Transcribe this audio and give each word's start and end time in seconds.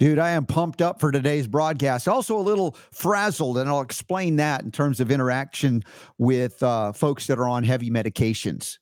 Dude, 0.00 0.18
I 0.18 0.30
am 0.30 0.46
pumped 0.46 0.80
up 0.80 0.98
for 0.98 1.12
today's 1.12 1.46
broadcast. 1.46 2.08
Also, 2.08 2.34
a 2.34 2.40
little 2.40 2.74
frazzled, 2.90 3.58
and 3.58 3.68
I'll 3.68 3.82
explain 3.82 4.36
that 4.36 4.62
in 4.62 4.72
terms 4.72 4.98
of 4.98 5.10
interaction 5.10 5.84
with 6.16 6.62
uh, 6.62 6.92
folks 6.92 7.26
that 7.26 7.38
are 7.38 7.46
on 7.46 7.64
heavy 7.64 7.90
medications. 7.90 8.78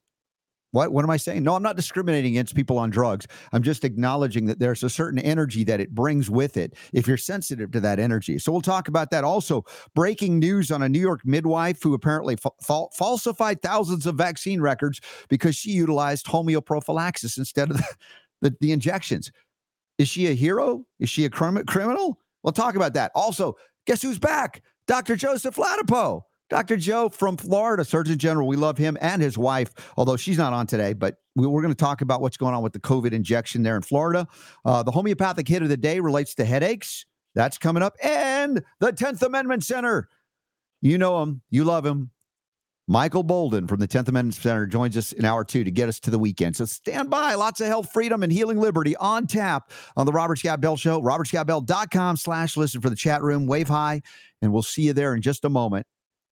What, 0.71 0.93
what 0.93 1.03
am 1.03 1.11
I 1.11 1.17
saying? 1.17 1.43
No, 1.43 1.57
I'm 1.57 1.63
not 1.63 1.75
discriminating 1.75 2.35
against 2.35 2.55
people 2.55 2.79
on 2.79 2.91
drugs. 2.91 3.27
I'm 3.53 3.65
just 3.65 3.85
acknowledging 3.85 4.47
that 4.47 4.61
there's 4.61 4.85
a 4.85 4.91
certain 4.91 5.19
energy 5.19 5.65
that 5.65 5.81
it 5.81 5.93
brings 5.93 6.31
with 6.31 6.57
it 6.57 6.75
if 6.93 7.09
you're 7.09 7.17
sensitive 7.17 7.73
to 7.73 7.81
that 7.81 7.99
energy. 7.99 8.39
So 8.39 8.53
we'll 8.53 8.61
talk 8.61 8.87
about 8.87 9.11
that. 9.11 9.25
Also, 9.25 9.65
breaking 9.97 10.39
news 10.39 10.71
on 10.71 10.83
a 10.83 10.89
New 10.89 11.01
York 11.01 11.23
midwife 11.25 11.83
who 11.83 11.95
apparently 11.95 12.37
fa- 12.37 12.87
falsified 12.93 13.61
thousands 13.61 14.07
of 14.07 14.15
vaccine 14.15 14.61
records 14.61 15.01
because 15.29 15.57
she 15.57 15.71
utilized 15.73 16.27
homeoprophylaxis 16.27 17.39
instead 17.39 17.73
of 17.73 17.79
the, 17.79 17.95
the, 18.43 18.57
the 18.61 18.71
injections. 18.71 19.33
Is 19.99 20.09
she 20.09 20.29
a 20.29 20.35
hero? 20.35 20.85
Is 21.01 21.11
she 21.11 21.25
a 21.25 21.31
crim- 21.31 21.65
criminal? 21.67 22.19
We'll 22.43 22.53
talk 22.53 22.77
about 22.77 22.95
that. 22.95 23.13
Also, 23.15 23.57
guess 23.87 24.01
who's 24.01 24.19
back? 24.19 24.63
Dr. 24.87 25.17
Joseph 25.17 25.57
Ladapo. 25.57 26.23
Dr. 26.51 26.79
Joe 26.79 27.11
from 27.11 27.37
Florida, 27.37 27.85
Surgeon 27.85 28.17
General. 28.17 28.47
We 28.47 28.57
love 28.57 28.79
him 28.79 28.97
and 29.01 29.21
his 29.21 29.37
wife, 29.37 29.71
although 29.97 30.17
she's 30.17 30.39
not 30.39 30.53
on 30.53 30.67
today, 30.67 30.95
but 30.95 31.17
we, 31.37 31.45
are 31.47 31.51
going 31.51 31.69
to 31.69 31.75
talk 31.75 32.01
about 32.01 32.23
what's 32.23 32.39
going 32.39 32.55
on 32.55 32.63
with 32.63 32.73
the 32.73 32.81
COVID 32.81 33.13
injection 33.13 33.63
there 33.63 33.77
in 33.77 33.83
Florida. 33.83 34.27
Uh, 34.65 34.83
the 34.83 34.91
homeopathic 34.91 35.47
hit 35.47 35.63
of 35.63 35.69
the 35.69 35.77
day 35.77 36.01
relates 36.01 36.35
to 36.37 36.45
headaches. 36.45 37.05
That's 37.35 37.59
coming 37.59 37.83
up. 37.83 37.95
And 38.03 38.65
the 38.81 38.93
10th 38.93 39.23
Amendment 39.23 39.65
Center. 39.65 40.09
You 40.81 40.97
know 40.97 41.23
him, 41.23 41.43
you 41.51 41.65
love 41.65 41.85
him. 41.85 42.11
Michael 42.91 43.23
Boldin 43.23 43.69
from 43.69 43.81
the 43.81 43.87
10th 43.87 44.09
Amendment 44.09 44.35
Center 44.35 44.67
joins 44.67 44.97
us 44.97 45.13
in 45.13 45.27
hour 45.27 45.45
two 45.45 45.63
to 45.63 45.71
get 45.71 45.91
us 45.91 46.01
to 46.01 46.11
the 46.11 46.19
weekend. 46.19 46.57
So 46.57 46.65
stand 46.65 47.11
by. 47.11 47.35
Lots 47.35 47.61
of 47.61 47.67
health, 47.67 47.93
freedom, 47.93 48.23
and 48.23 48.33
healing 48.33 48.59
liberty 48.59 48.97
on 48.97 49.27
tap 49.27 49.71
on 49.95 50.07
the 50.07 50.13
Robert 50.13 50.37
Scott 50.37 50.63
Bell 50.63 50.79
Show. 50.79 50.99
RobertScottBell.com 51.03 52.17
slash 52.17 52.57
listen 52.57 52.81
for 52.81 52.89
the 52.89 52.97
chat 52.97 53.23
room. 53.23 53.47
Wave 53.47 53.69
high, 53.69 54.01
and 54.41 54.55
we'll 54.55 54.63
see 54.63 54.83
you 54.83 54.95
there 54.95 55.15
in 55.15 55.21
just 55.21 55.45
a 55.45 55.51
moment. 55.51 55.87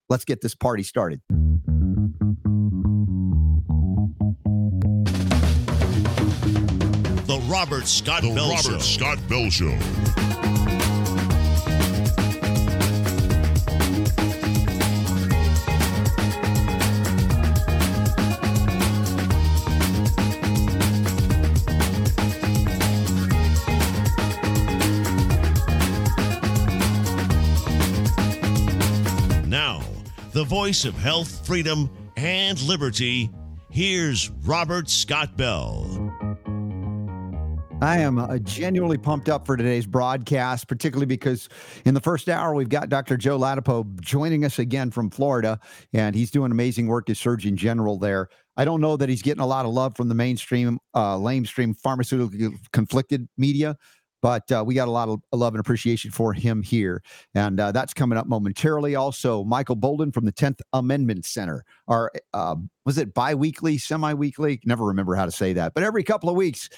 Let's 0.08 0.24
get 0.24 0.40
this 0.40 0.54
party 0.54 0.82
started. 0.82 1.20
The 7.26 7.44
Robert 7.48 7.86
Scott 7.86 8.22
the 8.22 8.32
Bell 8.34 8.48
Robert 8.48 8.62
Show. 8.62 8.78
Scott 8.78 9.18
Bell 9.28 9.50
Show. 9.50 10.35
The 30.36 30.44
voice 30.44 30.84
of 30.84 30.92
health, 30.92 31.46
freedom, 31.46 31.88
and 32.18 32.60
liberty. 32.60 33.30
Here's 33.70 34.28
Robert 34.44 34.90
Scott 34.90 35.34
Bell. 35.34 35.88
I 37.80 38.00
am 38.00 38.18
uh, 38.18 38.36
genuinely 38.40 38.98
pumped 38.98 39.30
up 39.30 39.46
for 39.46 39.56
today's 39.56 39.86
broadcast, 39.86 40.68
particularly 40.68 41.06
because 41.06 41.48
in 41.86 41.94
the 41.94 42.02
first 42.02 42.28
hour, 42.28 42.54
we've 42.54 42.68
got 42.68 42.90
Dr. 42.90 43.16
Joe 43.16 43.38
Ladapo 43.38 43.98
joining 44.02 44.44
us 44.44 44.58
again 44.58 44.90
from 44.90 45.08
Florida, 45.08 45.58
and 45.94 46.14
he's 46.14 46.30
doing 46.30 46.52
amazing 46.52 46.86
work 46.86 47.08
as 47.08 47.18
Surgeon 47.18 47.56
General 47.56 47.98
there. 47.98 48.28
I 48.58 48.66
don't 48.66 48.82
know 48.82 48.98
that 48.98 49.08
he's 49.08 49.22
getting 49.22 49.42
a 49.42 49.46
lot 49.46 49.64
of 49.64 49.72
love 49.72 49.96
from 49.96 50.10
the 50.10 50.14
mainstream, 50.14 50.78
uh, 50.92 51.16
lamestream 51.16 51.74
pharmaceutical 51.80 52.52
conflicted 52.72 53.26
media, 53.38 53.78
but 54.26 54.50
uh, 54.50 54.64
we 54.66 54.74
got 54.74 54.88
a 54.88 54.90
lot 54.90 55.08
of 55.08 55.22
love 55.30 55.54
and 55.54 55.60
appreciation 55.60 56.10
for 56.10 56.32
him 56.32 56.60
here. 56.60 57.00
And 57.36 57.60
uh, 57.60 57.70
that's 57.70 57.94
coming 57.94 58.18
up 58.18 58.26
momentarily. 58.26 58.96
Also, 58.96 59.44
Michael 59.44 59.76
Boldin 59.76 60.12
from 60.12 60.24
the 60.24 60.32
10th 60.32 60.58
Amendment 60.72 61.24
Center. 61.24 61.64
Our, 61.86 62.10
uh, 62.34 62.56
was 62.84 62.98
it 62.98 63.14
bi 63.14 63.36
weekly, 63.36 63.78
semi 63.78 64.14
weekly? 64.14 64.58
Never 64.64 64.84
remember 64.84 65.14
how 65.14 65.26
to 65.26 65.30
say 65.30 65.52
that, 65.52 65.74
but 65.74 65.84
every 65.84 66.02
couple 66.02 66.28
of 66.28 66.34
weeks, 66.34 66.68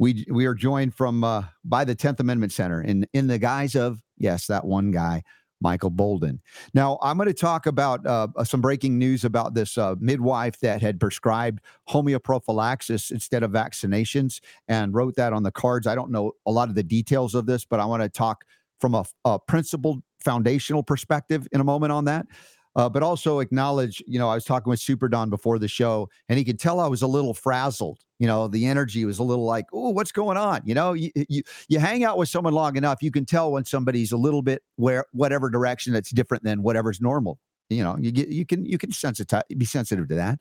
we 0.00 0.26
we 0.28 0.44
are 0.44 0.54
joined 0.54 0.92
from 0.92 1.22
uh, 1.22 1.44
by 1.64 1.84
the 1.84 1.94
10th 1.94 2.18
Amendment 2.18 2.52
Center 2.52 2.82
in 2.82 3.06
in 3.12 3.28
the 3.28 3.38
guise 3.38 3.76
of 3.76 4.02
yes, 4.18 4.48
that 4.48 4.64
one 4.64 4.90
guy, 4.90 5.22
Michael 5.62 5.90
Boldin. 5.90 6.40
Now 6.74 6.98
I'm 7.02 7.16
going 7.16 7.28
to 7.28 7.34
talk 7.34 7.66
about 7.66 8.06
uh, 8.06 8.28
some 8.44 8.60
breaking 8.60 8.98
news 8.98 9.24
about 9.24 9.54
this 9.54 9.78
uh, 9.78 9.94
midwife 9.98 10.58
that 10.60 10.82
had 10.82 11.00
prescribed 11.00 11.60
homeoprophylaxis 11.88 13.10
instead 13.10 13.42
of 13.42 13.50
vaccinations 13.52 14.40
and 14.68 14.94
wrote 14.94 15.16
that 15.16 15.32
on 15.32 15.42
the 15.42 15.52
cards. 15.52 15.86
I 15.86 15.94
don't 15.94 16.10
know 16.10 16.32
a 16.46 16.50
lot 16.50 16.68
of 16.68 16.74
the 16.74 16.82
details 16.82 17.34
of 17.34 17.46
this, 17.46 17.64
but 17.64 17.80
I 17.80 17.84
want 17.84 18.02
to 18.02 18.08
talk 18.08 18.44
from 18.80 18.94
a, 18.94 19.04
a 19.24 19.38
principled 19.38 20.02
foundational 20.22 20.82
perspective 20.82 21.46
in 21.52 21.60
a 21.60 21.64
moment 21.64 21.92
on 21.92 22.04
that. 22.06 22.26
Uh, 22.74 22.88
but 22.88 23.02
also 23.02 23.40
acknowledge, 23.40 24.02
you 24.06 24.18
know, 24.18 24.28
I 24.28 24.34
was 24.34 24.44
talking 24.44 24.70
with 24.70 24.80
Super 24.80 25.08
Don 25.08 25.28
before 25.28 25.58
the 25.58 25.68
show, 25.68 26.08
and 26.28 26.38
he 26.38 26.44
could 26.44 26.58
tell 26.58 26.80
I 26.80 26.88
was 26.88 27.02
a 27.02 27.06
little 27.06 27.34
frazzled. 27.34 28.00
You 28.18 28.26
know, 28.26 28.48
the 28.48 28.66
energy 28.66 29.04
was 29.04 29.18
a 29.18 29.22
little 29.22 29.44
like, 29.44 29.66
oh, 29.72 29.90
what's 29.90 30.12
going 30.12 30.36
on? 30.36 30.62
You 30.64 30.74
know, 30.74 30.92
you, 30.92 31.10
you 31.14 31.42
you 31.68 31.78
hang 31.78 32.04
out 32.04 32.16
with 32.16 32.28
someone 32.28 32.54
long 32.54 32.76
enough, 32.76 33.02
you 33.02 33.10
can 33.10 33.26
tell 33.26 33.52
when 33.52 33.64
somebody's 33.64 34.12
a 34.12 34.16
little 34.16 34.42
bit 34.42 34.62
where 34.76 35.04
whatever 35.12 35.50
direction 35.50 35.92
that's 35.92 36.10
different 36.10 36.44
than 36.44 36.62
whatever's 36.62 37.00
normal. 37.00 37.38
You 37.68 37.82
know, 37.84 37.96
you 37.98 38.10
get 38.10 38.28
you 38.28 38.46
can 38.46 38.64
you 38.64 38.78
can 38.78 38.90
sensitize 38.90 39.42
be 39.56 39.64
sensitive 39.64 40.08
to 40.08 40.14
that. 40.14 40.38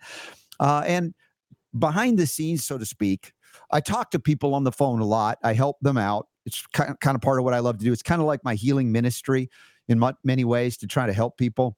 Uh, 0.60 0.84
and 0.86 1.14
behind 1.78 2.18
the 2.20 2.28
scenes, 2.28 2.66
so 2.66 2.78
to 2.78 2.86
speak, 2.86 3.34
I 3.72 3.80
talk 3.82 4.12
to 4.12 4.20
people 4.20 4.54
on 4.54 4.64
the 4.64 4.72
phone 4.72 5.00
a 5.00 5.06
lot. 5.06 5.38
I 5.44 5.54
help 5.54 5.78
them 5.82 5.98
out. 5.98 6.28
It's 6.46 6.66
kind 6.68 6.92
of, 6.92 7.00
kind 7.00 7.16
of 7.16 7.22
part 7.22 7.40
of 7.40 7.46
what 7.46 7.54
I 7.54 7.60
love 7.60 7.78
to 7.80 7.86
do. 7.86 7.92
It's 7.92 8.04
kind 8.04 8.22
of 8.22 8.28
like 8.28 8.44
my 8.44 8.56
healing 8.56 8.92
ministry 8.92 9.50
in 9.88 10.02
many 10.24 10.44
ways 10.46 10.78
to 10.78 10.88
try 10.88 11.06
to 11.06 11.14
help 11.14 11.38
people. 11.38 11.78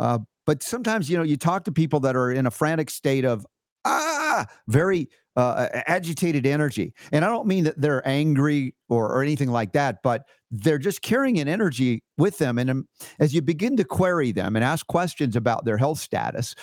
Uh, 0.00 0.18
but 0.46 0.62
sometimes, 0.62 1.08
you 1.08 1.16
know, 1.16 1.22
you 1.22 1.36
talk 1.36 1.64
to 1.64 1.72
people 1.72 2.00
that 2.00 2.16
are 2.16 2.32
in 2.32 2.46
a 2.46 2.50
frantic 2.50 2.90
state 2.90 3.24
of 3.24 3.46
ah, 3.84 4.46
very 4.66 5.08
uh, 5.36 5.68
agitated 5.86 6.46
energy. 6.46 6.92
And 7.12 7.24
I 7.24 7.28
don't 7.28 7.46
mean 7.46 7.64
that 7.64 7.80
they're 7.80 8.06
angry 8.06 8.74
or, 8.88 9.06
or 9.06 9.22
anything 9.22 9.50
like 9.50 9.72
that, 9.72 10.02
but 10.02 10.24
they're 10.50 10.78
just 10.78 11.02
carrying 11.02 11.38
an 11.38 11.48
energy 11.48 12.02
with 12.18 12.38
them. 12.38 12.58
And 12.58 12.70
um, 12.70 12.88
as 13.20 13.32
you 13.32 13.42
begin 13.42 13.76
to 13.76 13.84
query 13.84 14.32
them 14.32 14.56
and 14.56 14.64
ask 14.64 14.86
questions 14.86 15.36
about 15.36 15.64
their 15.64 15.76
health 15.76 16.00
status, 16.00 16.54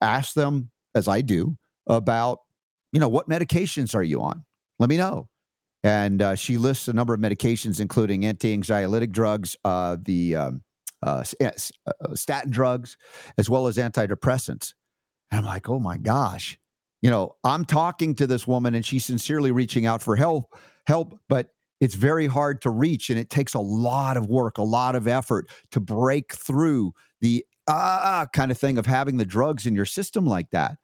ask 0.00 0.34
them, 0.34 0.70
as 0.94 1.08
I 1.08 1.22
do, 1.22 1.56
about, 1.86 2.40
you 2.92 3.00
know, 3.00 3.08
what 3.08 3.28
medications 3.28 3.94
are 3.94 4.02
you 4.02 4.20
on? 4.20 4.44
Let 4.78 4.90
me 4.90 4.96
know. 4.96 5.28
And 5.82 6.20
uh, 6.20 6.34
she 6.34 6.58
lists 6.58 6.88
a 6.88 6.92
number 6.92 7.14
of 7.14 7.20
medications, 7.20 7.80
including 7.80 8.26
anti 8.26 8.54
anxiolytic 8.54 9.12
drugs, 9.12 9.56
uh, 9.64 9.96
the 10.02 10.36
um, 10.36 10.62
uh, 11.02 11.24
uh, 11.40 11.50
statin 12.14 12.50
drugs, 12.50 12.96
as 13.38 13.48
well 13.48 13.66
as 13.66 13.76
antidepressants. 13.76 14.74
And 15.30 15.40
I'm 15.40 15.44
like, 15.44 15.68
oh 15.68 15.78
my 15.78 15.96
gosh, 15.96 16.58
you 17.02 17.10
know, 17.10 17.36
I'm 17.44 17.64
talking 17.64 18.14
to 18.16 18.26
this 18.26 18.46
woman 18.46 18.74
and 18.74 18.84
she's 18.84 19.04
sincerely 19.04 19.52
reaching 19.52 19.86
out 19.86 20.02
for 20.02 20.16
help, 20.16 20.54
help, 20.86 21.18
but 21.28 21.48
it's 21.80 21.94
very 21.94 22.26
hard 22.26 22.60
to 22.62 22.70
reach 22.70 23.08
and 23.10 23.18
it 23.18 23.30
takes 23.30 23.54
a 23.54 23.60
lot 23.60 24.16
of 24.16 24.26
work, 24.26 24.58
a 24.58 24.62
lot 24.62 24.94
of 24.94 25.08
effort 25.08 25.48
to 25.70 25.80
break 25.80 26.34
through 26.34 26.92
the 27.20 27.44
ah 27.68 28.26
kind 28.32 28.50
of 28.50 28.58
thing 28.58 28.76
of 28.76 28.86
having 28.86 29.16
the 29.16 29.24
drugs 29.24 29.66
in 29.66 29.74
your 29.74 29.86
system 29.86 30.26
like 30.26 30.50
that. 30.50 30.76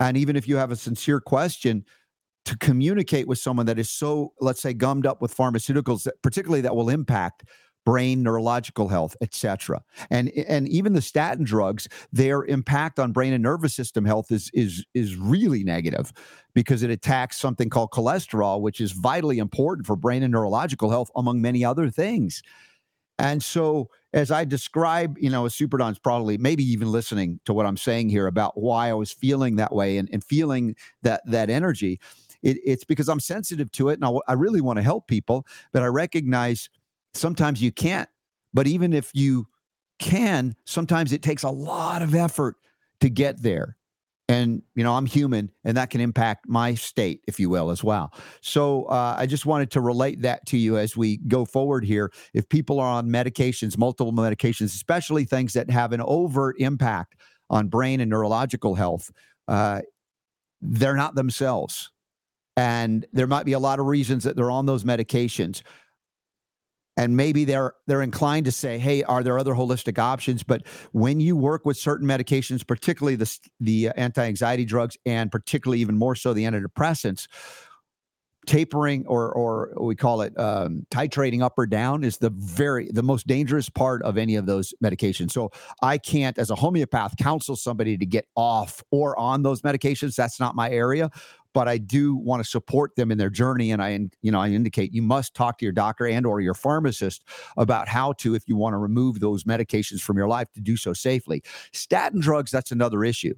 And 0.00 0.16
even 0.16 0.34
if 0.34 0.48
you 0.48 0.56
have 0.56 0.72
a 0.72 0.76
sincere 0.76 1.20
question, 1.20 1.84
to 2.44 2.56
communicate 2.58 3.26
with 3.26 3.38
someone 3.38 3.66
that 3.66 3.78
is 3.78 3.90
so, 3.90 4.32
let's 4.40 4.60
say, 4.60 4.74
gummed 4.74 5.06
up 5.06 5.22
with 5.22 5.34
pharmaceuticals, 5.34 6.04
that 6.04 6.20
particularly 6.22 6.60
that 6.60 6.76
will 6.76 6.90
impact 6.90 7.44
brain 7.84 8.22
neurological 8.22 8.88
health 8.88 9.16
etc 9.20 9.82
and 10.10 10.30
and 10.30 10.68
even 10.68 10.92
the 10.94 11.02
statin 11.02 11.44
drugs 11.44 11.88
their 12.12 12.44
impact 12.44 12.98
on 12.98 13.12
brain 13.12 13.32
and 13.32 13.42
nervous 13.42 13.74
system 13.74 14.04
health 14.04 14.30
is 14.30 14.50
is 14.54 14.84
is 14.94 15.16
really 15.16 15.62
negative 15.64 16.12
because 16.54 16.82
it 16.82 16.90
attacks 16.90 17.38
something 17.38 17.68
called 17.68 17.90
cholesterol 17.90 18.60
which 18.60 18.80
is 18.80 18.92
vitally 18.92 19.38
important 19.38 19.86
for 19.86 19.96
brain 19.96 20.22
and 20.22 20.32
neurological 20.32 20.90
health 20.90 21.10
among 21.16 21.40
many 21.40 21.64
other 21.64 21.90
things. 21.90 22.42
And 23.18 23.42
so 23.42 23.90
as 24.14 24.30
i 24.30 24.44
describe 24.44 25.18
you 25.18 25.28
know 25.28 25.46
super 25.48 25.76
don's 25.76 25.98
probably 25.98 26.38
maybe 26.38 26.64
even 26.64 26.90
listening 26.90 27.40
to 27.44 27.52
what 27.52 27.66
i'm 27.66 27.76
saying 27.76 28.08
here 28.08 28.26
about 28.26 28.52
why 28.56 28.88
i 28.88 28.94
was 28.94 29.12
feeling 29.12 29.56
that 29.56 29.74
way 29.74 29.98
and, 29.98 30.08
and 30.12 30.24
feeling 30.24 30.74
that 31.02 31.20
that 31.26 31.50
energy 31.50 32.00
it, 32.42 32.56
it's 32.64 32.84
because 32.84 33.08
i'm 33.08 33.20
sensitive 33.20 33.70
to 33.72 33.88
it 33.88 34.00
and 34.00 34.20
I 34.28 34.32
really 34.34 34.60
want 34.60 34.76
to 34.78 34.82
help 34.82 35.08
people 35.08 35.46
but 35.72 35.82
i 35.82 35.86
recognize 35.86 36.70
sometimes 37.14 37.62
you 37.62 37.72
can't. 37.72 38.08
But 38.52 38.66
even 38.66 38.92
if 38.92 39.10
you 39.14 39.48
can, 39.98 40.54
sometimes 40.64 41.12
it 41.12 41.22
takes 41.22 41.42
a 41.42 41.50
lot 41.50 42.02
of 42.02 42.14
effort 42.14 42.56
to 43.00 43.08
get 43.08 43.42
there. 43.42 43.76
And, 44.26 44.62
you 44.74 44.82
know, 44.82 44.94
I'm 44.94 45.04
human 45.04 45.50
and 45.64 45.76
that 45.76 45.90
can 45.90 46.00
impact 46.00 46.48
my 46.48 46.74
state, 46.74 47.20
if 47.26 47.38
you 47.38 47.50
will, 47.50 47.70
as 47.70 47.84
well. 47.84 48.10
So 48.40 48.84
uh, 48.84 49.16
I 49.18 49.26
just 49.26 49.44
wanted 49.44 49.70
to 49.72 49.82
relate 49.82 50.22
that 50.22 50.46
to 50.46 50.56
you 50.56 50.78
as 50.78 50.96
we 50.96 51.18
go 51.18 51.44
forward 51.44 51.84
here. 51.84 52.10
If 52.32 52.48
people 52.48 52.80
are 52.80 52.88
on 52.88 53.08
medications, 53.08 53.76
multiple 53.76 54.14
medications, 54.14 54.74
especially 54.74 55.24
things 55.24 55.52
that 55.52 55.68
have 55.68 55.92
an 55.92 56.00
overt 56.00 56.56
impact 56.58 57.16
on 57.50 57.68
brain 57.68 58.00
and 58.00 58.10
neurological 58.10 58.74
health, 58.74 59.10
uh, 59.46 59.82
they're 60.62 60.96
not 60.96 61.14
themselves. 61.14 61.90
And 62.56 63.04
there 63.12 63.26
might 63.26 63.44
be 63.44 63.52
a 63.52 63.58
lot 63.58 63.78
of 63.78 63.86
reasons 63.86 64.24
that 64.24 64.36
they're 64.36 64.50
on 64.50 64.64
those 64.64 64.84
medications. 64.84 65.60
And 66.96 67.16
maybe 67.16 67.44
they're 67.44 67.74
they're 67.86 68.02
inclined 68.02 68.44
to 68.46 68.52
say 68.52 68.78
hey 68.78 69.02
are 69.04 69.22
there 69.22 69.38
other 69.38 69.54
holistic 69.54 69.98
options? 69.98 70.42
But 70.42 70.62
when 70.92 71.20
you 71.20 71.36
work 71.36 71.64
with 71.64 71.76
certain 71.76 72.06
medications 72.06 72.66
particularly 72.66 73.16
the 73.16 73.38
the 73.60 73.90
anti-anxiety 73.96 74.64
drugs 74.64 74.96
and 75.06 75.30
particularly 75.30 75.80
even 75.80 75.96
more 75.96 76.14
so 76.14 76.32
the 76.32 76.44
antidepressants 76.44 77.26
tapering 78.46 79.06
or 79.06 79.32
or 79.32 79.72
we 79.80 79.96
call 79.96 80.20
it 80.20 80.38
um, 80.38 80.86
titrating 80.90 81.42
up 81.42 81.54
or 81.56 81.66
down 81.66 82.04
is 82.04 82.18
the 82.18 82.30
very 82.30 82.88
the 82.92 83.02
most 83.02 83.26
dangerous 83.26 83.68
part 83.68 84.02
of 84.02 84.18
any 84.18 84.36
of 84.36 84.46
those 84.46 84.74
medications. 84.82 85.32
So 85.32 85.50
i 85.82 85.98
can't 85.98 86.38
as 86.38 86.50
a 86.50 86.54
homeopath 86.54 87.16
counsel 87.16 87.56
somebody 87.56 87.96
to 87.96 88.06
get 88.06 88.26
off 88.36 88.82
or 88.90 89.18
on 89.18 89.42
those 89.42 89.62
medications. 89.62 90.14
That's 90.14 90.38
not 90.38 90.54
my 90.54 90.70
area 90.70 91.10
but 91.54 91.68
i 91.68 91.78
do 91.78 92.14
want 92.14 92.42
to 92.42 92.48
support 92.48 92.94
them 92.96 93.10
in 93.10 93.16
their 93.16 93.30
journey 93.30 93.70
and 93.70 93.82
i 93.82 93.98
you 94.20 94.30
know 94.30 94.40
i 94.40 94.48
indicate 94.48 94.92
you 94.92 95.02
must 95.02 95.34
talk 95.34 95.58
to 95.58 95.64
your 95.64 95.72
doctor 95.72 96.06
and 96.06 96.26
or 96.26 96.40
your 96.40 96.54
pharmacist 96.54 97.24
about 97.56 97.88
how 97.88 98.12
to 98.12 98.34
if 98.34 98.42
you 98.46 98.56
want 98.56 98.74
to 98.74 98.78
remove 98.78 99.20
those 99.20 99.44
medications 99.44 100.00
from 100.00 100.18
your 100.18 100.28
life 100.28 100.52
to 100.52 100.60
do 100.60 100.76
so 100.76 100.92
safely 100.92 101.42
statin 101.72 102.20
drugs 102.20 102.50
that's 102.50 102.72
another 102.72 103.04
issue 103.04 103.34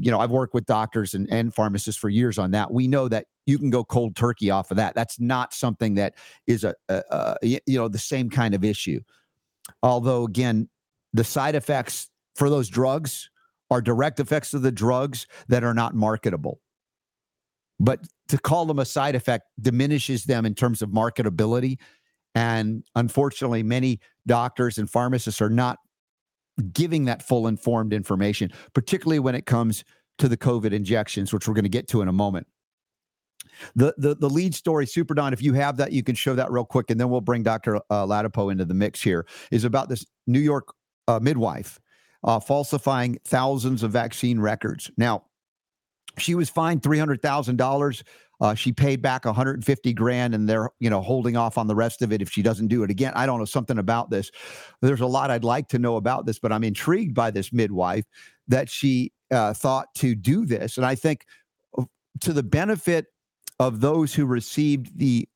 you 0.00 0.10
know, 0.10 0.20
I've 0.20 0.30
worked 0.30 0.54
with 0.54 0.66
doctors 0.66 1.14
and, 1.14 1.28
and 1.30 1.52
pharmacists 1.54 2.00
for 2.00 2.08
years 2.08 2.38
on 2.38 2.52
that. 2.52 2.72
We 2.72 2.86
know 2.86 3.08
that 3.08 3.26
you 3.46 3.58
can 3.58 3.70
go 3.70 3.84
cold 3.84 4.16
turkey 4.16 4.50
off 4.50 4.70
of 4.70 4.76
that. 4.76 4.94
That's 4.94 5.18
not 5.18 5.52
something 5.52 5.94
that 5.94 6.14
is 6.46 6.64
a, 6.64 6.74
a, 6.88 7.02
a 7.10 7.36
you 7.42 7.78
know 7.78 7.88
the 7.88 7.98
same 7.98 8.30
kind 8.30 8.54
of 8.54 8.64
issue. 8.64 9.00
Although 9.82 10.24
again, 10.24 10.68
the 11.12 11.24
side 11.24 11.54
effects 11.54 12.08
for 12.36 12.50
those 12.50 12.68
drugs 12.68 13.30
are 13.70 13.82
direct 13.82 14.20
effects 14.20 14.54
of 14.54 14.62
the 14.62 14.72
drugs 14.72 15.26
that 15.48 15.64
are 15.64 15.74
not 15.74 15.94
marketable. 15.94 16.60
But 17.80 18.00
to 18.28 18.38
call 18.38 18.66
them 18.66 18.78
a 18.78 18.84
side 18.84 19.14
effect 19.14 19.46
diminishes 19.60 20.24
them 20.24 20.44
in 20.44 20.54
terms 20.54 20.82
of 20.82 20.90
marketability. 20.90 21.78
And 22.34 22.84
unfortunately, 22.94 23.62
many 23.62 24.00
doctors 24.26 24.78
and 24.78 24.90
pharmacists 24.90 25.40
are 25.40 25.50
not 25.50 25.78
giving 26.72 27.04
that 27.06 27.22
full 27.22 27.46
informed 27.46 27.92
information, 27.92 28.50
particularly 28.74 29.18
when 29.18 29.34
it 29.34 29.46
comes 29.46 29.84
to 30.18 30.28
the 30.28 30.36
COVID 30.36 30.72
injections, 30.72 31.32
which 31.32 31.46
we're 31.46 31.54
going 31.54 31.64
to 31.64 31.68
get 31.70 31.88
to 31.88 32.02
in 32.02 32.08
a 32.08 32.12
moment. 32.12 32.46
The, 33.74 33.94
the 33.96 34.14
the 34.14 34.28
lead 34.28 34.54
story, 34.54 34.86
Super 34.86 35.14
Don, 35.14 35.32
if 35.32 35.42
you 35.42 35.52
have 35.54 35.76
that, 35.78 35.92
you 35.92 36.02
can 36.02 36.14
show 36.14 36.34
that 36.34 36.50
real 36.50 36.64
quick, 36.64 36.90
and 36.90 37.00
then 37.00 37.08
we'll 37.08 37.20
bring 37.20 37.42
Dr. 37.42 37.76
Uh, 37.76 38.06
Ladapo 38.06 38.52
into 38.52 38.64
the 38.64 38.74
mix 38.74 39.02
here. 39.02 39.26
Is 39.50 39.64
about 39.64 39.88
this 39.88 40.04
New 40.26 40.40
York 40.40 40.68
uh, 41.08 41.18
midwife 41.20 41.80
uh, 42.24 42.40
falsifying 42.40 43.18
thousands 43.24 43.82
of 43.82 43.90
vaccine 43.90 44.40
records. 44.40 44.90
Now, 44.96 45.24
she 46.18 46.34
was 46.34 46.50
fined 46.50 46.82
three 46.82 46.98
hundred 46.98 47.22
thousand 47.22 47.56
dollars 47.56 48.02
uh, 48.40 48.54
she 48.54 48.72
paid 48.72 49.02
back 49.02 49.24
150 49.24 49.92
grand, 49.94 50.34
and 50.34 50.48
they're 50.48 50.70
you 50.78 50.90
know 50.90 51.00
holding 51.00 51.36
off 51.36 51.58
on 51.58 51.66
the 51.66 51.74
rest 51.74 52.02
of 52.02 52.12
it 52.12 52.22
if 52.22 52.30
she 52.30 52.42
doesn't 52.42 52.68
do 52.68 52.82
it 52.82 52.90
again. 52.90 53.12
I 53.16 53.26
don't 53.26 53.38
know 53.38 53.44
something 53.44 53.78
about 53.78 54.10
this. 54.10 54.30
There's 54.80 55.00
a 55.00 55.06
lot 55.06 55.30
I'd 55.30 55.44
like 55.44 55.68
to 55.68 55.78
know 55.78 55.96
about 55.96 56.26
this, 56.26 56.38
but 56.38 56.52
I'm 56.52 56.64
intrigued 56.64 57.14
by 57.14 57.30
this 57.30 57.52
midwife 57.52 58.04
that 58.46 58.70
she 58.70 59.12
uh, 59.30 59.54
thought 59.54 59.92
to 59.96 60.14
do 60.14 60.46
this, 60.46 60.76
and 60.76 60.86
I 60.86 60.94
think 60.94 61.24
uh, 61.76 61.84
to 62.20 62.32
the 62.32 62.42
benefit 62.42 63.06
of 63.58 63.80
those 63.80 64.14
who 64.14 64.24
received 64.24 64.96
the 64.96 65.28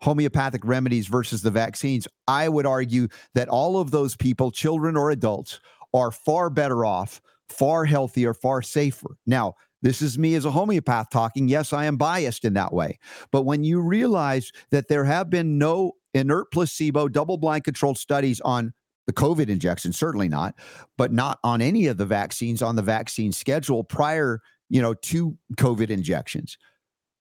homeopathic 0.00 0.64
remedies 0.64 1.06
versus 1.06 1.42
the 1.42 1.50
vaccines, 1.50 2.08
I 2.26 2.48
would 2.48 2.66
argue 2.66 3.08
that 3.34 3.48
all 3.48 3.78
of 3.78 3.92
those 3.92 4.16
people, 4.16 4.50
children 4.50 4.96
or 4.96 5.10
adults, 5.10 5.60
are 5.94 6.10
far 6.10 6.50
better 6.50 6.84
off, 6.84 7.20
far 7.48 7.84
healthier, 7.84 8.34
far 8.34 8.62
safer. 8.62 9.16
Now, 9.26 9.54
this 9.82 10.02
is 10.02 10.18
me 10.18 10.34
as 10.34 10.44
a 10.44 10.50
homeopath 10.50 11.10
talking. 11.10 11.48
Yes, 11.48 11.72
I 11.72 11.84
am 11.84 11.96
biased 11.96 12.44
in 12.44 12.54
that 12.54 12.72
way. 12.72 12.98
But 13.30 13.42
when 13.42 13.64
you 13.64 13.80
realize 13.80 14.52
that 14.70 14.88
there 14.88 15.04
have 15.04 15.30
been 15.30 15.58
no 15.58 15.92
inert 16.14 16.50
placebo, 16.52 17.08
double 17.08 17.36
blind 17.36 17.64
controlled 17.64 17.98
studies 17.98 18.40
on 18.40 18.72
the 19.06 19.12
COVID 19.12 19.48
injection, 19.48 19.92
certainly 19.92 20.28
not, 20.28 20.54
but 20.96 21.12
not 21.12 21.38
on 21.44 21.62
any 21.62 21.86
of 21.86 21.96
the 21.96 22.06
vaccines 22.06 22.60
on 22.60 22.76
the 22.76 22.82
vaccine 22.82 23.32
schedule 23.32 23.84
prior, 23.84 24.40
you 24.68 24.82
know, 24.82 24.94
to 24.94 25.36
COVID 25.54 25.90
injections. 25.90 26.58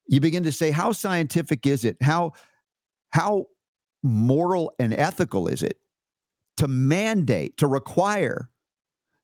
You 0.08 0.20
begin 0.20 0.44
to 0.44 0.52
say, 0.52 0.72
how 0.72 0.92
scientific 0.92 1.66
is 1.66 1.86
it? 1.86 1.98
How 2.02 2.34
how 3.12 3.46
moral 4.04 4.74
and 4.80 4.94
ethical 4.94 5.48
is 5.48 5.64
it 5.64 5.78
to 6.58 6.68
mandate, 6.68 7.58
to 7.58 7.68
require 7.68 8.50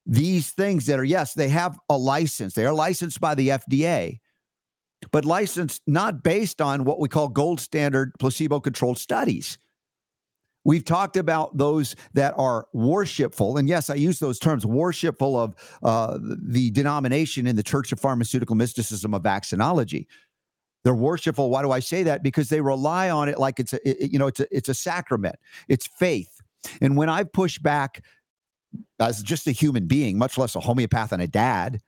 these 0.05 0.51
things 0.51 0.85
that 0.87 0.99
are, 0.99 1.03
yes, 1.03 1.33
they 1.33 1.49
have 1.49 1.77
a 1.89 1.97
license. 1.97 2.53
They 2.53 2.65
are 2.65 2.73
licensed 2.73 3.19
by 3.21 3.35
the 3.35 3.49
FDA, 3.49 4.19
but 5.11 5.25
licensed 5.25 5.81
not 5.87 6.23
based 6.23 6.61
on 6.61 6.83
what 6.83 6.99
we 6.99 7.09
call 7.09 7.29
gold 7.29 7.59
standard 7.59 8.13
placebo 8.19 8.59
controlled 8.59 8.97
studies. 8.97 9.57
We've 10.65 10.85
talked 10.85 11.17
about 11.17 11.57
those 11.57 11.95
that 12.13 12.33
are 12.37 12.67
worshipful. 12.73 13.57
And 13.57 13.67
yes, 13.67 13.89
I 13.89 13.95
use 13.95 14.19
those 14.19 14.39
terms 14.39 14.65
worshipful 14.65 15.37
of 15.37 15.55
uh, 15.83 16.17
the 16.21 16.71
denomination 16.71 17.47
in 17.47 17.55
the 17.55 17.63
Church 17.63 17.91
of 17.91 17.99
Pharmaceutical 17.99 18.55
Mysticism 18.55 19.13
of 19.13 19.23
Vaccinology. 19.23 20.07
They're 20.83 20.93
worshipful. 20.93 21.49
Why 21.49 21.61
do 21.61 21.71
I 21.71 21.79
say 21.79 22.03
that? 22.03 22.23
Because 22.23 22.49
they 22.49 22.61
rely 22.61 23.09
on 23.09 23.29
it 23.29 23.39
like 23.39 23.59
it's 23.59 23.73
a, 23.73 23.89
it, 23.89 24.11
you 24.11 24.19
know, 24.19 24.27
it's 24.27 24.39
a, 24.39 24.47
it's 24.55 24.69
a 24.69 24.73
sacrament. 24.73 25.35
It's 25.67 25.87
faith. 25.87 26.41
And 26.81 26.95
when 26.95 27.09
I 27.09 27.23
push 27.23 27.59
back 27.59 28.03
as 28.99 29.23
just 29.23 29.47
a 29.47 29.51
human 29.51 29.87
being, 29.87 30.17
much 30.17 30.37
less 30.37 30.55
a 30.55 30.59
homeopath 30.59 31.11
and 31.11 31.21
a 31.21 31.27
dad, 31.27 31.81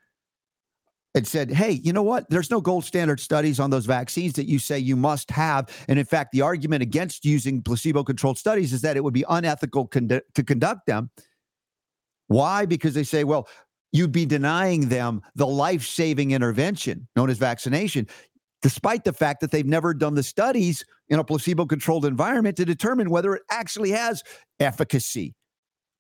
and 1.16 1.26
said, 1.26 1.50
Hey, 1.50 1.72
you 1.72 1.94
know 1.94 2.04
what? 2.04 2.30
There's 2.30 2.52
no 2.52 2.60
gold 2.60 2.84
standard 2.84 3.20
studies 3.20 3.60
on 3.60 3.70
those 3.70 3.86
vaccines 3.86 4.34
that 4.34 4.48
you 4.48 4.60
say 4.60 4.78
you 4.78 4.98
must 4.98 5.32
have. 5.32 5.70
And 5.88 5.98
in 5.98 6.06
fact, 6.06 6.34
the 6.34 6.42
argument 6.42 6.84
against 6.84 7.26
using 7.26 7.62
placebo 7.62 8.04
controlled 8.04 8.38
studies 8.38 8.74
is 8.74 8.82
that 8.82 8.98
it 8.98 9.04
would 9.04 9.14
be 9.14 9.24
unethical 9.30 9.88
condu- 9.88 10.22
to 10.36 10.44
conduct 10.44 10.86
them. 10.86 11.10
Why? 12.28 12.66
Because 12.66 12.94
they 12.94 13.04
say, 13.04 13.24
well, 13.24 13.48
you'd 13.94 14.12
be 14.12 14.26
denying 14.26 14.90
them 14.90 15.22
the 15.36 15.48
life 15.48 15.86
saving 15.86 16.32
intervention 16.32 17.08
known 17.16 17.30
as 17.30 17.38
vaccination, 17.38 18.08
despite 18.62 19.06
the 19.06 19.14
fact 19.14 19.40
that 19.40 19.52
they've 19.52 19.66
never 19.66 19.94
done 19.94 20.16
the 20.16 20.24
studies 20.24 20.84
in 21.08 21.20
a 21.20 21.24
placebo 21.24 21.66
controlled 21.66 22.06
environment 22.06 22.58
to 22.58 22.66
determine 22.66 23.10
whether 23.10 23.36
it 23.36 23.44
actually 23.50 23.92
has 23.92 24.22
efficacy 24.60 25.34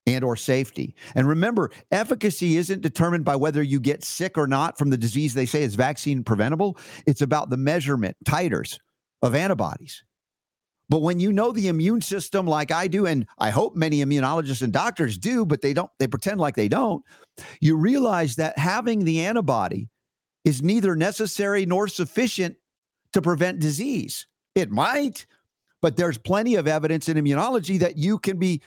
and 0.05 0.23
or 0.23 0.35
safety. 0.35 0.95
And 1.15 1.27
remember, 1.27 1.71
efficacy 1.91 2.57
isn't 2.57 2.81
determined 2.81 3.25
by 3.25 3.35
whether 3.35 3.63
you 3.63 3.79
get 3.79 4.03
sick 4.03 4.37
or 4.37 4.47
not 4.47 4.77
from 4.77 4.89
the 4.89 4.97
disease 4.97 5.33
they 5.33 5.45
say 5.45 5.63
is 5.63 5.75
vaccine 5.75 6.23
preventable. 6.23 6.77
It's 7.07 7.21
about 7.21 7.49
the 7.49 7.57
measurement 7.57 8.15
titers 8.25 8.77
of 9.21 9.35
antibodies. 9.35 10.03
But 10.87 11.01
when 11.01 11.19
you 11.19 11.33
know 11.33 11.51
the 11.51 11.67
immune 11.67 12.01
system 12.01 12.45
like 12.45 12.71
I 12.71 12.87
do 12.87 13.07
and 13.07 13.25
I 13.39 13.49
hope 13.49 13.75
many 13.75 14.05
immunologists 14.05 14.61
and 14.61 14.71
doctors 14.71 15.17
do, 15.17 15.45
but 15.45 15.61
they 15.61 15.73
don't 15.73 15.89
they 15.97 16.07
pretend 16.07 16.39
like 16.39 16.55
they 16.55 16.67
don't, 16.67 17.03
you 17.59 17.75
realize 17.75 18.35
that 18.35 18.57
having 18.57 19.03
the 19.03 19.25
antibody 19.25 19.89
is 20.43 20.61
neither 20.61 20.95
necessary 20.95 21.65
nor 21.65 21.87
sufficient 21.87 22.55
to 23.13 23.21
prevent 23.21 23.59
disease. 23.59 24.27
It 24.53 24.69
might, 24.69 25.25
but 25.81 25.97
there's 25.97 26.19
plenty 26.19 26.53
of 26.55 26.67
evidence 26.67 27.09
in 27.09 27.17
immunology 27.17 27.79
that 27.79 27.97
you 27.97 28.19
can 28.19 28.37
be 28.37 28.61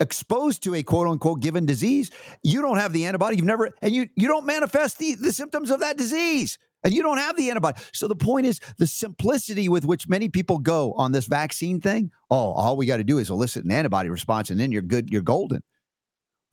exposed 0.00 0.62
to 0.64 0.74
a 0.74 0.82
quote 0.82 1.08
unquote 1.08 1.40
given 1.40 1.66
disease, 1.66 2.10
you 2.42 2.62
don't 2.62 2.78
have 2.78 2.92
the 2.92 3.06
antibody. 3.06 3.36
You've 3.36 3.46
never, 3.46 3.70
and 3.82 3.94
you 3.94 4.08
you 4.16 4.28
don't 4.28 4.46
manifest 4.46 4.98
the, 4.98 5.14
the 5.14 5.32
symptoms 5.32 5.70
of 5.70 5.80
that 5.80 5.96
disease. 5.96 6.58
And 6.84 6.94
you 6.94 7.02
don't 7.02 7.18
have 7.18 7.36
the 7.36 7.50
antibody. 7.50 7.82
So 7.92 8.06
the 8.06 8.14
point 8.14 8.46
is 8.46 8.60
the 8.78 8.86
simplicity 8.86 9.68
with 9.68 9.84
which 9.84 10.08
many 10.08 10.28
people 10.28 10.58
go 10.58 10.92
on 10.92 11.10
this 11.10 11.26
vaccine 11.26 11.80
thing. 11.80 12.12
Oh, 12.30 12.52
all 12.52 12.76
we 12.76 12.86
got 12.86 12.98
to 12.98 13.04
do 13.04 13.18
is 13.18 13.28
elicit 13.28 13.64
an 13.64 13.72
antibody 13.72 14.08
response 14.08 14.50
and 14.50 14.60
then 14.60 14.70
you're 14.70 14.82
good, 14.82 15.10
you're 15.10 15.22
golden. 15.22 15.62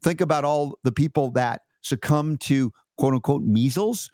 Think 0.01 0.21
about 0.21 0.43
all 0.43 0.79
the 0.83 0.91
people 0.91 1.29
that 1.31 1.61
succumb 1.81 2.37
to 2.37 2.71
quote 2.97 3.13
unquote 3.13 3.43
measles 3.43 4.09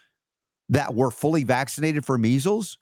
that 0.67 0.93
were 0.93 1.11
fully 1.11 1.45
vaccinated 1.45 2.05
for 2.05 2.17
measles 2.17 2.77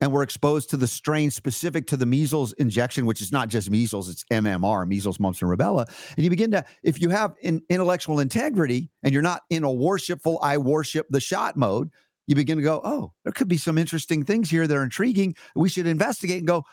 and 0.00 0.12
we're 0.12 0.22
exposed 0.22 0.70
to 0.70 0.76
the 0.76 0.86
strain 0.86 1.30
specific 1.30 1.86
to 1.86 1.96
the 1.96 2.06
measles 2.06 2.52
injection, 2.54 3.06
which 3.06 3.20
is 3.20 3.32
not 3.32 3.48
just 3.48 3.70
measles, 3.70 4.08
it's 4.08 4.24
MMR, 4.30 4.86
measles, 4.86 5.20
mumps, 5.20 5.40
and 5.40 5.50
rubella. 5.50 5.86
And 6.16 6.24
you 6.24 6.30
begin 6.30 6.50
to, 6.50 6.64
if 6.82 7.00
you 7.00 7.10
have 7.10 7.34
in, 7.42 7.62
intellectual 7.68 8.20
integrity 8.20 8.90
and 9.02 9.12
you're 9.12 9.22
not 9.22 9.42
in 9.50 9.64
a 9.64 9.72
worshipful, 9.72 10.38
I 10.42 10.58
worship 10.58 11.06
the 11.10 11.20
shot 11.20 11.56
mode, 11.56 11.90
you 12.26 12.34
begin 12.34 12.56
to 12.58 12.62
go, 12.62 12.80
oh, 12.84 13.12
there 13.24 13.32
could 13.32 13.48
be 13.48 13.56
some 13.56 13.78
interesting 13.78 14.24
things 14.24 14.50
here 14.50 14.66
that 14.66 14.76
are 14.76 14.82
intriguing. 14.82 15.36
We 15.54 15.68
should 15.68 15.86
investigate 15.86 16.38
and 16.38 16.46
go, 16.46 16.64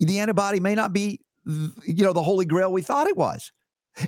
the 0.00 0.18
antibody 0.18 0.60
may 0.60 0.74
not 0.74 0.92
be, 0.92 1.20
you 1.46 2.04
know, 2.04 2.12
the 2.12 2.22
holy 2.22 2.44
grail 2.44 2.72
we 2.72 2.82
thought 2.82 3.06
it 3.06 3.16
was. 3.16 3.52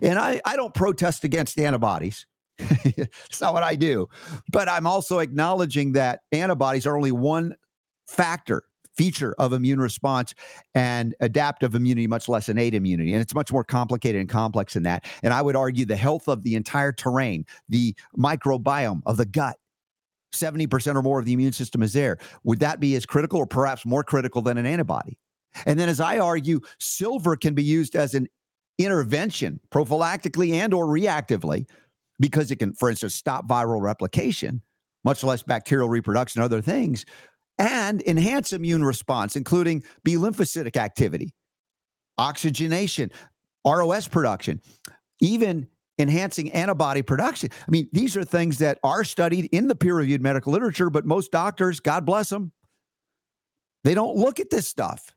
And 0.02 0.18
I, 0.18 0.40
I 0.44 0.56
don't 0.56 0.74
protest 0.74 1.24
against 1.24 1.58
antibodies. 1.58 2.26
it's 2.58 3.40
not 3.40 3.52
what 3.52 3.62
I 3.62 3.74
do. 3.74 4.08
But 4.50 4.68
I'm 4.68 4.86
also 4.86 5.18
acknowledging 5.18 5.92
that 5.92 6.20
antibodies 6.32 6.86
are 6.86 6.96
only 6.96 7.12
one 7.12 7.54
factor, 8.06 8.64
feature 8.96 9.34
of 9.38 9.52
immune 9.52 9.80
response 9.80 10.34
and 10.74 11.14
adaptive 11.20 11.74
immunity, 11.74 12.06
much 12.06 12.28
less 12.28 12.48
innate 12.48 12.74
immunity. 12.74 13.12
And 13.12 13.20
it's 13.20 13.34
much 13.34 13.52
more 13.52 13.64
complicated 13.64 14.20
and 14.20 14.28
complex 14.28 14.74
than 14.74 14.84
that. 14.84 15.04
And 15.22 15.32
I 15.32 15.42
would 15.42 15.56
argue 15.56 15.84
the 15.84 15.96
health 15.96 16.28
of 16.28 16.42
the 16.44 16.54
entire 16.54 16.92
terrain, 16.92 17.44
the 17.68 17.96
microbiome 18.16 19.02
of 19.06 19.16
the 19.16 19.26
gut, 19.26 19.56
70% 20.32 20.96
or 20.96 21.02
more 21.02 21.18
of 21.18 21.24
the 21.24 21.32
immune 21.32 21.52
system 21.52 21.82
is 21.82 21.92
there. 21.92 22.18
Would 22.44 22.60
that 22.60 22.80
be 22.80 22.94
as 22.96 23.06
critical 23.06 23.38
or 23.38 23.46
perhaps 23.46 23.86
more 23.86 24.04
critical 24.04 24.42
than 24.42 24.58
an 24.58 24.66
antibody? 24.66 25.18
And 25.66 25.78
then, 25.78 25.88
as 25.88 26.00
I 26.00 26.18
argue, 26.18 26.60
silver 26.80 27.36
can 27.36 27.54
be 27.54 27.62
used 27.62 27.94
as 27.94 28.14
an 28.14 28.26
intervention 28.78 29.60
prophylactically 29.70 30.52
and 30.52 30.74
or 30.74 30.86
reactively 30.86 31.66
because 32.20 32.50
it 32.50 32.56
can 32.56 32.72
for 32.74 32.90
instance 32.90 33.14
stop 33.14 33.46
viral 33.46 33.80
replication 33.80 34.62
much 35.04 35.22
less 35.22 35.42
bacterial 35.42 35.88
reproduction 35.88 36.42
other 36.42 36.60
things 36.60 37.04
and 37.58 38.02
enhance 38.02 38.52
immune 38.52 38.84
response 38.84 39.36
including 39.36 39.82
b 40.02 40.14
lymphocytic 40.14 40.76
activity 40.76 41.34
oxygenation 42.18 43.10
ros 43.66 44.08
production 44.08 44.60
even 45.20 45.66
enhancing 45.98 46.50
antibody 46.52 47.02
production. 47.02 47.50
I 47.52 47.70
mean 47.70 47.88
these 47.92 48.16
are 48.16 48.24
things 48.24 48.58
that 48.58 48.78
are 48.82 49.04
studied 49.04 49.48
in 49.52 49.68
the 49.68 49.76
peer 49.76 49.94
reviewed 49.94 50.22
medical 50.22 50.52
literature 50.52 50.90
but 50.90 51.06
most 51.06 51.30
doctors 51.30 51.80
god 51.80 52.04
bless 52.04 52.30
them 52.30 52.52
they 53.84 53.94
don't 53.94 54.16
look 54.16 54.40
at 54.40 54.50
this 54.50 54.66
stuff 54.66 55.13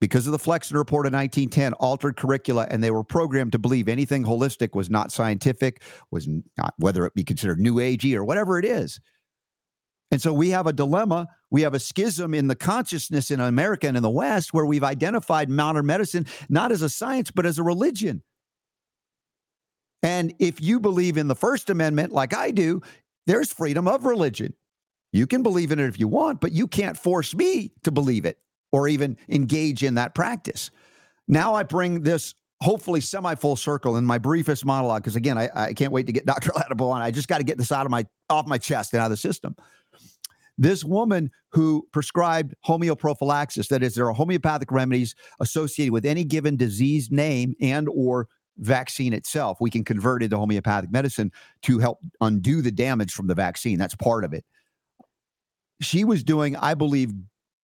because 0.00 0.26
of 0.26 0.32
the 0.32 0.38
Flexner 0.38 0.78
Report 0.78 1.06
of 1.06 1.12
1910, 1.12 1.72
altered 1.74 2.16
curricula, 2.16 2.66
and 2.70 2.82
they 2.82 2.90
were 2.90 3.04
programmed 3.04 3.52
to 3.52 3.58
believe 3.58 3.88
anything 3.88 4.24
holistic 4.24 4.74
was 4.74 4.88
not 4.88 5.10
scientific, 5.10 5.82
was 6.10 6.28
not 6.56 6.74
whether 6.78 7.04
it 7.04 7.14
be 7.14 7.24
considered 7.24 7.58
new 7.58 7.76
agey 7.76 8.14
or 8.14 8.24
whatever 8.24 8.58
it 8.58 8.64
is. 8.64 9.00
And 10.10 10.22
so 10.22 10.32
we 10.32 10.50
have 10.50 10.66
a 10.66 10.72
dilemma. 10.72 11.28
We 11.50 11.62
have 11.62 11.74
a 11.74 11.80
schism 11.80 12.32
in 12.32 12.46
the 12.48 12.56
consciousness 12.56 13.30
in 13.30 13.40
America 13.40 13.88
and 13.88 13.96
in 13.96 14.02
the 14.02 14.10
West 14.10 14.54
where 14.54 14.64
we've 14.64 14.84
identified 14.84 15.50
modern 15.50 15.86
medicine 15.86 16.26
not 16.48 16.72
as 16.72 16.82
a 16.82 16.88
science, 16.88 17.30
but 17.30 17.44
as 17.44 17.58
a 17.58 17.62
religion. 17.62 18.22
And 20.02 20.32
if 20.38 20.60
you 20.60 20.80
believe 20.80 21.18
in 21.18 21.28
the 21.28 21.34
First 21.34 21.70
Amendment, 21.70 22.12
like 22.12 22.34
I 22.34 22.52
do, 22.52 22.80
there's 23.26 23.52
freedom 23.52 23.88
of 23.88 24.04
religion. 24.04 24.54
You 25.12 25.26
can 25.26 25.42
believe 25.42 25.72
in 25.72 25.80
it 25.80 25.88
if 25.88 25.98
you 25.98 26.08
want, 26.08 26.40
but 26.40 26.52
you 26.52 26.68
can't 26.68 26.96
force 26.96 27.34
me 27.34 27.72
to 27.82 27.90
believe 27.90 28.24
it 28.24 28.38
or 28.72 28.88
even 28.88 29.16
engage 29.28 29.82
in 29.82 29.94
that 29.94 30.14
practice. 30.14 30.70
Now 31.26 31.54
I 31.54 31.62
bring 31.62 32.02
this 32.02 32.34
hopefully 32.60 33.00
semi 33.00 33.34
full 33.34 33.56
circle 33.56 33.96
in 33.96 34.04
my 34.04 34.18
briefest 34.18 34.64
monologue 34.64 35.02
because 35.02 35.16
again 35.16 35.38
I, 35.38 35.48
I 35.54 35.72
can't 35.72 35.92
wait 35.92 36.06
to 36.06 36.12
get 36.12 36.26
Dr. 36.26 36.50
Ladapo 36.50 36.90
on. 36.90 37.02
I 37.02 37.10
just 37.10 37.28
got 37.28 37.38
to 37.38 37.44
get 37.44 37.58
this 37.58 37.72
out 37.72 37.86
of 37.86 37.90
my 37.90 38.06
off 38.30 38.46
my 38.46 38.58
chest 38.58 38.92
and 38.92 39.00
out 39.00 39.06
of 39.06 39.10
the 39.10 39.16
system. 39.16 39.54
This 40.60 40.84
woman 40.84 41.30
who 41.52 41.86
prescribed 41.92 42.54
homeoprophylaxis, 42.66 43.68
that 43.68 43.82
is, 43.84 43.94
there 43.94 44.08
are 44.08 44.12
homeopathic 44.12 44.72
remedies 44.72 45.14
associated 45.38 45.92
with 45.92 46.04
any 46.04 46.24
given 46.24 46.56
disease 46.56 47.12
name 47.12 47.54
and 47.60 47.88
or 47.88 48.26
vaccine 48.58 49.12
itself. 49.12 49.58
We 49.60 49.70
can 49.70 49.84
convert 49.84 50.22
it 50.22 50.32
homeopathic 50.32 50.90
medicine 50.90 51.30
to 51.62 51.78
help 51.78 52.00
undo 52.20 52.60
the 52.60 52.72
damage 52.72 53.12
from 53.12 53.28
the 53.28 53.36
vaccine. 53.36 53.78
That's 53.78 53.94
part 53.94 54.24
of 54.24 54.34
it. 54.34 54.44
She 55.80 56.04
was 56.04 56.24
doing, 56.24 56.56
I 56.56 56.74
believe, 56.74 57.12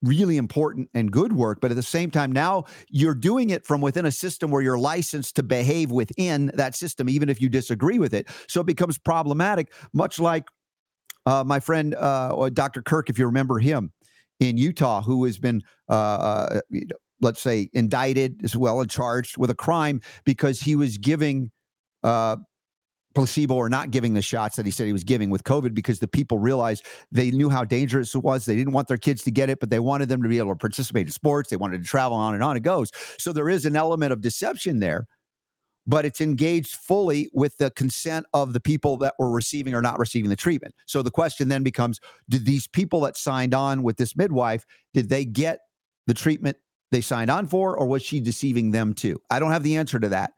really 0.04 0.36
important 0.36 0.88
and 0.94 1.10
good 1.10 1.32
work. 1.32 1.60
But 1.60 1.70
at 1.70 1.76
the 1.76 1.82
same 1.82 2.10
time, 2.10 2.32
now 2.32 2.64
you're 2.88 3.14
doing 3.14 3.50
it 3.50 3.64
from 3.64 3.80
within 3.80 4.06
a 4.06 4.12
system 4.12 4.50
where 4.50 4.62
you're 4.62 4.78
licensed 4.78 5.36
to 5.36 5.42
behave 5.42 5.90
within 5.90 6.50
that 6.54 6.74
system, 6.74 7.08
even 7.08 7.28
if 7.28 7.40
you 7.40 7.48
disagree 7.48 7.98
with 7.98 8.14
it. 8.14 8.28
So 8.48 8.60
it 8.60 8.66
becomes 8.66 8.98
problematic, 8.98 9.72
much 9.92 10.18
like 10.18 10.44
uh, 11.26 11.44
my 11.44 11.60
friend 11.60 11.94
uh, 11.94 12.50
Dr. 12.50 12.82
Kirk, 12.82 13.08
if 13.08 13.18
you 13.18 13.26
remember 13.26 13.58
him 13.58 13.92
in 14.40 14.56
Utah, 14.56 15.02
who 15.02 15.24
has 15.24 15.38
been, 15.38 15.62
uh, 15.88 15.92
uh 15.92 16.60
let's 17.20 17.40
say, 17.40 17.70
indicted 17.72 18.40
as 18.44 18.56
well 18.56 18.80
and 18.80 18.90
charged 18.90 19.38
with 19.38 19.48
a 19.48 19.54
crime 19.54 20.00
because 20.24 20.60
he 20.60 20.76
was 20.76 20.98
giving 20.98 21.50
uh, 22.02 22.36
placebo 23.14 23.54
or 23.54 23.68
not 23.68 23.90
giving 23.90 24.14
the 24.14 24.22
shots 24.22 24.56
that 24.56 24.66
he 24.66 24.72
said 24.72 24.86
he 24.86 24.92
was 24.92 25.04
giving 25.04 25.30
with 25.30 25.44
COVID 25.44 25.74
because 25.74 25.98
the 25.98 26.08
people 26.08 26.38
realized 26.38 26.84
they 27.12 27.30
knew 27.30 27.48
how 27.48 27.64
dangerous 27.64 28.14
it 28.14 28.22
was. 28.22 28.44
They 28.44 28.56
didn't 28.56 28.72
want 28.72 28.88
their 28.88 28.98
kids 28.98 29.22
to 29.24 29.30
get 29.30 29.50
it, 29.50 29.60
but 29.60 29.70
they 29.70 29.78
wanted 29.78 30.08
them 30.08 30.22
to 30.22 30.28
be 30.28 30.38
able 30.38 30.52
to 30.52 30.58
participate 30.58 31.06
in 31.06 31.12
sports. 31.12 31.50
They 31.50 31.56
wanted 31.56 31.82
to 31.82 31.88
travel 31.88 32.16
on 32.16 32.34
and 32.34 32.42
on 32.42 32.56
it 32.56 32.62
goes. 32.62 32.90
So 33.18 33.32
there 33.32 33.48
is 33.48 33.64
an 33.66 33.76
element 33.76 34.12
of 34.12 34.20
deception 34.20 34.80
there, 34.80 35.06
but 35.86 36.04
it's 36.04 36.20
engaged 36.20 36.76
fully 36.76 37.30
with 37.32 37.56
the 37.58 37.70
consent 37.70 38.26
of 38.32 38.52
the 38.52 38.60
people 38.60 38.96
that 38.98 39.14
were 39.18 39.30
receiving 39.30 39.74
or 39.74 39.82
not 39.82 39.98
receiving 39.98 40.30
the 40.30 40.36
treatment. 40.36 40.74
So 40.86 41.02
the 41.02 41.10
question 41.10 41.48
then 41.48 41.62
becomes 41.62 42.00
did 42.28 42.44
these 42.44 42.66
people 42.66 43.00
that 43.00 43.16
signed 43.16 43.54
on 43.54 43.82
with 43.82 43.96
this 43.96 44.16
midwife, 44.16 44.64
did 44.92 45.08
they 45.08 45.24
get 45.24 45.60
the 46.06 46.14
treatment 46.14 46.56
they 46.90 47.00
signed 47.00 47.30
on 47.30 47.46
for, 47.46 47.76
or 47.76 47.86
was 47.86 48.02
she 48.02 48.20
deceiving 48.20 48.70
them 48.70 48.94
too? 48.94 49.20
I 49.30 49.38
don't 49.38 49.50
have 49.50 49.62
the 49.62 49.76
answer 49.76 49.98
to 49.98 50.08
that. 50.10 50.32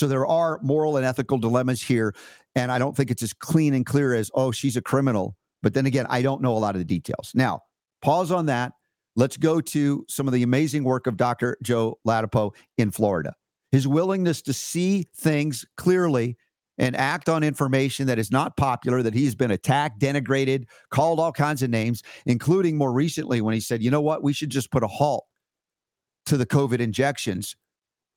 So 0.00 0.08
there 0.08 0.26
are 0.26 0.58
moral 0.62 0.96
and 0.96 1.04
ethical 1.04 1.36
dilemmas 1.36 1.82
here. 1.82 2.14
And 2.54 2.72
I 2.72 2.78
don't 2.78 2.96
think 2.96 3.10
it's 3.10 3.22
as 3.22 3.34
clean 3.34 3.74
and 3.74 3.84
clear 3.84 4.14
as, 4.14 4.30
oh, 4.32 4.50
she's 4.50 4.78
a 4.78 4.80
criminal. 4.80 5.36
But 5.62 5.74
then 5.74 5.84
again, 5.84 6.06
I 6.08 6.22
don't 6.22 6.40
know 6.40 6.56
a 6.56 6.58
lot 6.58 6.74
of 6.74 6.78
the 6.78 6.86
details. 6.86 7.32
Now, 7.34 7.60
pause 8.00 8.30
on 8.30 8.46
that. 8.46 8.72
Let's 9.14 9.36
go 9.36 9.60
to 9.60 10.06
some 10.08 10.26
of 10.26 10.32
the 10.32 10.42
amazing 10.42 10.84
work 10.84 11.06
of 11.06 11.18
Dr. 11.18 11.58
Joe 11.62 11.98
Ladapo 12.08 12.52
in 12.78 12.90
Florida. 12.90 13.34
His 13.72 13.86
willingness 13.86 14.40
to 14.42 14.54
see 14.54 15.06
things 15.14 15.66
clearly 15.76 16.38
and 16.78 16.96
act 16.96 17.28
on 17.28 17.42
information 17.42 18.06
that 18.06 18.18
is 18.18 18.30
not 18.30 18.56
popular, 18.56 19.02
that 19.02 19.12
he's 19.12 19.34
been 19.34 19.50
attacked, 19.50 20.00
denigrated, 20.00 20.64
called 20.90 21.20
all 21.20 21.30
kinds 21.30 21.62
of 21.62 21.68
names, 21.68 22.02
including 22.24 22.78
more 22.78 22.90
recently 22.90 23.42
when 23.42 23.52
he 23.52 23.60
said, 23.60 23.82
you 23.82 23.90
know 23.90 24.00
what, 24.00 24.22
we 24.22 24.32
should 24.32 24.48
just 24.48 24.70
put 24.70 24.82
a 24.82 24.88
halt 24.88 25.26
to 26.24 26.38
the 26.38 26.46
COVID 26.46 26.80
injections 26.80 27.54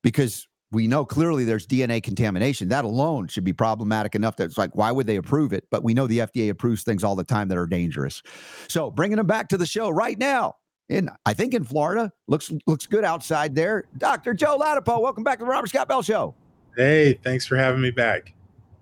because 0.01 0.47
we 0.74 0.88
know 0.88 1.06
clearly 1.06 1.46
there's 1.46 1.68
DNA 1.68 2.01
contamination. 2.01 2.68
That 2.70 2.84
alone 2.84 3.27
should 3.27 3.44
be 3.44 3.53
problematic 3.53 4.15
enough 4.15 4.36
that 4.38 4.46
it's 4.46 4.58
like, 4.58 4.75
why 4.75 4.92
would 4.92 5.08
they 5.08 5.18
approve 5.18 5.53
it? 5.53 5.65
But 5.70 5.84
we 5.84 5.94
know 5.94 6.08
the 6.08 6.20
FDA 6.20 6.50
approves 6.50 6.84
things 6.84 7.03
all 7.03 7.15
the 7.15 7.24
time 7.24 7.48
that 7.50 7.58
are 7.58 7.68
dangerous. 7.68 8.22
So 8.68 8.89
bringing 8.89 9.18
them 9.18 9.27
back 9.27 9.50
to 9.50 9.58
the 9.58 9.65
show 9.65 9.89
right 9.89 10.18
now. 10.18 10.56
In 10.89 11.10
I 11.25 11.34
think 11.34 11.53
in 11.53 11.63
Florida, 11.63 12.12
looks 12.27 12.51
looks 12.68 12.88
good 12.88 13.06
outside 13.06 13.56
there. 13.56 13.86
Dr. 13.98 14.34
Joe 14.34 14.60
Ladapo, 14.60 15.01
welcome 15.01 15.24
back 15.24 15.39
to 15.39 15.46
the 15.46 15.50
Robert 15.50 15.68
Scott 15.68 15.88
Bell 15.88 16.01
Show. 16.01 16.36
Hey, 16.75 17.13
thanks 17.24 17.46
for 17.46 17.56
having 17.56 17.82
me 17.82 17.89
back. 17.89 18.34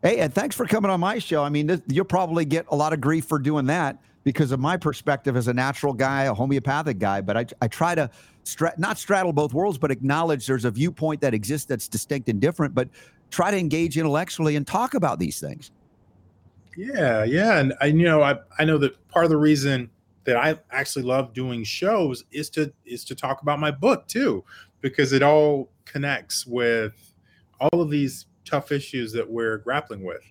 Hey, 0.01 0.17
and 0.17 0.33
thanks 0.33 0.55
for 0.55 0.65
coming 0.65 0.89
on 0.89 0.99
my 0.99 1.19
show. 1.19 1.43
I 1.43 1.49
mean, 1.49 1.67
this, 1.67 1.81
you'll 1.87 2.05
probably 2.05 2.43
get 2.43 2.65
a 2.69 2.75
lot 2.75 2.91
of 2.91 3.01
grief 3.01 3.25
for 3.25 3.37
doing 3.37 3.67
that 3.67 4.01
because 4.23 4.51
of 4.51 4.59
my 4.59 4.77
perspective 4.77 5.37
as 5.37 5.47
a 5.47 5.53
natural 5.53 5.93
guy, 5.93 6.23
a 6.23 6.33
homeopathic 6.33 6.97
guy. 6.97 7.21
But 7.21 7.37
I, 7.37 7.45
I 7.61 7.67
try 7.67 7.93
to 7.93 8.09
stra- 8.43 8.73
not 8.77 8.97
straddle 8.97 9.33
both 9.33 9.53
worlds, 9.53 9.77
but 9.77 9.91
acknowledge 9.91 10.47
there's 10.47 10.65
a 10.65 10.71
viewpoint 10.71 11.21
that 11.21 11.33
exists 11.33 11.67
that's 11.67 11.87
distinct 11.87 12.29
and 12.29 12.39
different, 12.39 12.73
but 12.73 12.89
try 13.29 13.51
to 13.51 13.57
engage 13.57 13.97
intellectually 13.97 14.55
and 14.55 14.67
talk 14.67 14.93
about 14.93 15.19
these 15.19 15.39
things. 15.39 15.71
Yeah, 16.77 17.23
yeah, 17.23 17.57
and 17.57 17.73
I 17.81 17.87
you 17.87 18.03
know 18.03 18.21
I 18.21 18.37
I 18.57 18.65
know 18.65 18.77
that 18.77 19.07
part 19.09 19.25
of 19.25 19.31
the 19.31 19.37
reason 19.37 19.89
that 20.23 20.37
I 20.37 20.57
actually 20.71 21.03
love 21.03 21.33
doing 21.33 21.63
shows 21.63 22.23
is 22.31 22.49
to 22.51 22.71
is 22.85 23.03
to 23.05 23.15
talk 23.15 23.41
about 23.41 23.59
my 23.59 23.71
book 23.71 24.07
too, 24.07 24.43
because 24.79 25.11
it 25.13 25.23
all 25.23 25.69
connects 25.85 26.45
with 26.45 27.13
all 27.59 27.81
of 27.81 27.89
these 27.89 28.25
tough 28.45 28.71
issues 28.71 29.11
that 29.13 29.29
we're 29.29 29.57
grappling 29.57 30.03
with. 30.03 30.21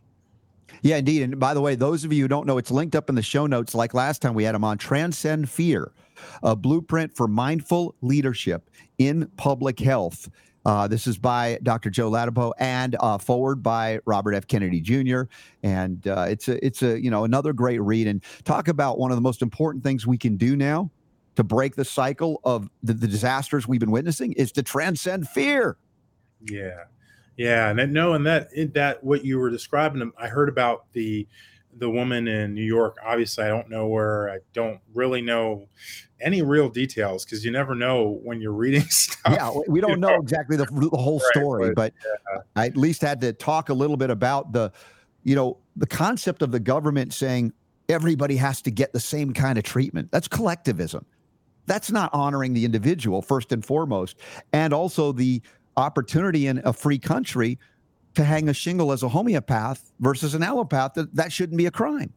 Yeah, 0.83 0.97
indeed. 0.97 1.23
And 1.23 1.39
by 1.39 1.53
the 1.53 1.61
way, 1.61 1.75
those 1.75 2.05
of 2.05 2.13
you 2.13 2.23
who 2.23 2.29
don't 2.29 2.47
know, 2.47 2.57
it's 2.57 2.71
linked 2.71 2.95
up 2.95 3.09
in 3.09 3.15
the 3.17 3.23
show 3.23 3.47
notes. 3.47 3.75
Like 3.75 3.93
last 3.93 4.23
time, 4.23 4.35
we 4.35 4.45
had 4.45 4.55
him 4.55 4.65
on 4.65 4.79
Transcend 4.79 5.51
Fear 5.51 5.93
a 6.43 6.57
blueprint 6.57 7.17
for 7.17 7.29
mindful 7.29 7.95
leadership 8.01 8.71
in 8.99 9.31
public 9.37 9.79
health. 9.79 10.29
Uh, 10.67 10.87
this 10.87 11.07
is 11.07 11.17
by 11.17 11.59
Dr. 11.63 11.89
Joe 11.89 12.11
Ladapo 12.11 12.53
and 12.59 12.97
uh, 13.01 13.19
forward 13.19 13.63
by 13.63 13.99
Robert 14.05 14.35
F. 14.35 14.47
Kennedy 14.47 14.81
Jr. 14.81 15.23
And 15.63 16.07
uh, 16.07 16.27
it's 16.29 16.49
a 16.49 16.65
it's 16.65 16.83
a 16.83 17.01
you 17.01 17.11
know 17.11 17.25
another 17.25 17.53
great 17.53 17.81
read 17.81 18.07
and 18.07 18.23
talk 18.45 18.69
about 18.69 18.99
one 18.99 19.11
of 19.11 19.17
the 19.17 19.23
most 19.23 19.43
important 19.43 19.83
things 19.83 20.07
we 20.07 20.19
can 20.19 20.37
do 20.37 20.57
now 20.57 20.91
to 21.37 21.45
break 21.45 21.77
the 21.77 21.85
cycle 21.85 22.41
of 22.45 22.69
the, 22.83 22.93
the 22.93 23.07
disasters 23.07 23.67
we've 23.67 23.81
been 23.81 23.91
witnessing 23.91 24.33
is 24.35 24.53
to 24.53 24.63
transcend 24.63 25.29
fear. 25.29 25.79
Yeah, 26.45 26.85
yeah, 27.37 27.71
and 27.71 27.93
no, 27.93 28.13
and 28.13 28.27
that 28.27 28.51
that 28.75 29.03
what 29.03 29.25
you 29.25 29.39
were 29.39 29.49
describing, 29.49 30.13
I 30.19 30.29
heard 30.29 30.51
about 30.51 30.93
the 30.93 31.27
the 31.79 31.89
woman 31.89 32.29
in 32.29 32.55
New 32.55 32.65
York. 32.65 32.97
Obviously, 33.05 33.45
I 33.45 33.49
don't 33.49 33.69
know 33.69 33.87
where. 33.87 34.31
I 34.31 34.39
don't 34.53 34.81
really 34.95 35.21
know 35.21 35.69
any 36.21 36.43
real 36.43 36.69
details 36.69 37.25
because 37.25 37.45
you 37.45 37.51
never 37.51 37.75
know 37.75 38.21
when 38.23 38.41
you're 38.41 38.53
reading 38.53 38.83
stuff. 38.89 39.33
Yeah, 39.33 39.51
we 39.69 39.81
don't 39.81 40.01
know, 40.01 40.09
know, 40.09 40.21
exactly 40.21 40.57
the, 40.57 40.67
the 40.67 40.97
whole 40.97 41.19
right, 41.19 41.31
story, 41.31 41.69
but, 41.69 41.77
but 41.77 41.93
yeah. 42.05 42.43
I 42.57 42.67
at 42.67 42.77
least 42.77 43.03
had 43.03 43.21
to 43.23 43.33
talk 43.33 43.69
a 43.69 43.75
little 43.75 43.97
bit 43.97 44.11
about 44.11 44.53
the, 44.53 44.73
you 45.25 45.35
know, 45.35 45.59
the 45.77 45.87
concept 45.87 46.43
of 46.43 46.51
the 46.51 46.61
government 46.61 47.13
saying 47.13 47.53
everybody 47.89 48.37
has 48.37 48.63
to 48.63 48.71
get 48.71 48.93
the 48.93 49.01
same 49.01 49.33
kind 49.33 49.59
of 49.59 49.65
treatment. 49.65 50.11
That's 50.11 50.29
collectivism. 50.29 51.05
That's 51.67 51.91
not 51.91 52.11
honoring 52.13 52.53
the 52.53 52.65
individual 52.65 53.23
first 53.23 53.53
and 53.53 53.65
foremost, 53.65 54.17
and 54.53 54.73
also 54.73 55.13
the 55.13 55.43
opportunity 55.77 56.47
in 56.47 56.61
a 56.65 56.73
free 56.73 56.99
country 56.99 57.59
to 58.15 58.25
hang 58.25 58.49
a 58.49 58.55
shingle 58.55 58.93
as 58.93 59.03
a 59.03 59.09
homeopath 59.09 59.93
versus 60.01 60.35
an 60.35 60.43
allopath. 60.43 60.95
That 60.95 61.15
that 61.15 61.33
shouldn't 61.33 61.59
be 61.59 61.67
a 61.67 61.71
crime. 61.71 62.13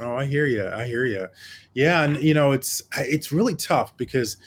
Oh, 0.00 0.16
I 0.16 0.24
hear 0.24 0.46
you. 0.46 0.66
I 0.68 0.86
hear 0.86 1.04
you. 1.04 1.28
Yeah, 1.74 2.02
and 2.02 2.22
you 2.22 2.34
know, 2.34 2.52
it's 2.52 2.82
it's 2.96 3.32
really 3.32 3.54
tough 3.54 3.96
because 3.96 4.38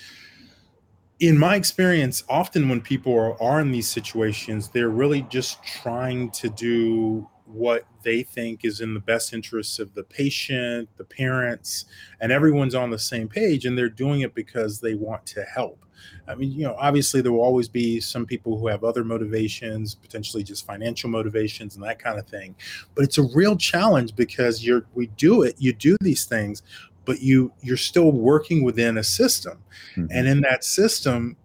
in 1.20 1.38
my 1.38 1.56
experience, 1.56 2.24
often 2.28 2.68
when 2.68 2.82
people 2.82 3.14
are, 3.14 3.42
are 3.42 3.62
in 3.62 3.72
these 3.72 3.88
situations, 3.88 4.70
they're 4.70 4.90
really 4.90 5.22
just 5.24 5.64
trying 5.64 6.30
to 6.32 6.50
do 6.50 7.28
what 7.46 7.86
they 8.04 8.24
think 8.24 8.66
is 8.66 8.82
in 8.82 8.94
the 8.94 9.00
best 9.00 9.34
interests 9.34 9.80
of 9.80 9.94
the 9.94 10.04
patient, 10.04 10.90
the 10.98 11.06
parents, 11.06 11.86
and 12.20 12.32
everyone's 12.32 12.76
on 12.76 12.90
the 12.90 13.00
same 13.00 13.28
page. 13.28 13.66
And 13.66 13.78
they're 13.78 13.88
doing 13.88 14.22
it 14.22 14.34
because 14.34 14.80
they 14.80 14.96
want 14.96 15.26
to 15.28 15.44
help. 15.44 15.85
I 16.28 16.36
mean, 16.36 16.52
you 16.52 16.64
know, 16.64 16.76
obviously 16.80 17.22
there 17.22 17.32
will 17.32 17.42
always 17.42 17.68
be 17.68 18.00
some 18.00 18.26
people 18.26 18.58
who 18.58 18.68
have 18.68 18.84
other 18.84 19.04
motivations, 19.04 19.96
potentially 19.96 20.44
just 20.44 20.66
financial 20.66 21.10
motivations 21.10 21.76
and 21.76 21.84
that 21.84 22.00
kind 22.00 22.20
of 22.20 22.28
thing. 22.28 22.56
But 22.96 23.04
it's 23.04 23.18
a 23.18 23.24
real 23.36 23.56
challenge 23.56 24.16
because 24.16 24.64
you're 24.64 24.86
we 24.94 25.08
do 25.18 25.44
it, 25.44 25.56
you 25.58 25.74
do 25.74 25.98
these 26.02 26.26
things, 26.26 26.64
but 27.06 27.22
you 27.22 27.52
you're 27.62 27.78
still 27.78 28.12
working 28.12 28.64
within 28.64 28.98
a 28.98 29.04
system. 29.04 29.58
Mm-hmm. 29.96 30.08
And 30.12 30.28
in 30.28 30.42
that 30.42 30.64
system, 30.64 31.38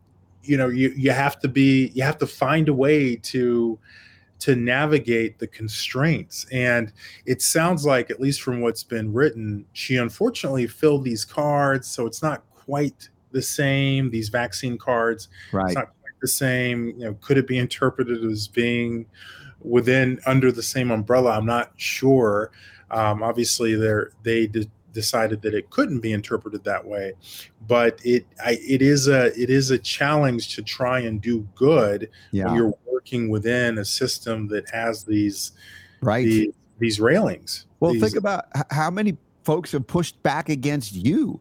you 0.42 0.56
know, 0.56 0.68
you 0.68 0.92
you 0.96 1.10
have 1.10 1.38
to 1.40 1.48
be 1.48 1.88
you 1.94 2.02
have 2.02 2.18
to 2.18 2.26
find 2.26 2.68
a 2.68 2.74
way 2.74 3.16
to 3.16 3.78
to 4.40 4.56
navigate 4.56 5.38
the 5.38 5.46
constraints. 5.46 6.46
And 6.50 6.92
it 7.26 7.42
sounds 7.42 7.84
like, 7.84 8.10
at 8.10 8.20
least 8.20 8.42
from 8.42 8.60
what's 8.60 8.82
been 8.82 9.12
written, 9.12 9.66
she 9.74 9.96
unfortunately 9.96 10.66
filled 10.66 11.04
these 11.04 11.24
cards. 11.24 11.88
So 11.88 12.06
it's 12.06 12.22
not 12.22 12.42
quite 12.54 13.10
the 13.32 13.42
same. 13.42 14.10
These 14.10 14.28
vaccine 14.28 14.78
cards, 14.78 15.28
right? 15.52 15.66
It's 15.66 15.74
not 15.74 15.86
quite 16.00 16.20
the 16.20 16.28
same. 16.28 16.88
You 16.98 17.06
know, 17.06 17.14
could 17.20 17.38
it 17.38 17.46
be 17.46 17.58
interpreted 17.58 18.24
as 18.24 18.48
being 18.48 19.06
within 19.60 20.20
under 20.26 20.52
the 20.52 20.62
same 20.62 20.90
umbrella? 20.90 21.32
I'm 21.32 21.46
not 21.46 21.72
sure. 21.76 22.50
Um, 22.90 23.22
obviously, 23.22 23.74
they're 23.74 24.12
they 24.22 24.46
de- 24.46 24.70
decided 24.92 25.42
that 25.42 25.54
it 25.54 25.70
couldn't 25.70 26.00
be 26.00 26.12
interpreted 26.12 26.64
that 26.64 26.84
way, 26.84 27.14
but 27.66 28.00
it 28.04 28.26
I, 28.44 28.58
it 28.66 28.82
is 28.82 29.08
a 29.08 29.26
it 29.40 29.50
is 29.50 29.70
a 29.70 29.78
challenge 29.78 30.54
to 30.56 30.62
try 30.62 31.00
and 31.00 31.20
do 31.20 31.46
good 31.54 32.10
yeah. 32.32 32.46
when 32.46 32.54
you're 32.54 32.74
working 32.92 33.28
within 33.28 33.78
a 33.78 33.84
system 33.84 34.48
that 34.48 34.68
has 34.70 35.04
these 35.04 35.52
right 36.02 36.24
these, 36.24 36.52
these 36.78 37.00
railings. 37.00 37.66
Well, 37.78 37.92
these, 37.92 38.02
think 38.02 38.16
about 38.16 38.46
how 38.70 38.90
many 38.90 39.16
folks 39.44 39.72
have 39.72 39.86
pushed 39.86 40.20
back 40.22 40.48
against 40.48 40.92
you. 40.92 41.40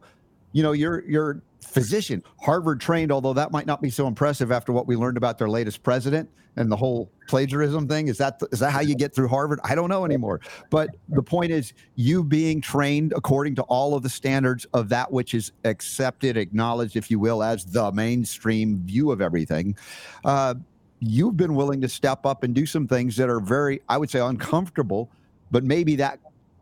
You 0.51 0.63
know, 0.63 0.71
you're 0.71 1.03
you're 1.07 1.41
physician, 1.61 2.23
Harvard 2.41 2.79
trained, 2.81 3.11
although 3.11 3.33
that 3.33 3.51
might 3.51 3.65
not 3.65 3.81
be 3.81 3.89
so 3.89 4.07
impressive 4.07 4.51
after 4.51 4.71
what 4.71 4.87
we 4.87 4.95
learned 4.95 5.17
about 5.17 5.37
their 5.37 5.49
latest 5.49 5.83
president 5.83 6.29
and 6.55 6.71
the 6.71 6.75
whole 6.75 7.09
plagiarism 7.27 7.87
thing. 7.87 8.07
Is 8.07 8.17
that 8.17 8.41
is 8.51 8.59
that 8.59 8.71
how 8.71 8.81
you 8.81 8.95
get 8.95 9.13
through 9.13 9.27
Harvard? 9.27 9.59
I 9.63 9.75
don't 9.75 9.89
know 9.89 10.05
anymore. 10.05 10.41
But 10.69 10.89
the 11.07 11.23
point 11.23 11.51
is, 11.51 11.73
you 11.95 12.23
being 12.23 12.61
trained 12.61 13.13
according 13.15 13.55
to 13.55 13.61
all 13.63 13.95
of 13.95 14.03
the 14.03 14.09
standards 14.09 14.65
of 14.73 14.89
that 14.89 15.11
which 15.11 15.33
is 15.33 15.51
accepted, 15.63 16.37
acknowledged, 16.37 16.95
if 16.95 17.09
you 17.09 17.19
will, 17.19 17.43
as 17.43 17.65
the 17.65 17.91
mainstream 17.91 18.79
view 18.83 19.11
of 19.11 19.21
everything. 19.21 19.77
Uh, 20.25 20.55
you've 20.99 21.37
been 21.37 21.55
willing 21.55 21.79
to 21.81 21.87
step 21.89 22.25
up 22.25 22.43
and 22.43 22.53
do 22.53 22.65
some 22.65 22.87
things 22.87 23.15
that 23.15 23.29
are 23.29 23.39
very, 23.39 23.81
I 23.87 23.97
would 23.97 24.09
say, 24.09 24.19
uncomfortable, 24.19 25.09
but 25.51 25.63
maybe 25.63 25.95
that 25.95 26.19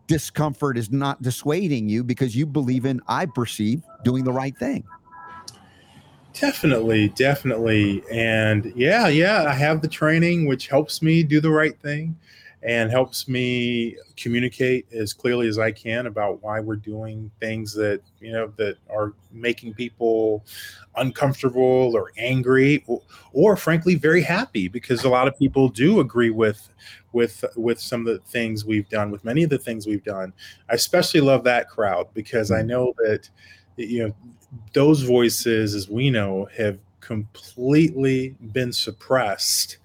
discomfort 0.08 0.78
is 0.78 0.92
not 0.92 1.22
dissuading 1.22 1.90
you 1.90 2.04
because 2.04 2.36
you 2.36 2.46
believe 2.46 2.86
in, 2.86 3.02
I 3.08 3.26
perceive, 3.26 3.84
doing 4.04 4.24
the 4.24 4.32
right 4.32 4.58
thing. 4.58 4.84
Definitely, 6.34 7.10
definitely. 7.10 8.04
And 8.12 8.72
yeah, 8.76 9.08
yeah, 9.08 9.46
I 9.48 9.54
have 9.54 9.82
the 9.82 9.88
training 9.88 10.46
which 10.46 10.68
helps 10.68 11.02
me 11.02 11.24
do 11.24 11.42
the 11.42 11.50
right 11.50 11.78
thing 11.82 12.16
and 12.68 12.92
helps 12.92 13.30
me 13.30 13.96
communicate 14.18 14.86
as 14.92 15.14
clearly 15.14 15.48
as 15.48 15.58
I 15.58 15.72
can 15.72 16.06
about 16.06 16.44
why 16.44 16.60
we're 16.60 16.76
doing 16.76 17.32
things 17.40 17.74
that, 17.76 18.02
you 18.20 18.34
know, 18.34 18.52
that 18.58 18.76
are 18.90 19.14
making 19.32 19.74
people 19.74 20.44
uncomfortable 20.98 21.96
or 21.96 22.12
angry 22.18 22.84
or, 22.86 23.02
or 23.32 23.56
frankly 23.56 23.96
very 23.96 24.22
happy 24.22 24.68
because 24.68 25.06
a 25.06 25.10
lot 25.10 25.30
of 25.30 25.40
people 25.40 25.70
do 25.70 26.02
agree 26.02 26.30
with 26.30 26.70
with 27.14 27.46
with 27.56 27.80
some 27.80 28.06
of 28.06 28.14
the 28.14 28.20
things 28.28 28.66
we've 28.66 28.90
done 28.90 29.12
with 29.12 29.24
many 29.24 29.44
of 29.44 29.50
the 29.50 29.58
things 29.58 29.88
we've 29.88 30.04
done. 30.04 30.34
I 30.70 30.74
especially 30.74 31.22
love 31.22 31.46
that 31.46 31.70
crowd 31.70 32.08
because 32.14 32.52
I 32.52 32.60
mm-hmm. 32.60 32.68
know 32.68 32.94
that 32.98 33.30
you 33.78 34.08
know 34.08 34.16
those 34.74 35.04
voices, 35.04 35.74
as 35.74 35.88
we 35.88 36.10
know, 36.10 36.50
have 36.58 36.80
completely 37.00 38.36
been 38.52 38.74
suppressed 38.74 39.78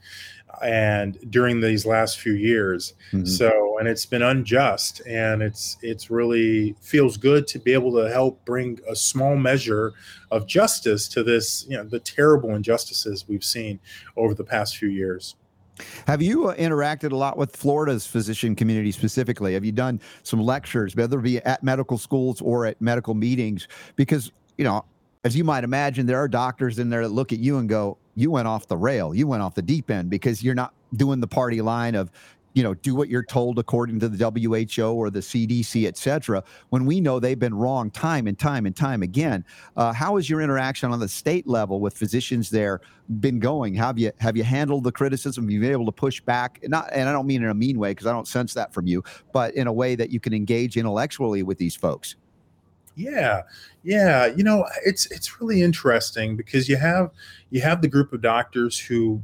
and 0.63 1.19
during 1.31 1.61
these 1.61 1.87
last 1.87 2.19
few 2.19 2.35
years 2.35 2.95
mm-hmm. 3.13 3.25
so 3.25 3.77
and 3.79 3.89
it's 3.89 4.07
been 4.07 4.23
unjust 4.23 5.01
and 5.07 5.43
it's 5.43 5.77
it's 5.83 6.11
really 6.11 6.75
feels 6.81 7.17
good 7.17 7.47
to 7.47 7.59
be 7.59 7.73
able 7.73 7.93
to 7.93 8.11
help 8.11 8.45
bring 8.45 8.79
a 8.89 8.95
small 8.95 9.37
measure 9.37 9.93
of 10.31 10.47
justice 10.47 11.09
to 11.09 11.23
this 11.23 11.65
you 11.69 11.77
know 11.77 11.85
the 11.85 11.99
terrible 12.01 12.55
injustices 12.55 13.25
we've 13.29 13.45
seen 13.45 13.81
over 14.17 14.35
the 14.35 14.45
past 14.45 14.77
few 14.77 14.89
years 14.89 15.37
have 16.07 16.21
you 16.21 16.49
uh, 16.49 16.55
interacted 16.57 17.13
a 17.13 17.17
lot 17.17 17.37
with 17.37 17.57
Florida's 17.57 18.07
physician 18.07 18.55
community 18.55 18.93
specifically? 18.93 19.55
Have 19.55 19.65
you 19.65 19.73
done 19.73 20.01
some 20.23 20.41
lectures, 20.41 20.95
whether 20.95 21.19
it 21.19 21.23
be 21.23 21.39
at 21.41 21.63
medical 21.63 21.99
schools 21.99 22.41
or 22.41 22.67
at 22.67 22.81
medical 22.81 23.15
meetings? 23.15 23.69
Because, 23.97 24.31
you 24.59 24.65
know, 24.65 24.85
as 25.25 25.37
you 25.37 25.45
might 25.45 25.65
imagine, 25.65 26.07
there 26.07 26.19
are 26.19 26.29
doctors 26.29 26.79
in 26.79 26.91
there 26.91 27.03
that 27.03 27.13
look 27.13 27.33
at 27.33 27.39
you 27.39 27.59
and 27.59 27.69
go, 27.69 27.97
You 28.17 28.31
went 28.31 28.49
off 28.49 28.67
the 28.67 28.77
rail. 28.77 29.15
You 29.15 29.27
went 29.27 29.43
off 29.43 29.55
the 29.55 29.63
deep 29.63 29.91
end 29.91 30.11
because 30.11 30.43
you're 30.43 30.55
not 30.55 30.75
doing 30.95 31.21
the 31.21 31.29
party 31.29 31.61
line 31.61 31.95
of, 31.95 32.11
you 32.55 32.63
know, 32.63 32.75
do 32.75 32.95
what 32.95 33.09
you're 33.09 33.25
told 33.25 33.59
according 33.59 34.01
to 34.01 34.09
the 34.09 34.31
WHO 34.77 34.93
or 34.93 35.11
the 35.11 35.21
CDC, 35.21 35.87
et 35.87 35.97
cetera, 35.97 36.43
when 36.69 36.85
we 36.85 37.01
know 37.01 37.19
they've 37.19 37.39
been 37.39 37.55
wrong 37.55 37.91
time 37.91 38.27
and 38.27 38.39
time 38.39 38.67
and 38.67 38.77
time 38.77 39.03
again. 39.03 39.45
Uh, 39.77 39.93
how 39.93 40.17
has 40.17 40.29
your 40.29 40.43
interaction 40.43 40.93
on 40.93 40.99
the 40.99 41.09
state 41.09 41.47
level 41.47 41.81
with 41.81 41.97
physicians 41.97 42.51
there 42.51 42.81
been 43.21 43.39
going? 43.39 43.75
Have 43.75 43.99
you 43.99 44.11
have 44.19 44.37
you 44.37 44.43
handled 44.43 44.85
the 44.85 44.93
criticism? 44.93 45.45
Have 45.45 45.51
you 45.53 45.61
been 45.61 45.73
able 45.73 45.87
to 45.87 45.93
push 45.93 46.21
back? 46.21 46.59
Not, 46.65 46.91
and 46.93 47.09
I 47.09 47.13
don't 47.13 47.27
mean 47.27 47.45
in 47.45 47.49
a 47.49 47.55
mean 47.55 47.79
way 47.79 47.93
because 47.93 48.09
I 48.09 48.13
don't 48.13 48.29
sense 48.29 48.55
that 48.55 48.75
from 48.75 48.89
you, 48.89 49.05
but 49.33 49.55
in 49.55 49.69
a 49.69 49.73
way 49.73 49.95
that 49.95 50.11
you 50.11 50.19
can 50.19 50.35
engage 50.35 50.77
intellectually 50.77 51.45
with 51.45 51.59
these 51.59 51.77
folks. 51.77 52.17
Yeah, 52.95 53.43
yeah. 53.83 54.27
You 54.27 54.45
know, 54.45 54.67
it's 54.85 55.07
it's 55.11 55.41
really 55.41 55.63
interesting 55.63 56.37
because 56.37 56.69
you 56.69 56.77
have 56.77 57.11
you 57.51 57.61
have 57.63 57.81
the 57.81 57.89
group 57.89 58.13
of 58.13 58.21
doctors 58.21 58.79
who 58.79 59.23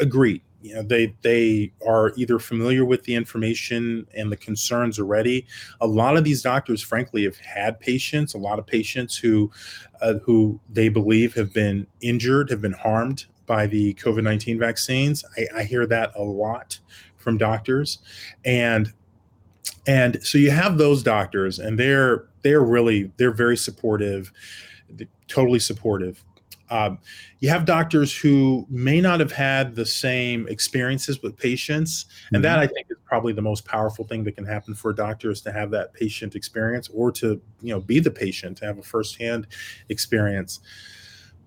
agree 0.00 0.42
you 0.64 0.74
know 0.74 0.82
they 0.82 1.14
they 1.20 1.70
are 1.86 2.12
either 2.16 2.38
familiar 2.38 2.84
with 2.84 3.04
the 3.04 3.14
information 3.14 4.06
and 4.16 4.32
the 4.32 4.36
concerns 4.36 4.98
already 4.98 5.46
a 5.82 5.86
lot 5.86 6.16
of 6.16 6.24
these 6.24 6.42
doctors 6.42 6.80
frankly 6.80 7.24
have 7.24 7.36
had 7.36 7.78
patients 7.78 8.32
a 8.34 8.38
lot 8.38 8.58
of 8.58 8.66
patients 8.66 9.16
who 9.16 9.50
uh, 10.00 10.14
who 10.24 10.58
they 10.70 10.88
believe 10.88 11.34
have 11.34 11.52
been 11.52 11.86
injured 12.00 12.48
have 12.48 12.62
been 12.62 12.72
harmed 12.72 13.26
by 13.46 13.66
the 13.66 13.92
covid-19 13.94 14.58
vaccines 14.58 15.22
I, 15.36 15.60
I 15.60 15.62
hear 15.64 15.86
that 15.86 16.12
a 16.16 16.22
lot 16.22 16.80
from 17.18 17.36
doctors 17.36 17.98
and 18.44 18.92
and 19.86 20.22
so 20.24 20.38
you 20.38 20.50
have 20.50 20.78
those 20.78 21.02
doctors 21.02 21.58
and 21.58 21.78
they're 21.78 22.26
they're 22.42 22.62
really 22.62 23.10
they're 23.16 23.30
very 23.30 23.56
supportive 23.56 24.32
totally 25.28 25.58
supportive 25.58 26.24
um, 26.70 26.98
you 27.40 27.50
have 27.50 27.66
doctors 27.66 28.16
who 28.16 28.66
may 28.70 29.00
not 29.00 29.20
have 29.20 29.32
had 29.32 29.74
the 29.74 29.84
same 29.84 30.48
experiences 30.48 31.22
with 31.22 31.36
patients, 31.36 32.06
and 32.32 32.36
mm-hmm. 32.36 32.42
that 32.42 32.58
I 32.58 32.66
think 32.66 32.86
is 32.90 32.96
probably 33.04 33.32
the 33.32 33.42
most 33.42 33.64
powerful 33.64 34.04
thing 34.04 34.24
that 34.24 34.32
can 34.32 34.46
happen 34.46 34.74
for 34.74 34.90
a 34.90 34.94
doctor 34.94 35.30
is 35.30 35.40
to 35.42 35.52
have 35.52 35.70
that 35.72 35.92
patient 35.92 36.34
experience, 36.34 36.88
or 36.88 37.12
to 37.12 37.40
you 37.60 37.74
know 37.74 37.80
be 37.80 38.00
the 38.00 38.10
patient, 38.10 38.58
to 38.58 38.66
have 38.66 38.78
a 38.78 38.82
firsthand 38.82 39.46
experience. 39.88 40.60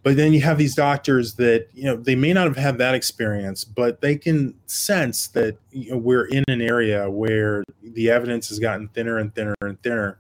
But 0.08 0.16
then 0.16 0.32
you 0.32 0.40
have 0.40 0.58
these 0.58 0.74
doctors 0.74 1.34
that 1.34 1.68
you 1.74 1.84
know 1.84 1.98
they 1.98 2.16
may 2.16 2.32
not 2.32 2.48
have 2.48 2.56
had 2.56 2.78
that 2.78 2.96
experience, 2.96 3.66
but 3.66 4.00
they 4.00 4.16
can 4.16 4.56
sense 4.66 5.28
that 5.28 5.58
you 5.72 5.92
know, 5.92 5.98
we're 5.98 6.28
in 6.28 6.46
an 6.48 6.62
area 6.62 7.12
where 7.12 7.66
the 7.84 8.10
evidence 8.10 8.48
has 8.48 8.58
gotten 8.58 8.88
thinner 8.88 9.18
and 9.18 9.36
thinner 9.36 9.54
and 9.60 9.84
thinner, 9.84 10.18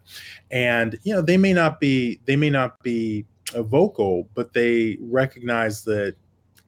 and 0.52 1.00
you 1.04 1.13
know 1.13 1.21
they 1.21 1.38
may 1.38 1.54
not 1.54 1.80
be 1.80 2.19
they 2.26 2.36
may 2.36 2.50
not 2.50 2.84
be 2.84 3.26
a 3.56 3.63
vocal, 3.63 4.28
but 4.34 4.52
they 4.52 4.97
recognize 5.00 5.86
that, 5.86 6.15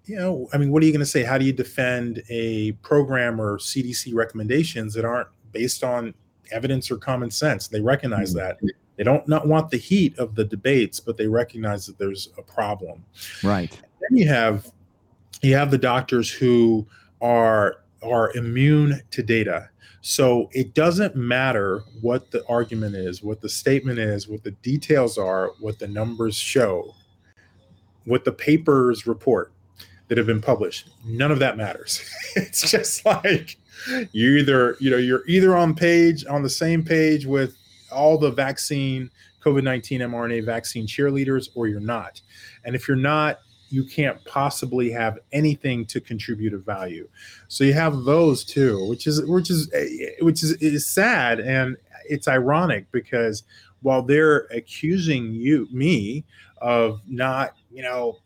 you 0.05 0.15
know, 0.15 0.47
I 0.53 0.57
mean, 0.57 0.71
what 0.71 0.81
are 0.81 0.85
you 0.85 0.93
going 0.93 1.01
to 1.01 1.05
say? 1.05 1.23
How 1.23 1.37
do 1.37 1.43
you 1.43 1.51
defend 1.51 2.23
a 2.29 2.71
program 2.83 3.41
or 3.41 3.57
CDC 3.57 4.13
recommendations 4.13 4.93
that 4.93 5.03
aren't 5.03 5.27
based 5.51 5.83
on 5.83 6.13
evidence 6.53 6.89
or 6.89 6.95
common 6.95 7.31
sense? 7.31 7.67
They 7.67 7.81
recognize 7.81 8.33
mm-hmm. 8.33 8.63
that. 8.63 8.73
They 8.99 9.05
don't 9.05 9.25
not 9.27 9.47
want 9.47 9.71
the 9.71 9.77
heat 9.77 10.19
of 10.19 10.35
the 10.35 10.43
debates, 10.43 10.99
but 10.99 11.17
they 11.17 11.25
recognize 11.25 11.87
that 11.87 11.97
there's 11.97 12.29
a 12.37 12.43
problem. 12.43 13.03
Right. 13.43 13.71
then 13.71 14.17
you 14.17 14.27
have 14.27 14.71
you 15.41 15.55
have 15.55 15.71
the 15.71 15.77
doctors 15.79 16.29
who 16.29 16.85
are 17.21 17.77
are 18.03 18.35
immune 18.35 19.01
to 19.11 19.23
data 19.23 19.69
so 20.01 20.49
it 20.53 20.73
doesn't 20.73 21.15
matter 21.15 21.83
what 22.01 22.31
the 22.31 22.45
argument 22.47 22.95
is, 22.95 23.21
what 23.21 23.41
the 23.41 23.49
statement 23.49 23.99
is, 23.99 24.27
what 24.27 24.43
the 24.43 24.51
details 24.51 25.17
are, 25.17 25.51
what 25.59 25.77
the 25.77 25.87
numbers 25.87 26.35
show, 26.35 26.95
what 28.05 28.23
the 28.23 28.31
papers 28.31 29.05
report 29.05 29.51
that 30.07 30.17
have 30.17 30.27
been 30.27 30.41
published. 30.41 30.89
None 31.05 31.31
of 31.31 31.39
that 31.39 31.57
matters. 31.57 32.01
it's 32.35 32.71
just 32.71 33.05
like 33.05 33.57
you 34.11 34.37
either, 34.37 34.77
you 34.79 34.89
know, 34.89 34.97
you're 34.97 35.27
either 35.27 35.55
on 35.55 35.75
page 35.75 36.25
on 36.25 36.43
the 36.43 36.49
same 36.49 36.83
page 36.83 37.25
with 37.25 37.57
all 37.91 38.17
the 38.17 38.31
vaccine 38.31 39.09
COVID-19 39.43 39.99
mRNA 40.01 40.45
vaccine 40.45 40.85
cheerleaders 40.85 41.49
or 41.55 41.67
you're 41.67 41.79
not. 41.79 42.21
And 42.65 42.75
if 42.75 42.87
you're 42.87 42.97
not, 42.97 43.39
you 43.69 43.83
can't 43.83 44.23
possibly 44.25 44.89
have 44.91 45.19
anything 45.31 45.85
to 45.85 46.01
contribute 46.01 46.53
of 46.53 46.65
value. 46.65 47.07
So 47.47 47.63
you 47.63 47.73
have 47.73 48.03
those 48.03 48.43
too, 48.43 48.87
which 48.87 49.07
is 49.07 49.23
which 49.25 49.49
is 49.49 49.71
eh, 49.73 49.87
eh, 50.01 50.09
which 50.21 50.43
is, 50.43 50.53
is 50.53 50.87
sad 50.87 51.39
and 51.39 51.77
it's 52.07 52.27
ironic 52.27 52.91
because 52.91 53.43
while 53.81 54.01
they're 54.01 54.47
accusing 54.51 55.31
you 55.31 55.67
me 55.71 56.25
of 56.57 56.99
not, 57.07 57.53
you 57.71 57.83
know, 57.83 58.17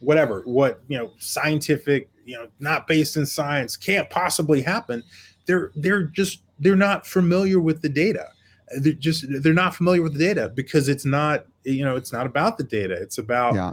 whatever, 0.00 0.42
what, 0.44 0.82
you 0.88 0.98
know, 0.98 1.12
scientific, 1.18 2.10
you 2.24 2.36
know, 2.36 2.48
not 2.58 2.86
based 2.86 3.16
in 3.16 3.24
science 3.24 3.76
can't 3.76 4.10
possibly 4.10 4.60
happen, 4.60 5.02
they're 5.46 5.70
they're 5.76 6.02
just 6.04 6.42
they're 6.58 6.76
not 6.76 7.06
familiar 7.06 7.60
with 7.60 7.80
the 7.82 7.88
data 7.88 8.28
they're 8.78 8.92
just 8.92 9.24
they're 9.42 9.52
not 9.54 9.74
familiar 9.74 10.02
with 10.02 10.14
the 10.14 10.18
data 10.18 10.50
because 10.54 10.88
it's 10.88 11.04
not 11.04 11.46
you 11.64 11.84
know 11.84 11.96
it's 11.96 12.12
not 12.12 12.26
about 12.26 12.58
the 12.58 12.64
data. 12.64 12.94
It's 12.94 13.18
about 13.18 13.54
yeah. 13.54 13.72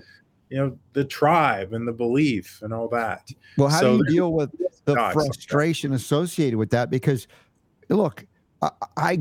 you 0.50 0.58
know 0.58 0.78
the 0.94 1.06
tribe 1.06 1.74
and 1.74 1.88
the 1.88 1.94
belief 1.94 2.60
and 2.62 2.74
all 2.74 2.88
that. 2.90 3.30
Well 3.58 3.70
how 3.70 3.80
so 3.80 3.98
do 3.98 4.04
you 4.06 4.06
deal 4.06 4.34
with 4.34 4.52
the 4.86 4.96
frustration 5.14 5.94
associated 5.94 6.58
with 6.58 6.70
that? 6.72 6.90
Because 6.90 7.28
look 7.90 8.26
I, 8.62 8.70
I 8.96 9.20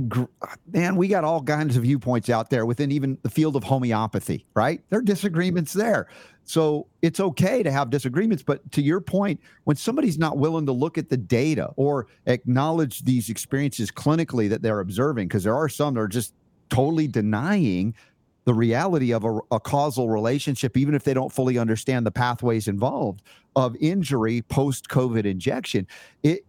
man, 0.72 0.96
we 0.96 1.09
got 1.09 1.25
all 1.25 1.42
kinds 1.42 1.77
of 1.77 1.83
viewpoints 1.83 2.31
out 2.31 2.51
there 2.51 2.64
within 2.64 2.90
even 2.90 3.18
the 3.22 3.31
field 3.31 3.57
of 3.57 3.64
homeopathy, 3.64 4.46
right? 4.55 4.81
There 4.88 4.99
are 4.99 5.03
disagreements 5.03 5.72
there. 5.72 6.09
So 6.44 6.87
it's 7.03 7.18
okay 7.18 7.62
to 7.62 7.70
have 7.70 7.90
disagreements. 7.90 8.42
But 8.42 8.70
to 8.72 8.83
your 8.83 9.01
point, 9.01 9.40
when 9.64 9.77
somebody's 9.77 10.16
not 10.16 10.38
willing 10.38 10.64
to 10.66 10.72
look 10.72 10.96
at 10.96 11.09
the 11.09 11.16
data 11.16 11.70
or 11.77 12.07
acknowledge 12.27 13.03
these 13.03 13.29
experiences 13.29 13.90
clinically 13.90 14.49
that 14.49 14.62
they're 14.62 14.81
observing, 14.81 15.29
because 15.29 15.44
there 15.44 15.57
are 15.57 15.68
some 15.68 15.94
that 15.94 16.01
are 16.01 16.09
just 16.09 16.35
totally 16.70 17.09
denying 17.09 17.94
the 18.44 18.55
reality 18.55 19.12
of 19.12 19.25
a, 19.25 19.40
a, 19.51 19.59
causal 19.59 20.09
relationship, 20.09 20.77
even 20.77 20.94
if 20.94 21.03
they 21.03 21.12
don't 21.12 21.33
fully 21.33 21.59
understand 21.59 22.07
the 22.07 22.12
pathways 22.12 22.68
involved 22.68 23.22
of 23.57 23.75
injury 23.81 24.42
post 24.42 24.88
COVID 24.88 25.25
injection. 25.25 25.85
It, 26.22 26.46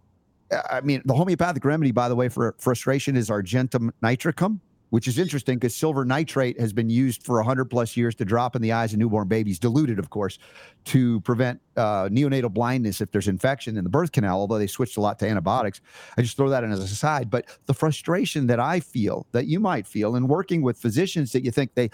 I 0.51 0.81
mean, 0.81 1.01
the 1.05 1.13
homeopathic 1.13 1.63
remedy, 1.65 1.91
by 1.91 2.09
the 2.09 2.15
way, 2.15 2.29
for 2.29 2.55
frustration 2.57 3.15
is 3.17 3.29
Argentum 3.29 3.91
nitricum 4.01 4.61
which 4.89 5.07
is 5.07 5.17
interesting 5.17 5.57
because 5.57 5.75
silver 5.75 6.05
nitrate 6.05 6.59
has 6.59 6.71
been 6.71 6.89
used 6.89 7.23
for 7.23 7.37
100 7.37 7.65
plus 7.65 7.97
years 7.97 8.15
to 8.15 8.25
drop 8.25 8.55
in 8.55 8.61
the 8.61 8.71
eyes 8.71 8.93
of 8.93 8.99
newborn 8.99 9.27
babies, 9.27 9.59
diluted, 9.59 9.99
of 9.99 10.09
course, 10.09 10.39
to 10.85 11.19
prevent 11.21 11.59
uh, 11.75 12.07
neonatal 12.09 12.51
blindness 12.51 13.01
if 13.01 13.11
there's 13.11 13.27
infection 13.27 13.77
in 13.77 13.83
the 13.83 13.89
birth 13.89 14.11
canal, 14.11 14.39
although 14.39 14.57
they 14.57 14.67
switched 14.67 14.97
a 14.97 15.01
lot 15.01 15.19
to 15.19 15.27
antibiotics. 15.27 15.81
I 16.17 16.21
just 16.21 16.37
throw 16.37 16.49
that 16.49 16.63
in 16.63 16.71
as 16.71 16.79
a 16.79 16.87
side. 16.87 17.29
But 17.29 17.45
the 17.65 17.73
frustration 17.73 18.47
that 18.47 18.59
I 18.59 18.79
feel, 18.79 19.27
that 19.31 19.47
you 19.47 19.59
might 19.59 19.85
feel 19.85 20.15
in 20.15 20.27
working 20.27 20.61
with 20.61 20.77
physicians 20.77 21.31
that 21.33 21.43
you 21.43 21.51
think 21.51 21.73
they 21.75 21.89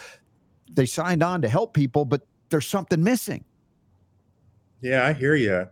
they 0.71 0.85
signed 0.85 1.21
on 1.21 1.41
to 1.41 1.49
help 1.49 1.73
people, 1.73 2.03
but 2.03 2.25
there's 2.49 2.65
something 2.65 3.03
missing. 3.03 3.43
Yeah, 4.81 5.05
I 5.05 5.13
hear 5.13 5.35
you. 5.35 5.67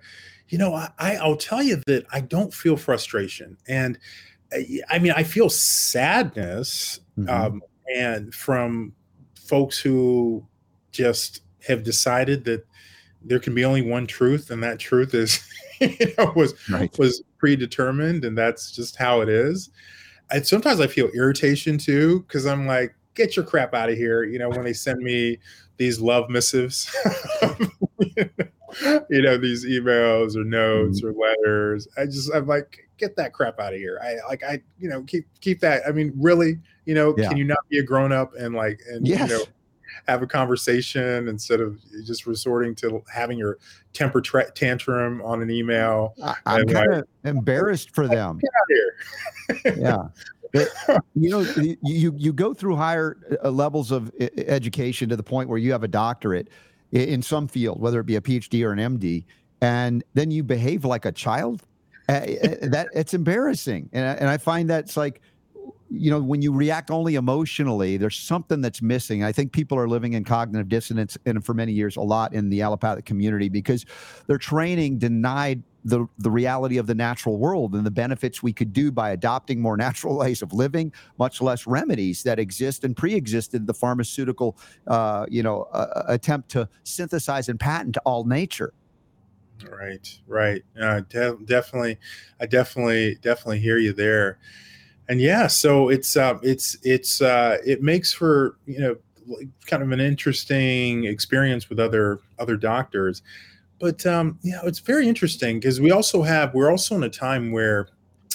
You 0.52 0.58
know, 0.58 0.74
I, 0.74 1.16
I'll 1.16 1.38
tell 1.38 1.64
you 1.64 1.82
that 1.88 2.06
I 2.12 2.20
don't 2.20 2.54
feel 2.54 2.76
frustration. 2.76 3.58
And 3.70 3.98
I 4.90 5.00
mean, 5.00 5.14
I 5.14 5.24
feel 5.24 5.50
sadness, 5.50 7.00
mm-hmm. 7.18 7.30
um, 7.30 7.62
and 7.96 8.36
from 8.36 8.94
folks 9.36 9.80
who 9.80 10.46
just 10.92 11.44
have 11.66 11.84
decided 11.84 12.44
that 12.46 12.66
there 13.24 13.40
can 13.40 13.56
be 13.56 13.64
only 13.64 13.82
one 13.82 14.06
truth, 14.06 14.52
and 14.52 14.62
that 14.62 14.78
truth 14.78 15.14
is, 15.14 15.40
you 15.80 16.14
know, 16.18 16.34
was 16.36 16.54
right. 16.70 16.92
was 17.00 17.24
predetermined, 17.38 18.26
and 18.26 18.38
that's 18.38 18.72
just 18.72 18.98
how 18.98 19.22
it 19.22 19.30
is. 19.30 19.70
And 20.32 20.46
sometimes 20.46 20.82
I 20.82 20.88
feel 20.88 21.08
irritation 21.16 21.78
too, 21.78 22.22
because 22.22 22.46
I'm 22.46 22.68
like, 22.68 22.94
get 23.14 23.38
your 23.38 23.46
crap 23.46 23.74
out 23.74 23.90
of 23.90 23.98
here. 23.98 24.24
You 24.24 24.40
know, 24.40 24.50
when 24.50 24.64
they 24.64 24.74
send 24.74 25.00
me 25.00 25.38
these 25.78 26.02
love 26.02 26.30
missives, 26.30 26.94
you 28.00 28.10
know, 28.38 28.46
these 29.10 29.66
emails 29.66 30.36
or 30.36 30.44
notes 30.44 31.02
mm-hmm. 31.02 31.20
or 31.20 31.28
letters. 31.28 31.88
I 31.98 32.06
just, 32.06 32.34
I'm 32.34 32.48
like, 32.48 32.90
get 32.98 33.16
that 33.16 33.34
crap 33.34 33.60
out 33.60 33.74
of 33.74 33.80
here. 33.80 34.00
I 34.04 34.18
like, 34.28 34.44
I, 34.44 34.62
you 34.80 34.90
know, 34.90 35.04
keep, 35.04 35.26
keep 35.40 35.60
that. 35.62 35.84
I 35.88 35.92
mean, 35.92 36.14
really, 36.16 36.60
you 36.86 36.94
know, 36.94 37.16
yeah. 37.18 37.30
can 37.30 37.38
you 37.38 37.44
not 37.44 37.60
be 37.70 37.80
a 37.80 37.84
grown 37.84 38.12
up 38.12 38.34
and 38.36 38.56
like, 38.56 38.80
and, 38.90 39.08
yes. 39.08 39.30
you 39.30 39.38
know, 39.38 39.44
have 40.08 40.22
a 40.22 40.28
conversation 40.28 41.28
instead 41.28 41.62
of 41.62 41.78
just 42.06 42.26
resorting 42.26 42.76
to 42.76 43.04
having 43.12 43.38
your 43.38 43.58
temper 43.94 44.22
tra- 44.22 44.52
tantrum 44.52 45.22
on 45.22 45.42
an 45.42 45.50
email. 45.50 46.16
I, 46.24 46.60
am 46.60 46.68
kind 46.68 46.94
of 46.94 47.04
embarrassed 47.24 47.94
for 47.94 48.08
them. 48.08 48.40
Get 48.40 48.50
out 48.60 49.76
here. 49.76 49.78
yeah. 49.82 50.04
you 51.16 51.30
know, 51.30 51.40
you 51.82 52.14
you 52.18 52.34
go 52.34 52.54
through 52.54 52.76
higher 52.76 53.18
uh, 53.42 53.50
levels 53.50 53.90
of 53.90 54.12
education 54.38 55.08
to 55.08 55.16
the 55.16 55.24
point 55.24 55.48
where 55.48 55.58
you 55.58 55.72
have 55.72 55.84
a 55.84 55.88
doctorate 55.88 56.50
in 56.92 57.22
some 57.22 57.48
field, 57.48 57.80
whether 57.80 58.00
it 58.00 58.06
be 58.06 58.16
a 58.16 58.22
PhD 58.22 58.64
or 58.66 58.72
an 58.72 58.80
MD, 58.80 59.26
and 59.62 60.04
then 60.14 60.32
you 60.32 60.44
behave 60.44 60.86
like 60.86 61.06
a 61.06 61.12
child. 61.12 61.64
Uh, 62.10 62.26
that 62.64 62.88
it's 62.94 63.14
embarrassing, 63.14 63.90
and 63.94 64.20
and 64.20 64.30
I 64.30 64.38
find 64.38 64.70
that's 64.70 64.98
like 64.98 65.22
you 65.94 66.10
know, 66.10 66.22
when 66.22 66.42
you 66.42 66.54
react 66.54 66.90
only 66.90 67.16
emotionally, 67.16 67.98
there's 67.98 68.18
something 68.18 68.62
that's 68.62 68.82
missing. 68.82 69.24
I 69.26 69.34
think 69.34 69.52
people 69.52 69.78
are 69.78 69.90
living 69.90 70.14
in 70.14 70.24
cognitive 70.24 70.70
dissonance, 70.70 71.18
and 71.26 71.46
for 71.46 71.54
many 71.54 71.74
years, 71.74 71.98
a 71.98 72.02
lot 72.02 72.34
in 72.34 72.50
the 72.50 72.62
allopathic 72.62 73.06
community 73.06 73.50
because 73.50 73.86
their 74.28 74.38
training 74.38 75.00
denied 75.00 75.64
the 75.84 76.06
the 76.18 76.32
reality 76.32 76.78
of 76.78 76.88
the 76.88 76.96
natural 76.96 77.38
world 77.38 77.74
and 77.76 77.86
the 77.86 77.92
benefits 77.92 78.44
we 78.44 78.54
could 78.54 78.74
do 78.74 78.92
by 78.92 79.12
adopting 79.12 79.62
more 79.62 79.78
natural 79.78 80.18
ways 80.20 80.42
of 80.42 80.54
living, 80.54 80.94
much 81.18 81.42
less 81.42 81.66
remedies 81.66 82.24
that 82.24 82.40
exist 82.40 82.84
and 82.84 82.96
pre-existed 82.96 83.68
the 83.68 83.74
pharmaceutical, 83.74 84.58
uh, 84.88 85.26
you 85.30 85.44
know, 85.44 85.64
uh, 85.74 86.04
attempt 86.08 86.50
to 86.50 86.68
synthesize 86.84 87.50
and 87.50 87.60
patent 87.60 87.98
all 88.06 88.24
nature. 88.24 88.74
Right, 89.70 90.20
right. 90.28 90.64
Uh, 90.80 91.02
de- 91.02 91.38
definitely, 91.46 91.98
I 92.40 92.48
definitely, 92.48 93.16
definitely 93.22 93.60
hear 93.60 93.78
you 93.78 93.94
there 93.94 94.40
and 95.12 95.20
yeah, 95.20 95.48
so 95.48 95.90
it's 95.90 96.16
uh, 96.16 96.38
it's 96.42 96.78
it's 96.84 97.22
uh, 97.22 97.58
it 97.66 97.82
makes 97.82 98.14
for 98.14 98.58
you 98.66 98.80
know 98.80 98.96
kind 99.66 99.84
of 99.84 99.92
an 99.92 100.00
interesting 100.00 101.04
experience 101.04 101.70
with 101.70 101.82
other 101.82 102.22
other 102.40 102.56
doctors. 102.56 103.22
But 103.82 104.06
um, 104.06 104.38
you 104.44 104.52
know, 104.52 104.62
it's 104.64 104.80
very 104.80 105.08
interesting 105.08 105.60
because 105.60 105.82
we 105.82 105.92
also 105.92 106.22
have 106.22 106.54
we're 106.54 106.70
also 106.70 106.96
in 106.96 107.04
a 107.04 107.10
time 107.10 107.52
where 107.52 107.90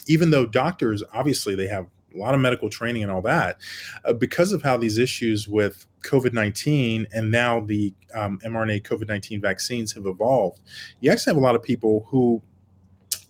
even 0.08 0.30
though 0.30 0.44
doctors 0.44 1.04
obviously 1.14 1.54
they 1.54 1.68
have 1.68 1.86
a 2.14 2.18
lot 2.18 2.34
of 2.34 2.40
medical 2.40 2.68
training 2.68 3.04
and 3.04 3.12
all 3.12 3.22
that, 3.22 3.58
uh, 4.04 4.12
because 4.12 4.52
of 4.52 4.60
how 4.62 4.76
these 4.76 4.98
issues 4.98 5.46
with 5.46 5.86
COVID 6.02 6.32
19 6.32 7.06
and 7.14 7.30
now 7.30 7.60
the 7.60 7.94
um, 8.12 8.40
mRNA 8.44 8.82
COVID 8.82 9.06
19 9.06 9.40
vaccines 9.40 9.92
have 9.92 10.06
evolved, 10.06 10.60
you 11.00 11.12
actually 11.12 11.30
have 11.30 11.40
a 11.40 11.44
lot 11.44 11.54
of 11.54 11.62
people 11.62 12.06
who 12.08 12.42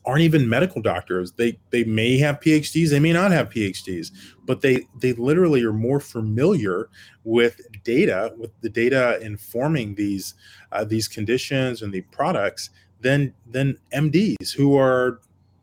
aren't 0.07 0.23
even 0.23 0.49
medical 0.49 0.81
doctors. 0.81 1.33
They 1.33 1.59
they 1.71 1.85
may 1.85 2.17
have 2.19 2.41
PhDs, 2.41 2.91
they 2.91 3.01
may 3.01 3.13
not 3.13 3.33
have 3.33 3.51
PhDs, 3.51 4.13
but 4.45 4.61
they 4.61 4.87
they 5.01 5.13
literally 5.15 5.65
are 5.65 5.73
more 5.73 6.01
familiar 6.01 6.89
with 7.25 7.61
data, 7.83 8.33
with 8.39 8.53
the 8.61 8.71
data 8.71 9.19
informing 9.21 9.97
these 9.97 10.35
uh, 10.73 10.85
these 10.85 11.09
conditions 11.09 11.83
and 11.83 11.93
the 11.93 12.03
products 12.03 12.71
than 13.01 13.35
than 13.51 13.77
MDs 13.93 14.53
who 14.53 14.79
are 14.79 15.21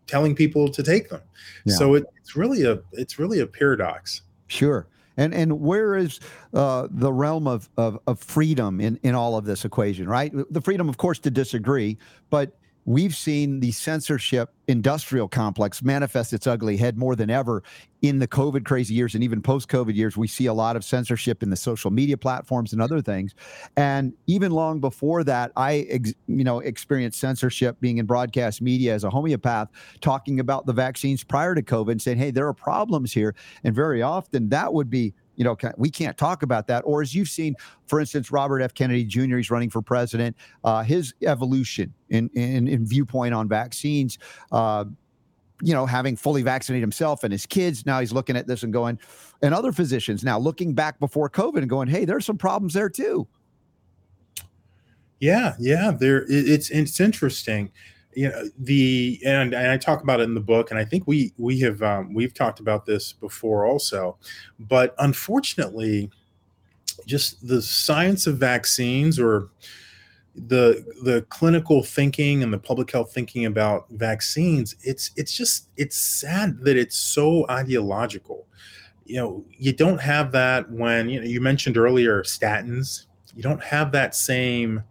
telling 0.07 0.35
people 0.35 0.67
to 0.69 0.83
take 0.83 1.09
them. 1.09 1.21
Yeah. 1.65 1.75
So 1.75 1.95
it, 1.95 2.05
it's 2.17 2.35
really 2.35 2.65
a 2.65 2.81
it's 2.91 3.17
really 3.17 3.39
a 3.39 3.47
paradox. 3.47 4.21
Sure. 4.47 4.87
And 5.15 5.33
and 5.33 5.61
where 5.61 5.95
is 5.95 6.19
uh, 6.53 6.87
the 6.89 7.13
realm 7.13 7.47
of, 7.47 7.69
of 7.77 7.99
of 8.07 8.19
freedom 8.19 8.81
in 8.81 8.99
in 9.03 9.15
all 9.15 9.37
of 9.37 9.45
this 9.45 9.63
equation? 9.63 10.09
Right, 10.09 10.33
the 10.51 10.61
freedom, 10.61 10.89
of 10.89 10.97
course, 10.97 11.19
to 11.19 11.31
disagree, 11.31 11.97
but 12.29 12.57
we've 12.85 13.15
seen 13.15 13.59
the 13.59 13.71
censorship 13.71 14.53
industrial 14.67 15.27
complex 15.27 15.83
manifest 15.83 16.33
its 16.33 16.47
ugly 16.47 16.77
head 16.77 16.97
more 16.97 17.15
than 17.15 17.29
ever 17.29 17.63
in 18.01 18.19
the 18.19 18.27
COVID 18.27 18.65
crazy 18.65 18.93
years 18.93 19.15
and 19.15 19.23
even 19.23 19.41
post 19.41 19.69
COVID 19.69 19.95
years. 19.95 20.17
We 20.17 20.27
see 20.27 20.45
a 20.45 20.53
lot 20.53 20.75
of 20.75 20.83
censorship 20.83 21.43
in 21.43 21.49
the 21.49 21.55
social 21.55 21.91
media 21.91 22.17
platforms 22.17 22.73
and 22.73 22.81
other 22.81 23.01
things. 23.01 23.33
And 23.77 24.13
even 24.27 24.51
long 24.51 24.79
before 24.79 25.23
that, 25.25 25.51
I, 25.55 25.85
ex- 25.89 26.13
you 26.27 26.43
know, 26.43 26.59
experienced 26.59 27.19
censorship 27.19 27.79
being 27.79 27.97
in 27.97 28.05
broadcast 28.05 28.61
media 28.61 28.93
as 28.93 29.03
a 29.03 29.09
homeopath, 29.09 29.69
talking 30.01 30.39
about 30.39 30.65
the 30.65 30.73
vaccines 30.73 31.23
prior 31.23 31.55
to 31.55 31.61
COVID 31.61 31.91
and 31.91 32.01
saying, 32.01 32.17
hey, 32.17 32.31
there 32.31 32.47
are 32.47 32.53
problems 32.53 33.13
here. 33.13 33.35
And 33.63 33.73
very 33.73 34.01
often 34.01 34.49
that 34.49 34.73
would 34.73 34.89
be 34.89 35.13
you 35.35 35.43
know, 35.43 35.57
we 35.77 35.89
can't 35.89 36.17
talk 36.17 36.43
about 36.43 36.67
that. 36.67 36.81
Or 36.85 37.01
as 37.01 37.15
you've 37.15 37.29
seen, 37.29 37.55
for 37.87 37.99
instance, 37.99 38.31
Robert 38.31 38.61
F. 38.61 38.73
Kennedy 38.73 39.05
Jr. 39.05 39.37
He's 39.37 39.51
running 39.51 39.69
for 39.69 39.81
president. 39.81 40.35
Uh, 40.63 40.83
his 40.83 41.13
evolution 41.23 41.93
in, 42.09 42.29
in, 42.33 42.67
in 42.67 42.85
viewpoint 42.85 43.33
on 43.33 43.47
vaccines. 43.47 44.19
Uh, 44.51 44.85
you 45.61 45.73
know, 45.73 45.85
having 45.85 46.17
fully 46.17 46.41
vaccinated 46.41 46.83
himself 46.83 47.23
and 47.23 47.31
his 47.31 47.45
kids. 47.45 47.85
Now 47.85 48.01
he's 48.01 48.11
looking 48.11 48.35
at 48.35 48.47
this 48.47 48.63
and 48.63 48.73
going, 48.73 48.99
and 49.41 49.53
other 49.53 49.71
physicians 49.71 50.23
now 50.23 50.37
looking 50.37 50.73
back 50.73 50.99
before 50.99 51.29
COVID 51.29 51.57
and 51.57 51.69
going, 51.69 51.87
hey, 51.87 52.03
there's 52.03 52.25
some 52.25 52.37
problems 52.37 52.73
there 52.73 52.89
too. 52.89 53.27
Yeah, 55.19 55.53
yeah, 55.57 55.91
there. 55.97 56.25
It's 56.27 56.69
it's 56.69 56.99
interesting 56.99 57.71
you 58.15 58.29
know 58.29 58.49
the 58.57 59.19
and, 59.25 59.53
and, 59.53 59.71
I 59.71 59.77
talk 59.77 60.03
about 60.03 60.19
it 60.19 60.23
in 60.23 60.33
the 60.33 60.41
book, 60.41 60.71
and 60.71 60.79
I 60.79 60.85
think 60.85 61.07
we 61.07 61.33
we 61.37 61.59
have 61.61 61.81
um, 61.81 62.13
we've 62.13 62.33
talked 62.33 62.59
about 62.59 62.85
this 62.85 63.13
before 63.13 63.65
also, 63.65 64.17
but 64.59 64.95
unfortunately, 64.99 66.09
just 67.05 67.45
the 67.47 67.61
science 67.61 68.27
of 68.27 68.37
vaccines 68.37 69.19
or 69.19 69.49
the 70.35 70.83
the 71.03 71.21
clinical 71.29 71.83
thinking 71.83 72.41
and 72.41 72.51
the 72.51 72.57
public 72.57 72.91
health 72.91 73.13
thinking 73.13 73.45
about 73.45 73.85
vaccines 73.91 74.75
it's 74.81 75.11
it's 75.15 75.31
just 75.31 75.69
it's 75.77 75.95
sad 75.95 76.57
that 76.61 76.75
it's 76.75 76.97
so 76.97 77.45
ideological. 77.49 78.47
You 79.05 79.17
know 79.17 79.45
you 79.57 79.73
don't 79.73 79.99
have 79.99 80.31
that 80.31 80.71
when 80.71 81.09
you 81.09 81.19
know 81.19 81.27
you 81.27 81.41
mentioned 81.41 81.77
earlier 81.77 82.23
statins. 82.23 83.05
You 83.35 83.43
don't 83.43 83.63
have 83.63 83.91
that 83.91 84.15
same 84.15 84.83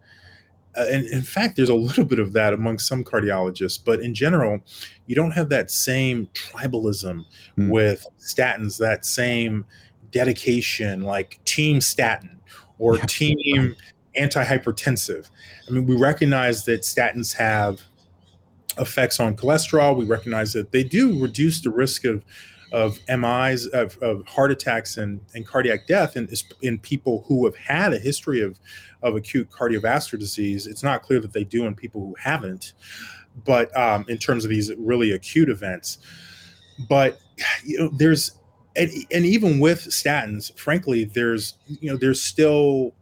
uh, 0.77 0.85
and 0.89 1.05
in 1.07 1.21
fact 1.21 1.55
there's 1.55 1.69
a 1.69 1.75
little 1.75 2.05
bit 2.05 2.19
of 2.19 2.33
that 2.33 2.53
among 2.53 2.79
some 2.79 3.03
cardiologists 3.03 3.79
but 3.83 3.99
in 3.99 4.13
general 4.13 4.59
you 5.05 5.15
don't 5.15 5.31
have 5.31 5.49
that 5.49 5.69
same 5.69 6.27
tribalism 6.33 7.25
mm. 7.57 7.69
with 7.69 8.05
statins 8.19 8.77
that 8.77 9.05
same 9.05 9.65
dedication 10.11 11.01
like 11.01 11.39
team 11.45 11.81
statin 11.81 12.39
or 12.79 12.97
yeah. 12.97 13.05
team 13.07 13.75
antihypertensive. 14.17 15.29
I 15.67 15.71
mean, 15.71 15.85
we 15.85 15.95
recognize 15.95 16.65
that 16.65 16.81
statins 16.81 17.33
have 17.33 17.81
effects 18.77 19.19
on 19.19 19.35
cholesterol. 19.35 19.95
We 19.95 20.05
recognize 20.05 20.53
that 20.53 20.71
they 20.71 20.83
do 20.83 21.21
reduce 21.21 21.61
the 21.61 21.69
risk 21.69 22.05
of 22.05 22.23
of 22.71 22.97
MIs, 23.07 23.67
of, 23.67 23.95
of 24.01 24.25
heart 24.25 24.49
attacks 24.49 24.97
and, 24.97 25.21
and 25.35 25.45
cardiac 25.45 25.85
death 25.85 26.17
in, 26.17 26.27
in 26.63 26.79
people 26.79 27.23
who 27.27 27.45
have 27.45 27.55
had 27.55 27.93
a 27.93 27.99
history 27.99 28.41
of, 28.41 28.59
of 29.03 29.15
acute 29.15 29.49
cardiovascular 29.51 30.19
disease. 30.19 30.65
It's 30.65 30.83
not 30.83 31.03
clear 31.03 31.19
that 31.19 31.33
they 31.33 31.43
do 31.43 31.65
in 31.65 31.75
people 31.75 32.01
who 32.01 32.15
haven't, 32.19 32.73
but 33.45 33.75
um, 33.77 34.05
in 34.07 34.17
terms 34.17 34.43
of 34.43 34.49
these 34.49 34.71
really 34.77 35.11
acute 35.11 35.49
events. 35.49 35.99
But 36.89 37.19
you 37.63 37.77
know, 37.77 37.89
there's 37.93 38.31
and, 38.75 38.89
and 39.11 39.25
even 39.25 39.59
with 39.59 39.81
statins, 39.85 40.57
frankly, 40.57 41.03
there's 41.03 41.55
you 41.67 41.91
know 41.91 41.97
there's 41.97 42.21
still 42.21 42.93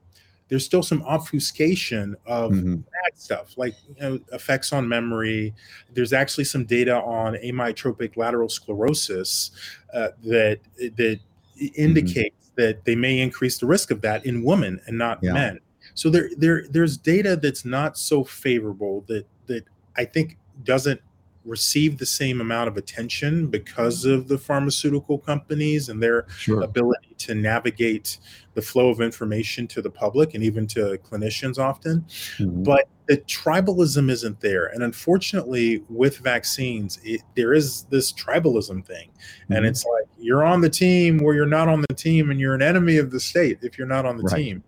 there's 0.51 0.65
still 0.65 0.83
some 0.83 1.01
obfuscation 1.03 2.13
of 2.25 2.51
mm-hmm. 2.51 2.75
bad 2.75 3.15
stuff 3.15 3.57
like 3.57 3.73
you 3.95 4.01
know 4.01 4.19
effects 4.33 4.73
on 4.73 4.87
memory 4.87 5.55
there's 5.93 6.11
actually 6.11 6.43
some 6.43 6.65
data 6.65 7.01
on 7.01 7.35
amyotrophic 7.35 8.17
lateral 8.17 8.49
sclerosis 8.49 9.51
uh, 9.93 10.09
that 10.23 10.59
that 10.77 10.97
mm-hmm. 10.97 11.67
indicates 11.75 12.49
mm-hmm. 12.49 12.61
that 12.61 12.83
they 12.83 12.95
may 12.95 13.19
increase 13.19 13.59
the 13.59 13.65
risk 13.65 13.91
of 13.91 14.01
that 14.01 14.25
in 14.25 14.43
women 14.43 14.79
and 14.87 14.97
not 14.97 15.19
yeah. 15.23 15.31
men 15.31 15.59
so 15.93 16.09
there 16.09 16.29
there 16.37 16.65
there's 16.69 16.97
data 16.97 17.35
that's 17.35 17.65
not 17.65 17.97
so 17.97 18.23
favorable 18.23 19.03
that 19.07 19.25
that 19.47 19.65
i 19.97 20.05
think 20.05 20.37
doesn't 20.63 21.01
receive 21.45 21.97
the 21.97 22.05
same 22.05 22.41
amount 22.41 22.67
of 22.67 22.77
attention 22.77 23.47
because 23.47 24.05
of 24.05 24.27
the 24.27 24.37
pharmaceutical 24.37 25.17
companies 25.17 25.89
and 25.89 26.01
their 26.01 26.27
sure. 26.37 26.61
ability 26.61 27.15
to 27.17 27.35
navigate 27.35 28.19
the 28.53 28.61
flow 28.61 28.89
of 28.89 29.01
information 29.01 29.67
to 29.67 29.81
the 29.81 29.89
public 29.89 30.33
and 30.33 30.43
even 30.43 30.67
to 30.67 30.99
clinicians 31.03 31.57
often. 31.57 32.01
Mm-hmm. 32.37 32.63
But 32.63 32.87
the 33.07 33.17
tribalism 33.17 34.09
isn't 34.09 34.39
there. 34.39 34.67
And 34.67 34.83
unfortunately, 34.83 35.83
with 35.89 36.17
vaccines, 36.17 36.99
it, 37.03 37.21
there 37.35 37.53
is 37.53 37.83
this 37.83 38.13
tribalism 38.13 38.85
thing. 38.85 39.09
Mm-hmm. 39.09 39.53
And 39.53 39.65
it's 39.65 39.85
like 39.85 40.07
you're 40.19 40.43
on 40.43 40.61
the 40.61 40.69
team 40.69 41.17
where 41.17 41.33
you're 41.33 41.45
not 41.45 41.67
on 41.67 41.81
the 41.81 41.95
team, 41.95 42.29
and 42.29 42.39
you're 42.39 42.55
an 42.55 42.61
enemy 42.61 42.97
of 42.97 43.11
the 43.11 43.19
state 43.19 43.59
if 43.61 43.77
you're 43.77 43.87
not 43.87 44.05
on 44.05 44.17
the 44.17 44.23
right. 44.23 44.37
team. 44.37 44.63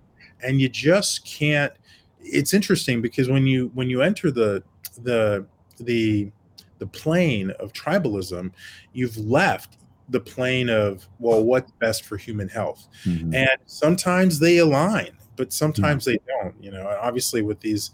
And 0.45 0.59
you 0.59 0.69
just 0.69 1.25
can't. 1.25 1.73
It's 2.19 2.53
interesting 2.53 3.01
because 3.01 3.29
when 3.29 3.45
you 3.45 3.71
when 3.73 3.89
you 3.89 4.01
enter 4.01 4.31
the 4.31 4.63
the 5.01 5.45
the 5.79 6.31
the 6.79 6.87
plane 6.87 7.51
of 7.59 7.73
tribalism, 7.73 8.51
you've 8.93 9.17
left 9.17 9.77
the 10.09 10.19
plane 10.19 10.69
of 10.69 11.07
well 11.19 11.43
what's 11.43 11.71
best 11.73 12.03
for 12.03 12.17
human 12.17 12.47
health 12.49 12.87
mm-hmm. 13.05 13.33
and 13.33 13.57
sometimes 13.65 14.37
they 14.39 14.57
align 14.57 15.09
but 15.35 15.53
sometimes 15.53 16.05
mm-hmm. 16.05 16.17
they 16.25 16.41
don't 16.41 16.63
you 16.63 16.71
know 16.71 16.97
obviously 17.01 17.41
with 17.41 17.59
these 17.61 17.91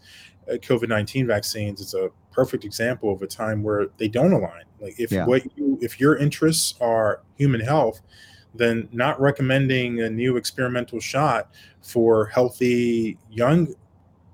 uh, 0.50 0.54
covid-19 0.56 1.28
vaccines 1.28 1.82
it's 1.82 1.94
a 1.94 2.10
perfect 2.32 2.66
example 2.66 3.12
of 3.12 3.22
a 3.22 3.28
time 3.28 3.62
where 3.62 3.88
they 3.98 4.08
don't 4.08 4.34
align 4.34 4.64
like 4.82 5.00
if 5.00 5.12
yeah. 5.12 5.26
what 5.26 5.44
you 5.56 5.78
if 5.82 6.00
your 6.00 6.18
interests 6.18 6.76
are 6.82 7.22
human 7.38 7.62
health 7.62 8.02
then 8.56 8.90
not 8.92 9.20
recommending 9.22 10.02
a 10.02 10.10
new 10.10 10.36
experimental 10.36 11.00
shot 11.00 11.52
for 11.82 12.26
healthy 12.28 13.18
young 13.32 13.74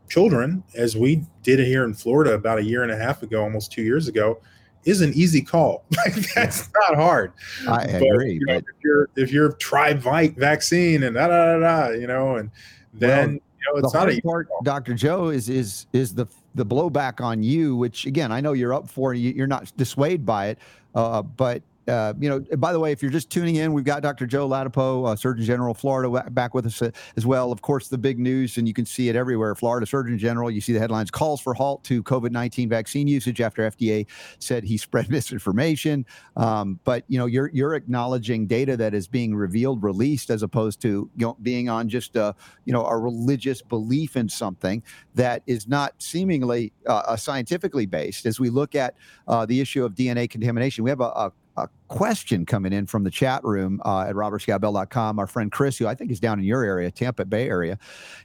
children, 0.09 0.63
as 0.75 0.95
we 0.95 1.23
did 1.43 1.59
here 1.59 1.83
in 1.83 1.93
Florida 1.93 2.33
about 2.33 2.57
a 2.57 2.63
year 2.63 2.83
and 2.83 2.91
a 2.91 2.97
half 2.97 3.23
ago, 3.23 3.41
almost 3.41 3.71
two 3.71 3.81
years 3.81 4.07
ago, 4.07 4.39
is 4.83 5.01
an 5.01 5.13
easy 5.13 5.41
call. 5.41 5.83
Like 6.05 6.33
that's 6.33 6.69
not 6.73 6.95
hard. 6.95 7.33
I 7.67 7.85
but, 7.85 7.95
agree. 7.95 8.33
You 8.33 8.45
know, 8.45 8.55
but... 8.55 8.63
if 8.63 8.83
you're 8.83 9.09
if 9.15 9.31
you're 9.31 9.51
tried 9.53 10.01
vaccine 10.01 11.03
and 11.03 11.15
da 11.15 11.27
da 11.27 11.57
da 11.57 11.59
da, 11.59 11.89
you 11.93 12.07
know, 12.07 12.35
and 12.35 12.51
then 12.93 13.17
well, 13.17 13.33
you 13.33 13.81
know 13.81 13.85
it's 13.85 13.93
not 13.93 14.09
a 14.09 14.21
part, 14.21 14.47
Dr. 14.63 14.93
Joe 14.93 15.29
is 15.29 15.49
is 15.49 15.87
is 15.93 16.13
the 16.13 16.27
the 16.53 16.65
blowback 16.65 17.21
on 17.21 17.41
you, 17.41 17.75
which 17.75 18.05
again 18.05 18.31
I 18.31 18.39
know 18.39 18.53
you're 18.53 18.73
up 18.73 18.87
for. 18.87 19.13
You're 19.13 19.47
not 19.47 19.71
dissuaded 19.77 20.25
by 20.25 20.47
it, 20.47 20.59
uh, 20.93 21.23
but 21.23 21.63
uh, 21.87 22.13
you 22.19 22.29
know, 22.29 22.39
by 22.57 22.73
the 22.73 22.79
way, 22.79 22.91
if 22.91 23.01
you're 23.01 23.11
just 23.11 23.29
tuning 23.29 23.55
in, 23.57 23.73
we've 23.73 23.85
got 23.85 24.01
Dr. 24.01 24.25
Joe 24.25 24.47
Ladapo, 24.49 25.11
uh, 25.11 25.15
Surgeon 25.15 25.45
General 25.45 25.71
of 25.71 25.77
Florida, 25.77 26.29
back 26.31 26.53
with 26.53 26.65
us 26.65 26.81
uh, 26.81 26.91
as 27.15 27.25
well. 27.25 27.51
Of 27.51 27.61
course, 27.61 27.87
the 27.87 27.97
big 27.97 28.17
news, 28.19 28.57
and 28.57 28.67
you 28.67 28.73
can 28.73 28.85
see 28.85 29.09
it 29.09 29.15
everywhere. 29.15 29.53
Florida 29.55 29.85
Surgeon 29.85 30.17
General, 30.17 30.49
you 30.49 30.61
see 30.61 30.73
the 30.73 30.79
headlines: 30.79 31.11
calls 31.11 31.41
for 31.41 31.53
halt 31.53 31.83
to 31.85 32.01
COVID-19 32.03 32.69
vaccine 32.69 33.07
usage 33.07 33.39
after 33.39 33.69
FDA 33.69 34.07
said 34.39 34.63
he 34.63 34.77
spread 34.85 35.09
misinformation. 35.09 36.05
Um, 36.35 36.79
but 36.83 37.03
you 37.07 37.19
know, 37.19 37.27
you're 37.27 37.49
you're 37.53 37.75
acknowledging 37.75 38.47
data 38.47 38.75
that 38.77 38.93
is 38.93 39.07
being 39.07 39.35
revealed, 39.35 39.83
released, 39.83 40.29
as 40.29 40.41
opposed 40.43 40.81
to 40.81 41.09
you 41.15 41.25
know 41.25 41.37
being 41.41 41.69
on 41.69 41.87
just 41.87 42.15
a 42.15 42.35
you 42.65 42.73
know 42.73 42.85
a 42.85 42.97
religious 42.97 43.61
belief 43.61 44.15
in 44.15 44.27
something 44.27 44.81
that 45.13 45.43
is 45.45 45.67
not 45.67 45.93
seemingly 45.99 46.73
uh, 46.87 47.15
scientifically 47.15 47.85
based. 47.85 48.25
As 48.25 48.39
we 48.39 48.49
look 48.49 48.75
at 48.75 48.95
uh, 49.27 49.45
the 49.45 49.61
issue 49.61 49.85
of 49.85 49.93
DNA 49.93 50.29
contamination, 50.29 50.83
we 50.83 50.89
have 50.89 51.01
a, 51.01 51.03
a 51.03 51.33
a 51.57 51.69
question 51.87 52.45
coming 52.45 52.73
in 52.73 52.85
from 52.85 53.03
the 53.03 53.11
chat 53.11 53.43
room 53.43 53.81
uh, 53.85 54.01
at 54.01 54.15
robertscottbell.com. 54.15 55.19
Our 55.19 55.27
friend 55.27 55.51
Chris, 55.51 55.77
who 55.77 55.87
I 55.87 55.95
think 55.95 56.11
is 56.11 56.19
down 56.19 56.39
in 56.39 56.45
your 56.45 56.63
area, 56.63 56.91
Tampa 56.91 57.25
Bay 57.25 57.47
area, 57.47 57.77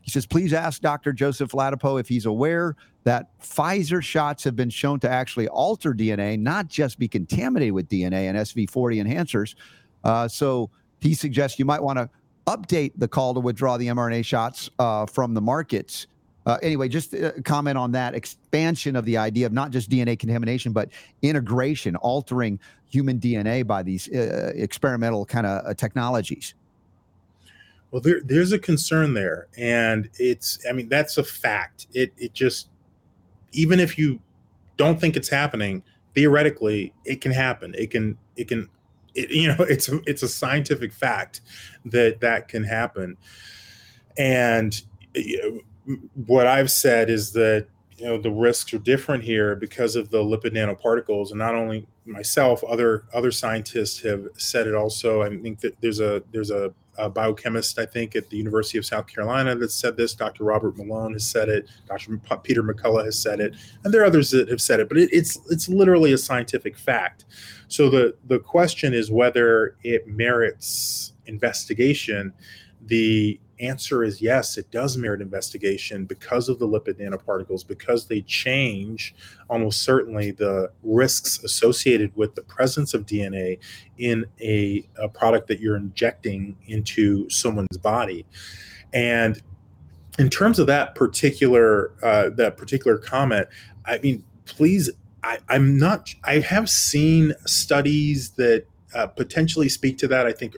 he 0.02 0.10
says, 0.10 0.26
please 0.26 0.52
ask 0.52 0.82
Dr. 0.82 1.12
Joseph 1.12 1.52
Ladapo 1.52 2.00
if 2.00 2.08
he's 2.08 2.26
aware 2.26 2.76
that 3.04 3.38
Pfizer 3.40 4.02
shots 4.02 4.44
have 4.44 4.56
been 4.56 4.70
shown 4.70 5.00
to 5.00 5.10
actually 5.10 5.48
alter 5.48 5.94
DNA, 5.94 6.38
not 6.38 6.68
just 6.68 6.98
be 6.98 7.08
contaminated 7.08 7.72
with 7.72 7.88
DNA 7.88 8.28
and 8.28 8.36
SV40 8.36 9.04
enhancers. 9.04 9.54
Uh, 10.04 10.26
so 10.26 10.70
he 11.00 11.14
suggests 11.14 11.58
you 11.58 11.64
might 11.64 11.82
want 11.82 11.98
to 11.98 12.10
update 12.46 12.92
the 12.96 13.08
call 13.08 13.32
to 13.34 13.40
withdraw 13.40 13.76
the 13.76 13.86
mRNA 13.86 14.24
shots 14.24 14.70
uh, 14.78 15.06
from 15.06 15.34
the 15.34 15.40
markets 15.40 16.06
uh, 16.50 16.58
anyway, 16.62 16.88
just 16.88 17.14
uh, 17.14 17.32
comment 17.44 17.78
on 17.78 17.92
that 17.92 18.14
expansion 18.14 18.96
of 18.96 19.04
the 19.04 19.16
idea 19.16 19.46
of 19.46 19.52
not 19.52 19.70
just 19.70 19.90
DNA 19.90 20.18
contamination, 20.18 20.72
but 20.72 20.90
integration, 21.22 21.96
altering 21.96 22.58
human 22.88 23.18
DNA 23.18 23.66
by 23.66 23.82
these 23.82 24.08
uh, 24.08 24.52
experimental 24.54 25.24
kind 25.24 25.46
of 25.46 25.64
uh, 25.64 25.74
technologies. 25.74 26.54
Well, 27.90 28.00
there, 28.00 28.20
there's 28.24 28.52
a 28.52 28.58
concern 28.58 29.14
there, 29.14 29.48
and 29.56 30.08
it's 30.18 30.58
I 30.68 30.72
mean 30.72 30.88
that's 30.88 31.18
a 31.18 31.24
fact. 31.24 31.86
It 31.92 32.12
it 32.16 32.32
just 32.34 32.68
even 33.52 33.80
if 33.80 33.98
you 33.98 34.20
don't 34.76 35.00
think 35.00 35.16
it's 35.16 35.28
happening, 35.28 35.82
theoretically 36.14 36.92
it 37.04 37.20
can 37.20 37.32
happen. 37.32 37.74
It 37.76 37.90
can 37.90 38.16
it 38.36 38.48
can 38.48 38.68
it, 39.14 39.30
you 39.30 39.48
know 39.48 39.56
it's 39.68 39.88
it's 40.06 40.22
a 40.22 40.28
scientific 40.28 40.92
fact 40.92 41.40
that 41.84 42.20
that 42.20 42.48
can 42.48 42.64
happen, 42.64 43.16
and 44.18 44.80
what 46.26 46.46
I've 46.46 46.70
said 46.70 47.10
is 47.10 47.32
that 47.32 47.66
you 48.00 48.06
know 48.06 48.18
the 48.18 48.30
risks 48.30 48.72
are 48.72 48.78
different 48.78 49.22
here 49.22 49.54
because 49.54 49.94
of 49.94 50.10
the 50.10 50.18
lipid 50.18 50.54
nanoparticles, 50.54 51.30
and 51.30 51.38
not 51.38 51.54
only 51.54 51.86
myself, 52.06 52.64
other 52.64 53.04
other 53.12 53.30
scientists 53.30 54.00
have 54.00 54.26
said 54.36 54.66
it 54.66 54.74
also. 54.74 55.22
I 55.22 55.28
think 55.28 55.60
that 55.60 55.78
there's 55.82 56.00
a 56.00 56.22
there's 56.32 56.50
a, 56.50 56.72
a 56.96 57.10
biochemist 57.10 57.78
I 57.78 57.84
think 57.84 58.16
at 58.16 58.30
the 58.30 58.38
University 58.38 58.78
of 58.78 58.86
South 58.86 59.06
Carolina 59.06 59.54
that 59.54 59.70
said 59.70 59.98
this. 59.98 60.14
Dr. 60.14 60.44
Robert 60.44 60.78
Malone 60.78 61.12
has 61.12 61.26
said 61.26 61.50
it. 61.50 61.68
Dr. 61.86 62.18
Peter 62.42 62.62
McCullough 62.62 63.04
has 63.04 63.18
said 63.18 63.38
it, 63.38 63.54
and 63.84 63.92
there 63.92 64.00
are 64.00 64.06
others 64.06 64.30
that 64.30 64.48
have 64.48 64.62
said 64.62 64.80
it. 64.80 64.88
But 64.88 64.96
it, 64.96 65.10
it's 65.12 65.38
it's 65.50 65.68
literally 65.68 66.12
a 66.14 66.18
scientific 66.18 66.78
fact. 66.78 67.26
So 67.68 67.90
the 67.90 68.16
the 68.28 68.38
question 68.38 68.94
is 68.94 69.10
whether 69.10 69.76
it 69.84 70.08
merits 70.08 71.12
investigation. 71.26 72.32
The 72.86 73.38
answer 73.60 74.02
is 74.02 74.20
yes, 74.20 74.58
it 74.58 74.70
does 74.70 74.96
merit 74.96 75.20
investigation 75.20 76.04
because 76.04 76.48
of 76.48 76.58
the 76.58 76.66
lipid 76.66 77.00
nanoparticles, 77.00 77.66
because 77.66 78.06
they 78.06 78.22
change 78.22 79.14
almost 79.48 79.82
certainly 79.82 80.30
the 80.30 80.70
risks 80.82 81.42
associated 81.44 82.14
with 82.16 82.34
the 82.34 82.42
presence 82.42 82.94
of 82.94 83.06
DNA 83.06 83.58
in 83.98 84.24
a, 84.40 84.86
a 84.98 85.08
product 85.08 85.48
that 85.48 85.60
you're 85.60 85.76
injecting 85.76 86.56
into 86.66 87.28
someone's 87.28 87.76
body. 87.78 88.26
And 88.92 89.40
in 90.18 90.28
terms 90.28 90.58
of 90.58 90.66
that 90.66 90.94
particular 90.94 91.92
uh, 92.02 92.30
that 92.30 92.56
particular 92.56 92.98
comment, 92.98 93.48
I 93.84 93.98
mean, 93.98 94.24
please, 94.44 94.90
I, 95.22 95.38
I'm 95.48 95.78
not. 95.78 96.14
I 96.24 96.40
have 96.40 96.68
seen 96.68 97.32
studies 97.46 98.30
that 98.30 98.66
uh, 98.94 99.06
potentially 99.06 99.68
speak 99.68 99.98
to 99.98 100.08
that. 100.08 100.26
I 100.26 100.32
think 100.32 100.56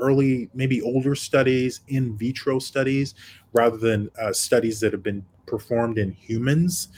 early, 0.00 0.48
maybe 0.54 0.82
older 0.82 1.14
studies, 1.14 1.80
in 1.88 2.16
vitro 2.16 2.58
studies, 2.58 3.14
rather 3.52 3.76
than 3.76 4.10
uh, 4.20 4.32
studies 4.32 4.80
that 4.80 4.92
have 4.92 5.02
been 5.02 5.24
performed 5.46 5.98
in 5.98 6.12
humans. 6.12 6.88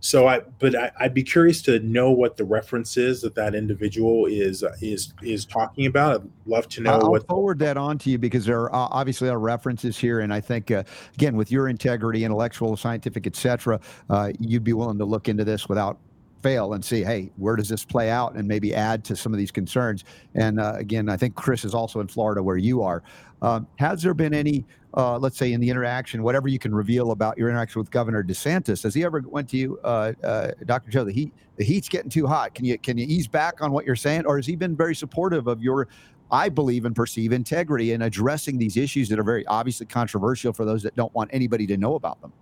So 0.00 0.26
I, 0.26 0.40
but 0.58 0.74
I, 0.74 0.90
would 1.02 1.14
be 1.14 1.22
curious 1.22 1.60
to 1.62 1.78
know 1.80 2.10
what 2.10 2.38
the 2.38 2.44
reference 2.44 2.96
is 2.96 3.20
that 3.20 3.34
that 3.34 3.54
individual 3.54 4.26
is 4.26 4.62
uh, 4.62 4.74
is 4.80 5.12
is 5.22 5.44
talking 5.44 5.84
about. 5.86 6.22
I'd 6.22 6.30
love 6.46 6.68
to 6.70 6.80
know. 6.80 6.92
I'll 6.92 7.10
what 7.10 7.26
forward 7.26 7.58
that 7.58 7.76
on 7.76 7.98
to 7.98 8.10
you 8.10 8.16
because 8.16 8.46
there 8.46 8.62
are 8.62 8.74
uh, 8.74 8.88
obviously 8.90 9.28
our 9.28 9.38
references 9.38 9.98
here, 9.98 10.20
and 10.20 10.32
I 10.32 10.40
think 10.40 10.70
uh, 10.70 10.84
again 11.14 11.36
with 11.36 11.52
your 11.52 11.68
integrity, 11.68 12.24
intellectual, 12.24 12.78
scientific, 12.78 13.26
etc., 13.26 13.78
uh, 14.08 14.32
you'd 14.40 14.64
be 14.64 14.72
willing 14.72 14.96
to 14.98 15.04
look 15.04 15.28
into 15.28 15.44
this 15.44 15.68
without 15.68 15.98
fail 16.42 16.74
and 16.74 16.84
see, 16.84 17.02
hey, 17.02 17.30
where 17.36 17.56
does 17.56 17.68
this 17.68 17.84
play 17.84 18.10
out, 18.10 18.34
and 18.34 18.46
maybe 18.46 18.74
add 18.74 19.04
to 19.04 19.16
some 19.16 19.32
of 19.32 19.38
these 19.38 19.50
concerns. 19.50 20.04
And 20.34 20.60
uh, 20.60 20.74
again, 20.76 21.08
I 21.08 21.16
think 21.16 21.34
Chris 21.34 21.64
is 21.64 21.74
also 21.74 22.00
in 22.00 22.08
Florida 22.08 22.42
where 22.42 22.56
you 22.56 22.82
are. 22.82 23.02
Um, 23.42 23.66
has 23.78 24.02
there 24.02 24.14
been 24.14 24.34
any 24.34 24.66
uh, 24.94 25.18
let's 25.18 25.36
say 25.36 25.52
in 25.52 25.60
the 25.60 25.70
interaction, 25.70 26.22
whatever 26.22 26.48
you 26.48 26.58
can 26.58 26.74
reveal 26.74 27.12
about 27.12 27.38
your 27.38 27.48
interaction 27.48 27.80
with 27.80 27.90
Governor 27.90 28.24
DeSantis. 28.24 28.82
Has 28.82 28.94
he 28.94 29.04
ever 29.04 29.22
went 29.24 29.48
to 29.50 29.56
you, 29.56 29.78
uh, 29.84 30.12
uh, 30.24 30.50
Dr. 30.66 30.90
Joe? 30.90 31.04
The 31.04 31.12
heat, 31.12 31.32
the 31.56 31.64
heat's 31.64 31.88
getting 31.88 32.10
too 32.10 32.26
hot. 32.26 32.54
Can 32.54 32.64
you 32.64 32.78
can 32.78 32.98
you 32.98 33.06
ease 33.08 33.28
back 33.28 33.62
on 33.62 33.72
what 33.72 33.84
you're 33.84 33.96
saying, 33.96 34.26
or 34.26 34.36
has 34.36 34.46
he 34.46 34.56
been 34.56 34.76
very 34.76 34.94
supportive 34.94 35.46
of 35.46 35.62
your? 35.62 35.88
I 36.32 36.48
believe 36.48 36.84
and 36.84 36.94
perceive 36.94 37.32
integrity 37.32 37.90
in 37.90 38.02
addressing 38.02 38.56
these 38.56 38.76
issues 38.76 39.08
that 39.08 39.18
are 39.18 39.24
very 39.24 39.44
obviously 39.46 39.86
controversial 39.86 40.52
for 40.52 40.64
those 40.64 40.80
that 40.84 40.94
don't 40.94 41.12
want 41.12 41.28
anybody 41.32 41.66
to 41.66 41.76
know 41.76 41.96
about 41.96 42.20
them. 42.20 42.32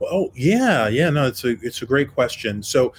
Oh 0.00 0.30
yeah, 0.34 0.88
yeah, 0.88 1.10
no, 1.10 1.26
it's 1.26 1.44
a 1.44 1.56
it's 1.62 1.82
a 1.82 1.86
great 1.86 2.12
question. 2.12 2.62
So, 2.62 2.92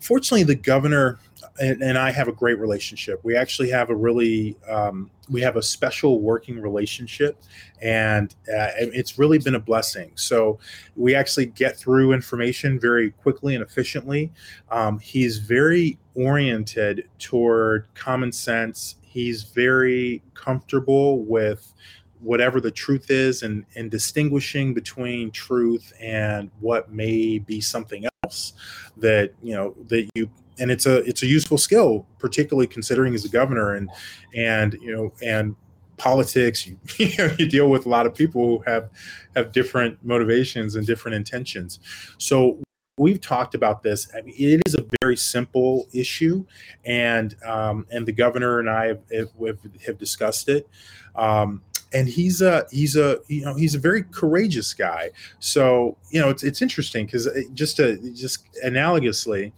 fortunately, 0.00 0.44
the 0.44 0.54
governor 0.54 1.18
and, 1.60 1.82
and, 1.82 1.98
I 1.98 2.10
have 2.10 2.28
a 2.28 2.32
great 2.32 2.58
relationship. 2.58 3.20
We 3.22 3.36
actually 3.36 3.68
have 3.70 3.90
a 3.90 3.94
really 3.94 4.56
um, 4.68 5.10
we 5.28 5.40
have 5.42 5.56
a 5.56 5.62
special 5.62 6.20
working 6.20 6.60
relationship, 6.60 7.36
and 7.80 8.34
uh, 8.48 8.70
it's 8.76 9.18
really 9.18 9.38
been 9.38 9.54
a 9.54 9.60
blessing. 9.60 10.12
So 10.14 10.58
we 10.96 11.14
actually 11.14 11.46
get 11.46 11.76
through 11.76 12.12
information 12.12 12.78
very 12.78 13.10
quickly 13.10 13.54
and 13.54 13.62
efficiently. 13.62 14.32
Um, 14.70 14.98
he's 14.98 15.38
very 15.38 15.98
oriented 16.14 17.08
toward 17.18 17.86
common 17.94 18.32
sense. 18.32 18.96
He's 19.02 19.42
very 19.42 20.22
comfortable 20.34 21.24
with 21.24 21.72
whatever 22.22 22.60
the 22.60 22.70
truth 22.70 23.10
is 23.10 23.42
and, 23.42 23.64
and 23.74 23.90
distinguishing 23.90 24.72
between 24.72 25.30
truth 25.30 25.92
and 26.00 26.50
what 26.60 26.92
may 26.92 27.38
be 27.38 27.60
something 27.60 28.06
else 28.24 28.52
that 28.96 29.32
you 29.42 29.54
know 29.54 29.74
that 29.88 30.08
you 30.14 30.30
and 30.58 30.70
it's 30.70 30.86
a 30.86 30.98
it's 30.98 31.22
a 31.22 31.26
useful 31.26 31.58
skill, 31.58 32.06
particularly 32.18 32.66
considering 32.66 33.14
as 33.14 33.24
a 33.24 33.28
governor 33.28 33.74
and 33.74 33.90
and 34.34 34.74
you 34.74 34.94
know 34.94 35.12
and 35.22 35.56
politics. 35.96 36.66
You, 36.66 36.78
you, 36.98 37.16
know, 37.18 37.34
you 37.38 37.48
deal 37.48 37.68
with 37.68 37.86
a 37.86 37.88
lot 37.88 38.06
of 38.06 38.14
people 38.14 38.42
who 38.42 38.70
have 38.70 38.90
have 39.34 39.52
different 39.52 39.98
motivations 40.04 40.76
and 40.76 40.86
different 40.86 41.14
intentions. 41.14 41.80
So 42.18 42.58
we've 42.98 43.20
talked 43.20 43.54
about 43.54 43.82
this. 43.82 44.08
I 44.14 44.22
mean, 44.22 44.34
it 44.38 44.62
is 44.66 44.74
a 44.74 44.84
very 45.00 45.16
simple 45.16 45.88
issue, 45.92 46.44
and 46.84 47.34
um, 47.44 47.86
and 47.90 48.06
the 48.06 48.12
governor 48.12 48.60
and 48.60 48.68
I 48.68 48.86
have, 48.86 49.00
have, 49.12 49.58
have 49.86 49.98
discussed 49.98 50.48
it. 50.48 50.68
Um, 51.14 51.62
and 51.94 52.08
he's 52.08 52.42
a 52.42 52.66
he's 52.70 52.96
a 52.96 53.18
you 53.28 53.44
know 53.44 53.54
he's 53.54 53.74
a 53.74 53.78
very 53.78 54.02
courageous 54.04 54.72
guy. 54.74 55.10
So 55.38 55.96
you 56.10 56.20
know 56.20 56.28
it's 56.28 56.42
it's 56.42 56.62
interesting 56.62 57.06
because 57.06 57.26
uh, 57.26 57.42
just 57.54 57.76
to 57.76 57.98
just 58.12 58.46
analogously, 58.64 59.52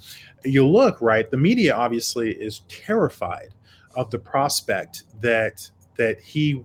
you 0.44 0.66
look 0.66 1.00
right 1.00 1.30
the 1.30 1.36
media 1.36 1.74
obviously 1.74 2.32
is 2.32 2.62
terrified 2.68 3.54
of 3.96 4.10
the 4.10 4.18
prospect 4.18 5.04
that 5.20 5.68
that 5.96 6.20
he 6.20 6.64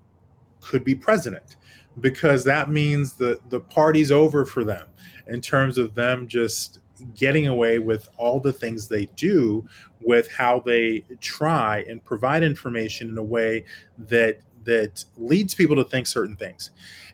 could 0.61 0.83
be 0.83 0.95
president 0.95 1.55
because 2.01 2.43
that 2.43 2.69
means 2.69 3.13
the 3.13 3.39
the 3.49 3.59
party's 3.59 4.11
over 4.11 4.45
for 4.45 4.63
them 4.63 4.87
in 5.27 5.41
terms 5.41 5.77
of 5.77 5.93
them 5.95 6.27
just 6.27 6.79
getting 7.15 7.47
away 7.47 7.79
with 7.79 8.09
all 8.17 8.39
the 8.39 8.51
things 8.51 8.87
they 8.87 9.05
do 9.15 9.65
with 10.01 10.29
how 10.31 10.59
they 10.59 11.03
try 11.19 11.85
and 11.87 12.03
provide 12.03 12.43
information 12.43 13.09
in 13.09 13.17
a 13.17 13.23
way 13.23 13.63
that 13.97 14.39
that 14.69 15.03
leads 15.17 15.53
people 15.53 15.75
to 15.75 15.83
think 15.83 16.07
certain 16.07 16.35
things 16.35 16.71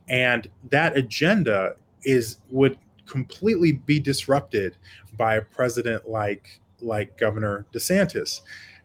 and 0.07 0.47
that 0.69 0.97
agenda 0.97 1.75
is 2.03 2.37
would 2.49 2.77
completely 3.05 3.73
be 3.73 3.99
disrupted 3.99 4.75
by 5.17 5.35
a 5.35 5.41
president 5.41 6.09
like 6.09 6.59
like 6.81 7.17
Governor 7.17 7.65
DeSantis. 7.73 8.41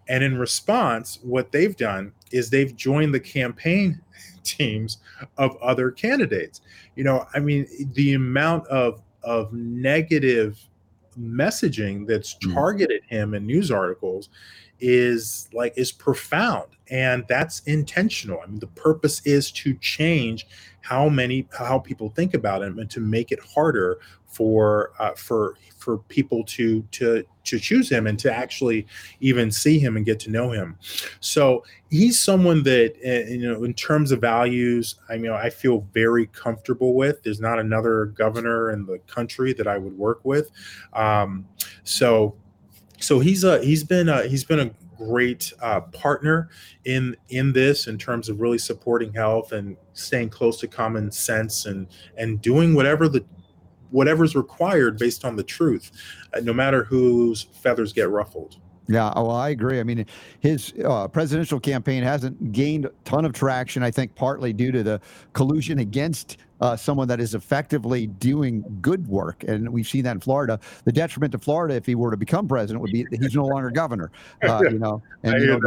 And 0.09 0.25
in 0.25 0.39
response, 0.39 1.19
what 1.23 1.53
they've 1.53 1.77
done 1.77 2.13
is 2.33 2.49
they've 2.49 2.75
joined 2.75 3.15
the 3.15 3.21
campaign 3.21 4.01
teams 4.43 4.99
of 5.37 5.57
other 5.59 5.91
candidates. 5.91 6.61
You 6.97 7.05
know, 7.05 7.27
I 7.35 7.41
mean, 7.41 7.67
the 7.95 8.15
amount 8.15 8.67
of 8.69 9.03
of 9.23 9.53
negative 9.53 10.59
messaging 11.19 12.07
that's 12.07 12.37
hmm. 12.43 12.55
targeted 12.55 13.03
him 13.07 13.35
in 13.35 13.47
news 13.47 13.71
articles 13.71 14.31
is 14.81 15.49
like 15.53 15.73
is 15.77 15.93
profound 15.93 16.69
and 16.91 17.25
that's 17.29 17.61
intentional 17.61 18.41
i 18.43 18.47
mean 18.47 18.59
the 18.61 18.67
purpose 18.69 19.21
is 19.25 19.51
to 19.51 19.75
change 19.75 20.47
how 20.83 21.09
many 21.09 21.47
how 21.59 21.79
people 21.79 22.11
think 22.11 22.35
about 22.35 22.63
him 22.63 22.79
and 22.79 22.91
to 22.91 23.01
make 23.01 23.33
it 23.33 23.39
harder 23.55 23.99
for 24.31 24.93
uh, 24.99 25.13
for 25.15 25.57
for 25.77 25.99
people 25.99 26.45
to 26.45 26.83
to 26.93 27.25
to 27.45 27.59
choose 27.59 27.91
him 27.91 28.07
and 28.07 28.19
to 28.19 28.33
actually 28.33 28.87
even 29.21 29.51
see 29.51 29.79
him 29.79 29.97
and 29.97 30.07
get 30.07 30.21
to 30.21 30.31
know 30.31 30.51
him. 30.51 30.77
So 31.19 31.65
he's 31.91 32.19
someone 32.21 32.63
that 32.63 32.95
uh, 33.05 33.31
you 33.31 33.51
know 33.51 33.65
in 33.65 33.75
terms 33.75 34.13
of 34.13 34.21
values, 34.21 34.97
I 35.09 35.19
mean 35.19 35.33
I 35.33 35.51
feel 35.51 35.87
very 35.93 36.27
comfortable 36.27 36.95
with. 36.95 37.23
There's 37.23 37.41
not 37.41 37.59
another 37.59 38.07
governor 38.07 38.71
in 38.71 38.87
the 38.87 38.99
country 39.07 39.53
that 39.55 39.67
I 39.67 39.79
would 39.79 39.97
work 39.99 40.21
with. 40.25 40.51
Um, 40.93 41.47
so 41.83 42.37
so 43.01 43.19
he's 43.19 43.45
a 43.45 43.63
he's 43.65 43.85
been 43.85 44.09
a, 44.09 44.27
he's 44.27 44.45
been 44.45 44.61
a 44.61 44.71
great 44.97 45.53
uh, 45.63 45.81
partner 45.81 46.51
in 46.85 47.17
in 47.31 47.53
this 47.53 47.87
in 47.87 47.97
terms 47.99 48.29
of 48.29 48.41
really 48.41 48.59
supporting 48.59 49.13
health 49.13 49.53
and 49.53 49.77
staying 49.95 50.29
close 50.29 50.59
to 50.61 50.69
common 50.69 51.11
sense 51.11 51.67
and 51.67 51.87
and 52.17 52.41
doing 52.43 52.75
whatever 52.75 53.09
the 53.09 53.25
whatever's 53.91 54.37
required 54.37 54.99
based 54.99 55.25
on 55.25 55.37
the 55.37 55.43
truth, 55.43 55.91
uh, 56.35 56.41
no 56.41 56.53
matter 56.53 56.85
whose 56.85 57.43
feathers 57.63 57.93
get 57.93 58.09
ruffled. 58.09 58.61
Yeah, 58.91 59.13
well, 59.15 59.31
I 59.31 59.51
agree. 59.51 59.79
I 59.79 59.85
mean, 59.85 60.05
his 60.41 60.75
uh, 60.85 61.07
presidential 61.07 61.61
campaign 61.61 62.03
hasn't 62.03 62.51
gained 62.51 62.87
a 62.87 62.93
ton 63.05 63.25
of 63.25 63.33
traction. 63.33 63.85
I 63.85 63.91
think 63.93 64.17
partly 64.17 64.53
due 64.53 64.73
to 64.73 64.83
the 64.83 65.01
collusion 65.33 65.79
against 65.79 66.39
uh, 66.61 66.77
someone 66.77 67.07
that 67.07 67.21
is 67.21 67.37
effectively 67.37 68.09
doing 68.09 68.65
good 68.83 69.07
work, 69.07 69.45
and 69.47 69.71
we've 69.71 69.87
seen 69.87 70.03
that 70.03 70.17
in 70.17 70.21
Florida. 70.21 70.59
The 70.85 70.91
detriment 70.91 71.31
to 71.33 71.39
Florida, 71.39 71.77
if 71.77 71.87
he 71.87 71.95
were 71.95 72.11
to 72.11 72.17
become 72.17 72.49
president, 72.49 72.83
would 72.83 72.91
be 72.91 73.07
that 73.11 73.23
he's 73.23 73.37
no 73.37 73.47
longer 73.47 73.71
governor. 73.71 74.11
Uh, 74.43 74.61
you 74.69 74.81
know, 74.81 75.01
and 75.23 75.41
you 75.41 75.47
know, 75.47 75.61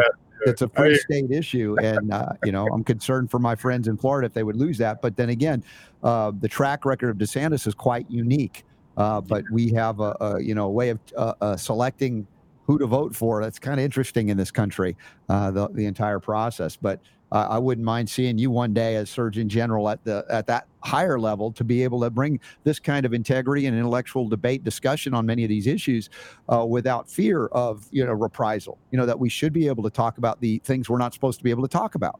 it's 0.46 0.62
a 0.62 0.68
free 0.68 0.98
state 0.98 1.32
issue, 1.32 1.78
and 1.82 2.14
uh, 2.14 2.34
you 2.44 2.52
know 2.52 2.68
I'm 2.74 2.84
concerned 2.84 3.32
for 3.32 3.40
my 3.40 3.56
friends 3.56 3.88
in 3.88 3.96
Florida 3.96 4.26
if 4.26 4.34
they 4.34 4.44
would 4.44 4.58
lose 4.58 4.78
that. 4.80 5.02
But 5.02 5.16
then 5.16 5.30
again, 5.30 5.64
uh, 6.04 6.34
the 6.38 6.50
track 6.50 6.84
record 6.84 7.10
of 7.10 7.18
DeSantis 7.18 7.66
is 7.68 7.74
quite 7.74 8.06
unique. 8.12 8.66
Uh, 8.96 9.20
but 9.22 9.44
we 9.52 9.72
have 9.72 10.00
a, 10.02 10.16
a, 10.20 10.42
you 10.42 10.54
know 10.54 10.66
a 10.66 10.70
way 10.70 10.90
of 10.90 11.00
uh, 11.18 11.34
uh, 11.42 11.58
selecting 11.58 12.28
who 12.66 12.78
to 12.80 12.86
vote 12.86 13.16
for. 13.16 13.42
That's 13.42 13.60
kind 13.60 13.80
of 13.80 13.84
interesting 13.84 14.30
in 14.30 14.38
this 14.38 14.52
country, 14.52 14.96
uh, 15.30 15.52
the 15.52 15.68
the 15.70 15.86
entire 15.86 16.20
process. 16.20 16.76
But 16.76 17.00
uh, 17.34 17.48
I 17.50 17.58
wouldn't 17.58 17.84
mind 17.84 18.08
seeing 18.10 18.38
you 18.38 18.52
one 18.52 18.74
day 18.76 18.96
as 18.96 19.10
Surgeon 19.10 19.50
General 19.50 19.90
at 19.90 20.04
the 20.04 20.24
at 20.30 20.46
that 20.48 20.68
higher 20.82 21.20
level 21.20 21.52
to 21.54 21.64
be 21.64 21.84
able 21.84 22.00
to 22.02 22.10
bring 22.12 22.40
this 22.64 22.80
kind 22.80 23.06
of 23.06 23.14
integrity 23.14 23.66
and 23.66 23.76
intellectual 23.76 24.30
debate 24.30 24.64
discussion 24.64 25.16
on 25.16 25.26
many 25.26 25.44
of 25.44 25.50
these 25.50 25.66
issues 25.66 26.12
uh, 26.48 26.64
without 26.64 27.10
fear 27.10 27.48
of 27.48 27.88
you 27.92 28.06
know 28.06 28.14
reprisal. 28.14 28.78
You 28.92 29.00
know 29.00 29.08
that 29.08 29.20
we 29.20 29.30
should 29.30 29.52
be 29.52 29.68
able 29.68 29.84
to 29.84 29.90
talk 29.90 30.20
about 30.20 30.40
the 30.42 30.60
things 30.60 30.90
we're 30.90 31.00
not 31.00 31.14
supposed 31.14 31.40
to 31.40 31.44
be 31.44 31.50
able 31.50 31.64
to 31.64 31.70
talk 31.70 31.96
about. 31.96 32.20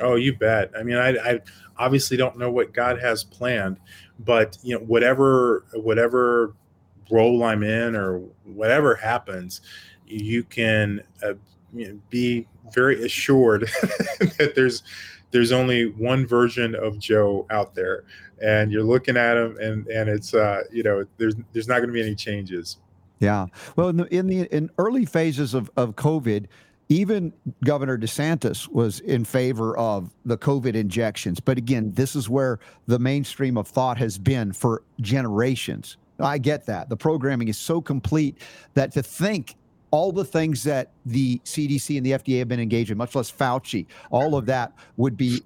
Oh, 0.00 0.14
you 0.14 0.34
bet. 0.34 0.70
I 0.76 0.82
mean, 0.82 0.96
I, 0.96 1.10
I 1.10 1.40
obviously 1.76 2.16
don't 2.16 2.38
know 2.38 2.50
what 2.50 2.72
God 2.72 2.98
has 2.98 3.24
planned, 3.24 3.78
but 4.18 4.56
you 4.62 4.74
know, 4.74 4.84
whatever 4.84 5.66
whatever 5.74 6.54
role 7.10 7.42
I'm 7.44 7.62
in 7.62 7.94
or 7.94 8.18
whatever 8.44 8.94
happens, 8.94 9.60
you 10.06 10.44
can 10.44 11.02
uh, 11.22 11.34
you 11.74 11.88
know, 11.88 11.98
be 12.10 12.46
very 12.74 13.04
assured 13.04 13.62
that 14.38 14.52
there's 14.54 14.82
there's 15.30 15.52
only 15.52 15.90
one 15.90 16.26
version 16.26 16.74
of 16.74 16.98
Joe 16.98 17.46
out 17.50 17.74
there, 17.74 18.04
and 18.42 18.70
you're 18.70 18.84
looking 18.84 19.16
at 19.16 19.36
him, 19.36 19.56
and 19.58 19.86
and 19.88 20.08
it's 20.08 20.34
uh, 20.34 20.62
you 20.72 20.82
know 20.82 21.06
there's 21.18 21.34
there's 21.52 21.68
not 21.68 21.78
going 21.78 21.88
to 21.88 21.92
be 21.92 22.02
any 22.02 22.14
changes. 22.14 22.78
Yeah. 23.18 23.46
Well, 23.76 23.88
in 23.88 23.96
the 23.96 24.14
in, 24.14 24.26
the, 24.26 24.40
in 24.54 24.70
early 24.78 25.04
phases 25.04 25.54
of 25.54 25.70
of 25.76 25.96
COVID, 25.96 26.46
even 26.88 27.32
Governor 27.64 27.98
DeSantis 27.98 28.68
was 28.68 29.00
in 29.00 29.24
favor 29.24 29.76
of 29.76 30.14
the 30.24 30.38
COVID 30.38 30.74
injections. 30.74 31.40
But 31.40 31.58
again, 31.58 31.92
this 31.92 32.14
is 32.14 32.28
where 32.28 32.58
the 32.86 32.98
mainstream 32.98 33.56
of 33.56 33.66
thought 33.66 33.98
has 33.98 34.18
been 34.18 34.52
for 34.52 34.82
generations. 35.00 35.96
I 36.18 36.38
get 36.38 36.66
that. 36.66 36.88
The 36.88 36.96
programming 36.96 37.48
is 37.48 37.58
so 37.58 37.80
complete 37.80 38.38
that 38.74 38.92
to 38.92 39.02
think 39.02 39.56
all 39.90 40.12
the 40.12 40.24
things 40.24 40.62
that 40.64 40.90
the 41.04 41.38
CDC 41.44 41.96
and 41.96 42.04
the 42.04 42.12
FDA 42.12 42.38
have 42.38 42.48
been 42.48 42.60
engaged 42.60 42.90
in, 42.90 42.98
much 42.98 43.14
less 43.14 43.30
Fauci, 43.30 43.86
all 44.10 44.36
of 44.36 44.46
that 44.46 44.72
would 44.96 45.16
be 45.16 45.42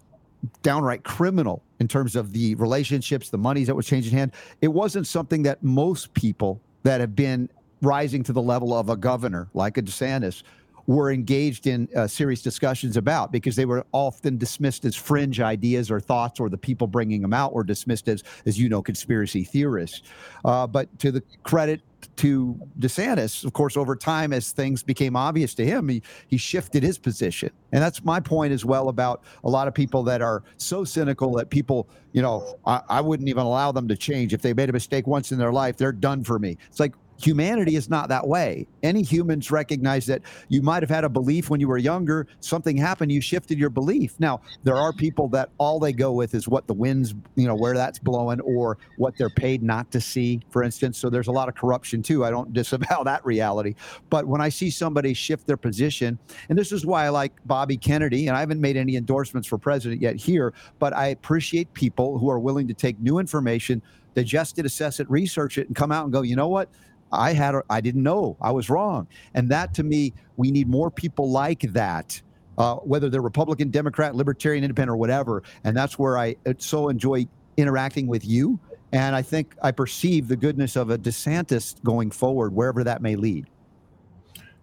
downright 0.62 1.04
criminal 1.04 1.62
in 1.80 1.88
terms 1.88 2.16
of 2.16 2.32
the 2.32 2.54
relationships, 2.54 3.28
the 3.28 3.38
monies 3.38 3.66
that 3.66 3.74
was 3.74 3.86
changing 3.86 4.16
hand. 4.16 4.32
It 4.60 4.68
wasn't 4.68 5.06
something 5.06 5.42
that 5.42 5.62
most 5.62 6.12
people 6.14 6.60
that 6.82 7.00
have 7.00 7.14
been 7.14 7.48
rising 7.82 8.22
to 8.24 8.32
the 8.32 8.42
level 8.42 8.74
of 8.74 8.88
a 8.88 8.96
governor 8.96 9.48
like 9.54 9.76
a 9.78 9.82
DeSantis 9.82 10.42
were 10.87 11.11
engaged 11.12 11.66
in 11.66 11.89
uh, 11.97 12.07
serious 12.07 12.43
discussions 12.43 12.97
about 12.97 13.33
because 13.33 13.57
they 13.57 13.64
were 13.64 13.85
often 13.93 14.37
dismissed 14.37 14.85
as 14.85 14.97
fringe 14.97 15.41
ideas 15.41 15.91
or 15.91 16.01
thoughts, 16.01 16.41
or 16.41 16.49
the 16.49 16.59
people 16.59 16.87
bringing 16.87 17.22
them 17.22 17.33
out 17.33 17.53
were 17.53 17.64
dismissed 17.64 18.09
as, 18.09 18.22
as 18.47 18.59
you 18.59 18.68
know, 18.68 18.83
conspiracy 18.83 19.45
theorists. 19.45 20.03
Uh, 20.45 20.66
but 20.66 20.87
to 20.99 21.12
the 21.12 21.22
credit 21.43 21.83
to 22.16 22.59
DeSantis, 22.78 23.45
of 23.45 23.53
course, 23.53 23.76
over 23.76 23.95
time, 23.95 24.33
as 24.33 24.53
things 24.53 24.83
became 24.83 25.16
obvious 25.16 25.55
to 25.55 25.66
him, 25.66 25.89
he, 25.89 26.03
he 26.28 26.37
shifted 26.37 26.83
his 26.83 26.99
position. 26.99 27.51
And 27.72 27.83
that's 27.83 28.03
my 28.05 28.20
point 28.20 28.53
as 28.53 28.64
well 28.64 28.89
about 28.89 29.22
a 29.45 29.51
lot 29.51 29.68
of 29.68 29.74
people 29.74 30.03
that 30.05 30.22
are 30.22 30.43
so 30.57 30.83
cynical 30.85 31.33
that 31.35 31.51
people, 31.51 31.89
you 32.12 32.22
know, 32.22 32.59
I, 32.64 32.81
I 32.89 33.01
wouldn't 33.01 33.28
even 33.28 33.45
allow 33.45 33.70
them 33.70 33.87
to 33.89 33.97
change. 33.97 34.33
If 34.33 34.41
they 34.41 34.55
made 34.55 34.70
a 34.70 34.72
mistake 34.72 35.07
once 35.07 35.31
in 35.31 35.39
their 35.39 35.53
life, 35.53 35.76
they're 35.76 35.93
done 35.93 36.24
for 36.24 36.39
me. 36.39 36.57
It's 36.68 36.81
like, 36.81 36.95
humanity 37.20 37.76
is 37.76 37.88
not 37.90 38.08
that 38.08 38.26
way. 38.26 38.66
Any 38.82 39.02
humans 39.02 39.50
recognize 39.50 40.06
that 40.06 40.22
you 40.48 40.62
might 40.62 40.82
have 40.82 40.90
had 40.90 41.04
a 41.04 41.08
belief 41.08 41.50
when 41.50 41.60
you 41.60 41.68
were 41.68 41.78
younger, 41.78 42.26
something 42.40 42.76
happened, 42.76 43.12
you 43.12 43.20
shifted 43.20 43.58
your 43.58 43.70
belief. 43.70 44.14
Now, 44.18 44.40
there 44.64 44.76
are 44.76 44.92
people 44.92 45.28
that 45.28 45.50
all 45.58 45.78
they 45.78 45.92
go 45.92 46.12
with 46.12 46.34
is 46.34 46.48
what 46.48 46.66
the 46.66 46.74
winds, 46.74 47.14
you 47.36 47.46
know, 47.46 47.54
where 47.54 47.74
that's 47.74 47.98
blowing 47.98 48.40
or 48.40 48.78
what 48.96 49.16
they're 49.16 49.30
paid 49.30 49.62
not 49.62 49.90
to 49.92 50.00
see, 50.00 50.40
for 50.50 50.62
instance. 50.62 50.98
So 50.98 51.10
there's 51.10 51.28
a 51.28 51.32
lot 51.32 51.48
of 51.48 51.54
corruption 51.54 52.02
too. 52.02 52.24
I 52.24 52.30
don't 52.30 52.52
disavow 52.60 53.02
that 53.04 53.24
reality. 53.24 53.74
But 54.08 54.26
when 54.26 54.40
I 54.40 54.48
see 54.48 54.70
somebody 54.70 55.14
shift 55.14 55.46
their 55.46 55.56
position, 55.56 56.18
and 56.48 56.58
this 56.58 56.72
is 56.72 56.86
why 56.86 57.04
I 57.04 57.08
like 57.10 57.32
Bobby 57.44 57.76
Kennedy, 57.76 58.28
and 58.28 58.36
I 58.36 58.40
haven't 58.40 58.60
made 58.60 58.76
any 58.76 58.96
endorsements 58.96 59.46
for 59.46 59.58
president 59.58 60.00
yet 60.00 60.16
here, 60.16 60.52
but 60.78 60.94
I 60.94 61.08
appreciate 61.08 61.72
people 61.74 62.18
who 62.18 62.30
are 62.30 62.38
willing 62.38 62.66
to 62.68 62.74
take 62.74 62.98
new 63.00 63.18
information 63.18 63.82
digest 64.14 64.58
it, 64.58 64.66
assess 64.66 65.00
it, 65.00 65.10
research 65.10 65.58
it, 65.58 65.66
and 65.66 65.76
come 65.76 65.92
out 65.92 66.04
and 66.04 66.12
go, 66.12 66.22
you 66.22 66.36
know 66.36 66.48
what? 66.48 66.68
I 67.12 67.32
had 67.32 67.54
I 67.68 67.80
didn't 67.80 68.02
know 68.02 68.36
I 68.40 68.50
was 68.50 68.70
wrong, 68.70 69.06
and 69.34 69.48
that 69.50 69.74
to 69.74 69.82
me, 69.82 70.12
we 70.36 70.50
need 70.50 70.68
more 70.68 70.90
people 70.90 71.30
like 71.30 71.61
that. 71.72 72.20
Uh, 72.58 72.76
whether 72.76 73.08
they're 73.08 73.22
Republican, 73.22 73.70
Democrat, 73.70 74.14
Libertarian, 74.14 74.62
Independent, 74.62 74.90
or 74.90 74.96
whatever, 74.96 75.42
and 75.64 75.74
that's 75.74 75.98
where 75.98 76.18
I 76.18 76.36
uh, 76.46 76.52
so 76.58 76.88
enjoy 76.90 77.26
interacting 77.56 78.06
with 78.06 78.24
you. 78.24 78.58
And 78.92 79.14
I 79.14 79.22
think 79.22 79.54
I 79.62 79.70
perceive 79.70 80.28
the 80.28 80.36
goodness 80.36 80.76
of 80.76 80.90
a 80.90 80.98
DeSantis 80.98 81.82
going 81.84 82.11
forward, 82.11 82.52
wherever 82.52 82.84
that 82.84 83.00
may 83.00 83.16
lead. 83.16 83.46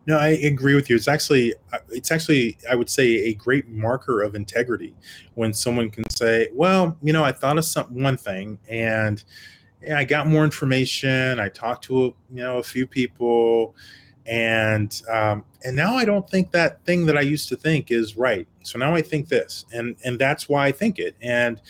No, 0.05 0.17
I 0.17 0.29
agree 0.29 0.73
with 0.73 0.89
you. 0.89 0.95
It's 0.95 1.09
actually, 1.09 1.53
uh, 1.73 1.79
it's 1.89 2.11
actually, 2.11 2.57
I 2.69 2.75
would 2.75 2.89
say, 2.89 3.25
a 3.25 3.33
great 3.33 3.67
marker 3.67 4.21
of 4.21 4.35
integrity 4.35 4.93
when 5.35 5.53
someone 5.53 5.89
can 5.89 6.09
say, 6.09 6.49
"Well, 6.53 6.97
you 7.01 7.11
know, 7.11 7.25
I 7.25 7.33
thought 7.33 7.57
of 7.57 7.65
some 7.65 7.87
one 7.93 8.15
thing, 8.15 8.57
and 8.69 9.23
I 9.93 10.03
got 10.03 10.27
more 10.27 10.43
information. 10.43 11.39
I 11.39 11.49
talked 11.49 11.85
to 11.85 11.93
you 11.93 12.15
know 12.29 12.57
a 12.57 12.63
few 12.63 12.87
people, 12.87 13.75
and 14.25 15.01
um, 15.09 15.45
and 15.63 15.75
now 15.75 15.95
I 15.95 16.05
don't 16.05 16.29
think 16.29 16.51
that 16.51 16.83
thing 16.85 17.05
that 17.05 17.17
I 17.17 17.21
used 17.21 17.49
to 17.49 17.55
think 17.55 17.91
is 17.91 18.17
right. 18.17 18.47
So 18.63 18.79
now 18.79 18.95
I 18.95 19.01
think 19.01 19.29
this, 19.29 19.65
and 19.71 19.95
and 20.03 20.17
that's 20.17 20.49
why 20.49 20.67
I 20.67 20.71
think 20.71 20.99
it. 20.99 21.15
And 21.21 21.61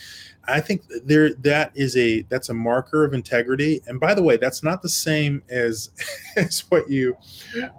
I 0.48 0.60
think 0.60 0.82
there 1.04 1.34
that 1.34 1.72
is 1.74 1.96
a 1.96 2.22
that's 2.22 2.48
a 2.48 2.54
marker 2.54 3.04
of 3.04 3.12
integrity. 3.12 3.82
And 3.86 4.00
by 4.00 4.14
the 4.14 4.22
way, 4.22 4.38
that's 4.38 4.62
not 4.62 4.80
the 4.82 4.88
same 4.88 5.42
as 5.50 5.90
as 6.36 6.60
what 6.70 6.90
you 6.90 7.16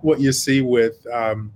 what 0.01 0.19
you 0.19 0.31
see 0.31 0.61
with 0.61 1.05
um, 1.11 1.51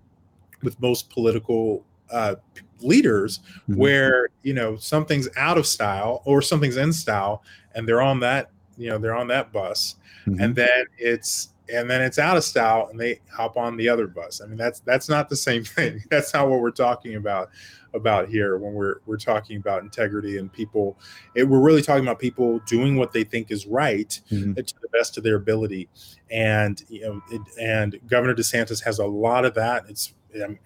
with 0.64 0.82
most 0.82 1.10
political 1.12 1.86
uh, 2.12 2.36
leaders, 2.82 3.40
mm-hmm. 3.40 3.76
where 3.76 4.30
you 4.42 4.54
know 4.54 4.76
something's 4.78 5.30
out 5.38 5.58
of 5.58 5.68
style 5.68 6.24
or 6.26 6.42
something's 6.42 6.78
in 6.78 6.92
style, 6.92 7.44
and 7.76 7.88
they're 7.88 8.02
on 8.02 8.20
that 8.22 8.50
you 8.78 8.90
know 8.90 8.98
they're 8.98 9.16
on 9.16 9.28
that 9.28 9.52
bus 9.52 9.96
mm-hmm. 10.26 10.40
and 10.42 10.56
then 10.56 10.86
it's 10.98 11.50
and 11.70 11.90
then 11.90 12.02
it's 12.02 12.20
out 12.20 12.36
of 12.36 12.44
style 12.44 12.90
and 12.92 13.00
they 13.00 13.20
hop 13.32 13.58
on 13.58 13.78
the 13.78 13.88
other 13.88 14.08
bus 14.08 14.42
i 14.42 14.46
mean 14.46 14.58
that's 14.58 14.80
that's 14.82 15.10
not 15.10 15.30
the 15.30 15.36
same 15.36 15.64
thing 15.76 16.04
that's 16.10 16.34
not 16.34 16.50
what 16.50 16.60
we're 16.60 16.72
talking 16.72 17.16
about 17.16 17.50
about 17.94 18.28
here 18.28 18.58
when 18.58 18.74
we're 18.74 18.96
we're 19.06 19.18
talking 19.18 19.58
about 19.58 19.84
integrity 19.84 20.38
and 20.38 20.52
people 20.52 20.98
it, 21.36 21.44
we're 21.44 21.62
really 21.62 21.82
talking 21.82 22.04
about 22.04 22.20
people 22.20 22.60
doing 22.66 22.96
what 22.96 23.12
they 23.12 23.24
think 23.24 23.52
is 23.52 23.68
right 23.68 24.20
mm-hmm. 24.32 24.54
to 24.54 24.74
the 24.82 24.90
best 24.92 25.18
of 25.18 25.24
their 25.24 25.36
ability 25.36 25.88
and 26.32 26.84
you 26.90 27.02
know 27.02 27.22
it, 27.32 27.42
and 27.60 28.00
governor 28.08 28.34
desantis 28.34 28.84
has 28.84 29.00
a 29.00 29.06
lot 29.06 29.46
of 29.46 29.54
that 29.54 29.86
it's 29.88 30.14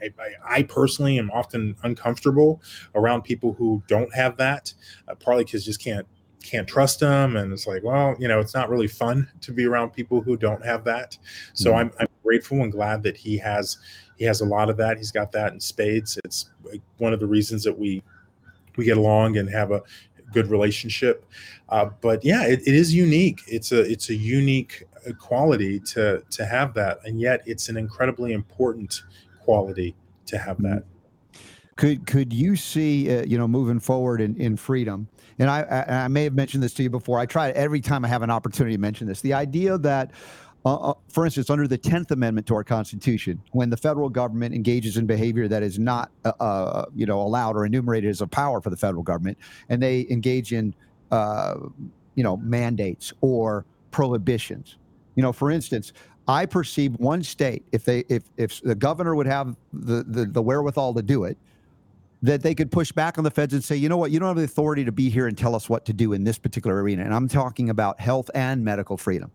I, 0.01 0.11
I, 0.45 0.63
personally 0.63 1.19
am 1.19 1.29
often 1.31 1.75
uncomfortable 1.83 2.61
around 2.95 3.23
people 3.23 3.53
who 3.53 3.83
don't 3.87 4.13
have 4.13 4.37
that, 4.37 4.73
uh, 5.07 5.15
partly 5.15 5.43
because 5.43 5.65
just 5.65 5.83
can't 5.83 6.07
can't 6.43 6.67
trust 6.67 6.99
them 6.99 7.35
and 7.35 7.51
it's 7.51 7.67
like 7.67 7.83
well 7.83 8.15
you 8.19 8.27
know 8.27 8.39
it's 8.39 8.53
not 8.53 8.69
really 8.69 8.87
fun 8.87 9.29
to 9.41 9.51
be 9.51 9.65
around 9.65 9.91
people 9.91 10.21
who 10.21 10.37
don't 10.37 10.63
have 10.65 10.83
that. 10.85 11.17
So 11.53 11.71
mm-hmm. 11.71 11.79
I'm, 11.79 11.91
I'm 11.99 12.07
grateful 12.23 12.61
and 12.61 12.71
glad 12.71 13.03
that 13.03 13.17
he 13.17 13.37
has 13.37 13.77
he 14.17 14.25
has 14.25 14.41
a 14.41 14.45
lot 14.45 14.69
of 14.69 14.77
that. 14.77 14.97
He's 14.97 15.11
got 15.11 15.31
that 15.33 15.53
in 15.53 15.59
spades. 15.59 16.19
It's 16.23 16.49
one 16.97 17.13
of 17.13 17.19
the 17.19 17.27
reasons 17.27 17.63
that 17.63 17.77
we 17.77 18.03
we 18.75 18.85
get 18.85 18.97
along 18.97 19.37
and 19.37 19.49
have 19.49 19.71
a 19.71 19.81
good 20.33 20.47
relationship. 20.47 21.25
Uh, 21.69 21.89
but 22.01 22.23
yeah 22.23 22.45
it, 22.45 22.61
it 22.61 22.73
is 22.73 22.93
unique. 22.93 23.41
It's 23.47 23.71
a 23.71 23.81
it's 23.81 24.09
a 24.09 24.15
unique 24.15 24.83
uh, 25.07 25.13
quality 25.13 25.79
to 25.79 26.23
to 26.29 26.45
have 26.45 26.73
that 26.75 26.99
and 27.05 27.19
yet 27.19 27.41
it's 27.45 27.69
an 27.69 27.77
incredibly 27.77 28.33
important 28.33 29.03
quality 29.41 29.95
to 30.27 30.37
have 30.37 30.61
that. 30.61 30.83
Could 31.75 32.07
could 32.07 32.33
you 32.33 32.55
see 32.55 33.15
uh, 33.15 33.23
you 33.25 33.37
know 33.37 33.47
moving 33.47 33.79
forward 33.79 34.21
in, 34.21 34.35
in 34.37 34.57
freedom 34.57 35.07
and 35.39 35.49
I, 35.49 35.61
I, 35.61 35.93
I 36.03 36.07
may 36.07 36.23
have 36.23 36.33
mentioned 36.33 36.63
this 36.63 36.73
to 36.75 36.83
you 36.83 36.89
before. 36.89 37.19
I 37.19 37.25
try 37.25 37.49
every 37.51 37.81
time 37.81 38.03
I 38.03 38.07
have 38.07 38.23
an 38.23 38.29
opportunity 38.29 38.75
to 38.75 38.81
mention 38.81 39.07
this. 39.07 39.21
The 39.21 39.33
idea 39.33 39.77
that 39.79 40.11
uh, 40.67 40.75
uh, 40.75 40.93
for 41.07 41.23
instance, 41.23 41.49
under 41.49 41.65
the 41.65 41.77
10th 41.77 42.11
Amendment 42.11 42.45
to 42.47 42.55
our 42.55 42.63
Constitution, 42.63 43.41
when 43.51 43.69
the 43.69 43.77
federal 43.77 44.09
government 44.09 44.53
engages 44.53 44.97
in 44.97 45.05
behavior 45.05 45.47
that 45.47 45.63
is 45.63 45.79
not, 45.79 46.11
uh, 46.25 46.33
uh, 46.41 46.85
you 46.93 47.05
know, 47.05 47.21
allowed 47.21 47.55
or 47.55 47.65
enumerated 47.65 48.09
as 48.09 48.19
a 48.19 48.27
power 48.27 48.59
for 48.59 48.69
the 48.69 48.75
federal 48.75 49.03
government, 49.03 49.37
and 49.69 49.81
they 49.81 50.05
engage 50.09 50.51
in, 50.51 50.75
uh, 51.11 51.55
you 52.15 52.23
know, 52.23 52.35
mandates 52.37 53.13
or 53.21 53.65
prohibitions. 53.91 54.77
You 55.15 55.23
know, 55.23 55.31
for 55.31 55.51
instance, 55.51 55.93
I 56.27 56.45
perceive 56.45 56.95
one 56.95 57.23
state, 57.23 57.63
if 57.71 57.85
they, 57.85 58.03
if 58.09 58.23
if 58.35 58.61
the 58.61 58.75
governor 58.75 59.15
would 59.15 59.27
have 59.27 59.55
the 59.71 60.03
the, 60.03 60.25
the 60.25 60.41
wherewithal 60.41 60.93
to 60.95 61.01
do 61.01 61.23
it, 61.23 61.37
that 62.23 62.41
they 62.41 62.55
could 62.55 62.71
push 62.71 62.91
back 62.91 63.17
on 63.17 63.23
the 63.23 63.31
feds 63.31 63.53
and 63.53 63.63
say, 63.63 63.75
you 63.75 63.89
know 63.89 63.97
what, 63.97 64.11
you 64.11 64.19
don't 64.19 64.27
have 64.27 64.37
the 64.37 64.43
authority 64.43 64.83
to 64.85 64.91
be 64.91 65.09
here 65.09 65.27
and 65.27 65.37
tell 65.37 65.55
us 65.55 65.69
what 65.69 65.85
to 65.85 65.93
do 65.93 66.13
in 66.13 66.23
this 66.23 66.37
particular 66.37 66.81
arena. 66.81 67.03
And 67.03 67.13
I'm 67.13 67.27
talking 67.27 67.69
about 67.69 67.99
health 67.99 68.29
and 68.33 68.63
medical 68.65 68.97
freedom, 68.97 69.31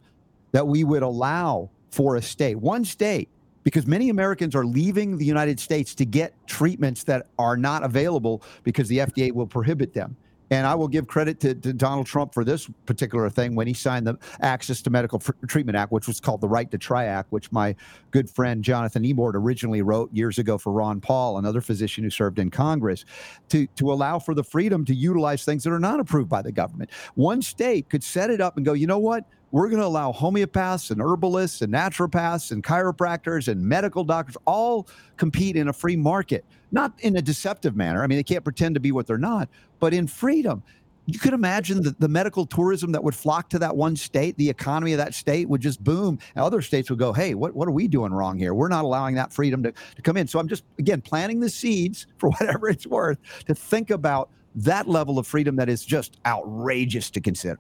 that 0.53 0.67
we 0.67 0.85
would 0.85 1.03
allow 1.03 1.71
for 1.91 2.17
a 2.17 2.23
state, 2.23 2.57
one 2.57 2.85
state, 2.85 3.29
because 3.65 3.87
many 3.87 4.09
Americans 4.09 4.57
are 4.57 4.65
leaving 4.65 5.17
the 5.17 5.25
United 5.25 5.61
States 5.61 5.95
to 5.95 6.05
get 6.05 6.35
treatments 6.47 7.05
that 7.05 7.29
are 7.39 7.57
not 7.57 7.85
available 7.85 8.43
because 8.65 8.89
the 8.89 8.99
FDA 8.99 9.33
will 9.33 9.47
prohibit 9.47 9.95
them. 9.95 10.17
And 10.53 10.67
I 10.67 10.75
will 10.75 10.87
give 10.87 11.07
credit 11.07 11.41
to, 11.41 11.55
to, 11.55 11.73
Donald 11.73 12.07
Trump 12.07 12.35
for 12.35 12.45
this 12.45 12.69
particular 12.85 13.31
thing 13.31 13.55
when 13.55 13.67
he 13.67 13.73
signed 13.73 14.07
the 14.07 14.19
Access 14.43 14.83
to 14.83 14.91
Medical 14.91 15.19
F- 15.19 15.35
Treatment 15.49 15.77
Act, 15.77 15.93
which 15.93 16.07
was 16.07 16.21
called 16.21 16.43
the 16.43 16.49
Right 16.49 16.71
to 16.71 16.77
Try 16.77 17.07
Act, 17.07 17.33
which 17.33 17.51
my 17.53 17.75
good 18.11 18.29
friend 18.29 18.63
Jonathan 18.63 19.03
Emord 19.03 19.33
originally 19.33 19.81
wrote 19.81 20.13
years 20.13 20.39
ago 20.39 20.59
for 20.59 20.71
Ron 20.71 21.01
Paul, 21.01 21.39
another 21.39 21.63
physician 21.63 22.05
who 22.05 22.11
served 22.11 22.39
in 22.39 22.51
Congress, 22.51 23.07
to, 23.49 23.67
to 23.77 23.91
allow 23.91 24.19
for 24.19 24.35
the 24.35 24.45
freedom 24.45 24.85
to 24.85 24.95
utilize 24.95 25.43
things 25.43 25.65
that 25.65 25.73
are 25.73 25.81
not 25.81 26.01
approved 26.01 26.29
by 26.29 26.43
the 26.43 26.53
government. 26.53 26.91
One 27.15 27.41
state 27.41 27.89
could 27.89 28.05
set 28.05 28.29
it 28.29 28.43
up 28.43 28.59
and 28.59 28.67
go, 28.67 28.75
you 28.75 28.87
know 28.87 28.99
what? 28.99 29.25
We're 29.53 29.69
going 29.69 29.81
to 29.81 29.87
allow 29.87 30.13
homeopaths 30.13 30.91
and 30.91 31.01
herbalists 31.01 31.61
and 31.61 31.73
naturopaths 31.73 32.51
and 32.51 32.65
chiropractors 32.65 33.49
and 33.49 33.63
medical 33.63 34.03
doctors 34.03 34.37
all 34.47 34.89
compete 35.19 35.57
in 35.57 35.69
a 35.69 35.73
free 35.73 35.95
market, 35.95 36.45
not 36.73 36.93
in 37.01 37.17
a 37.17 37.23
deceptive 37.23 37.77
manner. 37.77 38.03
I 38.03 38.07
mean, 38.07 38.17
they 38.17 38.25
can't 38.25 38.43
pretend 38.43 38.75
to 38.75 38.81
be 38.81 38.93
what 38.93 39.07
they're 39.07 39.19
not, 39.19 39.49
but 39.79 39.93
in 39.95 40.07
freedom. 40.07 40.63
You 41.05 41.19
could 41.19 41.35
imagine 41.35 41.83
the, 41.83 41.95
the 41.99 42.09
medical 42.09 42.47
tourism 42.47 42.93
that 42.93 43.05
would 43.05 43.15
flock 43.15 43.51
to 43.51 43.59
that 43.59 43.77
one 43.77 43.95
state, 43.95 44.37
the 44.39 44.49
economy 44.49 44.93
of 44.93 44.99
that 44.99 45.15
state 45.15 45.49
would 45.49 45.61
just 45.61 45.83
boom. 45.85 46.19
And 46.35 46.45
other 46.45 46.63
states 46.63 46.89
would 46.89 46.99
go, 46.99 47.13
hey, 47.13 47.35
what, 47.35 47.55
what 47.55 47.69
are 47.69 47.73
we 47.73 47.89
doing 47.89 48.13
wrong 48.13 48.39
here? 48.39 48.55
We're 48.55 48.69
not 48.69 48.85
allowing 48.85 49.17
that 49.17 49.33
freedom 49.33 49.63
to, 49.65 49.73
to 49.73 50.03
come 50.03 50.17
in. 50.17 50.29
So 50.29 50.39
I'm 50.39 50.49
just, 50.49 50.65
again, 50.79 51.03
planting 51.03 51.41
the 51.41 51.51
seeds 51.51 52.07
for 52.19 52.31
whatever 52.31 52.69
it's 52.69 52.87
worth 52.87 53.19
to 53.47 53.55
think 53.55 53.91
about 53.91 54.31
that 54.55 54.89
level 54.89 55.19
of 55.19 55.27
freedom 55.27 55.57
that 55.57 55.69
is 55.69 55.85
just 55.85 56.19
outrageous 56.25 57.11
to 57.11 57.21
consider. 57.21 57.59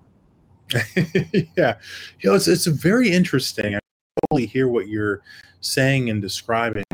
yeah, 1.56 1.76
you 2.20 2.30
know, 2.30 2.34
it's 2.34 2.48
it's 2.48 2.66
very 2.66 3.10
interesting. 3.10 3.74
I 3.74 3.78
totally 4.26 4.46
hear 4.46 4.68
what 4.68 4.88
you're 4.88 5.22
saying 5.60 6.10
and 6.10 6.20
describing. 6.20 6.84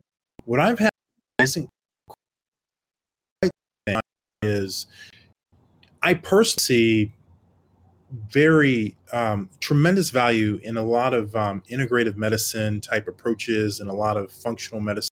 What 0.44 0.60
I've 0.60 0.78
had 0.78 0.90
isn't 1.40 1.68
is 4.42 4.86
I 6.02 6.14
personally 6.14 6.62
see 6.62 7.12
very 8.30 8.96
um, 9.12 9.50
tremendous 9.60 10.10
value 10.10 10.60
in 10.62 10.76
a 10.76 10.82
lot 10.82 11.12
of 11.12 11.34
um, 11.36 11.62
integrative 11.70 12.16
medicine 12.16 12.80
type 12.80 13.08
approaches 13.08 13.80
and 13.80 13.90
a 13.90 13.92
lot 13.92 14.16
of 14.16 14.30
functional 14.30 14.80
medicine. 14.80 15.10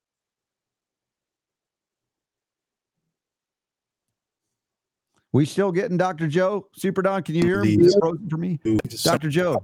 We 5.36 5.44
still 5.44 5.70
getting 5.70 5.98
Dr. 5.98 6.28
Joe 6.28 6.66
Super 6.72 7.02
Don? 7.02 7.22
Can 7.22 7.34
you 7.34 7.42
hear 7.44 7.62
him? 7.62 7.78
He's 7.78 7.94
frozen 7.96 8.26
for 8.30 8.38
me. 8.38 8.58
Dr. 9.04 9.28
Joe. 9.28 9.60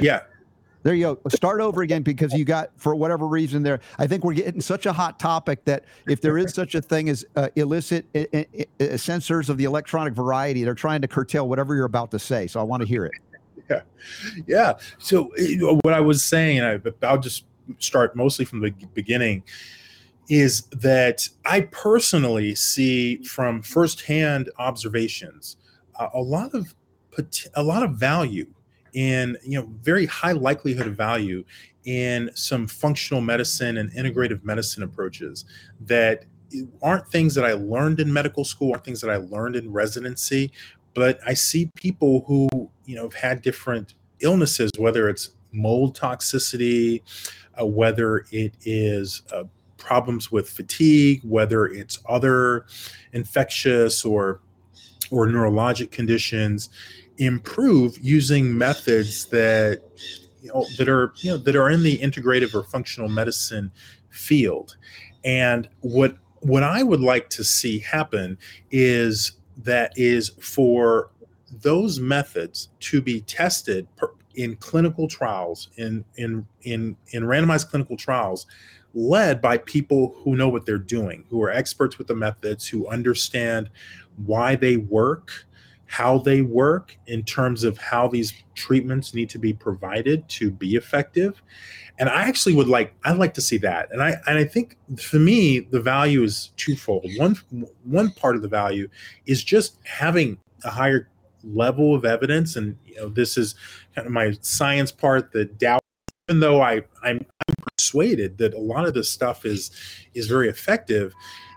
Yeah, 0.00 0.20
There 0.84 0.94
you 0.94 1.02
go. 1.02 1.28
Start 1.28 1.60
over 1.60 1.82
again 1.82 2.00
because 2.00 2.32
you 2.32 2.46
got, 2.46 2.70
for 2.78 2.94
whatever 2.94 3.26
reason, 3.26 3.62
there. 3.62 3.80
I 3.98 4.06
think 4.06 4.24
we're 4.24 4.32
getting 4.32 4.62
such 4.62 4.86
a 4.86 4.92
hot 4.92 5.20
topic 5.20 5.66
that 5.66 5.84
if 6.08 6.22
there 6.22 6.38
is 6.38 6.54
such 6.54 6.74
a 6.74 6.80
thing 6.80 7.10
as 7.10 7.26
uh, 7.36 7.50
illicit 7.56 8.06
uh, 8.16 8.96
censors 8.96 9.50
of 9.50 9.58
the 9.58 9.64
electronic 9.64 10.14
variety, 10.14 10.64
they're 10.64 10.74
trying 10.74 11.02
to 11.02 11.08
curtail 11.08 11.46
whatever 11.46 11.74
you're 11.74 11.84
about 11.84 12.10
to 12.12 12.18
say. 12.18 12.46
So 12.46 12.58
I 12.58 12.62
want 12.62 12.80
to 12.80 12.88
hear 12.88 13.04
it. 13.04 13.12
yeah. 13.68 13.82
Yeah. 14.46 14.72
So 14.96 15.30
you 15.36 15.58
know, 15.58 15.78
what 15.82 15.92
I 15.92 16.00
was 16.00 16.24
saying, 16.24 16.62
I, 16.62 16.80
I'll 17.02 17.20
just 17.20 17.44
start 17.80 18.16
mostly 18.16 18.46
from 18.46 18.60
the 18.60 18.70
beginning, 18.94 19.42
is 20.32 20.62
that 20.70 21.28
I 21.44 21.60
personally 21.60 22.54
see 22.54 23.22
from 23.22 23.60
firsthand 23.60 24.48
observations 24.58 25.58
uh, 25.96 26.08
a 26.14 26.22
lot 26.22 26.54
of 26.54 26.74
a 27.54 27.62
lot 27.62 27.82
of 27.82 27.96
value 27.96 28.46
in 28.94 29.36
you 29.44 29.60
know 29.60 29.68
very 29.82 30.06
high 30.06 30.32
likelihood 30.32 30.86
of 30.86 30.96
value 30.96 31.44
in 31.84 32.30
some 32.34 32.66
functional 32.66 33.20
medicine 33.20 33.76
and 33.76 33.92
integrative 33.92 34.42
medicine 34.42 34.82
approaches 34.82 35.44
that 35.82 36.24
aren't 36.80 37.06
things 37.08 37.34
that 37.34 37.44
I 37.44 37.52
learned 37.52 38.00
in 38.00 38.10
medical 38.10 38.42
school, 38.42 38.72
aren't 38.72 38.86
things 38.86 39.02
that 39.02 39.10
I 39.10 39.16
learned 39.16 39.56
in 39.56 39.70
residency, 39.70 40.50
but 40.94 41.20
I 41.26 41.34
see 41.34 41.70
people 41.74 42.24
who 42.26 42.48
you 42.86 42.96
know 42.96 43.02
have 43.02 43.14
had 43.14 43.42
different 43.42 43.92
illnesses, 44.20 44.70
whether 44.78 45.10
it's 45.10 45.32
mold 45.52 45.94
toxicity, 45.94 47.02
uh, 47.60 47.66
whether 47.66 48.24
it 48.30 48.54
is 48.64 49.24
uh, 49.30 49.44
problems 49.82 50.30
with 50.30 50.48
fatigue, 50.48 51.20
whether 51.24 51.66
it's 51.66 51.98
other 52.08 52.66
infectious 53.12 54.04
or 54.04 54.40
or 55.10 55.26
neurologic 55.26 55.90
conditions, 55.90 56.70
improve 57.18 57.98
using 58.00 58.56
methods 58.56 59.26
that 59.26 59.82
you 60.40 60.48
know 60.48 60.64
that 60.78 60.88
are 60.88 61.12
you 61.16 61.30
know 61.32 61.36
that 61.36 61.56
are 61.56 61.70
in 61.70 61.82
the 61.82 61.98
integrative 61.98 62.54
or 62.54 62.62
functional 62.64 63.08
medicine 63.08 63.70
field. 64.10 64.76
And 65.24 65.68
what 65.80 66.16
what 66.40 66.62
I 66.62 66.82
would 66.82 67.00
like 67.00 67.28
to 67.30 67.44
see 67.44 67.78
happen 67.78 68.38
is 68.70 69.32
that 69.58 69.92
is 69.96 70.30
for 70.40 71.10
those 71.60 72.00
methods 72.00 72.68
to 72.80 73.02
be 73.02 73.20
tested 73.22 73.86
per, 73.96 74.10
in 74.34 74.56
clinical 74.56 75.06
trials 75.08 75.68
in 75.76 76.04
in 76.16 76.46
in 76.62 76.96
in 77.08 77.24
randomized 77.24 77.68
clinical 77.68 77.96
trials 77.96 78.46
led 78.94 79.40
by 79.40 79.58
people 79.58 80.14
who 80.18 80.36
know 80.36 80.48
what 80.48 80.66
they're 80.66 80.78
doing 80.78 81.24
who 81.30 81.42
are 81.42 81.50
experts 81.50 81.98
with 81.98 82.06
the 82.06 82.14
methods 82.14 82.66
who 82.66 82.86
understand 82.88 83.70
why 84.16 84.54
they 84.54 84.76
work 84.76 85.46
how 85.92 86.16
they 86.16 86.40
work 86.40 86.96
in 87.06 87.22
terms 87.22 87.64
of 87.64 87.76
how 87.76 88.08
these 88.08 88.32
treatments 88.54 89.12
need 89.12 89.28
to 89.28 89.38
be 89.38 89.52
provided 89.52 90.26
to 90.26 90.50
be 90.50 90.74
effective. 90.74 91.42
And 91.98 92.08
i 92.08 92.22
actually 92.22 92.54
would 92.54 92.66
like 92.66 92.94
i'd 93.04 93.18
like 93.18 93.34
to 93.34 93.42
see 93.42 93.58
that. 93.58 93.90
And 93.92 94.02
i 94.02 94.16
and 94.26 94.38
i 94.38 94.44
think 94.44 94.78
for 94.98 95.18
me 95.18 95.60
the 95.60 95.80
value 95.80 96.22
is 96.22 96.52
twofold. 96.56 97.06
One 97.18 97.36
one 97.84 98.10
part 98.12 98.36
of 98.36 98.42
the 98.42 98.48
value 98.48 98.88
is 99.26 99.44
just 99.44 99.76
having 99.84 100.38
a 100.64 100.70
higher 100.70 101.10
level 101.44 101.94
of 101.94 102.06
evidence. 102.06 102.56
And 102.56 102.74
you 102.86 102.96
know 102.96 103.10
this 103.10 103.36
is 103.36 103.54
kind 103.94 104.06
of 104.06 104.14
my 104.14 104.32
science 104.40 104.90
part 104.90 105.30
the 105.30 105.44
doubt. 105.44 105.82
Even 106.26 106.40
though 106.40 106.62
i 106.62 106.76
i'm, 107.02 107.26
I'm 107.46 107.51
persuaded 107.82 108.38
that 108.38 108.54
a 108.54 108.58
lot 108.58 108.86
of 108.86 108.94
this 108.94 109.10
stuff 109.10 109.44
is 109.44 109.70
is 110.14 110.26
very 110.28 110.48
effective 110.48 111.12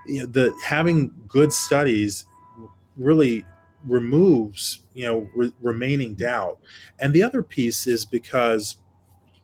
you 0.08 0.22
know, 0.22 0.26
the 0.26 0.54
having 0.64 1.12
good 1.28 1.52
studies 1.54 2.26
really 2.98 3.46
removes 3.88 4.82
you 4.94 5.06
know 5.06 5.30
re- 5.36 5.54
remaining 5.62 6.16
doubt. 6.16 6.60
And 7.00 7.14
the 7.14 7.22
other 7.24 7.44
piece 7.44 7.88
is 7.88 8.06
because 8.06 8.78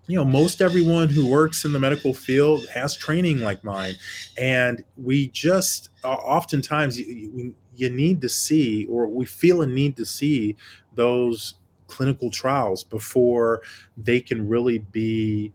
you 0.08 0.16
know 0.16 0.26
most 0.26 0.62
everyone 0.62 1.10
who 1.10 1.28
works 1.28 1.66
in 1.66 1.74
the 1.74 1.80
medical 1.80 2.14
field 2.14 2.68
has 2.70 2.96
training 2.96 3.40
like 3.40 3.64
mine. 3.64 3.96
And 4.38 4.84
we 4.98 5.28
just 5.28 5.90
uh, 6.04 6.10
oftentimes 6.10 7.00
you, 7.00 7.06
you, 7.06 7.56
you 7.76 7.90
need 7.90 8.22
to 8.22 8.30
see 8.30 8.86
or 8.88 9.08
we 9.08 9.26
feel 9.26 9.62
a 9.62 9.68
need 9.68 9.98
to 9.98 10.06
see 10.06 10.56
those 10.96 11.56
clinical 11.88 12.32
trials 12.32 12.84
before 12.84 13.62
they 13.98 14.22
can 14.22 14.48
really 14.48 14.80
be 14.80 15.52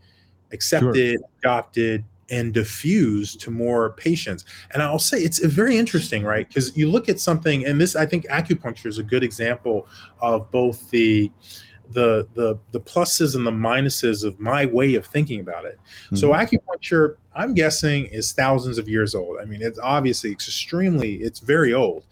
accepted 0.56 1.18
sure. 1.18 1.28
adopted 1.40 2.04
and 2.28 2.52
diffused 2.52 3.40
to 3.40 3.50
more 3.50 3.90
patients. 3.90 4.44
And 4.72 4.82
I'll 4.82 4.98
say 4.98 5.18
it's 5.18 5.38
very 5.38 5.76
interesting, 5.76 6.24
right? 6.24 6.46
Because 6.48 6.76
you 6.76 6.90
look 6.90 7.08
at 7.08 7.20
something, 7.20 7.64
and 7.66 7.80
this 7.80 7.94
I 7.94 8.06
think 8.06 8.26
acupuncture 8.28 8.86
is 8.86 8.98
a 8.98 9.02
good 9.02 9.22
example 9.22 9.86
of 10.20 10.50
both 10.50 10.90
the 10.90 11.30
the 11.92 12.26
the 12.34 12.58
the 12.72 12.80
pluses 12.80 13.36
and 13.36 13.46
the 13.46 13.52
minuses 13.52 14.24
of 14.24 14.40
my 14.40 14.66
way 14.66 14.96
of 14.96 15.06
thinking 15.06 15.40
about 15.40 15.64
it. 15.64 15.78
Mm-hmm. 16.06 16.16
So 16.16 16.30
acupuncture, 16.32 17.16
I'm 17.34 17.54
guessing, 17.54 18.06
is 18.06 18.32
thousands 18.32 18.78
of 18.78 18.88
years 18.88 19.14
old. 19.14 19.38
I 19.40 19.44
mean, 19.44 19.62
it's 19.62 19.78
obviously 19.78 20.32
it's 20.32 20.48
extremely, 20.48 21.14
it's 21.16 21.40
very 21.40 21.72
old. 21.74 22.04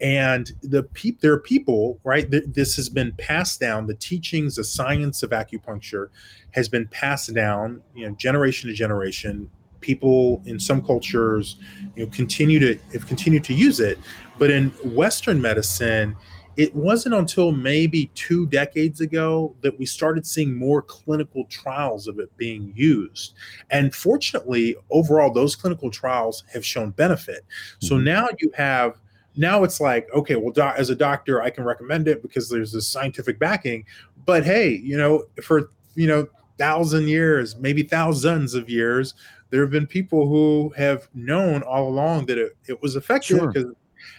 And 0.00 0.50
the 0.62 0.84
pe- 0.84 1.16
there 1.20 1.32
are 1.32 1.40
people, 1.40 2.00
right? 2.04 2.30
Th- 2.30 2.44
this 2.46 2.76
has 2.76 2.88
been 2.88 3.12
passed 3.18 3.60
down. 3.60 3.86
The 3.86 3.94
teachings, 3.94 4.56
the 4.56 4.64
science 4.64 5.22
of 5.22 5.30
acupuncture, 5.30 6.08
has 6.52 6.68
been 6.68 6.86
passed 6.88 7.32
down, 7.34 7.82
you 7.94 8.08
know, 8.08 8.14
generation 8.14 8.68
to 8.68 8.74
generation 8.74 9.50
people 9.80 10.42
in 10.44 10.58
some 10.60 10.82
cultures 10.82 11.56
you 11.96 12.04
know 12.04 12.10
continue 12.10 12.58
to 12.58 12.78
have 12.92 13.06
continued 13.06 13.42
to 13.44 13.54
use 13.54 13.80
it 13.80 13.98
but 14.38 14.50
in 14.50 14.68
western 14.84 15.40
medicine 15.40 16.16
it 16.56 16.74
wasn't 16.74 17.14
until 17.14 17.52
maybe 17.52 18.10
two 18.14 18.46
decades 18.48 19.00
ago 19.00 19.54
that 19.62 19.78
we 19.78 19.86
started 19.86 20.26
seeing 20.26 20.54
more 20.54 20.82
clinical 20.82 21.44
trials 21.46 22.06
of 22.06 22.18
it 22.18 22.34
being 22.36 22.72
used 22.74 23.34
and 23.70 23.94
fortunately 23.94 24.76
overall 24.90 25.32
those 25.32 25.56
clinical 25.56 25.90
trials 25.90 26.44
have 26.52 26.64
shown 26.64 26.90
benefit 26.90 27.44
so 27.78 27.94
mm-hmm. 27.94 28.04
now 28.04 28.28
you 28.38 28.50
have 28.54 29.00
now 29.40 29.64
it's 29.64 29.80
like 29.80 30.06
okay 30.14 30.36
well 30.36 30.52
doc, 30.52 30.74
as 30.76 30.90
a 30.90 30.94
doctor 30.94 31.42
i 31.42 31.50
can 31.50 31.64
recommend 31.64 32.06
it 32.06 32.22
because 32.22 32.48
there's 32.48 32.72
this 32.72 32.86
scientific 32.86 33.38
backing 33.38 33.84
but 34.26 34.44
hey 34.44 34.68
you 34.68 34.96
know 34.96 35.24
for 35.42 35.70
you 35.94 36.06
know 36.06 36.28
thousand 36.58 37.08
years 37.08 37.56
maybe 37.56 37.82
thousands 37.82 38.54
of 38.54 38.68
years 38.68 39.14
there 39.48 39.62
have 39.62 39.70
been 39.70 39.86
people 39.86 40.28
who 40.28 40.72
have 40.76 41.08
known 41.14 41.62
all 41.62 41.88
along 41.88 42.26
that 42.26 42.38
it, 42.38 42.56
it 42.68 42.80
was 42.82 42.96
effective 42.96 43.38
sure. 43.38 43.74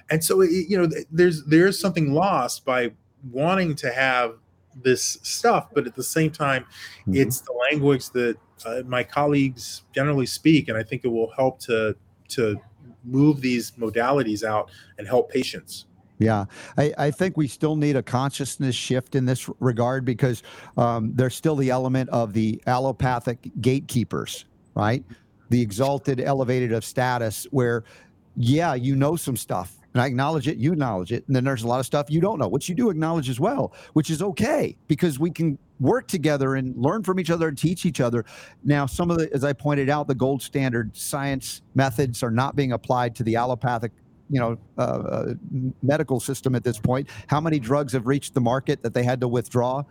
and 0.09 0.23
so 0.23 0.41
it, 0.41 0.49
you 0.67 0.77
know 0.77 0.89
there's 1.11 1.45
there's 1.45 1.79
something 1.79 2.13
lost 2.13 2.65
by 2.65 2.91
wanting 3.31 3.75
to 3.75 3.91
have 3.91 4.35
this 4.83 5.19
stuff 5.21 5.67
but 5.75 5.85
at 5.85 5.95
the 5.95 6.03
same 6.03 6.31
time 6.31 6.63
mm-hmm. 7.01 7.15
it's 7.15 7.41
the 7.41 7.53
language 7.69 8.09
that 8.09 8.35
uh, 8.65 8.81
my 8.87 9.03
colleagues 9.03 9.83
generally 9.93 10.25
speak 10.25 10.67
and 10.67 10.77
i 10.77 10.81
think 10.81 11.05
it 11.05 11.09
will 11.09 11.31
help 11.37 11.59
to 11.59 11.95
to 12.27 12.59
move 13.03 13.41
these 13.41 13.71
modalities 13.71 14.43
out 14.43 14.69
and 14.97 15.07
help 15.07 15.29
patients 15.29 15.85
yeah, 16.19 16.45
I, 16.77 16.93
I, 16.99 17.09
think 17.09 17.35
we 17.35 17.47
still 17.47 17.75
need 17.75 17.95
a 17.95 18.03
consciousness 18.03 18.75
shift 18.75 19.15
in 19.15 19.25
this 19.25 19.49
regard 19.59 20.05
because 20.05 20.43
um, 20.77 21.13
there's 21.15 21.33
still 21.33 21.55
the 21.55 21.71
element 21.71 22.11
of 22.11 22.31
the 22.33 22.61
allopathic 22.67 23.49
gatekeepers, 23.59 24.45
right? 24.75 25.03
the 25.51 25.61
exalted, 25.61 26.19
elevated 26.21 26.71
of 26.71 26.83
status 26.83 27.45
where, 27.51 27.83
yeah, 28.37 28.73
you 28.73 28.95
know 28.95 29.15
some 29.15 29.35
stuff. 29.35 29.77
And 29.93 30.01
I 30.01 30.07
acknowledge 30.07 30.47
it, 30.47 30.57
you 30.57 30.71
acknowledge 30.71 31.11
it. 31.11 31.27
And 31.27 31.35
then 31.35 31.43
there's 31.43 31.63
a 31.63 31.67
lot 31.67 31.81
of 31.81 31.85
stuff 31.85 32.09
you 32.09 32.21
don't 32.21 32.39
know, 32.39 32.47
which 32.47 32.69
you 32.69 32.73
do 32.73 32.89
acknowledge 32.89 33.29
as 33.29 33.39
well, 33.39 33.73
which 33.91 34.09
is 34.09 34.21
okay 34.21 34.77
because 34.87 35.19
we 35.19 35.29
can 35.29 35.59
work 35.81 36.07
together 36.07 36.55
and 36.55 36.77
learn 36.77 37.03
from 37.03 37.19
each 37.19 37.31
other 37.31 37.47
and 37.47 37.57
teach 37.57 37.85
each 37.85 37.99
other. 37.99 38.23
Now, 38.63 38.85
some 38.85 39.11
of 39.11 39.17
the, 39.17 39.33
as 39.33 39.43
I 39.43 39.51
pointed 39.51 39.89
out, 39.89 40.07
the 40.07 40.15
gold 40.15 40.41
standard 40.41 40.95
science 40.95 41.63
methods 41.75 42.23
are 42.23 42.31
not 42.31 42.55
being 42.55 42.71
applied 42.71 43.15
to 43.15 43.23
the 43.23 43.35
allopathic 43.35 43.91
you 44.29 44.39
know 44.39 44.57
uh, 44.77 44.81
uh, 44.81 45.33
medical 45.83 46.19
system 46.21 46.55
at 46.55 46.63
this 46.63 46.79
point 46.79 47.09
how 47.27 47.41
many 47.41 47.59
drugs 47.59 47.91
have 47.91 48.07
reached 48.07 48.33
the 48.33 48.39
market 48.39 48.81
that 48.81 48.93
they 48.93 49.03
had 49.03 49.19
to 49.19 49.27
withdraw 49.27 49.83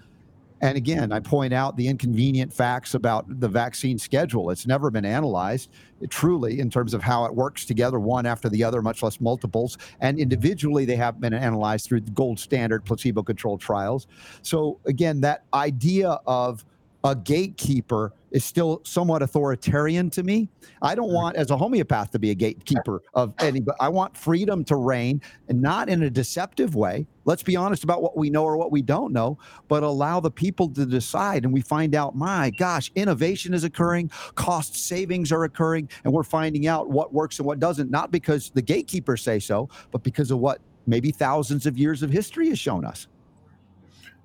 and 0.63 0.77
again, 0.77 1.11
I 1.13 1.21
point 1.21 1.53
out 1.55 1.77
the 1.77 1.89
inconvenient 1.89 2.53
facts 2.53 2.95
about 2.95 3.41
the 3.41 3.49
vaccine 3.49 3.99
schedule. 3.99 4.51
It's 4.51 4.67
never 4.67 4.91
been 4.91 5.05
analyzed 5.05 5.71
eh, 6.03 6.07
truly 6.11 6.61
in 6.61 6.71
terms 6.71 6.93
of 6.93 7.03
how 7.03 7.25
it 7.25 7.35
works 7.35 7.65
together, 7.65 7.99
one 7.99 8.27
after 8.27 8.49
the 8.49 8.63
other, 8.63 8.83
much 8.83 9.03
less 9.03 9.21
multiples. 9.21 9.79
And 10.01 10.19
individually, 10.19 10.85
they 10.85 10.97
have 10.97 11.21
been 11.21 11.33
analyzed 11.33 11.87
through 11.87 12.01
gold 12.01 12.39
standard 12.39 12.85
placebo 12.85 13.23
controlled 13.23 13.61
trials. 13.61 14.07
So, 14.43 14.79
again, 14.87 15.21
that 15.23 15.45
idea 15.55 16.19
of 16.27 16.65
a 17.05 17.17
gatekeeper 17.17 18.13
is 18.31 18.45
still 18.45 18.81
somewhat 18.85 19.23
authoritarian 19.23 20.11
to 20.11 20.23
me. 20.23 20.49
I 20.83 20.95
don't 20.95 21.07
mm-hmm. 21.07 21.15
want, 21.15 21.37
as 21.37 21.51
a 21.51 21.57
homeopath, 21.57 22.11
to 22.13 22.19
be 22.19 22.31
a 22.31 22.35
gatekeeper 22.35 23.03
of 23.15 23.35
any, 23.41 23.61
but 23.61 23.77
I 23.81 23.89
want 23.89 24.17
freedom 24.17 24.65
to 24.65 24.77
reign 24.77 25.21
and 25.49 25.61
not 25.61 25.89
in 25.89 26.03
a 26.03 26.11
deceptive 26.11 26.75
way. 26.75 27.07
Let's 27.25 27.43
be 27.43 27.57
honest 27.57 27.85
about 27.85 28.03
what 28.03 28.17
we 28.17 28.31
know 28.31 28.45
or 28.45 28.57
what 28.57 28.73
we 28.73 28.83
don't 28.83 29.13
know, 29.13 29.39
but 29.69 29.83
allow 29.83 30.21
the 30.21 30.31
people 30.31 30.69
to 30.71 30.87
decide. 30.87 31.45
And 31.45 31.53
we 31.53 31.61
find 31.61 31.95
out, 31.95 32.17
my 32.17 32.51
gosh, 32.51 32.91
innovation 32.95 33.55
is 33.55 33.65
occurring, 33.65 34.11
cost 34.35 34.77
savings 34.77 35.31
are 35.33 35.45
occurring, 35.45 35.89
and 36.05 36.13
we're 36.13 36.23
finding 36.23 36.67
out 36.67 36.89
what 36.89 37.13
works 37.13 37.39
and 37.39 37.47
what 37.47 37.59
doesn't, 37.59 37.91
not 37.91 38.11
because 38.11 38.51
the 38.51 38.63
gatekeepers 38.63 39.23
say 39.23 39.39
so, 39.39 39.69
but 39.91 40.03
because 40.03 40.31
of 40.31 40.39
what 40.39 40.61
maybe 40.87 41.11
thousands 41.11 41.67
of 41.67 41.79
years 41.79 42.03
of 42.03 42.11
history 42.11 42.49
has 42.49 42.59
shown 42.59 42.85
us. 42.85 43.07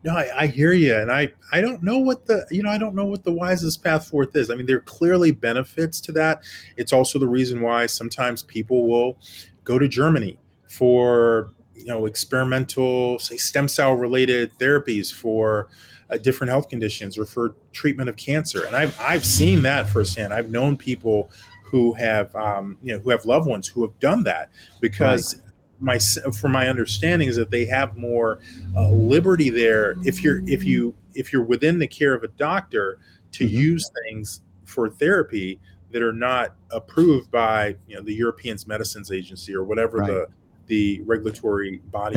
No, 0.05 0.15
I, 0.15 0.43
I, 0.43 0.47
hear 0.47 0.71
you, 0.71 0.95
and 0.95 1.11
I 1.11 1.33
I 1.51 1.61
don't 1.61 1.81
know 1.81 1.97
what 1.97 2.27
the 2.27 2.45
you 2.51 2.61
know 2.61 2.69
I 2.69 2.77
don't 2.77 2.93
know 2.93 3.05
what 3.05 3.23
the 3.23 3.31
wisest 3.31 3.83
path 3.83 4.07
forth 4.07 4.35
is. 4.35 4.51
I 4.51 4.55
mean, 4.55 4.67
there 4.67 4.77
are 4.77 4.81
clearly 4.81 5.31
benefits 5.31 5.99
to 6.01 6.11
that. 6.11 6.43
It's 6.77 6.93
also 6.93 7.17
the 7.17 7.27
reason 7.27 7.59
why 7.59 7.87
sometimes 7.87 8.43
people 8.43 8.87
will 8.87 9.17
go 9.63 9.79
to 9.79 9.87
Germany 9.87 10.37
for 10.69 11.55
you 11.73 11.85
know 11.85 12.05
experimental, 12.05 13.17
say, 13.17 13.37
stem 13.37 13.67
cell 13.67 13.93
related 13.93 14.51
therapies 14.59 15.11
for 15.11 15.69
uh, 16.11 16.17
different 16.17 16.51
health 16.51 16.69
conditions 16.69 17.17
or 17.17 17.25
for 17.25 17.55
treatment 17.71 18.07
of 18.07 18.15
cancer. 18.15 18.65
And 18.65 18.75
I've 18.75 18.95
I've 19.01 19.25
seen 19.25 19.63
that 19.63 19.89
firsthand. 19.89 20.35
I've 20.35 20.51
known 20.51 20.77
people 20.77 21.31
who 21.63 21.93
have 21.93 22.35
um, 22.35 22.77
you 22.83 22.93
know 22.93 22.99
who 22.99 23.09
have 23.09 23.25
loved 23.25 23.47
ones 23.47 23.67
who 23.67 23.81
have 23.81 23.99
done 23.99 24.23
that 24.25 24.51
because. 24.81 25.33
Right 25.33 25.41
my 25.79 25.99
from 25.99 26.51
my 26.51 26.67
understanding 26.67 27.27
is 27.27 27.35
that 27.35 27.51
they 27.51 27.65
have 27.65 27.97
more 27.97 28.39
uh, 28.75 28.89
liberty 28.89 29.49
there 29.49 29.95
if 30.03 30.23
you're 30.23 30.47
if 30.47 30.63
you 30.63 30.93
if 31.13 31.33
you're 31.33 31.43
within 31.43 31.79
the 31.79 31.87
care 31.87 32.13
of 32.13 32.23
a 32.23 32.27
doctor 32.29 32.99
to 33.31 33.45
mm-hmm. 33.45 33.55
use 33.55 33.91
things 34.03 34.41
for 34.65 34.89
therapy 34.89 35.59
that 35.91 36.01
are 36.01 36.13
not 36.13 36.55
approved 36.71 37.29
by 37.31 37.75
you 37.87 37.95
know 37.95 38.01
the 38.01 38.13
European's 38.13 38.67
Medicines 38.67 39.11
Agency 39.11 39.53
or 39.53 39.63
whatever 39.63 39.97
right. 39.97 40.07
the 40.07 40.27
the 40.67 41.01
regulatory 41.05 41.77
body 41.91 42.15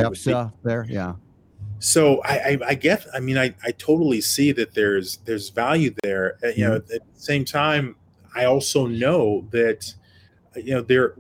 there 0.63 0.87
yeah 0.89 1.15
so 1.81 2.21
I, 2.23 2.39
I, 2.39 2.59
I 2.69 2.75
guess 2.75 3.07
I 3.15 3.21
mean 3.21 3.39
I, 3.39 3.55
I 3.63 3.73
totally 3.73 4.21
see 4.21 4.53
that 4.53 4.75
there's 4.75 5.19
there's 5.25 5.51
value 5.51 5.95
there 6.03 6.39
uh, 6.43 6.49
you 6.49 6.53
mm-hmm. 6.55 6.63
know 6.63 6.77
at 6.77 6.87
the 6.87 7.01
same 7.15 7.45
time 7.45 7.97
I 8.35 8.45
also 8.45 8.87
know 8.87 9.47
that 9.51 9.93
you 10.57 10.75
know 10.75 10.81
there 10.81 11.15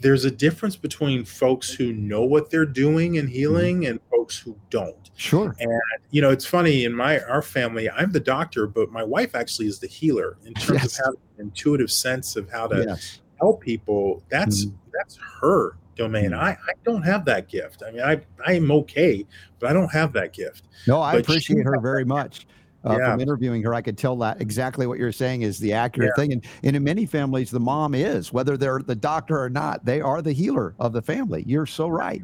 there's 0.00 0.24
a 0.24 0.30
difference 0.30 0.76
between 0.76 1.24
folks 1.24 1.70
who 1.70 1.92
know 1.92 2.22
what 2.24 2.50
they're 2.50 2.66
doing 2.66 3.16
in 3.16 3.26
mm-hmm. 3.26 3.34
healing 3.34 3.86
and 3.86 4.00
folks 4.10 4.38
who 4.38 4.56
don't. 4.70 5.10
Sure. 5.16 5.54
And 5.58 5.80
you 6.10 6.22
know, 6.22 6.30
it's 6.30 6.46
funny 6.46 6.84
in 6.84 6.94
my 6.94 7.20
our 7.20 7.42
family, 7.42 7.90
I'm 7.90 8.12
the 8.12 8.20
doctor, 8.20 8.66
but 8.66 8.90
my 8.90 9.04
wife 9.04 9.34
actually 9.34 9.66
is 9.66 9.78
the 9.78 9.86
healer 9.86 10.38
in 10.44 10.54
terms 10.54 10.82
yes. 10.82 10.98
of 10.98 11.04
having 11.04 11.20
an 11.38 11.44
intuitive 11.46 11.90
sense 11.90 12.36
of 12.36 12.50
how 12.50 12.66
to 12.68 12.84
yes. 12.84 13.20
help 13.38 13.60
people. 13.60 14.22
That's 14.30 14.66
mm. 14.66 14.74
that's 14.92 15.18
her 15.40 15.76
domain. 15.96 16.30
Mm. 16.30 16.38
I, 16.38 16.50
I 16.50 16.72
don't 16.84 17.02
have 17.02 17.24
that 17.26 17.48
gift. 17.48 17.82
I 17.86 17.90
mean, 17.90 18.02
I 18.02 18.20
I 18.46 18.54
am 18.54 18.70
okay, 18.70 19.26
but 19.58 19.70
I 19.70 19.72
don't 19.72 19.92
have 19.92 20.12
that 20.14 20.32
gift. 20.32 20.64
No, 20.86 21.02
I 21.02 21.14
but 21.14 21.22
appreciate 21.22 21.64
her 21.64 21.78
very 21.80 22.04
much 22.04 22.46
uh, 22.84 22.96
yeah. 22.98 23.10
from 23.10 23.20
interviewing 23.20 23.62
her, 23.62 23.74
I 23.74 23.82
could 23.82 23.98
tell 23.98 24.16
that 24.16 24.40
exactly 24.40 24.86
what 24.86 24.98
you're 24.98 25.12
saying 25.12 25.42
is 25.42 25.58
the 25.58 25.72
accurate 25.72 26.12
yeah. 26.16 26.22
thing. 26.22 26.32
And, 26.32 26.44
and 26.62 26.76
in 26.76 26.84
many 26.84 27.06
families, 27.06 27.50
the 27.50 27.60
mom 27.60 27.94
is, 27.94 28.32
whether 28.32 28.56
they're 28.56 28.80
the 28.80 28.94
doctor 28.94 29.40
or 29.40 29.50
not, 29.50 29.84
they 29.84 30.00
are 30.00 30.22
the 30.22 30.32
healer 30.32 30.74
of 30.78 30.92
the 30.92 31.02
family. 31.02 31.44
You're 31.46 31.66
so 31.66 31.88
right. 31.88 32.22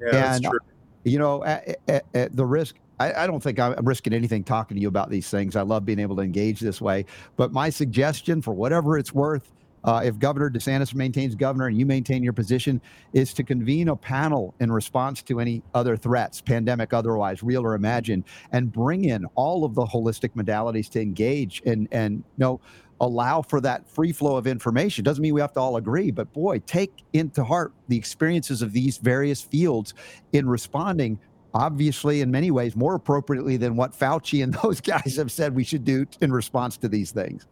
Yeah, 0.00 0.36
and, 0.36 0.46
you 1.04 1.18
know, 1.18 1.44
at, 1.44 1.76
at, 1.88 2.04
at 2.14 2.36
the 2.36 2.46
risk, 2.46 2.76
I, 3.00 3.24
I, 3.24 3.26
don't 3.26 3.42
think 3.42 3.58
I'm 3.58 3.84
risking 3.84 4.12
anything 4.12 4.44
talking 4.44 4.76
to 4.76 4.80
you 4.80 4.88
about 4.88 5.10
these 5.10 5.28
things. 5.28 5.56
I 5.56 5.62
love 5.62 5.84
being 5.84 5.98
able 5.98 6.16
to 6.16 6.22
engage 6.22 6.60
this 6.60 6.80
way. 6.80 7.06
But 7.36 7.52
my 7.52 7.70
suggestion, 7.70 8.42
for 8.42 8.52
whatever 8.52 8.98
it's 8.98 9.12
worth, 9.14 9.50
uh, 9.84 10.02
if 10.04 10.18
Governor 10.18 10.50
DeSantis 10.50 10.94
maintains 10.94 11.34
governor 11.34 11.66
and 11.66 11.78
you 11.78 11.86
maintain 11.86 12.22
your 12.22 12.32
position, 12.32 12.80
is 13.12 13.32
to 13.34 13.42
convene 13.42 13.88
a 13.88 13.96
panel 13.96 14.54
in 14.60 14.70
response 14.70 15.22
to 15.22 15.40
any 15.40 15.62
other 15.74 15.96
threats, 15.96 16.40
pandemic 16.40 16.92
otherwise, 16.92 17.42
real 17.42 17.64
or 17.64 17.74
imagined, 17.74 18.24
and 18.52 18.72
bring 18.72 19.04
in 19.04 19.24
all 19.34 19.64
of 19.64 19.74
the 19.74 19.84
holistic 19.84 20.30
modalities 20.34 20.88
to 20.90 21.00
engage 21.00 21.62
and 21.66 21.88
and 21.92 22.16
you 22.16 22.22
know 22.38 22.60
allow 23.02 23.40
for 23.40 23.62
that 23.62 23.88
free 23.88 24.12
flow 24.12 24.36
of 24.36 24.46
information. 24.46 25.02
Doesn't 25.02 25.22
mean 25.22 25.32
we 25.32 25.40
have 25.40 25.54
to 25.54 25.60
all 25.60 25.76
agree, 25.76 26.10
but 26.10 26.30
boy, 26.34 26.58
take 26.66 26.92
into 27.14 27.42
heart 27.42 27.72
the 27.88 27.96
experiences 27.96 28.60
of 28.60 28.72
these 28.72 28.98
various 28.98 29.40
fields 29.40 29.94
in 30.32 30.46
responding 30.46 31.18
obviously 31.52 32.20
in 32.20 32.30
many 32.30 32.50
ways 32.50 32.76
more 32.76 32.94
appropriately 32.94 33.56
than 33.56 33.74
what 33.74 33.92
Fauci 33.92 34.42
and 34.42 34.54
those 34.62 34.80
guys 34.80 35.16
have 35.16 35.32
said 35.32 35.54
we 35.54 35.64
should 35.64 35.84
do 35.84 36.06
in 36.20 36.32
response 36.32 36.76
to 36.78 36.88
these 36.88 37.10
things. 37.10 37.46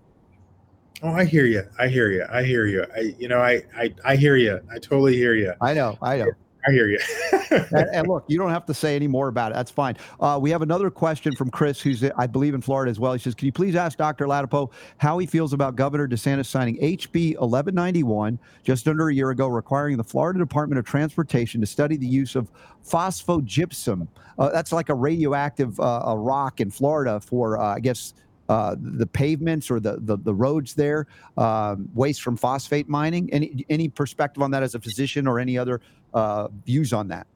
Oh, 1.03 1.13
I 1.13 1.25
hear 1.25 1.47
you. 1.47 1.63
I 1.79 1.89
hear 1.89 2.11
you. 2.11 2.25
I 2.29 2.43
hear 2.43 2.67
you. 2.67 2.85
I, 2.95 3.15
you 3.19 3.29
know, 3.29 3.41
I, 3.41 3.63
I, 3.77 3.95
I 4.05 4.17
hear 4.17 4.37
you. 4.37 4.61
I 4.71 4.79
totally 4.79 5.17
hear 5.17 5.35
you. 5.35 5.53
I 5.61 5.73
know. 5.73 5.97
I 6.03 6.17
know. 6.19 6.31
I 6.67 6.73
hear 6.73 6.89
you. 6.89 6.99
and, 7.51 7.89
and, 7.93 8.09
look, 8.09 8.25
you 8.27 8.37
don't 8.37 8.51
have 8.51 8.67
to 8.67 8.75
say 8.75 8.97
any 8.97 9.07
more 9.07 9.29
about 9.29 9.53
it. 9.53 9.55
That's 9.55 9.71
fine. 9.71 9.97
Uh, 10.19 10.39
we 10.43 10.51
have 10.51 10.61
another 10.61 10.91
question 10.91 11.35
from 11.37 11.51
Chris, 11.51 11.81
who's, 11.81 12.03
I 12.17 12.27
believe, 12.27 12.53
in 12.53 12.61
Florida 12.61 12.91
as 12.91 12.99
well. 12.99 13.13
He 13.13 13.21
says, 13.21 13.35
Can 13.35 13.47
you 13.47 13.53
please 13.53 13.77
ask 13.77 13.97
Dr. 13.97 14.27
Ladapo 14.27 14.73
how 14.99 15.19
he 15.19 15.27
feels 15.27 15.53
about 15.53 15.77
Governor 15.77 16.09
DeSantis 16.09 16.47
signing 16.47 16.77
HB 16.79 17.39
1191 17.39 18.39
just 18.65 18.89
under 18.89 19.09
a 19.09 19.15
year 19.15 19.31
ago, 19.31 19.47
requiring 19.47 19.97
the 19.97 20.05
Florida 20.05 20.39
Department 20.39 20.79
of 20.79 20.85
Transportation 20.85 21.61
to 21.61 21.67
study 21.67 21.97
the 21.97 22.07
use 22.07 22.35
of 22.35 22.51
phosphogypsum? 22.85 24.09
Uh, 24.39 24.51
that's 24.51 24.73
like 24.73 24.89
a 24.89 24.95
radioactive 24.95 25.79
uh, 25.79 26.03
a 26.07 26.17
rock 26.17 26.61
in 26.61 26.71
Florida 26.71 27.21
for, 27.21 27.59
uh, 27.59 27.77
I 27.77 27.81
guess, 27.81 28.15
uh, 28.49 28.77
the 28.79 29.07
pavements 29.07 29.71
or 29.71 29.81
the 29.81 29.99
the, 30.01 30.17
the 30.17 30.35
roads 30.35 30.75
there, 30.75 31.07
um, 31.37 31.89
waste 31.95 32.23
from 32.23 32.37
phosphate 32.37 32.89
mining. 32.89 33.29
Any 33.33 33.65
any 33.69 33.89
perspective 33.89 34.43
on 34.43 34.51
that 34.53 34.63
as 34.63 34.75
a 34.75 34.81
physician 34.81 35.27
or 35.27 35.39
any 35.39 35.59
other 35.59 35.81
uh, 36.15 36.49
views 36.65 36.93
on 36.93 37.09
that? 37.09 37.27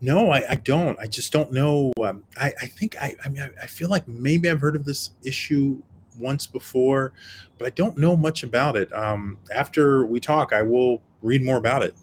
No, 0.00 0.30
I, 0.30 0.50
I, 0.50 0.54
don't. 0.54 0.96
I 1.00 1.08
just 1.08 1.32
don't 1.32 1.50
know. 1.50 1.92
Um, 2.00 2.22
I, 2.36 2.52
I 2.62 2.66
think 2.66 2.96
I, 3.02 3.16
I 3.24 3.28
mean, 3.28 3.42
I, 3.42 3.64
I, 3.64 3.66
feel 3.66 3.88
like 3.88 4.06
maybe 4.06 4.48
I've 4.48 4.60
heard 4.60 4.76
of 4.76 4.84
this 4.84 5.10
issue 5.24 5.82
once 6.16 6.46
before, 6.46 7.12
but 7.58 7.66
I 7.66 7.70
don't 7.70 7.98
know 7.98 8.16
much 8.16 8.44
about 8.44 8.76
it. 8.76 8.92
Um, 8.92 9.38
after 9.52 10.06
we 10.06 10.20
talk, 10.20 10.52
I 10.52 10.62
will 10.62 11.02
read 11.20 11.44
more 11.44 11.56
about 11.56 11.82
it. 11.82 11.96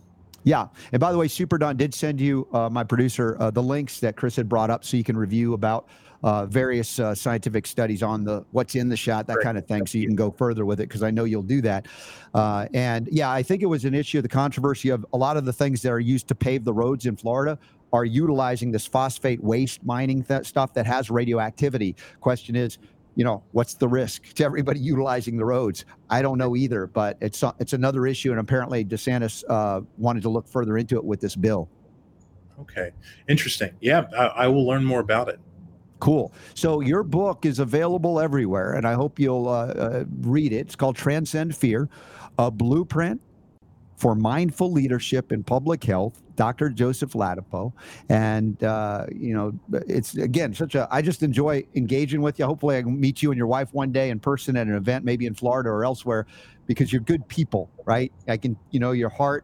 Yeah. 0.43 0.67
And 0.91 0.99
by 0.99 1.11
the 1.11 1.17
way, 1.17 1.27
Super 1.27 1.57
Don 1.57 1.75
did 1.75 1.93
send 1.93 2.21
you, 2.21 2.47
uh, 2.53 2.69
my 2.69 2.83
producer, 2.83 3.35
uh, 3.39 3.49
the 3.49 3.63
links 3.63 3.99
that 4.01 4.15
Chris 4.15 4.35
had 4.35 4.47
brought 4.47 4.69
up 4.69 4.85
so 4.85 4.95
you 4.95 5.03
can 5.03 5.17
review 5.17 5.53
about 5.53 5.87
uh, 6.25 6.43
various 6.47 6.97
uh, 6.97 7.13
scientific 7.13 7.67
studies 7.67 8.01
on 8.01 8.23
the 8.23 8.43
what's 8.49 8.73
in 8.73 8.89
the 8.89 8.97
shot, 8.97 9.27
that 9.27 9.37
kind 9.43 9.59
of 9.59 9.67
thing, 9.67 9.85
so 9.85 9.99
you 9.99 10.07
can 10.07 10.15
go 10.15 10.31
further 10.31 10.65
with 10.65 10.79
it 10.79 10.89
because 10.89 11.03
I 11.03 11.11
know 11.11 11.23
you'll 11.23 11.43
do 11.43 11.61
that. 11.61 11.85
Uh, 12.33 12.67
and 12.73 13.07
yeah, 13.11 13.29
I 13.31 13.43
think 13.43 13.61
it 13.61 13.67
was 13.67 13.85
an 13.85 13.93
issue, 13.93 14.23
the 14.23 14.27
controversy 14.27 14.89
of 14.89 15.05
a 15.13 15.17
lot 15.17 15.37
of 15.37 15.45
the 15.45 15.53
things 15.53 15.83
that 15.83 15.91
are 15.91 15.99
used 15.99 16.27
to 16.29 16.35
pave 16.35 16.63
the 16.65 16.73
roads 16.73 17.05
in 17.05 17.15
Florida 17.15 17.59
are 17.93 18.05
utilizing 18.05 18.71
this 18.71 18.87
phosphate 18.87 19.41
waste 19.43 19.85
mining 19.85 20.23
th- 20.23 20.47
stuff 20.47 20.73
that 20.73 20.87
has 20.87 21.11
radioactivity. 21.11 21.95
Question 22.21 22.55
is, 22.55 22.79
you 23.13 23.23
know, 23.23 23.43
what's 23.51 23.75
the 23.75 23.87
risk 23.87 24.33
to 24.33 24.43
everybody 24.43 24.79
utilizing 24.93 25.37
the 25.37 25.45
roads? 25.45 25.85
I 26.09 26.23
don't 26.23 26.39
know 26.39 26.55
either, 26.55 26.87
but 26.87 27.17
it's 27.21 27.43
it's 27.59 27.73
another 27.73 28.07
issue, 28.07 28.31
and 28.31 28.39
apparently 28.39 28.83
DeSantis 28.83 29.43
uh, 29.47 29.81
wanted 29.99 30.23
to 30.23 30.29
look 30.29 30.47
further 30.47 30.75
into 30.79 30.97
it 30.97 31.05
with 31.05 31.21
this 31.21 31.35
bill. 31.35 31.69
Okay, 32.61 32.89
interesting. 33.29 33.75
Yeah, 33.79 34.05
I, 34.17 34.25
I 34.25 34.47
will 34.47 34.65
learn 34.65 34.83
more 34.83 35.01
about 35.01 35.29
it. 35.29 35.39
Cool. 36.05 36.31
So 36.53 36.81
your 36.81 37.01
book 37.01 37.47
is 37.47 37.57
available 37.57 38.19
everywhere, 38.19 38.73
and 38.73 38.85
I 38.85 38.93
hope 38.93 39.17
you'll 39.17 39.49
uh, 39.49 39.65
uh, 39.69 40.03
read 40.19 40.53
it. 40.53 40.57
It's 40.57 40.75
called 40.75 40.95
Transcend 40.95 41.55
Fear, 41.55 41.89
a 42.37 42.51
blueprint 42.51 43.19
for 43.97 44.13
mindful 44.13 44.71
leadership 44.71 45.31
in 45.31 45.43
public 45.43 45.83
health. 45.83 46.21
Dr. 46.35 46.69
Joseph 46.69 47.13
Ladapo, 47.13 47.73
and 48.09 48.63
uh, 48.63 49.07
you 49.15 49.33
know, 49.33 49.59
it's 49.87 50.13
again 50.15 50.53
such 50.53 50.75
a. 50.75 50.87
I 50.91 51.01
just 51.01 51.23
enjoy 51.23 51.63
engaging 51.73 52.21
with 52.21 52.37
you. 52.37 52.45
Hopefully, 52.45 52.77
I 52.77 52.83
can 52.83 52.99
meet 52.99 53.23
you 53.23 53.31
and 53.31 53.37
your 53.39 53.47
wife 53.47 53.73
one 53.73 53.91
day 53.91 54.11
in 54.11 54.19
person 54.19 54.55
at 54.57 54.67
an 54.67 54.75
event, 54.75 55.05
maybe 55.05 55.25
in 55.25 55.33
Florida 55.33 55.71
or 55.71 55.83
elsewhere, 55.83 56.27
because 56.67 56.93
you're 56.93 57.01
good 57.01 57.27
people, 57.29 57.71
right? 57.85 58.11
I 58.27 58.37
can, 58.37 58.55
you 58.69 58.79
know, 58.79 58.91
your 58.91 59.09
heart 59.09 59.43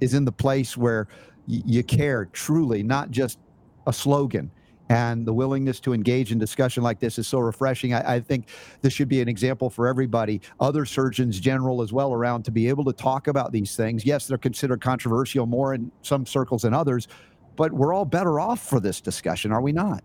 is 0.00 0.14
in 0.14 0.24
the 0.24 0.32
place 0.32 0.76
where 0.76 1.06
y- 1.46 1.62
you 1.64 1.84
care 1.84 2.24
truly, 2.32 2.82
not 2.82 3.12
just 3.12 3.38
a 3.86 3.92
slogan 3.92 4.50
and 4.90 5.24
the 5.24 5.32
willingness 5.32 5.78
to 5.78 5.94
engage 5.94 6.32
in 6.32 6.38
discussion 6.38 6.82
like 6.82 6.98
this 6.98 7.16
is 7.16 7.28
so 7.28 7.38
refreshing. 7.38 7.94
I, 7.94 8.16
I, 8.16 8.20
think 8.20 8.48
this 8.82 8.92
should 8.92 9.08
be 9.08 9.20
an 9.20 9.28
example 9.28 9.70
for 9.70 9.86
everybody, 9.86 10.40
other 10.58 10.84
surgeons 10.84 11.38
general 11.38 11.80
as 11.80 11.92
well 11.92 12.12
around, 12.12 12.42
to 12.46 12.50
be 12.50 12.68
able 12.68 12.84
to 12.84 12.92
talk 12.92 13.28
about 13.28 13.52
these 13.52 13.76
things. 13.76 14.04
Yes, 14.04 14.26
they're 14.26 14.36
considered 14.36 14.80
controversial 14.80 15.46
more 15.46 15.74
in 15.74 15.92
some 16.02 16.26
circles 16.26 16.62
than 16.62 16.74
others, 16.74 17.06
but 17.54 17.72
we're 17.72 17.94
all 17.94 18.04
better 18.04 18.40
off 18.40 18.60
for 18.68 18.80
this 18.80 19.00
discussion, 19.00 19.52
are 19.52 19.62
we 19.62 19.70
not? 19.70 20.02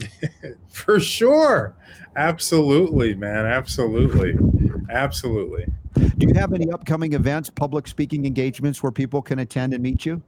for 0.68 1.00
sure. 1.00 1.74
Absolutely, 2.14 3.14
man. 3.14 3.46
Absolutely. 3.46 4.36
Absolutely. 4.90 5.64
Do 5.94 6.26
you 6.26 6.34
have 6.34 6.52
any 6.52 6.70
upcoming 6.70 7.14
events, 7.14 7.48
public 7.48 7.88
speaking 7.88 8.26
engagements 8.26 8.82
where 8.82 8.92
people 8.92 9.22
can 9.22 9.38
attend 9.38 9.72
and 9.72 9.82
meet 9.82 10.04
you? 10.04 10.22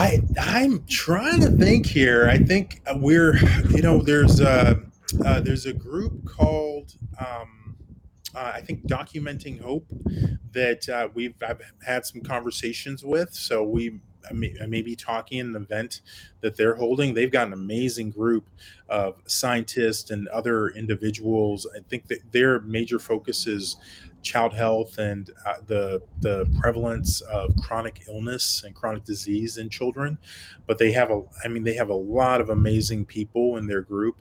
I 0.00 0.22
I'm 0.40 0.82
trying 0.86 1.40
to 1.42 1.50
think 1.50 1.84
here. 1.84 2.26
I 2.26 2.38
think 2.38 2.80
we're 2.96 3.36
you 3.68 3.82
know 3.82 4.00
there's 4.00 4.40
uh 4.40 4.76
uh, 5.26 5.40
there's 5.40 5.66
a 5.66 5.74
group 5.74 6.24
called 6.24 6.94
um, 7.18 7.76
uh, 8.34 8.52
I 8.54 8.62
think 8.62 8.86
documenting 8.86 9.60
hope 9.60 9.86
that 10.52 10.88
uh, 10.88 11.08
we've 11.12 11.34
I've 11.46 11.60
had 11.84 12.06
some 12.06 12.22
conversations 12.22 13.04
with. 13.04 13.34
So 13.34 13.62
we 13.62 14.00
I 14.28 14.32
may, 14.32 14.54
I 14.62 14.66
may 14.66 14.80
be 14.80 14.96
talking 14.96 15.38
in 15.38 15.54
an 15.54 15.56
event 15.56 16.00
that 16.40 16.56
they're 16.56 16.76
holding. 16.76 17.12
They've 17.12 17.30
got 17.30 17.48
an 17.48 17.52
amazing 17.52 18.10
group 18.10 18.48
of 18.88 19.16
scientists 19.26 20.10
and 20.10 20.28
other 20.28 20.68
individuals. 20.68 21.66
I 21.76 21.80
think 21.90 22.06
that 22.08 22.32
their 22.32 22.60
major 22.60 22.98
focus 22.98 23.46
is 23.46 23.76
child 24.22 24.52
health 24.52 24.98
and 24.98 25.30
uh, 25.46 25.54
the 25.66 26.02
the 26.20 26.46
prevalence 26.60 27.20
of 27.22 27.54
chronic 27.62 28.02
illness 28.08 28.62
and 28.64 28.74
chronic 28.74 29.04
disease 29.04 29.56
in 29.56 29.68
children 29.68 30.18
but 30.66 30.78
they 30.78 30.92
have 30.92 31.10
a 31.10 31.22
i 31.44 31.48
mean 31.48 31.64
they 31.64 31.74
have 31.74 31.88
a 31.88 31.94
lot 31.94 32.40
of 32.40 32.50
amazing 32.50 33.04
people 33.04 33.56
in 33.56 33.66
their 33.66 33.82
group 33.82 34.16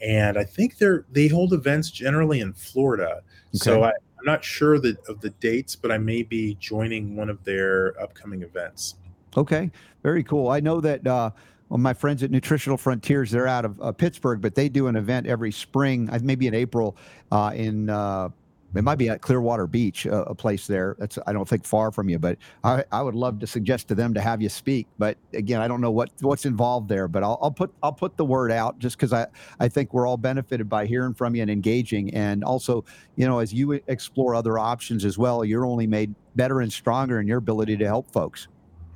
and 0.00 0.38
i 0.38 0.44
think 0.44 0.78
they're 0.78 1.04
they 1.10 1.28
hold 1.28 1.52
events 1.52 1.90
generally 1.90 2.40
in 2.40 2.52
florida. 2.52 3.22
Okay. 3.54 3.58
so 3.58 3.82
I, 3.82 3.90
i'm 3.90 4.24
not 4.24 4.44
sure 4.44 4.78
that 4.78 4.96
of 5.08 5.20
the 5.20 5.30
dates 5.30 5.74
but 5.74 5.90
i 5.90 5.98
may 5.98 6.22
be 6.22 6.54
joining 6.60 7.16
one 7.16 7.28
of 7.28 7.42
their 7.44 8.00
upcoming 8.00 8.42
events. 8.42 8.96
Okay 9.36 9.70
very 10.02 10.24
cool. 10.24 10.48
I 10.48 10.60
know 10.60 10.80
that 10.80 11.06
uh 11.06 11.30
well, 11.70 11.78
my 11.78 11.94
friends 11.94 12.24
at 12.24 12.32
Nutritional 12.32 12.76
Frontiers, 12.76 13.30
they're 13.30 13.46
out 13.46 13.64
of 13.64 13.80
uh, 13.80 13.92
Pittsburgh, 13.92 14.40
but 14.40 14.56
they 14.56 14.68
do 14.68 14.88
an 14.88 14.96
event 14.96 15.28
every 15.28 15.52
spring, 15.52 16.10
maybe 16.20 16.48
in 16.48 16.54
April, 16.54 16.96
uh, 17.30 17.52
in 17.54 17.88
uh, 17.88 18.28
it 18.74 18.82
might 18.82 18.98
be 18.98 19.08
at 19.08 19.20
Clearwater 19.20 19.66
Beach, 19.66 20.06
a, 20.06 20.34
place 20.34 20.66
there. 20.66 20.94
That's 20.98 21.18
I 21.26 21.32
don't 21.32 21.48
think 21.48 21.64
far 21.64 21.90
from 21.90 22.08
you, 22.08 22.18
but 22.18 22.38
I, 22.62 22.84
I 22.92 23.02
would 23.02 23.14
love 23.14 23.40
to 23.40 23.46
suggest 23.46 23.88
to 23.88 23.94
them 23.94 24.14
to 24.14 24.20
have 24.20 24.40
you 24.40 24.48
speak. 24.48 24.86
But 24.98 25.18
again, 25.32 25.60
I 25.60 25.68
don't 25.68 25.80
know 25.80 25.90
what 25.90 26.10
what's 26.20 26.44
involved 26.44 26.88
there. 26.88 27.08
But 27.08 27.24
I'll, 27.24 27.38
I'll 27.42 27.50
put 27.50 27.72
I'll 27.82 27.92
put 27.92 28.16
the 28.16 28.24
word 28.24 28.52
out 28.52 28.78
just 28.78 28.96
because 28.96 29.12
I 29.12 29.26
I 29.58 29.68
think 29.68 29.92
we're 29.92 30.06
all 30.06 30.16
benefited 30.16 30.68
by 30.68 30.86
hearing 30.86 31.14
from 31.14 31.34
you 31.34 31.42
and 31.42 31.50
engaging, 31.50 32.14
and 32.14 32.44
also 32.44 32.84
you 33.16 33.26
know 33.26 33.40
as 33.40 33.52
you 33.52 33.72
explore 33.88 34.34
other 34.34 34.58
options 34.58 35.04
as 35.04 35.18
well, 35.18 35.44
you're 35.44 35.66
only 35.66 35.86
made 35.86 36.14
better 36.36 36.60
and 36.60 36.72
stronger 36.72 37.20
in 37.20 37.26
your 37.26 37.38
ability 37.38 37.76
to 37.76 37.86
help 37.86 38.10
folks. 38.12 38.48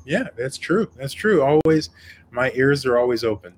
Yeah, 0.04 0.28
that's 0.36 0.58
true. 0.58 0.90
That's 0.96 1.14
true. 1.14 1.42
Always, 1.42 1.90
my 2.30 2.52
ears 2.54 2.86
are 2.86 2.98
always 2.98 3.24
open. 3.24 3.54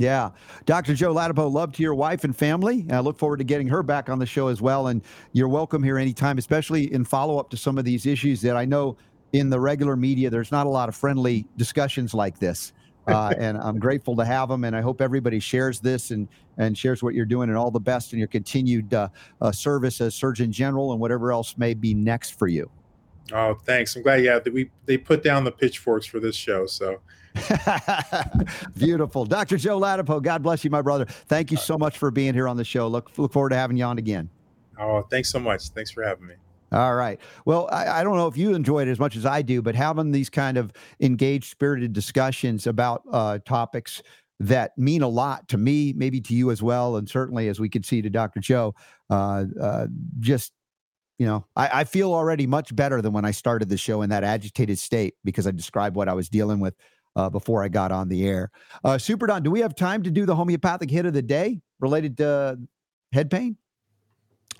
Yeah. 0.00 0.30
Dr. 0.64 0.94
Joe 0.94 1.14
Ladapo, 1.14 1.52
love 1.52 1.72
to 1.72 1.82
your 1.82 1.94
wife 1.94 2.24
and 2.24 2.34
family. 2.34 2.80
And 2.80 2.92
I 2.92 3.00
look 3.00 3.18
forward 3.18 3.36
to 3.36 3.44
getting 3.44 3.68
her 3.68 3.82
back 3.82 4.08
on 4.08 4.18
the 4.18 4.24
show 4.24 4.48
as 4.48 4.62
well. 4.62 4.86
And 4.86 5.02
you're 5.32 5.46
welcome 5.46 5.82
here 5.82 5.98
anytime, 5.98 6.38
especially 6.38 6.90
in 6.90 7.04
follow 7.04 7.38
up 7.38 7.50
to 7.50 7.58
some 7.58 7.76
of 7.76 7.84
these 7.84 8.06
issues 8.06 8.40
that 8.40 8.56
I 8.56 8.64
know 8.64 8.96
in 9.34 9.50
the 9.50 9.60
regular 9.60 9.96
media, 9.96 10.30
there's 10.30 10.50
not 10.50 10.66
a 10.66 10.70
lot 10.70 10.88
of 10.88 10.96
friendly 10.96 11.44
discussions 11.58 12.14
like 12.14 12.38
this. 12.38 12.72
Uh, 13.08 13.34
and 13.38 13.58
I'm 13.58 13.78
grateful 13.78 14.16
to 14.16 14.24
have 14.24 14.48
them. 14.48 14.64
And 14.64 14.74
I 14.74 14.80
hope 14.80 15.02
everybody 15.02 15.38
shares 15.38 15.80
this 15.80 16.12
and, 16.12 16.28
and 16.56 16.78
shares 16.78 17.02
what 17.02 17.12
you're 17.12 17.26
doing 17.26 17.50
and 17.50 17.58
all 17.58 17.70
the 17.70 17.78
best 17.78 18.14
in 18.14 18.18
your 18.18 18.28
continued 18.28 18.94
uh, 18.94 19.08
uh, 19.42 19.52
service 19.52 20.00
as 20.00 20.14
Surgeon 20.14 20.50
General 20.50 20.92
and 20.92 21.00
whatever 21.00 21.30
else 21.30 21.58
may 21.58 21.74
be 21.74 21.92
next 21.92 22.38
for 22.38 22.48
you. 22.48 22.70
Oh, 23.34 23.52
thanks. 23.66 23.94
I'm 23.96 24.02
glad. 24.02 24.24
Yeah, 24.24 24.38
we 24.50 24.70
they 24.86 24.96
put 24.96 25.22
down 25.22 25.44
the 25.44 25.52
pitchforks 25.52 26.06
for 26.06 26.20
this 26.20 26.36
show. 26.36 26.64
So 26.64 27.00
Beautiful. 28.76 29.24
Dr. 29.24 29.56
Joe 29.56 29.80
Ladapo, 29.80 30.22
God 30.22 30.42
bless 30.42 30.64
you, 30.64 30.70
my 30.70 30.82
brother. 30.82 31.04
Thank 31.04 31.50
you 31.50 31.56
so 31.56 31.78
much 31.78 31.98
for 31.98 32.10
being 32.10 32.34
here 32.34 32.48
on 32.48 32.56
the 32.56 32.64
show. 32.64 32.88
Look, 32.88 33.16
look 33.18 33.32
forward 33.32 33.50
to 33.50 33.56
having 33.56 33.76
you 33.76 33.84
on 33.84 33.98
again. 33.98 34.28
Oh, 34.78 35.02
thanks 35.10 35.30
so 35.30 35.38
much. 35.38 35.68
Thanks 35.68 35.90
for 35.90 36.02
having 36.02 36.26
me. 36.26 36.34
All 36.72 36.94
right. 36.94 37.18
Well, 37.44 37.68
I, 37.72 38.00
I, 38.00 38.04
don't 38.04 38.16
know 38.16 38.28
if 38.28 38.36
you 38.36 38.54
enjoy 38.54 38.82
it 38.82 38.88
as 38.88 39.00
much 39.00 39.16
as 39.16 39.26
I 39.26 39.42
do, 39.42 39.60
but 39.60 39.74
having 39.74 40.12
these 40.12 40.30
kind 40.30 40.56
of 40.56 40.72
engaged, 41.00 41.50
spirited 41.50 41.92
discussions 41.92 42.66
about 42.66 43.02
uh, 43.10 43.40
topics 43.44 44.02
that 44.38 44.76
mean 44.78 45.02
a 45.02 45.08
lot 45.08 45.48
to 45.48 45.58
me, 45.58 45.92
maybe 45.94 46.20
to 46.20 46.34
you 46.34 46.50
as 46.50 46.62
well, 46.62 46.96
and 46.96 47.08
certainly 47.08 47.48
as 47.48 47.58
we 47.58 47.68
could 47.68 47.84
see 47.84 48.00
to 48.02 48.08
Dr. 48.08 48.40
Joe, 48.40 48.74
uh, 49.10 49.44
uh, 49.60 49.86
just 50.20 50.52
you 51.18 51.26
know, 51.26 51.44
I, 51.54 51.80
I, 51.80 51.84
feel 51.84 52.14
already 52.14 52.46
much 52.46 52.74
better 52.74 53.02
than 53.02 53.12
when 53.12 53.26
I 53.26 53.30
started 53.30 53.68
the 53.68 53.76
show 53.76 54.00
in 54.00 54.08
that 54.08 54.24
agitated 54.24 54.78
state 54.78 55.16
because 55.22 55.46
I 55.46 55.50
described 55.50 55.94
what 55.94 56.08
I 56.08 56.14
was 56.14 56.30
dealing 56.30 56.60
with 56.60 56.74
uh, 57.16 57.30
before 57.30 57.62
I 57.62 57.68
got 57.68 57.92
on 57.92 58.08
the 58.08 58.26
air. 58.26 58.50
Uh, 58.84 58.98
Super 58.98 59.26
Don, 59.26 59.42
do 59.42 59.50
we 59.50 59.60
have 59.60 59.74
time 59.74 60.02
to 60.02 60.10
do 60.10 60.26
the 60.26 60.34
homeopathic 60.34 60.90
hit 60.90 61.06
of 61.06 61.12
the 61.12 61.22
day 61.22 61.60
related 61.80 62.16
to 62.18 62.58
head 63.12 63.30
pain? 63.30 63.56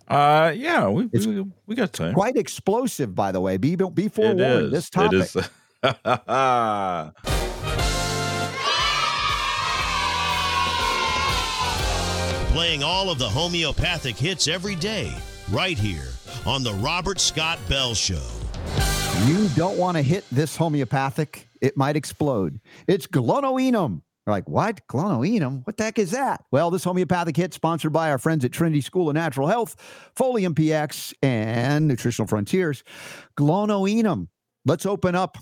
Uh, 0.08 0.52
yeah, 0.56 0.88
we, 0.88 1.06
we, 1.06 1.46
we 1.66 1.74
got 1.76 1.92
time. 1.92 2.14
Quite 2.14 2.36
explosive, 2.36 3.14
by 3.14 3.30
the 3.30 3.40
way. 3.40 3.56
Be 3.56 3.76
be 3.76 4.08
forewarned. 4.08 4.72
This 4.72 4.90
topic. 4.90 5.12
It 5.12 5.36
is. 5.36 5.50
Playing 12.52 12.82
all 12.82 13.08
of 13.08 13.18
the 13.18 13.28
homeopathic 13.28 14.16
hits 14.16 14.48
every 14.48 14.74
day, 14.74 15.14
right 15.52 15.78
here 15.78 16.08
on 16.44 16.64
the 16.64 16.74
Robert 16.74 17.20
Scott 17.20 17.60
Bell 17.68 17.94
Show. 17.94 18.20
You 19.26 19.48
don't 19.54 19.78
want 19.78 19.96
to 19.96 20.02
hit 20.02 20.24
this 20.32 20.56
homeopathic 20.56 21.46
it 21.60 21.76
might 21.76 21.96
explode. 21.96 22.60
It's 22.86 23.06
Glonoinum. 23.06 24.02
They're 24.24 24.34
like, 24.34 24.48
what? 24.48 24.86
Glonoinum? 24.86 25.66
What 25.66 25.76
the 25.76 25.84
heck 25.84 25.98
is 25.98 26.10
that? 26.10 26.44
Well, 26.50 26.70
this 26.70 26.84
homeopathic 26.84 27.36
hit 27.36 27.54
sponsored 27.54 27.92
by 27.92 28.10
our 28.10 28.18
friends 28.18 28.44
at 28.44 28.52
Trinity 28.52 28.80
School 28.80 29.08
of 29.08 29.14
Natural 29.14 29.46
Health, 29.46 29.76
Folium 30.14 30.54
PX, 30.54 31.14
and 31.22 31.88
Nutritional 31.88 32.28
Frontiers. 32.28 32.84
Glonoinum. 33.38 34.28
Let's 34.66 34.84
open 34.84 35.14
up 35.14 35.38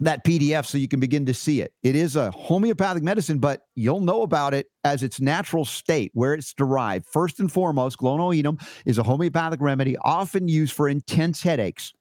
that 0.00 0.24
PDF 0.24 0.66
so 0.66 0.78
you 0.78 0.88
can 0.88 0.98
begin 0.98 1.26
to 1.26 1.34
see 1.34 1.60
it. 1.60 1.72
It 1.82 1.94
is 1.94 2.16
a 2.16 2.30
homeopathic 2.32 3.02
medicine, 3.02 3.38
but 3.38 3.62
you'll 3.76 4.00
know 4.00 4.22
about 4.22 4.54
it 4.54 4.66
as 4.82 5.02
its 5.02 5.20
natural 5.20 5.64
state, 5.64 6.10
where 6.14 6.34
it's 6.34 6.52
derived. 6.54 7.06
First 7.06 7.38
and 7.38 7.52
foremost, 7.52 7.98
glonoinum 7.98 8.60
is 8.86 8.98
a 8.98 9.02
homeopathic 9.02 9.60
remedy 9.60 9.96
often 9.98 10.48
used 10.48 10.72
for 10.72 10.88
intense 10.88 11.42
headaches 11.42 11.92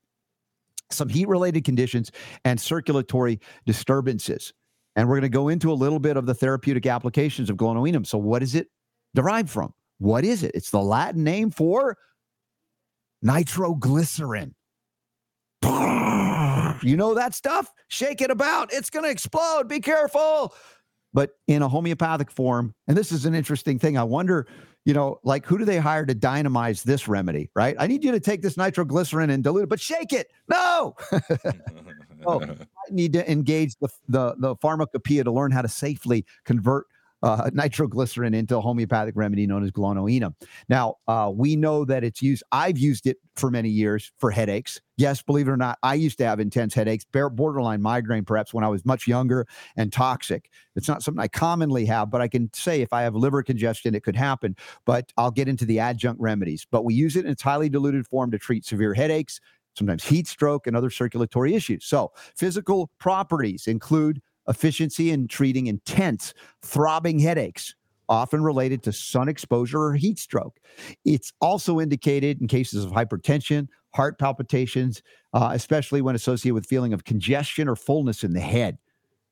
some 0.92 1.10
heat 1.10 1.28
related 1.28 1.64
conditions, 1.64 2.12
and 2.46 2.60
circulatory 2.60 3.40
disturbances. 3.66 4.54
And 4.96 5.08
we're 5.08 5.16
going 5.16 5.24
to 5.24 5.30
go 5.30 5.50
into 5.50 5.72
a 5.72 5.74
little 5.74 6.00
bit 6.00 6.18
of 6.18 6.26
the 6.26 6.36
therapeutic 6.36 6.86
applications 6.86 7.50
of 7.50 7.58
glonoinum. 7.58 8.06
So, 8.06 8.18
what 8.18 8.44
is 8.44 8.56
it 8.56 8.68
derived 9.16 9.50
from? 9.50 9.74
What 9.98 10.24
is 10.24 10.44
it? 10.44 10.52
It's 10.54 10.70
the 10.70 10.82
Latin 10.82 11.24
name 11.24 11.50
for 11.50 11.98
nitroglycerin. 13.22 14.54
You 16.84 16.98
know 16.98 17.14
that 17.14 17.34
stuff? 17.34 17.72
Shake 17.88 18.22
it 18.22 18.30
about. 18.30 18.74
It's 18.74 18.90
going 18.90 19.06
to 19.06 19.12
explode. 19.12 19.68
Be 19.68 19.80
careful. 19.80 20.54
But 21.14 21.32
in 21.48 21.62
a 21.62 21.70
homeopathic 21.70 22.32
form, 22.32 22.74
and 22.88 22.98
this 22.98 23.12
is 23.12 23.26
an 23.26 23.36
interesting 23.36 23.80
thing. 23.80 23.98
I 23.98 24.04
wonder 24.04 24.48
you 24.86 24.94
know, 24.94 25.20
like 25.24 25.46
who 25.46 25.58
do 25.58 25.66
they 25.66 25.78
hire 25.78 26.06
to 26.06 26.16
dynamize 26.16 26.84
this 26.84 27.08
remedy, 27.08 27.50
right? 27.56 27.76
I 27.80 27.88
need 27.88 28.04
you 28.04 28.12
to 28.12 28.20
take 28.20 28.42
this 28.42 28.58
nitroglycerin 28.58 29.30
and 29.30 29.44
dilute 29.44 29.64
it, 29.64 29.70
but 29.70 29.80
shake 29.80 30.12
it. 30.12 30.28
No. 30.50 30.96
oh, 32.26 32.42
I 32.42 32.56
need 32.90 33.14
to 33.14 33.30
engage 33.32 33.76
the, 33.80 33.90
the, 34.10 34.36
the 34.38 34.56
pharmacopoeia 34.58 35.24
to 35.24 35.32
learn 35.32 35.52
how 35.52 35.62
to 35.62 35.70
safely 35.70 36.26
convert 36.44 36.88
uh, 37.24 37.50
nitroglycerin 37.54 38.34
into 38.34 38.58
a 38.58 38.62
homeopathic 38.62 39.16
remedy 39.16 39.48
known 39.48 39.64
as 39.64 39.72
glonoinum. 39.72 40.36
Now, 40.68 40.96
uh, 41.08 41.32
we 41.34 41.56
know 41.56 41.86
that 41.86 42.04
it's 42.04 42.22
used, 42.22 42.44
I've 42.52 42.78
used 42.78 43.08
it 43.08 43.18
for 43.38 43.50
many 43.50 43.70
years 43.70 44.12
for 44.20 44.30
headaches. 44.30 44.82
Yes, 44.98 45.22
believe 45.22 45.48
it 45.48 45.52
or 45.52 45.58
not, 45.58 45.80
I 45.82 45.96
used 45.96 46.18
to 46.20 46.26
have 46.26 46.42
intense 46.42 46.74
headaches, 46.74 47.06
borderline 47.06 47.82
migraine, 47.82 48.26
perhaps 48.26 48.54
when 48.54 48.66
I 48.66 48.68
was 48.68 48.86
much 48.86 49.08
younger 49.08 49.48
and 49.78 49.92
toxic. 49.92 50.50
It's 50.76 50.90
not 50.90 51.02
something 51.02 51.22
I 51.22 51.30
commonly 51.30 51.86
have, 51.86 52.12
but 52.12 52.20
I 52.20 52.28
can 52.28 52.50
say 52.54 52.82
if 52.82 52.92
I 52.92 53.04
have 53.04 53.16
liver 53.16 53.42
congestion, 53.42 53.96
it 53.96 54.04
could 54.04 54.18
happen. 54.18 54.56
But 54.86 55.12
I'll 55.18 55.32
get 55.32 55.48
into 55.48 55.66
the 55.66 55.80
adjunct 55.80 56.22
remedies. 56.22 56.68
But 56.70 56.84
we 56.84 56.94
use 56.94 57.16
it 57.16 57.26
in 57.26 57.32
its 57.32 57.42
highly 57.42 57.70
diluted 57.70 58.06
form 58.06 58.32
to 58.32 58.38
treat 58.38 58.66
severe 58.66 58.94
headaches, 58.94 59.40
sometimes 59.76 60.04
heat 60.04 60.28
stroke, 60.28 60.68
and 60.68 60.76
other 60.76 60.90
circulatory 60.90 61.56
issues. 61.56 61.86
So, 61.86 62.12
physical 62.36 62.92
properties 63.00 63.66
include 63.66 64.22
efficiency 64.48 65.12
in 65.12 65.28
treating 65.28 65.68
intense, 65.68 66.34
throbbing 66.62 67.20
headaches, 67.20 67.76
often 68.10 68.44
related 68.44 68.84
to 68.84 68.92
sun 68.92 69.30
exposure 69.30 69.82
or 69.82 69.94
heat 69.94 70.20
stroke. 70.20 70.60
It's 71.06 71.32
also 71.42 71.80
indicated 71.80 72.42
in 72.42 72.48
cases 72.48 72.84
of 72.84 72.92
hypertension, 72.92 73.68
heart 73.94 74.20
palpitations, 74.20 75.02
uh, 75.34 75.52
especially 75.54 76.02
when 76.02 76.16
associated 76.16 76.54
with 76.54 76.66
feeling 76.66 76.94
of 76.94 77.06
congestion 77.06 77.68
or 77.68 77.76
fullness 77.76 78.24
in 78.24 78.34
the 78.34 78.40
head. 78.40 78.78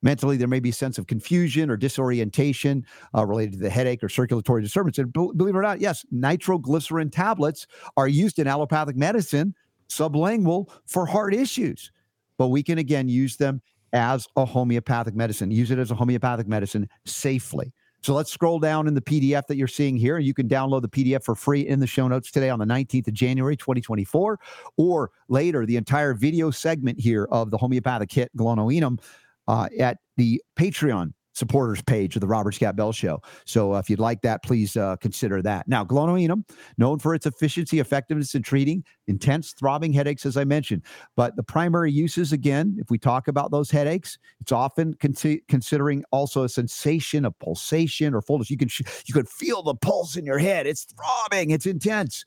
Mentally, 0.04 0.36
there 0.36 0.48
may 0.48 0.58
be 0.58 0.70
a 0.70 0.72
sense 0.72 0.98
of 0.98 1.06
confusion 1.06 1.70
or 1.70 1.76
disorientation 1.76 2.84
uh, 3.14 3.24
related 3.24 3.52
to 3.52 3.58
the 3.60 3.70
headache 3.70 4.02
or 4.02 4.08
circulatory 4.08 4.60
disturbance. 4.60 4.98
And 4.98 5.12
b- 5.12 5.30
believe 5.36 5.54
it 5.54 5.58
or 5.58 5.62
not, 5.62 5.80
yes, 5.80 6.04
nitroglycerin 6.10 7.10
tablets 7.10 7.68
are 7.96 8.08
used 8.08 8.40
in 8.40 8.48
allopathic 8.48 8.96
medicine, 8.96 9.54
sublingual, 9.88 10.70
for 10.86 11.06
heart 11.06 11.34
issues. 11.34 11.92
But 12.36 12.48
we 12.48 12.64
can 12.64 12.78
again 12.78 13.08
use 13.08 13.36
them 13.36 13.62
as 13.92 14.26
a 14.36 14.44
homeopathic 14.44 15.14
medicine. 15.14 15.50
Use 15.50 15.70
it 15.70 15.78
as 15.78 15.90
a 15.90 15.94
homeopathic 15.94 16.46
medicine 16.46 16.88
safely. 17.04 17.72
So 18.02 18.14
let's 18.14 18.32
scroll 18.32 18.58
down 18.58 18.88
in 18.88 18.94
the 18.94 19.00
PDF 19.00 19.46
that 19.46 19.56
you're 19.56 19.68
seeing 19.68 19.96
here. 19.96 20.18
You 20.18 20.34
can 20.34 20.48
download 20.48 20.82
the 20.82 20.88
PDF 20.88 21.22
for 21.22 21.36
free 21.36 21.60
in 21.60 21.78
the 21.78 21.86
show 21.86 22.08
notes 22.08 22.32
today 22.32 22.50
on 22.50 22.58
the 22.58 22.64
19th 22.64 23.06
of 23.06 23.14
January, 23.14 23.56
2024, 23.56 24.40
or 24.76 25.10
later, 25.28 25.64
the 25.64 25.76
entire 25.76 26.12
video 26.12 26.50
segment 26.50 26.98
here 26.98 27.28
of 27.30 27.50
the 27.50 27.58
homeopathic 27.58 28.10
hit 28.10 28.36
Glonoinum 28.36 29.00
uh, 29.46 29.68
at 29.78 29.98
the 30.16 30.42
Patreon 30.58 31.12
supporters 31.32 31.82
page 31.82 32.14
of 32.16 32.20
the 32.20 32.26
Robert 32.26 32.52
Scott 32.52 32.76
Bell 32.76 32.92
Show. 32.92 33.20
So 33.44 33.74
uh, 33.74 33.78
if 33.78 33.88
you'd 33.88 33.98
like 33.98 34.22
that, 34.22 34.42
please 34.42 34.76
uh, 34.76 34.96
consider 34.96 35.42
that. 35.42 35.66
Now, 35.68 35.84
glonoinum, 35.84 36.44
known 36.78 36.98
for 36.98 37.14
its 37.14 37.26
efficiency, 37.26 37.78
effectiveness 37.80 38.34
in 38.34 38.42
treating 38.42 38.84
intense 39.06 39.52
throbbing 39.52 39.92
headaches, 39.92 40.24
as 40.26 40.36
I 40.36 40.44
mentioned. 40.44 40.82
But 41.16 41.36
the 41.36 41.42
primary 41.42 41.90
uses, 41.90 42.32
again, 42.32 42.76
if 42.78 42.90
we 42.90 42.98
talk 42.98 43.28
about 43.28 43.50
those 43.50 43.70
headaches, 43.70 44.18
it's 44.40 44.52
often 44.52 44.94
con- 44.94 45.14
considering 45.48 46.04
also 46.10 46.44
a 46.44 46.48
sensation 46.48 47.24
of 47.24 47.38
pulsation 47.38 48.14
or 48.14 48.22
fullness. 48.22 48.50
You 48.50 48.56
can 48.56 48.68
sh- 48.68 48.82
you 49.06 49.14
can 49.14 49.26
feel 49.26 49.62
the 49.62 49.74
pulse 49.74 50.16
in 50.16 50.24
your 50.24 50.38
head. 50.38 50.66
It's 50.66 50.84
throbbing. 50.84 51.50
It's 51.50 51.66
intense. 51.66 52.24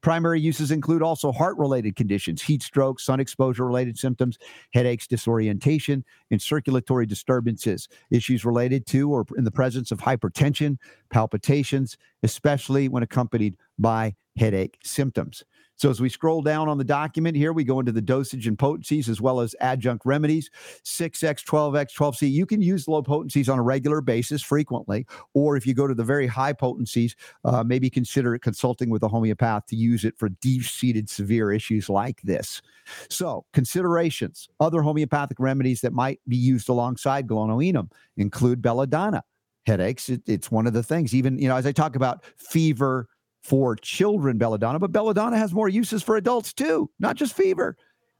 Primary 0.00 0.40
uses 0.40 0.70
include 0.70 1.02
also 1.02 1.32
heart 1.32 1.56
related 1.58 1.96
conditions, 1.96 2.42
heat 2.42 2.62
stroke, 2.62 3.00
sun 3.00 3.20
exposure 3.20 3.66
related 3.66 3.98
symptoms, 3.98 4.38
headaches, 4.72 5.06
disorientation, 5.06 6.04
and 6.30 6.40
circulatory 6.40 7.06
disturbances, 7.06 7.88
issues 8.10 8.44
related 8.44 8.86
to 8.86 9.10
or 9.10 9.26
in 9.36 9.44
the 9.44 9.50
presence 9.50 9.90
of 9.90 10.00
hypertension, 10.00 10.78
palpitations, 11.10 11.96
especially 12.22 12.88
when 12.88 13.02
accompanied 13.02 13.56
by 13.78 14.14
headache 14.36 14.78
symptoms. 14.82 15.44
So 15.80 15.88
as 15.88 15.98
we 15.98 16.10
scroll 16.10 16.42
down 16.42 16.68
on 16.68 16.76
the 16.76 16.84
document 16.84 17.38
here, 17.38 17.54
we 17.54 17.64
go 17.64 17.80
into 17.80 17.90
the 17.90 18.02
dosage 18.02 18.46
and 18.46 18.58
potencies 18.58 19.08
as 19.08 19.18
well 19.18 19.40
as 19.40 19.54
adjunct 19.60 20.04
remedies. 20.04 20.50
6x, 20.84 21.42
12x, 21.42 21.96
12c. 21.96 22.30
You 22.30 22.44
can 22.44 22.60
use 22.60 22.86
low 22.86 23.02
potencies 23.02 23.48
on 23.48 23.58
a 23.58 23.62
regular 23.62 24.02
basis 24.02 24.42
frequently, 24.42 25.06
or 25.32 25.56
if 25.56 25.66
you 25.66 25.72
go 25.72 25.86
to 25.86 25.94
the 25.94 26.04
very 26.04 26.26
high 26.26 26.52
potencies, 26.52 27.16
uh, 27.46 27.64
maybe 27.64 27.88
consider 27.88 28.38
consulting 28.38 28.90
with 28.90 29.02
a 29.04 29.08
homeopath 29.08 29.64
to 29.68 29.76
use 29.76 30.04
it 30.04 30.18
for 30.18 30.28
deep-seated 30.28 31.08
severe 31.08 31.50
issues 31.50 31.88
like 31.88 32.20
this. 32.20 32.60
So 33.08 33.46
considerations, 33.54 34.50
other 34.60 34.82
homeopathic 34.82 35.40
remedies 35.40 35.80
that 35.80 35.94
might 35.94 36.20
be 36.28 36.36
used 36.36 36.68
alongside 36.68 37.26
glonoinum 37.26 37.90
include 38.18 38.60
belladonna. 38.60 39.24
Headaches, 39.64 40.10
it, 40.10 40.20
it's 40.26 40.50
one 40.50 40.66
of 40.66 40.74
the 40.74 40.82
things. 40.82 41.14
Even, 41.14 41.38
you 41.38 41.48
know, 41.48 41.56
as 41.56 41.64
I 41.64 41.72
talk 41.72 41.96
about 41.96 42.22
fever, 42.36 43.08
for 43.42 43.76
children 43.76 44.38
belladonna, 44.38 44.78
but 44.78 44.92
belladonna 44.92 45.38
has 45.38 45.52
more 45.52 45.68
uses 45.68 46.02
for 46.02 46.16
adults 46.16 46.52
too, 46.52 46.90
not 46.98 47.16
just 47.16 47.34
fever. 47.34 47.76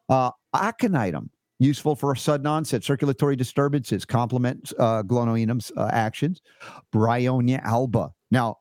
Uh, 0.08 0.30
aconitum, 0.54 1.28
useful 1.58 1.94
for 1.94 2.14
sudden 2.14 2.46
onset 2.46 2.82
circulatory 2.82 3.36
disturbances, 3.36 4.04
complement 4.04 4.72
uh, 4.78 5.02
glonoinum's 5.02 5.70
uh, 5.76 5.90
actions. 5.92 6.40
Bryonia 6.92 7.62
alba. 7.64 8.10
Now, 8.30 8.56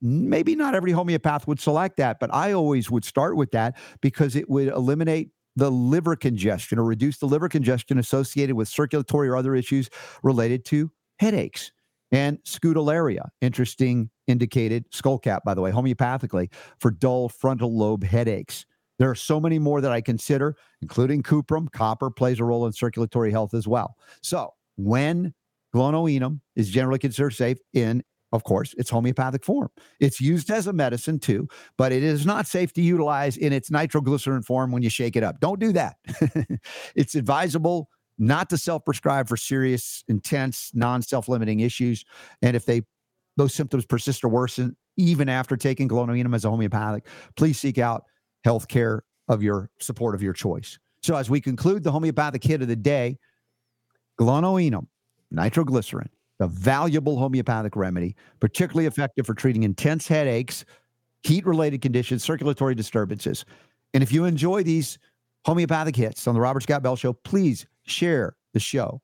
maybe 0.00 0.54
not 0.54 0.74
every 0.74 0.92
homeopath 0.92 1.46
would 1.46 1.60
select 1.60 1.96
that, 1.98 2.18
but 2.20 2.32
I 2.32 2.52
always 2.52 2.90
would 2.90 3.04
start 3.04 3.36
with 3.36 3.50
that 3.50 3.76
because 4.00 4.36
it 4.36 4.48
would 4.48 4.68
eliminate 4.68 5.30
the 5.56 5.70
liver 5.70 6.14
congestion 6.16 6.78
or 6.78 6.84
reduce 6.84 7.18
the 7.18 7.26
liver 7.26 7.48
congestion 7.48 7.98
associated 7.98 8.56
with 8.56 8.68
circulatory 8.68 9.28
or 9.28 9.36
other 9.36 9.54
issues 9.54 9.88
related 10.22 10.64
to 10.66 10.90
headaches 11.18 11.72
and 12.16 12.38
scutellaria. 12.44 13.28
Interesting 13.42 14.08
indicated 14.26 14.90
skullcap, 14.90 15.40
by 15.44 15.52
the 15.52 15.60
way, 15.60 15.70
homeopathically 15.70 16.50
for 16.80 16.90
dull 16.90 17.28
frontal 17.28 17.76
lobe 17.76 18.04
headaches. 18.04 18.64
There 18.98 19.10
are 19.10 19.14
so 19.14 19.38
many 19.38 19.58
more 19.58 19.82
that 19.82 19.92
I 19.92 20.00
consider, 20.00 20.56
including 20.80 21.22
cuprum. 21.22 21.70
Copper 21.70 22.10
plays 22.10 22.40
a 22.40 22.44
role 22.44 22.66
in 22.66 22.72
circulatory 22.72 23.30
health 23.30 23.52
as 23.52 23.68
well. 23.68 23.96
So 24.22 24.54
when 24.76 25.34
glonoinum 25.74 26.40
is 26.54 26.70
generally 26.70 26.98
considered 26.98 27.34
safe 27.34 27.58
in 27.74 28.02
of 28.32 28.42
course, 28.42 28.74
its 28.76 28.90
homeopathic 28.90 29.44
form. 29.44 29.70
It's 30.00 30.20
used 30.20 30.50
as 30.50 30.66
a 30.66 30.72
medicine 30.72 31.20
too, 31.20 31.48
but 31.78 31.92
it 31.92 32.02
is 32.02 32.26
not 32.26 32.46
safe 32.46 32.72
to 32.74 32.82
utilize 32.82 33.36
in 33.36 33.52
its 33.52 33.70
nitroglycerin 33.70 34.42
form 34.42 34.72
when 34.72 34.82
you 34.82 34.90
shake 34.90 35.14
it 35.14 35.22
up. 35.22 35.38
Don't 35.40 35.60
do 35.60 35.72
that. 35.72 35.96
it's 36.96 37.14
advisable 37.14 37.88
not 38.18 38.48
to 38.50 38.58
self 38.58 38.84
prescribe 38.84 39.28
for 39.28 39.36
serious, 39.36 40.04
intense, 40.08 40.70
non 40.74 41.02
self 41.02 41.28
limiting 41.28 41.60
issues. 41.60 42.04
And 42.42 42.56
if 42.56 42.66
they 42.66 42.82
those 43.36 43.54
symptoms 43.54 43.84
persist 43.84 44.24
or 44.24 44.28
worsen 44.28 44.76
even 44.96 45.28
after 45.28 45.56
taking 45.56 45.88
glonoinum 45.88 46.34
as 46.34 46.44
a 46.44 46.50
homeopathic, 46.50 47.06
please 47.36 47.58
seek 47.58 47.78
out 47.78 48.04
health 48.44 48.68
care 48.68 49.04
of 49.28 49.42
your 49.42 49.70
support 49.78 50.14
of 50.14 50.22
your 50.22 50.32
choice. 50.32 50.78
So 51.02 51.16
as 51.16 51.28
we 51.28 51.40
conclude 51.40 51.84
the 51.84 51.92
homeopathic 51.92 52.42
hit 52.42 52.62
of 52.62 52.68
the 52.68 52.76
day, 52.76 53.18
glonoinum, 54.18 54.86
nitroglycerin, 55.30 56.08
a 56.40 56.48
valuable 56.48 57.18
homeopathic 57.18 57.76
remedy, 57.76 58.16
particularly 58.40 58.86
effective 58.86 59.26
for 59.26 59.34
treating 59.34 59.62
intense 59.62 60.08
headaches, 60.08 60.64
heat-related 61.22 61.82
conditions, 61.82 62.24
circulatory 62.24 62.74
disturbances. 62.74 63.44
And 63.94 64.02
if 64.02 64.12
you 64.12 64.24
enjoy 64.24 64.62
these 64.62 64.98
homeopathic 65.44 65.96
hits 65.96 66.26
on 66.26 66.34
the 66.34 66.40
Robert 66.40 66.62
Scott 66.62 66.82
Bell 66.82 66.96
Show, 66.96 67.12
please 67.12 67.66
share 67.86 68.36
the 68.52 68.60
show. 68.60 69.00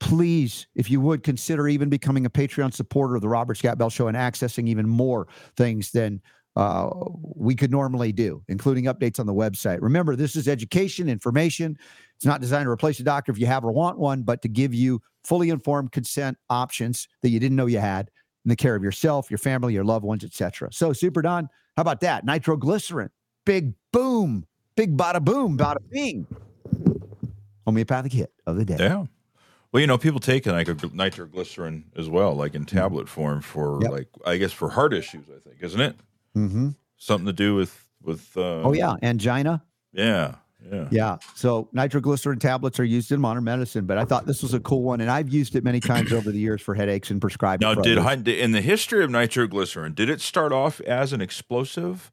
Please, 0.00 0.68
if 0.74 0.90
you 0.90 1.00
would 1.00 1.22
consider 1.24 1.66
even 1.68 1.88
becoming 1.88 2.24
a 2.24 2.30
Patreon 2.30 2.72
supporter 2.72 3.16
of 3.16 3.22
the 3.22 3.28
Robert 3.28 3.56
Scott 3.56 3.78
Bell 3.78 3.90
Show 3.90 4.06
and 4.06 4.16
accessing 4.16 4.68
even 4.68 4.88
more 4.88 5.26
things 5.56 5.90
than 5.90 6.22
uh, 6.54 6.90
we 7.34 7.54
could 7.54 7.70
normally 7.70 8.12
do, 8.12 8.42
including 8.48 8.84
updates 8.84 9.18
on 9.18 9.26
the 9.26 9.34
website. 9.34 9.78
Remember, 9.80 10.16
this 10.16 10.36
is 10.36 10.48
education, 10.48 11.08
information. 11.08 11.76
It's 12.16 12.24
not 12.24 12.40
designed 12.40 12.66
to 12.66 12.70
replace 12.70 13.00
a 13.00 13.04
doctor 13.04 13.32
if 13.32 13.38
you 13.38 13.46
have 13.46 13.64
or 13.64 13.72
want 13.72 13.98
one, 13.98 14.22
but 14.22 14.42
to 14.42 14.48
give 14.48 14.72
you 14.72 15.00
fully 15.24 15.50
informed 15.50 15.92
consent 15.92 16.36
options 16.48 17.08
that 17.22 17.30
you 17.30 17.40
didn't 17.40 17.56
know 17.56 17.66
you 17.66 17.78
had 17.78 18.10
in 18.44 18.48
the 18.48 18.56
care 18.56 18.74
of 18.74 18.82
yourself, 18.82 19.30
your 19.30 19.38
family, 19.38 19.74
your 19.74 19.84
loved 19.84 20.04
ones, 20.04 20.24
etc. 20.24 20.68
So, 20.72 20.92
Super 20.92 21.22
Don, 21.22 21.48
how 21.76 21.82
about 21.82 22.00
that? 22.00 22.24
Nitroglycerin, 22.24 23.10
big 23.44 23.72
boom, 23.92 24.44
big 24.76 24.96
bada 24.96 25.24
boom, 25.24 25.56
bada 25.58 25.78
bing 25.90 26.26
homeopathic 27.68 28.12
hit 28.12 28.32
of 28.46 28.56
the 28.56 28.64
day. 28.64 28.76
Yeah. 28.78 29.04
Well, 29.70 29.82
you 29.82 29.86
know, 29.86 29.98
people 29.98 30.20
take 30.20 30.46
like 30.46 30.68
nitroglycerin 30.94 31.84
as 31.96 32.08
well, 32.08 32.34
like 32.34 32.54
in 32.54 32.64
mm-hmm. 32.64 32.78
tablet 32.78 33.08
form 33.10 33.42
for 33.42 33.78
yep. 33.82 33.90
like 33.90 34.08
I 34.24 34.38
guess 34.38 34.52
for 34.52 34.70
heart 34.70 34.94
issues. 34.94 35.26
I 35.28 35.38
think, 35.46 35.62
isn't 35.62 35.80
it? 35.80 35.96
Mm-hmm. 36.34 36.70
Something 36.96 37.26
to 37.26 37.34
do 37.34 37.54
with 37.54 37.86
with. 38.02 38.34
Uh, 38.36 38.62
oh 38.62 38.72
yeah, 38.72 38.96
angina. 39.02 39.62
Yeah. 39.92 40.36
Yeah. 40.72 40.88
Yeah. 40.90 41.16
So 41.34 41.68
nitroglycerin 41.72 42.38
tablets 42.38 42.80
are 42.80 42.84
used 42.84 43.12
in 43.12 43.20
modern 43.20 43.44
medicine, 43.44 43.84
but 43.84 43.98
I 43.98 44.04
thought 44.04 44.26
this 44.26 44.42
was 44.42 44.54
a 44.54 44.60
cool 44.60 44.82
one, 44.82 45.00
and 45.00 45.10
I've 45.10 45.28
used 45.28 45.54
it 45.54 45.62
many 45.62 45.78
times 45.78 46.12
over 46.12 46.32
the 46.32 46.38
years 46.38 46.62
for 46.62 46.74
headaches 46.74 47.10
and 47.10 47.20
prescribed. 47.20 47.62
Now, 47.62 47.74
did 47.74 48.26
in 48.26 48.52
the 48.52 48.62
history 48.62 49.04
of 49.04 49.10
nitroglycerin, 49.10 49.92
did 49.94 50.08
it 50.08 50.20
start 50.20 50.52
off 50.52 50.80
as 50.80 51.12
an 51.12 51.20
explosive? 51.20 52.10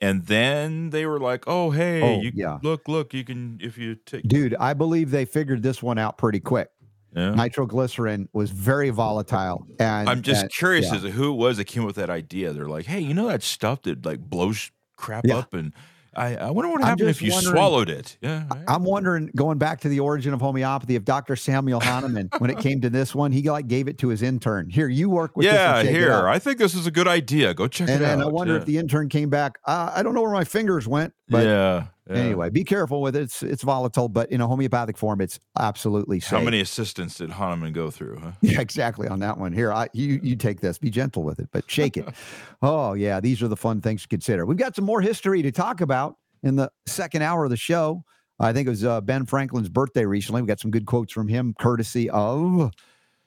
And 0.00 0.26
then 0.26 0.90
they 0.90 1.06
were 1.06 1.20
like, 1.20 1.44
"Oh, 1.46 1.70
hey, 1.70 2.02
oh, 2.02 2.20
you, 2.20 2.32
yeah. 2.34 2.58
look, 2.62 2.88
look, 2.88 3.14
you 3.14 3.24
can 3.24 3.58
if 3.62 3.78
you 3.78 3.94
take." 3.94 4.28
Dude, 4.28 4.54
I 4.56 4.74
believe 4.74 5.10
they 5.10 5.24
figured 5.24 5.62
this 5.62 5.82
one 5.82 5.98
out 5.98 6.18
pretty 6.18 6.40
quick. 6.40 6.68
Yeah. 7.14 7.30
Nitroglycerin 7.30 8.28
was 8.32 8.50
very 8.50 8.90
volatile, 8.90 9.66
and 9.78 10.08
I'm 10.08 10.22
just 10.22 10.42
and, 10.42 10.52
curious 10.52 10.86
yeah. 10.86 10.96
as 10.96 11.02
to 11.02 11.10
who 11.10 11.32
it 11.32 11.36
was 11.36 11.58
that 11.58 11.64
came 11.66 11.84
up 11.84 11.88
with 11.88 11.96
that 11.96 12.10
idea. 12.10 12.52
They're 12.52 12.68
like, 12.68 12.86
"Hey, 12.86 13.00
you 13.00 13.14
know 13.14 13.28
that 13.28 13.42
stuff 13.42 13.82
that 13.82 14.04
like 14.04 14.20
blows 14.20 14.70
crap 14.96 15.28
up 15.30 15.54
and." 15.54 15.72
I, 16.16 16.36
I 16.36 16.50
wonder 16.50 16.70
what 16.70 16.82
happened 16.82 17.08
if 17.08 17.22
you 17.22 17.30
swallowed 17.30 17.88
it. 17.88 18.16
Yeah, 18.20 18.44
I'm 18.68 18.84
wondering, 18.84 19.30
going 19.34 19.58
back 19.58 19.80
to 19.80 19.88
the 19.88 20.00
origin 20.00 20.32
of 20.34 20.40
homeopathy, 20.40 20.96
if 20.96 21.04
Dr. 21.04 21.36
Samuel 21.36 21.80
Hahnemann, 21.80 22.30
when 22.38 22.50
it 22.50 22.58
came 22.58 22.80
to 22.82 22.90
this 22.90 23.14
one, 23.14 23.32
he 23.32 23.42
like 23.48 23.68
gave 23.68 23.88
it 23.88 23.98
to 23.98 24.08
his 24.08 24.22
intern. 24.22 24.70
Here, 24.70 24.88
you 24.88 25.10
work 25.10 25.36
with. 25.36 25.46
Yeah, 25.46 25.82
here. 25.82 26.28
I 26.28 26.38
think 26.38 26.58
this 26.58 26.74
is 26.74 26.86
a 26.86 26.90
good 26.90 27.08
idea. 27.08 27.54
Go 27.54 27.68
check 27.68 27.88
and, 27.88 28.02
it 28.02 28.04
out. 28.04 28.14
And 28.14 28.22
I 28.22 28.26
wonder 28.26 28.54
yeah. 28.54 28.60
if 28.60 28.66
the 28.66 28.78
intern 28.78 29.08
came 29.08 29.30
back. 29.30 29.58
Uh, 29.64 29.92
I 29.94 30.02
don't 30.02 30.14
know 30.14 30.22
where 30.22 30.32
my 30.32 30.44
fingers 30.44 30.86
went. 30.86 31.12
But 31.28 31.46
yeah, 31.46 31.84
yeah, 32.10 32.16
Anyway, 32.16 32.50
be 32.50 32.64
careful 32.64 33.00
with 33.00 33.16
it. 33.16 33.22
It's 33.22 33.42
it's 33.42 33.62
volatile, 33.62 34.08
but 34.08 34.30
in 34.30 34.42
a 34.42 34.46
homeopathic 34.46 34.98
form, 34.98 35.22
it's 35.22 35.40
absolutely 35.58 36.20
safe. 36.20 36.38
How 36.38 36.44
many 36.44 36.60
assistants 36.60 37.16
did 37.16 37.30
Hahnemann 37.30 37.72
go 37.72 37.90
through? 37.90 38.18
Huh? 38.18 38.32
Yeah, 38.42 38.60
exactly 38.60 39.08
on 39.08 39.20
that 39.20 39.38
one. 39.38 39.52
Here, 39.52 39.72
I, 39.72 39.88
you 39.94 40.20
you 40.22 40.36
take 40.36 40.60
this. 40.60 40.76
Be 40.76 40.90
gentle 40.90 41.22
with 41.22 41.38
it, 41.38 41.48
but 41.50 41.70
shake 41.70 41.96
it. 41.96 42.06
oh 42.62 42.92
yeah, 42.92 43.20
these 43.20 43.42
are 43.42 43.48
the 43.48 43.56
fun 43.56 43.80
things 43.80 44.02
to 44.02 44.08
consider. 44.08 44.44
We've 44.44 44.58
got 44.58 44.76
some 44.76 44.84
more 44.84 45.00
history 45.00 45.40
to 45.42 45.50
talk 45.50 45.80
about 45.80 46.18
in 46.42 46.56
the 46.56 46.70
second 46.86 47.22
hour 47.22 47.44
of 47.44 47.50
the 47.50 47.56
show. 47.56 48.04
I 48.38 48.52
think 48.52 48.66
it 48.66 48.70
was 48.70 48.84
uh, 48.84 49.00
Ben 49.00 49.24
Franklin's 49.24 49.70
birthday 49.70 50.04
recently. 50.04 50.42
We 50.42 50.48
got 50.48 50.60
some 50.60 50.72
good 50.72 50.86
quotes 50.86 51.12
from 51.12 51.28
him, 51.28 51.54
courtesy 51.58 52.10
of 52.10 52.72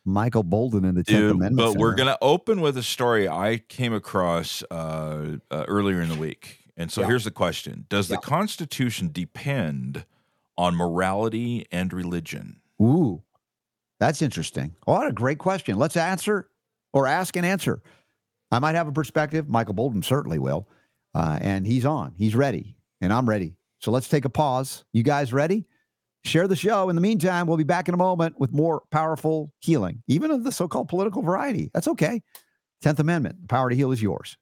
Michael 0.06 0.44
Boldin 0.44 0.88
in 0.88 0.94
the 0.94 1.04
Tenth 1.04 1.32
Amendment. 1.32 1.58
But 1.58 1.72
Center. 1.72 1.80
we're 1.80 1.96
going 1.96 2.10
to 2.10 2.18
open 2.22 2.62
with 2.62 2.78
a 2.78 2.84
story 2.84 3.28
I 3.28 3.64
came 3.70 3.94
across 3.94 4.64
uh, 4.70 5.38
uh, 5.50 5.66
earlier 5.68 6.02
in 6.02 6.10
the 6.10 6.16
week. 6.16 6.67
And 6.78 6.92
so 6.92 7.02
yeah. 7.02 7.08
here's 7.08 7.24
the 7.24 7.32
question 7.32 7.86
Does 7.90 8.10
yeah. 8.10 8.18
the 8.18 8.22
Constitution 8.22 9.10
depend 9.12 10.06
on 10.58 10.76
morality 10.76 11.66
and 11.72 11.92
religion? 11.92 12.62
Ooh, 12.82 13.24
that's 14.00 14.22
interesting. 14.22 14.76
Oh, 14.86 14.94
what 14.94 15.08
a 15.08 15.12
great 15.12 15.40
question. 15.40 15.78
Let's 15.78 15.98
answer 15.98 16.50
or 16.94 17.08
ask 17.08 17.36
and 17.36 17.46
answer. 17.46 17.82
I 18.52 18.60
might 18.60 18.76
have 18.76 18.88
a 18.88 18.94
perspective. 18.94 19.50
Michael 19.50 19.74
Boldin 19.74 20.06
certainly 20.06 20.40
will. 20.40 20.70
Uh, 21.14 21.40
and 21.42 21.66
he's 21.66 21.86
on, 21.86 22.14
he's 22.16 22.36
ready 22.36 22.78
and 23.02 23.12
I'm 23.12 23.28
ready. 23.28 23.56
So 23.80 23.92
let's 23.92 24.08
take 24.08 24.26
a 24.26 24.30
pause. 24.30 24.84
You 24.94 25.04
guys 25.04 25.34
ready? 25.34 25.66
Share 26.26 26.48
the 26.48 26.56
show. 26.56 26.90
In 26.90 26.96
the 26.96 27.02
meantime, 27.02 27.48
we'll 27.48 27.58
be 27.58 27.64
back 27.64 27.88
in 27.88 27.94
a 27.94 27.98
moment 27.98 28.40
with 28.40 28.52
more 28.52 28.84
powerful 28.92 29.52
healing, 29.60 30.04
even 30.08 30.32
of 30.32 30.44
the 30.44 30.52
so 30.52 30.68
called 30.68 30.90
political 30.90 31.22
variety. 31.22 31.72
That's 31.74 31.88
okay. 31.88 32.22
10th 32.84 33.00
Amendment, 33.00 33.42
the 33.42 33.48
power 33.48 33.70
to 33.70 33.76
heal 33.76 33.92
is 33.92 34.02
yours. 34.02 34.38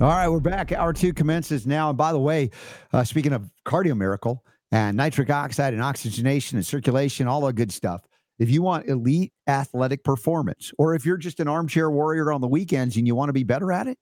All 0.00 0.10
right, 0.10 0.28
we're 0.28 0.38
back. 0.38 0.70
Hour 0.70 0.92
two 0.92 1.12
commences 1.12 1.66
now. 1.66 1.88
And 1.88 1.98
by 1.98 2.12
the 2.12 2.20
way, 2.20 2.50
uh, 2.92 3.02
speaking 3.02 3.32
of 3.32 3.50
Cardio 3.66 3.96
Miracle 3.96 4.44
and 4.70 4.96
nitric 4.96 5.28
oxide 5.28 5.74
and 5.74 5.82
oxygenation 5.82 6.56
and 6.56 6.64
circulation, 6.64 7.26
all 7.26 7.40
the 7.40 7.52
good 7.52 7.72
stuff. 7.72 8.02
If 8.38 8.48
you 8.48 8.62
want 8.62 8.88
elite 8.88 9.32
athletic 9.48 10.04
performance, 10.04 10.70
or 10.78 10.94
if 10.94 11.04
you're 11.04 11.16
just 11.16 11.40
an 11.40 11.48
armchair 11.48 11.90
warrior 11.90 12.30
on 12.30 12.40
the 12.40 12.46
weekends 12.46 12.96
and 12.96 13.08
you 13.08 13.16
want 13.16 13.28
to 13.30 13.32
be 13.32 13.42
better 13.42 13.72
at 13.72 13.88
it, 13.88 13.98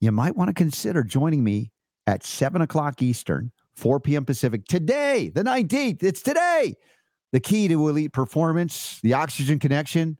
you 0.00 0.12
might 0.12 0.36
want 0.36 0.50
to 0.50 0.54
consider 0.54 1.02
joining 1.02 1.42
me 1.42 1.72
at 2.06 2.22
7 2.22 2.62
o'clock 2.62 3.02
Eastern, 3.02 3.50
4 3.74 3.98
p.m. 3.98 4.24
Pacific 4.24 4.66
today, 4.66 5.32
the 5.34 5.42
19th. 5.42 6.04
It's 6.04 6.22
today. 6.22 6.76
The 7.32 7.40
key 7.40 7.66
to 7.66 7.88
elite 7.88 8.12
performance, 8.12 9.00
the 9.02 9.14
oxygen 9.14 9.58
connection. 9.58 10.16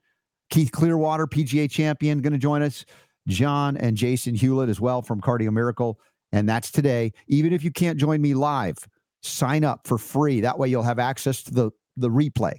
Keith 0.51 0.73
Clearwater, 0.73 1.27
PGA 1.27 1.71
champion, 1.71 2.21
going 2.21 2.33
to 2.33 2.39
join 2.39 2.63
us. 2.63 2.85
John 3.29 3.77
and 3.77 3.97
Jason 3.97 4.35
Hewlett 4.35 4.69
as 4.69 4.81
well 4.81 5.03
from 5.03 5.21
Cardio 5.21 5.53
Miracle. 5.53 5.99
And 6.33 6.49
that's 6.49 6.71
today. 6.71 7.13
Even 7.29 7.53
if 7.53 7.63
you 7.63 7.71
can't 7.71 7.99
join 7.99 8.21
me 8.21 8.35
live, 8.35 8.77
sign 9.23 9.65
up 9.65 9.87
for 9.87 9.99
free. 9.99 10.41
That 10.41 10.59
way 10.59 10.69
you'll 10.69 10.83
have 10.83 10.99
access 10.99 11.43
to 11.45 11.53
the, 11.53 11.71
the 11.97 12.11
replay. 12.11 12.55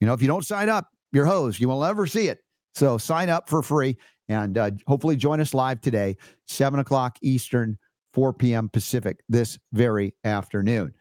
You 0.00 0.06
know, 0.06 0.14
if 0.14 0.22
you 0.22 0.28
don't 0.28 0.44
sign 0.44 0.68
up, 0.68 0.88
you're 1.12 1.26
hosed. 1.26 1.60
You 1.60 1.68
will 1.68 1.80
never 1.80 2.06
see 2.06 2.28
it. 2.28 2.40
So 2.74 2.98
sign 2.98 3.28
up 3.28 3.48
for 3.48 3.62
free 3.62 3.96
and 4.28 4.58
uh, 4.58 4.70
hopefully 4.86 5.16
join 5.16 5.40
us 5.40 5.54
live 5.54 5.80
today, 5.80 6.16
7 6.46 6.80
o'clock 6.80 7.16
Eastern, 7.22 7.78
4 8.14 8.32
p.m. 8.34 8.68
Pacific 8.68 9.20
this 9.28 9.58
very 9.72 10.14
afternoon. 10.24 10.94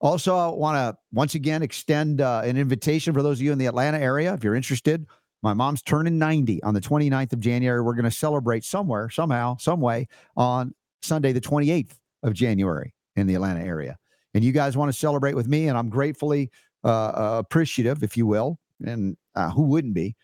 Also, 0.00 0.36
I 0.36 0.48
want 0.48 0.76
to 0.76 0.96
once 1.12 1.34
again 1.34 1.62
extend 1.62 2.20
uh, 2.20 2.42
an 2.44 2.56
invitation 2.56 3.12
for 3.12 3.22
those 3.22 3.38
of 3.38 3.42
you 3.42 3.52
in 3.52 3.58
the 3.58 3.66
Atlanta 3.66 3.98
area. 3.98 4.32
If 4.32 4.44
you're 4.44 4.54
interested, 4.54 5.06
my 5.42 5.54
mom's 5.54 5.82
turning 5.82 6.18
90 6.18 6.62
on 6.62 6.74
the 6.74 6.80
29th 6.80 7.32
of 7.32 7.40
January. 7.40 7.80
We're 7.80 7.94
going 7.94 8.04
to 8.04 8.10
celebrate 8.10 8.64
somewhere, 8.64 9.08
somehow, 9.10 9.56
some 9.58 9.80
way 9.80 10.08
on 10.36 10.74
Sunday, 11.02 11.32
the 11.32 11.40
28th 11.40 11.92
of 12.22 12.32
January 12.32 12.94
in 13.16 13.26
the 13.26 13.34
Atlanta 13.34 13.60
area. 13.60 13.96
And 14.34 14.44
you 14.44 14.52
guys 14.52 14.76
want 14.76 14.92
to 14.92 14.98
celebrate 14.98 15.34
with 15.34 15.48
me, 15.48 15.68
and 15.68 15.78
I'm 15.78 15.88
gratefully 15.88 16.50
uh, 16.84 16.88
uh, 16.88 17.36
appreciative, 17.38 18.02
if 18.02 18.16
you 18.16 18.26
will, 18.26 18.58
and 18.84 19.16
uh, 19.34 19.50
who 19.50 19.62
wouldn't 19.62 19.94
be, 19.94 20.16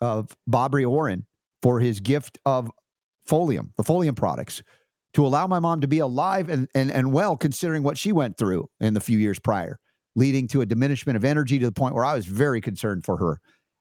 of 0.00 0.34
Bobby 0.46 0.84
Oren 0.84 1.26
for 1.62 1.78
his 1.80 2.00
gift 2.00 2.38
of 2.46 2.70
Folium, 3.28 3.70
the 3.76 3.84
Folium 3.84 4.16
products, 4.16 4.62
to 5.14 5.26
allow 5.26 5.46
my 5.46 5.58
mom 5.58 5.80
to 5.80 5.88
be 5.88 5.98
alive 5.98 6.48
and, 6.48 6.68
and, 6.74 6.90
and 6.90 7.12
well, 7.12 7.36
considering 7.36 7.82
what 7.82 7.98
she 7.98 8.12
went 8.12 8.38
through 8.38 8.68
in 8.80 8.94
the 8.94 9.00
few 9.00 9.18
years 9.18 9.38
prior, 9.38 9.78
leading 10.14 10.48
to 10.48 10.60
a 10.60 10.66
diminishment 10.66 11.16
of 11.16 11.24
energy 11.24 11.58
to 11.58 11.66
the 11.66 11.72
point 11.72 11.94
where 11.94 12.04
I 12.04 12.14
was 12.14 12.26
very 12.26 12.60
concerned 12.60 13.04
for 13.04 13.16
her 13.18 13.40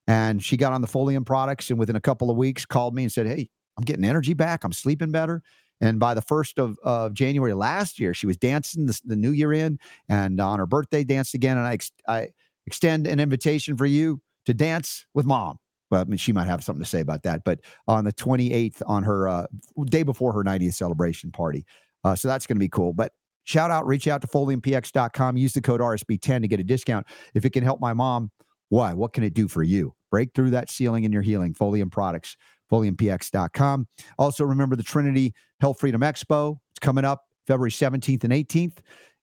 and 0.09 0.43
she 0.43 0.57
got 0.57 0.73
on 0.73 0.81
the 0.81 0.87
Folium 0.87 1.23
products 1.23 1.69
and 1.69 1.77
within 1.77 1.95
a 1.95 2.01
couple 2.01 2.31
of 2.31 2.35
weeks 2.35 2.65
called 2.65 2.95
me 2.95 3.03
and 3.03 3.11
said, 3.11 3.27
Hey, 3.27 3.47
I'm 3.77 3.83
getting 3.83 4.03
energy 4.03 4.33
back. 4.33 4.63
I'm 4.63 4.73
sleeping 4.73 5.11
better. 5.11 5.43
And 5.81 5.99
by 5.99 6.15
the 6.15 6.21
first 6.23 6.57
of, 6.57 6.77
of 6.83 7.13
January 7.13 7.53
last 7.53 7.99
year, 7.99 8.15
she 8.15 8.25
was 8.25 8.35
dancing 8.35 8.87
the, 8.87 8.99
the 9.05 9.15
new 9.15 9.31
year 9.31 9.53
in 9.53 9.79
and 10.09 10.41
on 10.41 10.57
her 10.57 10.65
birthday 10.65 11.03
danced 11.03 11.35
again. 11.35 11.57
And 11.57 11.67
I, 11.67 11.73
ex- 11.73 11.91
I 12.07 12.29
extend 12.65 13.05
an 13.05 13.19
invitation 13.19 13.77
for 13.77 13.85
you 13.85 14.19
to 14.47 14.53
dance 14.53 15.05
with 15.13 15.27
mom. 15.27 15.59
Well, 15.91 16.01
I 16.01 16.05
mean, 16.05 16.17
she 16.17 16.33
might 16.33 16.47
have 16.47 16.63
something 16.63 16.83
to 16.83 16.89
say 16.89 17.01
about 17.01 17.23
that, 17.23 17.43
but 17.45 17.59
on 17.87 18.03
the 18.03 18.13
28th, 18.13 18.81
on 18.87 19.03
her 19.03 19.27
uh, 19.27 19.45
day 19.85 20.03
before 20.03 20.33
her 20.33 20.43
90th 20.43 20.73
celebration 20.73 21.31
party. 21.31 21.65
Uh, 22.03 22.15
so 22.15 22.27
that's 22.27 22.47
going 22.47 22.57
to 22.57 22.59
be 22.59 22.69
cool. 22.69 22.93
But 22.93 23.13
shout 23.43 23.69
out, 23.71 23.85
reach 23.85 24.07
out 24.07 24.21
to 24.21 24.27
foliumpx.com, 24.27 25.37
use 25.37 25.53
the 25.53 25.61
code 25.61 25.81
RSB10 25.81 26.41
to 26.41 26.47
get 26.47 26.59
a 26.59 26.63
discount. 26.63 27.05
If 27.35 27.45
it 27.45 27.51
can 27.51 27.63
help 27.63 27.79
my 27.79 27.93
mom, 27.93 28.31
why? 28.69 28.93
What 28.93 29.13
can 29.13 29.23
it 29.23 29.33
do 29.33 29.47
for 29.47 29.63
you? 29.63 29.93
Break 30.11 30.33
through 30.33 30.51
that 30.51 30.69
ceiling 30.69 31.03
in 31.03 31.11
your 31.11 31.21
healing. 31.21 31.53
Folium 31.53 31.91
products, 31.91 32.37
foliumpx.com. 32.71 33.87
Also, 34.17 34.43
remember 34.43 34.75
the 34.75 34.83
Trinity 34.83 35.33
Health 35.59 35.79
Freedom 35.79 36.01
Expo. 36.01 36.57
It's 36.71 36.79
coming 36.79 37.05
up 37.05 37.25
February 37.47 37.71
17th 37.71 38.23
and 38.23 38.33
18th. 38.33 38.77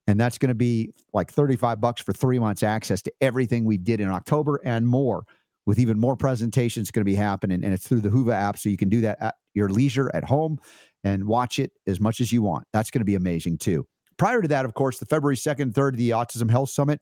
And 0.07 0.19
that's 0.19 0.37
going 0.37 0.49
to 0.49 0.55
be 0.55 0.93
like 1.13 1.31
35 1.31 1.81
bucks 1.81 2.01
for 2.01 2.13
three 2.13 2.39
months 2.39 2.63
access 2.63 3.01
to 3.01 3.11
everything 3.19 3.65
we 3.65 3.77
did 3.77 3.99
in 3.99 4.09
October 4.09 4.61
and 4.63 4.87
more, 4.87 5.25
with 5.65 5.79
even 5.79 5.99
more 5.99 6.15
presentations 6.15 6.91
going 6.91 7.01
to 7.01 7.09
be 7.09 7.15
happening. 7.15 7.63
And 7.63 7.73
it's 7.73 7.85
through 7.85 8.01
the 8.01 8.09
Whova 8.09 8.33
app. 8.33 8.57
So 8.57 8.69
you 8.69 8.77
can 8.77 8.87
do 8.87 9.01
that 9.01 9.17
at 9.21 9.35
your 9.53 9.69
leisure 9.69 10.09
at 10.13 10.23
home 10.23 10.59
and 11.03 11.25
watch 11.25 11.59
it 11.59 11.71
as 11.87 11.99
much 11.99 12.21
as 12.21 12.31
you 12.31 12.41
want. 12.41 12.65
That's 12.71 12.89
going 12.89 13.01
to 13.01 13.05
be 13.05 13.15
amazing 13.15 13.57
too. 13.57 13.85
Prior 14.17 14.41
to 14.41 14.47
that, 14.47 14.65
of 14.65 14.73
course, 14.73 14.97
the 14.97 15.05
February 15.05 15.35
2nd, 15.35 15.73
3rd, 15.73 15.97
the 15.97 16.11
Autism 16.11 16.49
Health 16.49 16.69
Summit 16.69 17.01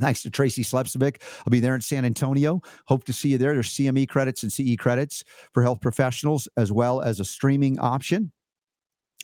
Thanks 0.00 0.22
to 0.22 0.30
Tracy 0.30 0.64
Slepcevic. 0.64 1.20
I'll 1.40 1.50
be 1.50 1.60
there 1.60 1.74
in 1.74 1.80
San 1.80 2.04
Antonio. 2.04 2.60
Hope 2.86 3.04
to 3.04 3.12
see 3.12 3.28
you 3.30 3.38
there. 3.38 3.54
There's 3.54 3.70
CME 3.70 4.08
credits 4.08 4.42
and 4.42 4.52
CE 4.52 4.76
credits 4.76 5.24
for 5.52 5.62
health 5.62 5.80
professionals, 5.80 6.48
as 6.56 6.72
well 6.72 7.00
as 7.00 7.20
a 7.20 7.24
streaming 7.24 7.78
option. 7.78 8.32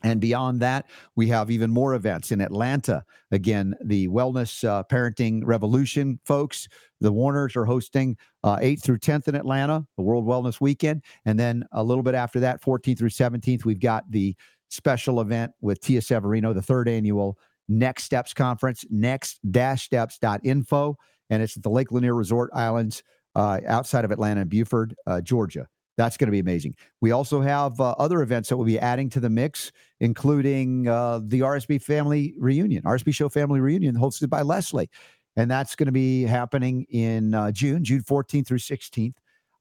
And 0.04 0.20
beyond 0.20 0.60
that, 0.60 0.86
we 1.16 1.26
have 1.28 1.50
even 1.50 1.70
more 1.70 1.94
events 1.94 2.30
in 2.30 2.40
Atlanta. 2.40 3.02
Again, 3.32 3.74
the 3.82 4.06
Wellness 4.08 4.66
uh, 4.66 4.84
Parenting 4.84 5.42
Revolution 5.44 6.20
folks, 6.24 6.68
the 7.00 7.10
Warners 7.10 7.56
are 7.56 7.64
hosting 7.64 8.16
uh, 8.44 8.58
8th 8.58 8.82
through 8.82 8.98
10th 8.98 9.26
in 9.26 9.34
Atlanta, 9.34 9.84
the 9.96 10.02
World 10.02 10.24
Wellness 10.24 10.60
Weekend. 10.60 11.02
And 11.24 11.38
then 11.38 11.64
a 11.72 11.82
little 11.82 12.04
bit 12.04 12.14
after 12.14 12.38
that, 12.40 12.62
14th 12.62 12.98
through 12.98 13.08
17th, 13.08 13.64
we've 13.64 13.80
got 13.80 14.08
the 14.10 14.36
special 14.68 15.20
event 15.20 15.52
with 15.60 15.80
Tia 15.80 16.00
Severino, 16.00 16.52
the 16.52 16.62
third 16.62 16.88
annual 16.88 17.36
Next 17.68 18.04
Steps 18.04 18.34
Conference, 18.34 18.84
next-steps.info. 18.90 20.96
And 21.30 21.42
it's 21.42 21.56
at 21.56 21.62
the 21.62 21.70
Lake 21.70 21.92
Lanier 21.92 22.14
Resort 22.14 22.50
Islands 22.54 23.02
uh, 23.34 23.60
outside 23.66 24.04
of 24.04 24.10
Atlanta 24.10 24.42
and 24.42 24.50
Buford, 24.50 24.94
uh, 25.06 25.20
Georgia. 25.20 25.66
That's 25.96 26.16
going 26.16 26.28
to 26.28 26.32
be 26.32 26.38
amazing. 26.38 26.76
We 27.00 27.10
also 27.10 27.40
have 27.40 27.80
uh, 27.80 27.94
other 27.98 28.22
events 28.22 28.48
that 28.48 28.56
we'll 28.56 28.66
be 28.66 28.78
adding 28.78 29.10
to 29.10 29.20
the 29.20 29.28
mix, 29.28 29.72
including 30.00 30.88
uh, 30.88 31.20
the 31.24 31.40
RSB 31.40 31.82
Family 31.82 32.34
Reunion, 32.38 32.82
RSB 32.84 33.12
Show 33.12 33.28
Family 33.28 33.60
Reunion, 33.60 33.96
hosted 33.96 34.30
by 34.30 34.42
Leslie. 34.42 34.88
And 35.36 35.50
that's 35.50 35.74
going 35.74 35.86
to 35.86 35.92
be 35.92 36.22
happening 36.22 36.86
in 36.90 37.34
uh, 37.34 37.50
June, 37.50 37.84
June 37.84 38.02
14th 38.02 38.46
through 38.46 38.58
16th 38.58 39.14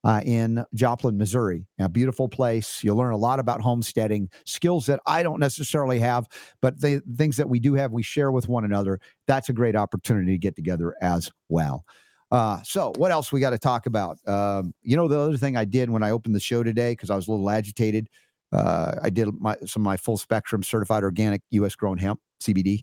uh, 0.04 0.22
in 0.26 0.64
Joplin, 0.74 1.18
Missouri. 1.18 1.66
A 1.80 1.90
beautiful 1.90 2.30
place. 2.30 2.84
You'll 2.84 2.98
learn 2.98 3.14
a 3.14 3.18
lot 3.18 3.40
about 3.40 3.62
homesteading, 3.62 4.30
skills 4.46 4.86
that 4.86 5.00
I 5.06 5.24
don't 5.24 5.40
necessarily 5.40 6.00
have, 6.00 6.28
but 6.62 6.80
the 6.80 7.02
things 7.18 7.38
that 7.38 7.50
we 7.50 7.60
do 7.60 7.74
have, 7.74 7.92
we 7.92 8.04
share 8.04 8.32
with 8.32 8.48
one 8.48 8.66
another. 8.66 9.00
That's 9.28 9.50
a 9.50 9.54
great 9.54 9.76
opportunity 9.76 10.32
to 10.32 10.38
get 10.38 10.56
together 10.56 10.96
as 11.02 11.30
well. 11.50 11.86
Uh, 12.30 12.62
so 12.64 12.94
what 12.98 13.12
else 13.12 13.32
we 13.32 13.40
got 13.40 13.52
to 13.52 13.58
talk 13.58 13.86
about? 13.86 14.18
Um, 14.28 14.74
you 14.82 14.98
know, 14.98 15.08
the 15.08 15.20
other 15.20 15.38
thing 15.38 15.56
I 15.56 15.66
did 15.66 15.90
when 15.90 16.04
I 16.04 16.12
opened 16.12 16.36
the 16.36 16.40
show 16.40 16.62
today, 16.62 16.92
because 16.92 17.10
I 17.10 17.16
was 17.16 17.28
a 17.28 17.32
little 17.32 17.50
agitated, 17.50 18.08
uh, 18.52 18.96
I 19.02 19.10
did 19.10 19.30
my, 19.40 19.56
some 19.66 19.82
of 19.82 19.86
my 19.86 19.98
full 19.98 20.18
spectrum 20.18 20.64
certified 20.64 21.04
organic 21.04 21.42
U.S. 21.52 21.76
grown 21.76 21.98
hemp 21.98 22.20
CBD 22.42 22.82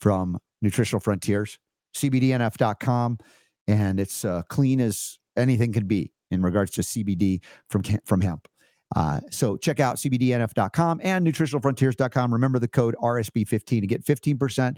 from 0.00 0.38
Nutritional 0.62 1.00
Frontiers, 1.00 1.58
CBDNF.com, 1.96 3.18
and 3.66 4.00
it's 4.00 4.24
uh, 4.24 4.42
clean 4.48 4.80
as 4.80 5.18
anything 5.36 5.72
can 5.72 5.86
be 5.86 6.13
in 6.34 6.42
regards 6.42 6.70
to 6.72 6.82
CBD 6.82 7.40
from 7.68 7.82
from 8.04 8.20
hemp. 8.20 8.48
Uh, 8.94 9.20
so 9.30 9.56
check 9.56 9.80
out 9.80 9.96
cbdnf.com 9.96 11.00
and 11.02 11.26
nutritionalfrontiers.com. 11.26 12.32
Remember 12.32 12.58
the 12.58 12.68
code 12.68 12.94
RSB15 13.00 13.80
to 13.80 13.86
get 13.86 14.04
15% 14.04 14.76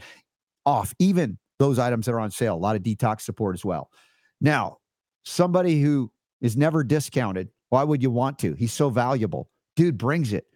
off 0.64 0.94
even 0.98 1.38
those 1.58 1.78
items 1.78 2.06
that 2.06 2.12
are 2.12 2.20
on 2.20 2.30
sale. 2.30 2.54
A 2.54 2.56
lot 2.56 2.76
of 2.76 2.82
detox 2.82 3.22
support 3.22 3.54
as 3.54 3.64
well. 3.64 3.90
Now, 4.40 4.78
somebody 5.24 5.80
who 5.82 6.10
is 6.40 6.56
never 6.56 6.84
discounted, 6.84 7.48
why 7.70 7.84
would 7.84 8.02
you 8.02 8.10
want 8.10 8.38
to? 8.40 8.54
He's 8.54 8.72
so 8.72 8.90
valuable. 8.90 9.48
Dude 9.74 9.98
brings 9.98 10.32
it. 10.32 10.46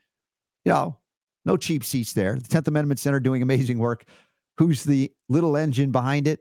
You 0.65 0.73
know, 0.73 0.99
no 1.45 1.57
cheap 1.57 1.85
seats 1.85 2.13
there. 2.13 2.37
The 2.37 2.49
10th 2.49 2.69
Amendment 2.69 3.01
Center 3.01 3.21
doing 3.21 3.43
amazing 3.43 3.79
work. 3.79 4.05
Who's 4.59 4.85
the 4.85 5.11
little 5.29 5.57
engine 5.57 5.91
behind 5.91 6.29
it? 6.29 6.41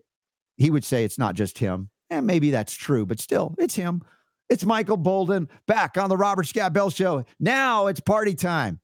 He 0.57 0.70
would 0.70 0.84
say 0.84 1.03
it's 1.05 1.18
not 1.18 1.36
just 1.36 1.57
him. 1.57 1.89
And 2.10 2.28
maybe 2.28 2.51
that's 2.51 2.74
true, 2.74 3.05
but 3.05 3.20
still, 3.20 3.55
it's 3.57 3.76
him. 3.76 4.01
It's 4.50 4.66
Michael 4.66 4.97
Boldin 4.97 5.47
back 5.68 5.95
on 5.95 6.10
the 6.10 6.18
Robert 6.18 6.47
Scott 6.47 6.74
Bell 6.74 6.89
Show. 6.89 7.24
Now 7.39 7.86
it's 7.86 8.00
party 8.00 8.34
time. 8.34 8.80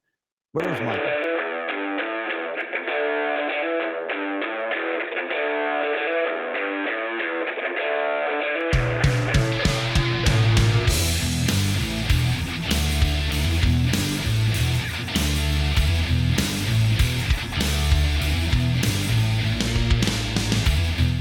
Where's 0.51 0.80
Michael? 0.80 1.11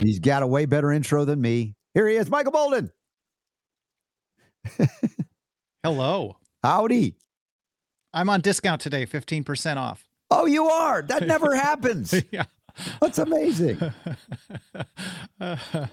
He's 0.03 0.19
got 0.19 0.43
a 0.43 0.47
way 0.47 0.67
better 0.67 0.93
intro 0.93 1.25
than 1.25 1.41
me. 1.41 1.77
Here 1.95 2.07
he 2.07 2.17
is, 2.17 2.29
Michael 2.29 2.53
Boldin. 2.53 2.91
Hello. 5.83 6.37
Howdy. 6.63 7.15
I'm 8.13 8.31
on 8.31 8.41
discount 8.41 8.81
today, 8.81 9.07
15% 9.07 9.77
off. 9.77 10.09
Oh, 10.31 10.47
you 10.47 10.67
are? 10.67 11.03
That 11.03 11.27
never 11.27 11.55
happens. 11.55 12.15
yeah. 12.31 12.45
That's 13.01 13.19
amazing. 13.19 13.79
Uh, 15.41 15.57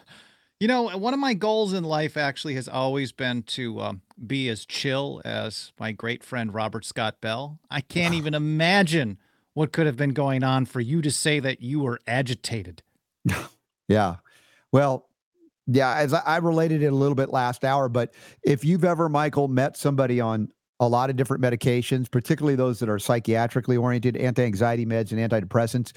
You 0.59 0.67
know, 0.67 0.95
one 0.95 1.15
of 1.15 1.19
my 1.19 1.34
goals 1.34 1.74
in 1.74 1.84
life 1.84 2.15
actually 2.15 2.53
has 2.53 2.67
always 2.67 3.11
been 3.11 3.41
to 3.43 3.82
um, 3.82 4.01
be 4.28 4.47
as 4.47 4.63
chill 4.63 5.19
as 5.26 5.72
my 5.80 5.91
great 5.91 6.24
friend 6.24 6.53
Robert 6.53 6.86
Scott 6.86 7.19
Bell. 7.19 7.57
I 7.72 7.82
can't 7.82 8.13
even 8.13 8.36
imagine 8.36 9.17
what 9.55 9.72
could 9.74 9.88
have 9.88 9.97
been 9.97 10.11
going 10.11 10.43
on 10.43 10.67
for 10.67 10.80
you 10.80 11.01
to 11.01 11.09
say 11.09 11.39
that 11.39 11.63
you 11.63 11.80
were 11.80 11.99
agitated. 12.05 12.84
Yeah. 13.88 14.17
Well, 14.72 15.09
yeah, 15.68 15.95
as 15.95 16.14
I, 16.14 16.38
related 16.38 16.82
it 16.84 16.88
a 16.88 16.95
little 16.95 17.16
bit 17.16 17.30
last 17.30 17.64
hour, 17.64 17.88
but 17.89 18.14
if 18.43 18.66
you've 18.66 18.84
ever, 18.84 19.09
Michael, 19.09 19.47
met 19.47 19.78
somebody 19.78 20.20
on 20.20 20.49
a 20.80 20.88
lot 20.88 21.09
of 21.09 21.16
different 21.16 21.43
medications, 21.43 22.09
particularly 22.09 22.55
those 22.55 22.80
that 22.80 22.89
are 22.89 22.97
psychiatrically 22.97 23.80
oriented, 23.80 24.18
anti 24.18 24.43
anxiety 24.43 24.86
meds 24.86 25.12
and 25.12 25.20
antidepressants, 25.20 25.91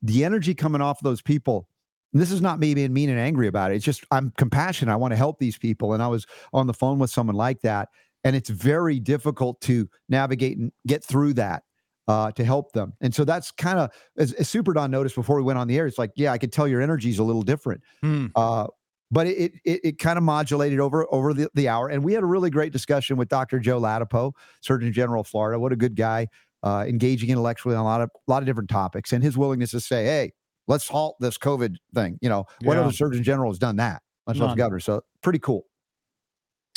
the 0.00 0.24
energy 0.24 0.54
coming 0.54 0.80
off 0.80 0.98
of 0.98 1.04
those 1.04 1.22
people. 1.22 1.68
This 2.14 2.30
is 2.30 2.40
not 2.40 2.58
me 2.58 2.74
being 2.74 2.92
mean 2.92 3.10
and 3.10 3.18
angry 3.18 3.46
about 3.46 3.72
it. 3.72 3.76
It's 3.76 3.84
just 3.84 4.04
I'm 4.10 4.32
compassionate. 4.36 4.92
I 4.92 4.96
want 4.96 5.12
to 5.12 5.16
help 5.16 5.38
these 5.38 5.56
people. 5.56 5.94
And 5.94 6.02
I 6.02 6.08
was 6.08 6.26
on 6.52 6.66
the 6.66 6.74
phone 6.74 6.98
with 6.98 7.10
someone 7.10 7.36
like 7.36 7.60
that. 7.62 7.88
And 8.24 8.36
it's 8.36 8.50
very 8.50 9.00
difficult 9.00 9.60
to 9.62 9.88
navigate 10.08 10.58
and 10.58 10.72
get 10.86 11.02
through 11.02 11.34
that 11.34 11.62
uh, 12.08 12.30
to 12.32 12.44
help 12.44 12.72
them. 12.72 12.92
And 13.00 13.14
so 13.14 13.24
that's 13.24 13.50
kind 13.50 13.78
of 13.78 13.90
as, 14.16 14.32
as 14.34 14.48
Super 14.48 14.72
Don 14.72 14.90
noticed 14.90 15.14
before 15.14 15.36
we 15.36 15.42
went 15.42 15.58
on 15.58 15.68
the 15.68 15.76
air. 15.78 15.86
It's 15.86 15.98
like, 15.98 16.12
yeah, 16.14 16.32
I 16.32 16.38
could 16.38 16.52
tell 16.52 16.68
your 16.68 16.80
energy 16.80 17.10
is 17.10 17.18
a 17.18 17.24
little 17.24 17.42
different. 17.42 17.82
Hmm. 18.02 18.26
Uh, 18.34 18.66
but 19.12 19.26
it 19.28 19.52
it, 19.64 19.80
it 19.84 19.98
kind 19.98 20.16
of 20.16 20.24
modulated 20.24 20.80
over 20.80 21.06
over 21.14 21.32
the, 21.34 21.48
the 21.54 21.68
hour, 21.68 21.88
and 21.88 22.02
we 22.02 22.14
had 22.14 22.22
a 22.24 22.26
really 22.26 22.50
great 22.50 22.72
discussion 22.72 23.16
with 23.16 23.28
Dr. 23.28 23.60
Joe 23.60 23.80
Ladapo, 23.80 24.32
Surgeon 24.62 24.92
General 24.92 25.20
of 25.20 25.28
Florida. 25.28 25.60
What 25.60 25.72
a 25.72 25.76
good 25.76 25.94
guy, 25.94 26.26
uh, 26.64 26.84
engaging 26.88 27.30
intellectually 27.30 27.76
on 27.76 27.82
a 27.82 27.84
lot 27.84 28.00
of 28.00 28.10
a 28.26 28.30
lot 28.30 28.42
of 28.42 28.46
different 28.46 28.70
topics, 28.70 29.12
and 29.12 29.22
his 29.22 29.36
willingness 29.38 29.70
to 29.72 29.80
say, 29.80 30.04
"Hey, 30.04 30.32
let's 30.66 30.88
halt 30.88 31.16
this 31.20 31.38
COVID 31.38 31.76
thing." 31.94 32.18
You 32.22 32.30
know, 32.30 32.46
what 32.62 32.74
Yeah. 32.74 32.80
other 32.80 32.92
Surgeon 32.92 33.22
General 33.22 33.50
has 33.52 33.58
done 33.58 33.76
that? 33.76 34.02
Much 34.26 34.38
less 34.38 34.56
governor. 34.56 34.80
So 34.80 35.02
pretty 35.22 35.38
cool. 35.40 35.66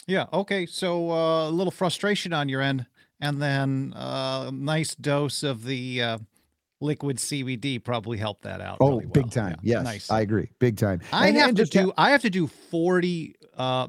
Yeah. 0.08 0.26
Okay. 0.34 0.66
So 0.66 1.12
uh, 1.12 1.50
a 1.50 1.52
little 1.52 1.72
frustration 1.72 2.34
on 2.34 2.50
your 2.50 2.62
end, 2.62 2.86
and 3.22 3.42
then 3.42 3.94
uh, 3.96 4.46
a 4.48 4.52
nice 4.52 4.94
dose 4.96 5.42
of 5.44 5.64
the 5.64 6.02
uh, 6.02 6.18
liquid 6.82 7.18
CBD 7.18 7.84
probably 7.84 8.18
helped 8.18 8.44
that 8.44 8.62
out. 8.62 8.78
Oh, 8.82 8.92
really 8.98 9.06
big 9.06 9.24
well. 9.24 9.30
time. 9.32 9.58
Yeah, 9.62 9.78
Yes, 9.78 9.84
Nice. 9.86 10.12
I 10.12 10.22
agree. 10.22 10.50
Big 10.60 10.78
time. 10.78 11.02
I 11.12 11.30
And- 11.30 11.38
have 11.38 11.50
and 11.50 11.58
to 11.58 11.66
do 11.66 11.94
I 11.98 12.12
have 12.12 12.22
to 12.22 12.30
do 12.30 12.48
40 12.48 13.36
uh 13.58 13.88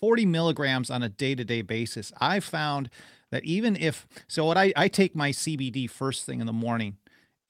40 0.00 0.26
milligrams 0.26 0.90
on 0.90 1.02
a 1.02 1.08
day-to-day 1.08 1.62
basis. 1.62 2.12
I 2.20 2.38
found 2.40 2.88
that 3.32 3.44
even 3.44 3.74
if 3.76 4.06
so 4.28 4.44
what 4.44 4.56
I, 4.56 4.72
I 4.76 4.86
take 4.88 5.16
my 5.16 5.30
CBD 5.30 5.90
first 5.90 6.24
thing 6.24 6.40
in 6.40 6.46
the 6.46 6.52
morning. 6.52 6.96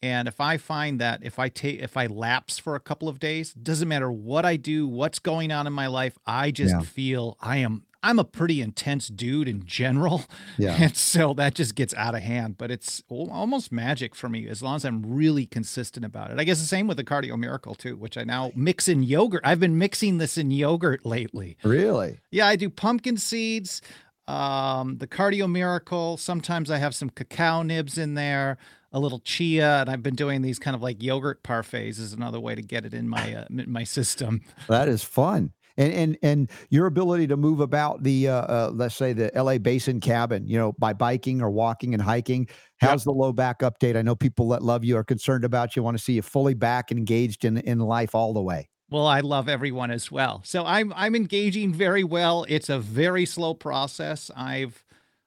And 0.00 0.28
if 0.28 0.40
I 0.40 0.56
find 0.58 1.00
that 1.00 1.20
if 1.24 1.38
I 1.40 1.48
take 1.48 1.80
if 1.80 1.96
I 1.96 2.06
lapse 2.06 2.58
for 2.58 2.74
a 2.74 2.80
couple 2.80 3.08
of 3.08 3.18
days, 3.18 3.52
doesn't 3.52 3.88
matter 3.88 4.10
what 4.10 4.44
I 4.46 4.56
do, 4.56 4.86
what's 4.86 5.18
going 5.18 5.50
on 5.52 5.66
in 5.66 5.72
my 5.72 5.88
life, 5.88 6.16
I 6.24 6.50
just 6.52 6.72
Yeah. 6.74 6.80
feel 6.82 7.36
I 7.40 7.58
am 7.58 7.82
I'm 8.02 8.18
a 8.18 8.24
pretty 8.24 8.60
intense 8.60 9.08
dude 9.08 9.48
in 9.48 9.64
general. 9.64 10.24
Yeah. 10.56 10.76
And 10.88 10.96
so 10.96 11.34
that 11.34 11.54
just 11.54 11.74
gets 11.74 11.92
out 11.94 12.14
of 12.14 12.22
hand, 12.22 12.56
but 12.56 12.70
it's 12.70 13.02
almost 13.08 13.72
magic 13.72 14.14
for 14.14 14.28
me 14.28 14.46
as 14.48 14.62
long 14.62 14.76
as 14.76 14.84
I'm 14.84 15.02
really 15.04 15.44
consistent 15.44 16.04
about 16.06 16.30
it. 16.30 16.38
I 16.38 16.44
guess 16.44 16.60
the 16.60 16.66
same 16.66 16.86
with 16.86 16.96
the 16.96 17.04
Cardio 17.04 17.36
Miracle 17.36 17.74
too, 17.74 17.96
which 17.96 18.16
I 18.16 18.22
now 18.22 18.52
mix 18.54 18.86
in 18.86 19.02
yogurt. 19.02 19.42
I've 19.44 19.60
been 19.60 19.76
mixing 19.76 20.18
this 20.18 20.38
in 20.38 20.50
yogurt 20.50 21.04
lately. 21.04 21.56
Really? 21.64 22.20
Yeah, 22.30 22.46
I 22.46 22.56
do 22.56 22.70
pumpkin 22.70 23.16
seeds, 23.16 23.82
um, 24.28 24.98
the 24.98 25.06
Cardio 25.06 25.50
Miracle. 25.50 26.16
Sometimes 26.16 26.70
I 26.70 26.78
have 26.78 26.94
some 26.94 27.10
cacao 27.10 27.62
nibs 27.62 27.98
in 27.98 28.14
there, 28.14 28.58
a 28.92 29.00
little 29.00 29.20
chia, 29.20 29.80
and 29.80 29.90
I've 29.90 30.02
been 30.02 30.14
doing 30.14 30.42
these 30.42 30.58
kind 30.58 30.76
of 30.76 30.82
like 30.82 31.02
yogurt 31.02 31.42
parfaits 31.42 31.98
is 31.98 32.12
another 32.12 32.38
way 32.38 32.54
to 32.54 32.62
get 32.62 32.84
it 32.84 32.94
in 32.94 33.08
my 33.08 33.34
uh, 33.34 33.44
in 33.50 33.70
my 33.70 33.84
system. 33.84 34.42
That 34.68 34.88
is 34.88 35.02
fun. 35.02 35.52
And 35.78 35.92
and 35.94 36.18
and 36.22 36.50
your 36.68 36.86
ability 36.86 37.26
to 37.28 37.36
move 37.36 37.60
about 37.60 38.02
the 38.02 38.28
uh, 38.28 38.34
uh 38.34 38.70
let's 38.74 38.96
say 38.96 39.14
the 39.14 39.30
LA 39.34 39.56
Basin 39.56 40.00
cabin, 40.00 40.46
you 40.46 40.58
know, 40.58 40.72
by 40.78 40.92
biking 40.92 41.40
or 41.40 41.50
walking 41.50 41.94
and 41.94 42.02
hiking. 42.02 42.48
How's 42.80 43.04
the 43.04 43.12
low 43.12 43.32
back 43.32 43.60
update? 43.60 43.96
I 43.96 44.02
know 44.02 44.14
people 44.14 44.48
that 44.50 44.62
love 44.62 44.84
you 44.84 44.96
are 44.96 45.04
concerned 45.04 45.44
about 45.44 45.74
you, 45.74 45.82
want 45.82 45.96
to 45.96 46.02
see 46.02 46.14
you 46.14 46.22
fully 46.22 46.54
back 46.54 46.92
engaged 46.92 47.44
in 47.44 47.58
in 47.58 47.78
life 47.78 48.14
all 48.14 48.34
the 48.34 48.42
way. 48.42 48.68
Well, 48.90 49.06
I 49.06 49.20
love 49.20 49.48
everyone 49.48 49.90
as 49.90 50.10
well. 50.10 50.42
So 50.44 50.64
I'm 50.64 50.92
I'm 50.96 51.14
engaging 51.14 51.72
very 51.72 52.04
well. 52.04 52.44
It's 52.48 52.68
a 52.68 52.78
very 52.78 53.24
slow 53.26 53.54
process. 53.54 54.30
I've 54.34 54.82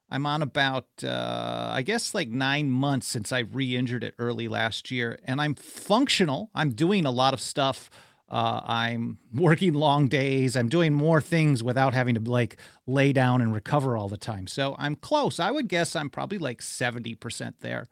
I'm 0.10 0.26
on 0.26 0.42
about 0.42 0.88
uh, 1.04 1.70
I 1.72 1.84
guess 1.84 2.14
like 2.14 2.28
nine 2.28 2.70
months 2.70 3.08
since 3.08 3.32
I 3.32 3.40
re-injured 3.40 4.04
it 4.04 4.16
early 4.20 4.48
last 4.48 4.92
year, 4.92 5.20
and 5.24 5.40
I'm 5.40 5.56
functional. 5.56 6.50
I'm 6.54 6.72
doing 6.72 7.06
a 7.06 7.12
lot 7.12 7.34
of 7.34 7.40
stuff. 7.40 7.90
Uh, 8.32 8.62
I'm 8.66 9.18
working 9.34 9.74
long 9.74 10.08
days. 10.08 10.56
I'm 10.56 10.70
doing 10.70 10.94
more 10.94 11.20
things 11.20 11.62
without 11.62 11.94
having 11.94 12.16
to 12.16 12.22
like 12.22 12.56
lay 12.88 13.12
down 13.12 13.42
and 13.42 13.54
recover 13.54 13.98
all 13.98 14.08
the 14.08 14.16
time. 14.18 14.48
So 14.48 14.76
I'm 14.80 14.96
close. 14.96 15.38
I 15.40 15.52
would 15.52 15.68
guess 15.68 15.96
I'm 15.98 16.10
probably 16.10 16.38
like 16.38 16.62
seventy 16.62 17.14
percent 17.14 17.58
there. 17.60 17.90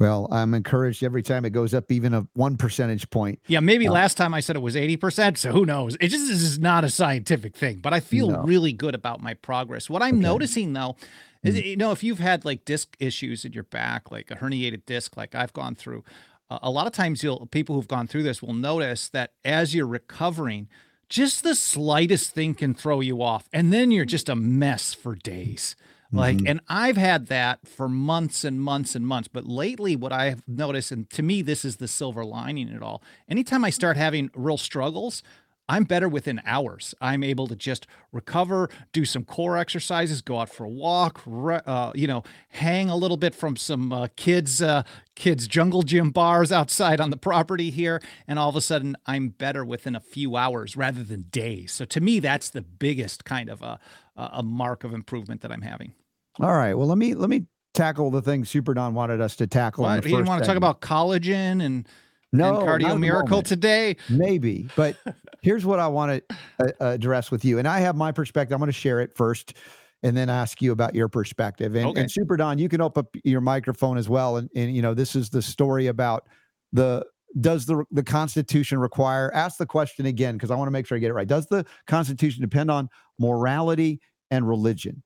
Well, 0.00 0.26
I'm 0.32 0.54
encouraged 0.54 1.04
every 1.04 1.22
time 1.22 1.44
it 1.44 1.50
goes 1.50 1.72
up 1.72 1.92
even 1.92 2.14
a 2.14 2.26
one 2.34 2.56
percentage 2.56 3.08
point. 3.10 3.38
Yeah, 3.46 3.60
maybe 3.60 3.86
Uh, 3.86 3.92
last 3.92 4.16
time 4.16 4.34
I 4.34 4.40
said 4.40 4.56
it 4.56 4.62
was 4.62 4.74
80%, 4.74 5.38
so 5.38 5.52
who 5.52 5.64
knows? 5.64 5.96
It 6.00 6.08
just 6.08 6.28
is 6.28 6.58
not 6.58 6.82
a 6.82 6.90
scientific 6.90 7.56
thing, 7.56 7.78
but 7.78 7.92
I 7.94 8.00
feel 8.00 8.32
No. 8.32 8.42
really 8.42 8.72
good 8.72 8.96
about 8.96 9.22
my 9.22 9.34
progress. 9.34 9.88
What 9.88 10.02
I'm 10.02 10.16
Okay. 10.16 10.22
noticing 10.22 10.72
though 10.72 10.96
is 11.44 11.54
Mm. 11.54 11.64
you 11.64 11.76
know, 11.76 11.92
if 11.92 12.02
you've 12.02 12.18
had 12.18 12.44
like 12.44 12.64
disc 12.64 12.96
issues 12.98 13.44
in 13.44 13.52
your 13.52 13.62
back, 13.64 14.10
like 14.10 14.32
a 14.32 14.34
herniated 14.36 14.84
disc 14.84 15.16
like 15.16 15.36
I've 15.36 15.52
gone 15.52 15.76
through, 15.76 16.02
a 16.50 16.70
lot 16.70 16.86
of 16.86 16.92
times 16.92 17.22
you'll 17.22 17.46
people 17.46 17.74
who've 17.74 17.88
gone 17.88 18.06
through 18.06 18.22
this 18.22 18.42
will 18.42 18.54
notice 18.54 19.08
that 19.08 19.32
as 19.44 19.74
you're 19.74 19.86
recovering, 19.86 20.68
just 21.08 21.42
the 21.42 21.54
slightest 21.54 22.32
thing 22.32 22.54
can 22.54 22.74
throw 22.74 23.00
you 23.00 23.22
off 23.22 23.48
and 23.52 23.72
then 23.72 23.90
you're 23.90 24.04
just 24.04 24.28
a 24.28 24.34
mess 24.36 24.94
for 24.94 25.14
days. 25.14 25.76
Like, 26.12 26.36
Mhm. 26.36 26.50
and 26.50 26.60
I've 26.68 26.96
had 26.96 27.26
that 27.26 27.66
for 27.66 27.88
months 27.88 28.44
and 28.44 28.60
months 28.60 28.94
and 28.94 29.04
months. 29.04 29.26
But 29.26 29.46
lately, 29.46 29.96
what 29.96 30.12
I 30.12 30.26
have 30.26 30.46
noticed, 30.46 30.92
and 30.92 31.10
to 31.10 31.22
me, 31.24 31.42
this 31.42 31.64
is 31.64 31.76
the 31.78 31.88
silver 31.88 32.24
lining 32.24 32.70
at 32.72 32.82
all. 32.82 33.02
Anytime 33.28 33.64
I 33.64 33.70
start 33.70 33.96
having 33.96 34.30
real 34.34 34.56
struggles, 34.58 35.24
I'm 35.68 35.84
better 35.84 36.08
within 36.08 36.42
hours. 36.44 36.94
I'm 37.00 37.24
able 37.24 37.46
to 37.46 37.56
just 37.56 37.86
recover, 38.12 38.68
do 38.92 39.04
some 39.04 39.24
core 39.24 39.56
exercises, 39.56 40.20
go 40.20 40.38
out 40.40 40.50
for 40.50 40.64
a 40.64 40.68
walk, 40.68 41.22
re- 41.24 41.60
uh, 41.66 41.92
you 41.94 42.06
know, 42.06 42.22
hang 42.50 42.90
a 42.90 42.96
little 42.96 43.16
bit 43.16 43.34
from 43.34 43.56
some 43.56 43.92
uh, 43.92 44.08
kids, 44.16 44.60
uh, 44.60 44.82
kids 45.14 45.48
jungle 45.48 45.82
gym 45.82 46.10
bars 46.10 46.52
outside 46.52 47.00
on 47.00 47.10
the 47.10 47.16
property 47.16 47.70
here, 47.70 48.02
and 48.28 48.38
all 48.38 48.50
of 48.50 48.56
a 48.56 48.60
sudden 48.60 48.96
I'm 49.06 49.28
better 49.30 49.64
within 49.64 49.96
a 49.96 50.00
few 50.00 50.36
hours 50.36 50.76
rather 50.76 51.02
than 51.02 51.22
days. 51.30 51.72
So 51.72 51.84
to 51.86 52.00
me, 52.00 52.20
that's 52.20 52.50
the 52.50 52.62
biggest 52.62 53.24
kind 53.24 53.48
of 53.48 53.62
a 53.62 53.80
a 54.16 54.44
mark 54.44 54.84
of 54.84 54.94
improvement 54.94 55.40
that 55.40 55.50
I'm 55.50 55.62
having. 55.62 55.92
All 56.40 56.54
right. 56.54 56.74
Well, 56.74 56.86
let 56.86 56.98
me 56.98 57.14
let 57.14 57.28
me 57.28 57.46
tackle 57.74 58.10
the 58.10 58.22
thing 58.22 58.44
Super 58.44 58.74
Don 58.74 58.94
wanted 58.94 59.20
us 59.20 59.36
to 59.36 59.46
tackle. 59.46 59.84
the 59.84 59.96
You 59.96 60.16
didn't 60.16 60.28
want 60.28 60.42
to 60.42 60.46
talk 60.46 60.56
about 60.56 60.80
collagen 60.80 61.64
and, 61.64 61.88
no 62.34 62.58
cardio 62.58 62.98
miracle 62.98 63.42
today. 63.42 63.96
Maybe, 64.08 64.68
but 64.76 64.96
here's 65.42 65.64
what 65.64 65.78
I 65.78 65.88
want 65.88 66.22
to 66.28 66.36
uh, 66.60 66.72
address 66.80 67.30
with 67.30 67.44
you. 67.44 67.58
And 67.58 67.68
I 67.68 67.80
have 67.80 67.96
my 67.96 68.12
perspective. 68.12 68.54
I'm 68.54 68.60
going 68.60 68.68
to 68.68 68.72
share 68.72 69.00
it 69.00 69.16
first 69.16 69.54
and 70.02 70.16
then 70.16 70.28
ask 70.28 70.60
you 70.60 70.72
about 70.72 70.94
your 70.94 71.08
perspective. 71.08 71.74
And, 71.74 71.86
Okay. 71.86 72.02
and 72.02 72.10
Super 72.10 72.36
Don, 72.36 72.58
you 72.58 72.68
can 72.68 72.80
open 72.80 73.00
up 73.00 73.16
your 73.24 73.40
microphone 73.40 73.96
as 73.96 74.08
well. 74.08 74.36
And, 74.36 74.50
and, 74.54 74.74
you 74.74 74.82
know, 74.82 74.92
this 74.94 75.16
is 75.16 75.30
the 75.30 75.40
story 75.40 75.86
about 75.86 76.28
the 76.72 77.06
does 77.40 77.66
the 77.66 77.84
the 77.90 78.02
Constitution 78.02 78.78
require, 78.78 79.32
ask 79.34 79.58
the 79.58 79.66
question 79.66 80.06
again, 80.06 80.34
because 80.36 80.50
I 80.50 80.56
want 80.56 80.68
to 80.68 80.72
make 80.72 80.86
sure 80.86 80.96
I 80.96 81.00
get 81.00 81.10
it 81.10 81.14
right. 81.14 81.26
Does 81.26 81.46
the 81.46 81.64
Constitution 81.86 82.42
depend 82.42 82.70
on 82.70 82.88
morality 83.18 84.00
and 84.30 84.48
religion? 84.48 85.02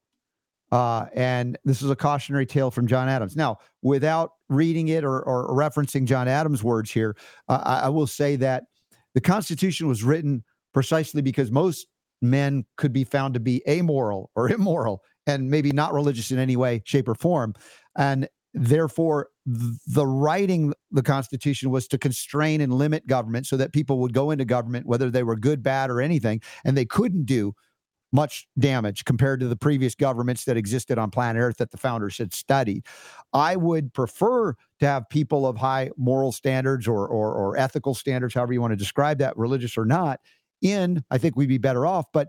Uh, 0.71 1.07
and 1.15 1.57
this 1.65 1.83
is 1.83 1.91
a 1.91 1.97
cautionary 1.97 2.47
tale 2.47 2.71
from 2.71 2.87
John 2.87 3.09
Adams. 3.09 3.37
Now, 3.37 3.59
without 3.83 4.33
reading 4.49 4.89
it 4.89 5.05
or, 5.05 5.23
or 5.23 5.49
referencing 5.51 6.05
John 6.05 6.29
Adams' 6.29 6.63
words 6.63 6.91
here, 6.91 7.17
uh, 7.49 7.63
I, 7.65 7.87
I 7.87 7.89
will 7.89 8.07
say 8.07 8.37
that 8.37 8.65
the 9.15 9.21
Constitution 9.21 9.89
was 9.89 10.05
written 10.05 10.45
precisely 10.75 11.23
because 11.23 11.51
most 11.51 11.87
men 12.21 12.65
could 12.77 12.93
be 12.93 13.05
found 13.05 13.35
to 13.35 13.41
be 13.41 13.63
amoral 13.69 14.31
or 14.35 14.51
immoral 14.53 15.03
and 15.27 15.51
maybe 15.51 15.71
not 15.71 15.93
religious 15.93 16.31
in 16.31 16.39
any 16.39 16.57
way, 16.57 16.83
shape, 16.85 17.09
or 17.09 17.15
form. 17.15 17.55
And 17.97 18.29
therefore, 18.55 19.29
the 19.47 20.07
writing 20.07 20.73
the 20.91 21.03
Constitution 21.03 21.71
was 21.71 21.87
to 21.89 21.99
constrain 21.99 22.61
and 22.61 22.73
limit 22.73 23.07
government 23.07 23.47
so 23.47 23.57
that 23.57 23.73
people 23.73 23.99
would 24.01 24.13
go 24.13 24.31
into 24.31 24.45
government, 24.45 24.87
whether 24.87 25.11
they 25.11 25.23
were 25.23 25.37
good, 25.37 25.63
bad, 25.63 25.91
or 25.91 26.01
anything, 26.01 26.41
and 26.65 26.77
they 26.77 26.85
couldn't 26.85 27.27
do 27.27 27.55
much 28.13 28.47
damage 28.59 29.05
compared 29.05 29.41
to 29.41 29.49
the 29.49 29.57
previous 29.57 29.95
governments 29.95 30.45
that 30.45 30.57
existed 30.57 30.99
on 30.99 31.11
planet 31.11 31.41
Earth 31.41 31.59
that 31.59 31.71
the 31.71 31.77
founders 31.77 32.19
had 32.19 32.33
studied. 32.33 32.87
I 33.33 33.57
would 33.57 33.93
prefer 33.93 34.55
to 34.81 34.87
have 34.87 35.09
people 35.09 35.47
of 35.47 35.57
high 35.57 35.91
moral 35.97 36.33
standards 36.33 36.89
or, 36.89 37.07
or, 37.07 37.33
or 37.35 37.57
ethical 37.57 37.95
standards, 37.95 38.35
however 38.35 38.53
you 38.53 38.61
want 38.61 38.73
to 38.73 38.77
describe 38.77 39.19
that, 39.19 39.37
religious 39.37 39.77
or 39.77 39.85
not, 39.85 40.21
in. 40.63 41.05
I 41.11 41.19
think 41.19 41.37
we'd 41.37 41.49
be 41.49 41.59
better 41.59 41.87
off. 41.87 42.07
But 42.13 42.29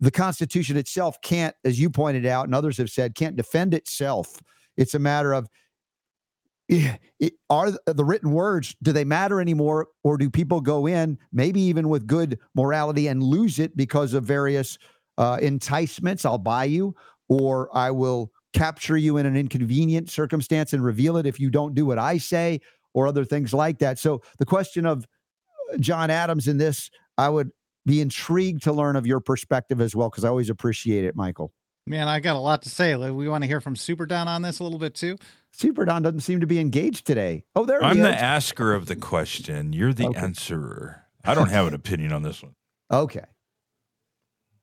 the 0.00 0.10
Constitution 0.10 0.76
itself 0.76 1.20
can't, 1.22 1.54
as 1.64 1.80
you 1.80 1.90
pointed 1.90 2.24
out, 2.24 2.46
and 2.46 2.54
others 2.54 2.78
have 2.78 2.90
said, 2.90 3.14
can't 3.14 3.36
defend 3.36 3.74
itself. 3.74 4.40
It's 4.76 4.94
a 4.94 5.00
matter 5.00 5.32
of 5.32 5.48
eh, 6.70 6.96
are 7.50 7.72
the 7.86 8.04
written 8.04 8.30
words 8.30 8.76
do 8.82 8.92
they 8.92 9.04
matter 9.04 9.40
anymore 9.40 9.88
or 10.04 10.16
do 10.16 10.30
people 10.30 10.60
go 10.60 10.86
in 10.86 11.18
maybe 11.32 11.60
even 11.60 11.88
with 11.88 12.06
good 12.06 12.38
morality 12.54 13.08
and 13.08 13.22
lose 13.22 13.58
it 13.58 13.76
because 13.76 14.14
of 14.14 14.22
various 14.22 14.78
uh, 15.18 15.38
enticements 15.42 16.24
i'll 16.24 16.38
buy 16.38 16.64
you 16.64 16.94
or 17.28 17.68
i 17.76 17.90
will 17.90 18.32
capture 18.54 18.96
you 18.96 19.18
in 19.18 19.26
an 19.26 19.36
inconvenient 19.36 20.08
circumstance 20.08 20.72
and 20.72 20.82
reveal 20.82 21.18
it 21.18 21.26
if 21.26 21.38
you 21.38 21.50
don't 21.50 21.74
do 21.74 21.84
what 21.84 21.98
i 21.98 22.16
say 22.16 22.58
or 22.94 23.06
other 23.06 23.24
things 23.24 23.52
like 23.52 23.78
that 23.78 23.98
so 23.98 24.22
the 24.38 24.46
question 24.46 24.86
of 24.86 25.06
uh, 25.72 25.76
john 25.78 26.10
adams 26.10 26.48
in 26.48 26.56
this 26.56 26.90
i 27.18 27.28
would 27.28 27.50
be 27.84 28.00
intrigued 28.00 28.62
to 28.62 28.72
learn 28.72 28.96
of 28.96 29.06
your 29.06 29.20
perspective 29.20 29.80
as 29.80 29.94
well 29.94 30.08
because 30.08 30.24
i 30.24 30.28
always 30.28 30.48
appreciate 30.48 31.04
it 31.04 31.14
michael 31.14 31.52
Man, 31.88 32.06
I 32.06 32.20
got 32.20 32.36
a 32.36 32.38
lot 32.38 32.60
to 32.62 32.68
say. 32.68 32.94
We 32.94 33.28
want 33.28 33.44
to 33.44 33.48
hear 33.48 33.62
from 33.62 33.74
Super 33.74 34.04
Don 34.04 34.28
on 34.28 34.42
this 34.42 34.60
a 34.60 34.62
little 34.62 34.78
bit 34.78 34.94
too. 34.94 35.16
Super 35.52 35.86
Don 35.86 36.02
doesn't 36.02 36.20
seem 36.20 36.40
to 36.40 36.46
be 36.46 36.60
engaged 36.60 37.06
today. 37.06 37.44
Oh, 37.56 37.64
there 37.64 37.82
I'm 37.82 38.00
the 38.00 38.14
asker 38.14 38.74
of 38.74 38.86
the 38.86 38.96
question. 38.96 39.72
You're 39.72 39.94
the 39.94 40.08
okay. 40.08 40.20
answerer. 40.20 41.06
I 41.24 41.34
don't 41.34 41.48
have 41.48 41.66
an 41.66 41.74
opinion 41.74 42.12
on 42.12 42.22
this 42.22 42.42
one. 42.42 42.54
Okay. 42.90 43.24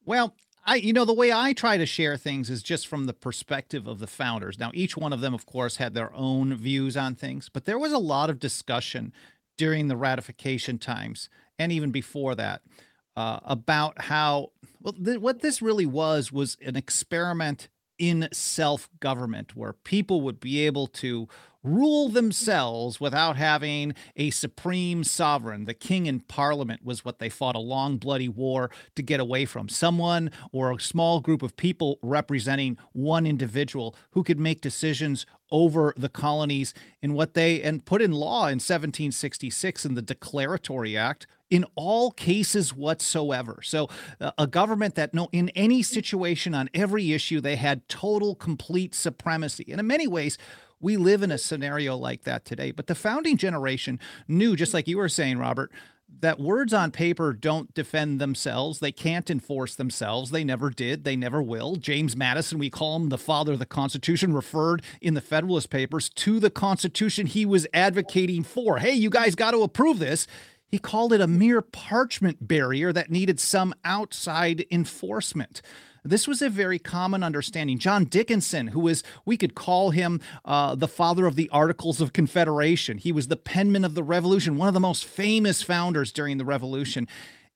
Well, 0.03 0.35
I 0.65 0.75
you 0.75 0.93
know 0.93 1.05
the 1.05 1.13
way 1.13 1.31
I 1.31 1.53
try 1.53 1.77
to 1.77 1.85
share 1.85 2.17
things 2.17 2.49
is 2.49 2.63
just 2.63 2.87
from 2.87 3.05
the 3.05 3.13
perspective 3.13 3.87
of 3.87 3.99
the 3.99 4.07
founders. 4.07 4.57
Now, 4.59 4.71
each 4.73 4.97
one 4.97 5.13
of 5.13 5.21
them, 5.21 5.33
of 5.33 5.45
course, 5.45 5.77
had 5.77 5.93
their 5.93 6.13
own 6.13 6.55
views 6.55 6.97
on 6.97 7.15
things, 7.15 7.49
but 7.49 7.65
there 7.65 7.79
was 7.79 7.91
a 7.91 7.99
lot 7.99 8.29
of 8.29 8.39
discussion 8.39 9.13
during 9.57 9.87
the 9.87 9.95
ratification 9.95 10.77
times 10.77 11.29
and 11.57 11.71
even 11.71 11.91
before 11.91 12.35
that 12.35 12.61
uh, 13.15 13.39
about 13.43 14.03
how 14.03 14.51
well 14.81 14.93
th- 14.93 15.19
what 15.19 15.41
this 15.41 15.61
really 15.61 15.85
was 15.85 16.31
was 16.31 16.57
an 16.65 16.75
experiment 16.75 17.69
in 17.97 18.27
self 18.31 18.89
government 18.99 19.55
where 19.55 19.73
people 19.73 20.21
would 20.21 20.39
be 20.39 20.65
able 20.65 20.87
to 20.87 21.27
rule 21.65 22.09
themselves 22.09 22.99
without 22.99 23.35
having 23.35 23.93
a 24.15 24.29
supreme 24.29 25.03
sovereign. 25.03 25.65
The 25.65 25.73
king 25.73 26.07
and 26.07 26.25
parliament 26.27 26.85
was 26.85 27.03
what 27.03 27.19
they 27.19 27.29
fought 27.29 27.55
a 27.55 27.59
long, 27.59 27.97
bloody 27.97 28.29
war 28.29 28.69
to 28.95 29.01
get 29.01 29.19
away 29.19 29.45
from. 29.45 29.67
Someone 29.69 30.31
or 30.51 30.71
a 30.71 30.79
small 30.79 31.19
group 31.19 31.41
of 31.41 31.57
people 31.57 31.99
representing 32.01 32.77
one 32.93 33.25
individual 33.25 33.95
who 34.11 34.23
could 34.23 34.39
make 34.39 34.61
decisions 34.61 35.25
over 35.51 35.93
the 35.97 36.09
colonies 36.09 36.73
in 37.01 37.13
what 37.13 37.33
they 37.33 37.61
and 37.61 37.85
put 37.85 38.01
in 38.01 38.11
law 38.11 38.45
in 38.47 38.57
1766 38.57 39.85
in 39.85 39.93
the 39.93 40.01
Declaratory 40.01 40.97
Act 40.97 41.27
in 41.49 41.65
all 41.75 42.11
cases 42.11 42.73
whatsoever. 42.73 43.59
So 43.63 43.87
uh, 44.19 44.31
a 44.37 44.47
government 44.47 44.95
that 44.95 45.13
no 45.13 45.29
in 45.31 45.49
any 45.49 45.83
situation 45.83 46.55
on 46.55 46.69
every 46.73 47.13
issue 47.13 47.39
they 47.39 47.55
had 47.55 47.87
total 47.87 48.35
complete 48.35 48.95
supremacy. 48.95 49.65
And 49.69 49.79
in 49.79 49.87
many 49.87 50.07
ways 50.07 50.37
we 50.85 50.97
live 50.97 51.23
in 51.23 51.31
a 51.31 51.37
scenario 51.39 51.97
like 51.97 52.25
that 52.25 52.45
today. 52.45 52.69
But 52.69 52.85
the 52.85 52.93
founding 52.93 53.37
generation 53.37 53.99
knew 54.27 54.55
just 54.55 54.71
like 54.71 54.87
you 54.87 54.97
were 54.97 55.09
saying 55.09 55.39
Robert 55.39 55.71
that 56.19 56.39
words 56.39 56.73
on 56.73 56.91
paper 56.91 57.33
don't 57.33 57.73
defend 57.73 58.21
themselves. 58.21 58.79
They 58.79 58.91
can't 58.91 59.31
enforce 59.31 59.73
themselves. 59.73 60.29
They 60.29 60.43
never 60.43 60.69
did. 60.69 61.03
They 61.03 61.15
never 61.15 61.41
will. 61.41 61.75
James 61.75 62.15
Madison, 62.15 62.59
we 62.59 62.69
call 62.69 62.97
him 62.97 63.09
the 63.09 63.17
father 63.17 63.53
of 63.53 63.59
the 63.59 63.65
Constitution, 63.65 64.31
referred 64.31 64.83
in 65.01 65.15
the 65.15 65.21
Federalist 65.21 65.71
Papers 65.71 66.07
to 66.09 66.39
the 66.39 66.51
Constitution 66.51 67.25
he 67.25 67.47
was 67.47 67.65
advocating 67.73 68.43
for. 68.43 68.77
Hey, 68.77 68.93
you 68.93 69.09
guys 69.09 69.33
got 69.33 69.51
to 69.51 69.63
approve 69.63 69.97
this. 69.97 70.27
He 70.67 70.77
called 70.77 71.13
it 71.13 71.19
a 71.19 71.25
mere 71.25 71.63
parchment 71.63 72.47
barrier 72.47 72.93
that 72.93 73.09
needed 73.09 73.39
some 73.39 73.73
outside 73.83 74.67
enforcement. 74.69 75.63
This 76.05 76.27
was 76.27 76.41
a 76.41 76.49
very 76.49 76.77
common 76.77 77.23
understanding. 77.23 77.79
John 77.79 78.05
Dickinson, 78.05 78.67
who 78.67 78.87
is, 78.87 79.03
we 79.25 79.37
could 79.37 79.55
call 79.55 79.89
him 79.89 80.21
uh, 80.45 80.75
the 80.75 80.87
father 80.87 81.25
of 81.25 81.35
the 81.35 81.49
Articles 81.49 81.99
of 81.99 82.13
Confederation, 82.13 82.99
he 82.99 83.11
was 83.11 83.27
the 83.27 83.35
penman 83.35 83.83
of 83.83 83.95
the 83.95 84.03
Revolution, 84.03 84.57
one 84.57 84.67
of 84.67 84.75
the 84.75 84.79
most 84.79 85.03
famous 85.03 85.63
founders 85.63 86.11
during 86.11 86.37
the 86.37 86.45
Revolution. 86.45 87.07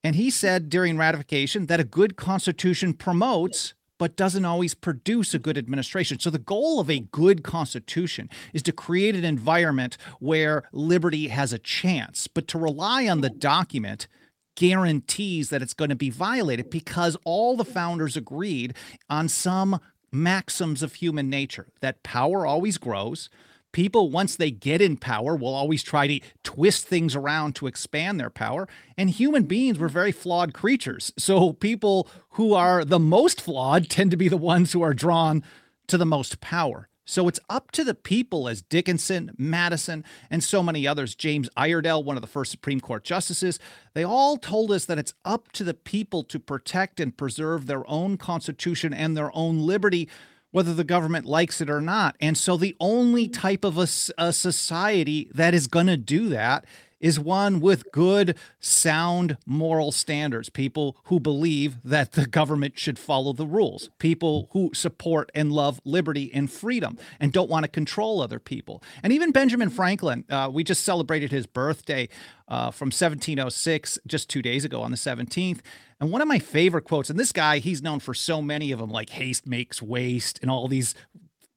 And 0.04 0.16
he 0.16 0.32
said 0.32 0.70
during 0.70 0.98
ratification 0.98 1.68
that 1.68 1.80
a 1.80 1.84
good 1.84 2.18
constitution 2.18 2.94
promotes 2.94 3.76
but 4.00 4.16
doesn't 4.16 4.46
always 4.46 4.74
produce 4.74 5.34
a 5.34 5.40
good 5.40 5.58
administration. 5.58 6.20
So, 6.20 6.30
the 6.30 6.40
goal 6.40 6.80
of 6.80 6.90
a 6.90 7.02
good 7.02 7.44
constitution 7.44 8.30
is 8.54 8.64
to 8.64 8.72
create 8.72 9.14
an 9.14 9.26
environment 9.26 9.98
where 10.20 10.64
liberty 10.72 11.28
has 11.28 11.52
a 11.52 11.60
chance, 11.60 12.26
but 12.28 12.48
to 12.48 12.58
rely 12.58 13.10
on 13.10 13.20
the 13.20 13.30
document 13.30 14.08
guarantees 14.56 15.50
that 15.50 15.62
it's 15.62 15.74
going 15.74 15.90
to 15.90 15.96
be 15.96 16.10
violated 16.10 16.70
because 16.70 17.18
all 17.24 17.56
the 17.56 17.66
founders 17.66 18.18
agreed 18.18 18.74
on 19.10 19.30
some 19.30 19.80
maxims 20.12 20.84
of 20.84 20.96
human 20.96 21.30
nature 21.30 21.68
that 21.82 22.04
power 22.04 22.46
always 22.46 22.78
grows. 22.78 23.30
People, 23.72 24.10
once 24.10 24.36
they 24.36 24.50
get 24.50 24.82
in 24.82 24.98
power, 24.98 25.36
will 25.36 25.54
always 25.54 25.84
try 25.84 26.08
to 26.08 26.20
twist 26.44 26.88
things 26.88 27.16
around 27.16 27.56
to 27.56 27.68
expand 27.68 28.20
their 28.20 28.32
power. 28.32 28.68
And 28.98 29.12
human 29.12 29.44
beings 29.44 29.78
were 29.78 29.88
very 29.88 30.12
flawed 30.12 30.54
creatures. 30.54 31.14
So, 31.18 31.54
people 31.54 32.08
who 32.32 32.56
are 32.56 32.84
the 32.84 33.00
most 33.00 33.40
flawed 33.40 33.88
tend 33.90 34.10
to 34.12 34.18
be 34.18 34.28
the 34.28 34.38
ones 34.38 34.72
who 34.72 34.82
are 34.82 34.96
drawn 34.96 35.44
to 35.88 35.98
the 35.98 36.06
most 36.06 36.42
power. 36.42 36.89
So 37.10 37.28
it's 37.28 37.40
up 37.50 37.72
to 37.72 37.84
the 37.84 37.96
people, 37.96 38.48
as 38.48 38.62
Dickinson, 38.62 39.32
Madison, 39.36 40.06
and 40.30 40.44
so 40.44 40.62
many 40.62 40.86
others, 40.86 41.16
James 41.16 41.50
Iredell, 41.58 42.04
one 42.04 42.18
of 42.18 42.22
the 42.22 42.28
first 42.28 42.52
Supreme 42.52 42.80
Court 42.80 43.04
justices, 43.04 43.58
they 43.96 44.04
all 44.04 44.38
told 44.38 44.70
us 44.70 44.86
that 44.86 45.00
it's 45.00 45.16
up 45.26 45.52
to 45.54 45.64
the 45.64 45.74
people 45.74 46.24
to 46.26 46.40
protect 46.40 47.00
and 47.00 47.18
preserve 47.18 47.66
their 47.66 47.90
own 47.90 48.18
constitution 48.18 48.94
and 48.94 49.18
their 49.18 49.36
own 49.36 49.66
liberty, 49.66 50.08
whether 50.52 50.76
the 50.76 50.84
government 50.84 51.26
likes 51.26 51.62
it 51.62 51.70
or 51.70 51.82
not. 51.82 52.16
And 52.22 52.38
so 52.38 52.58
the 52.58 52.78
only 52.80 53.28
type 53.28 53.66
of 53.66 53.80
a, 53.80 53.88
a 54.20 54.32
society 54.32 55.32
that 55.34 55.56
is 55.56 55.66
going 55.66 55.88
to 55.88 55.98
do 55.98 56.30
that 56.30 56.64
is 57.00 57.20
one 57.20 57.60
with 57.60 57.92
good, 57.92 58.36
sound 58.60 59.38
moral 59.46 59.92
standards. 59.92 60.50
People 60.50 60.98
who 61.06 61.20
believe 61.20 61.78
that 61.84 62.14
the 62.14 62.26
government 62.26 62.78
should 62.78 63.00
follow 63.00 63.34
the 63.34 63.46
rules. 63.46 63.90
People 64.00 64.50
who 64.52 64.72
support 64.74 65.32
and 65.34 65.52
love 65.52 65.80
liberty 65.86 66.32
and 66.34 66.52
freedom 66.52 66.98
and 67.20 67.32
don't 67.32 67.50
want 67.50 67.64
to 67.64 67.70
control 67.70 68.22
other 68.22 68.40
people. 68.40 68.84
And 69.04 69.14
even 69.14 69.32
Benjamin 69.32 69.70
Franklin, 69.70 70.26
uh, 70.30 70.50
we 70.52 70.64
just 70.64 70.84
celebrated 70.84 71.32
his 71.32 71.46
birthday 71.46 72.10
uh, 72.48 72.72
from 72.72 72.88
1706 72.88 74.00
just 74.08 74.30
two 74.30 74.42
days 74.42 74.66
ago 74.66 74.82
on 74.82 74.92
the 74.92 74.98
17th. 74.98 75.60
And 76.00 76.12
one 76.12 76.22
of 76.22 76.28
my 76.28 76.40
favorite 76.40 76.84
quotes, 76.84 77.10
and 77.10 77.20
this 77.20 77.32
guy, 77.32 77.60
he's 77.60 77.82
known 77.82 78.00
for 78.00 78.14
so 78.14 78.42
many 78.42 78.72
of 78.72 78.80
them, 78.80 78.90
like 78.90 79.12
haste 79.12 79.46
makes 79.46 79.82
waste 79.82 80.40
and 80.42 80.50
all 80.50 80.68
these 80.68 80.96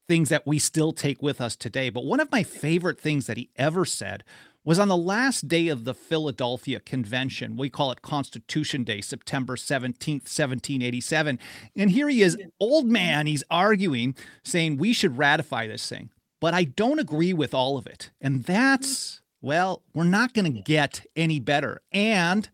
things 0.08 0.28
that 0.30 0.46
we 0.46 0.58
still 0.58 0.92
take 0.92 1.22
with 1.22 1.40
us 1.40 1.56
today. 1.56 1.88
But 1.88 2.04
one 2.04 2.20
of 2.20 2.30
my 2.30 2.42
favorite 2.42 3.00
things 3.00 3.26
that 3.26 3.36
he 3.36 3.50
ever 3.56 3.84
said 3.84 4.24
was 4.64 4.78
on 4.78 4.88
the 4.88 4.96
last 4.96 5.48
day 5.48 5.68
of 5.68 5.84
the 5.84 5.94
Philadelphia 5.94 6.80
Convention. 6.80 7.56
We 7.56 7.68
call 7.68 7.90
it 7.90 8.02
Constitution 8.02 8.84
Day, 8.84 9.00
September 9.00 9.56
17th, 9.56 10.28
1787. 10.28 11.38
And 11.76 11.90
here 11.90 12.08
he 12.08 12.22
is, 12.22 12.38
old 12.60 12.86
man, 12.86 13.26
he's 13.26 13.44
arguing, 13.50 14.14
saying 14.44 14.76
we 14.76 14.92
should 14.92 15.18
ratify 15.18 15.66
this 15.66 15.88
thing. 15.88 16.10
But 16.40 16.54
I 16.54 16.64
don't 16.64 17.00
agree 17.00 17.32
with 17.32 17.54
all 17.54 17.76
of 17.76 17.86
it. 17.86 18.10
And 18.20 18.44
that's, 18.44 19.20
well, 19.40 19.82
we're 19.94 20.04
not 20.04 20.34
going 20.34 20.52
to 20.52 20.60
get 20.60 21.04
any 21.16 21.40
better. 21.40 21.80
And 21.92 22.48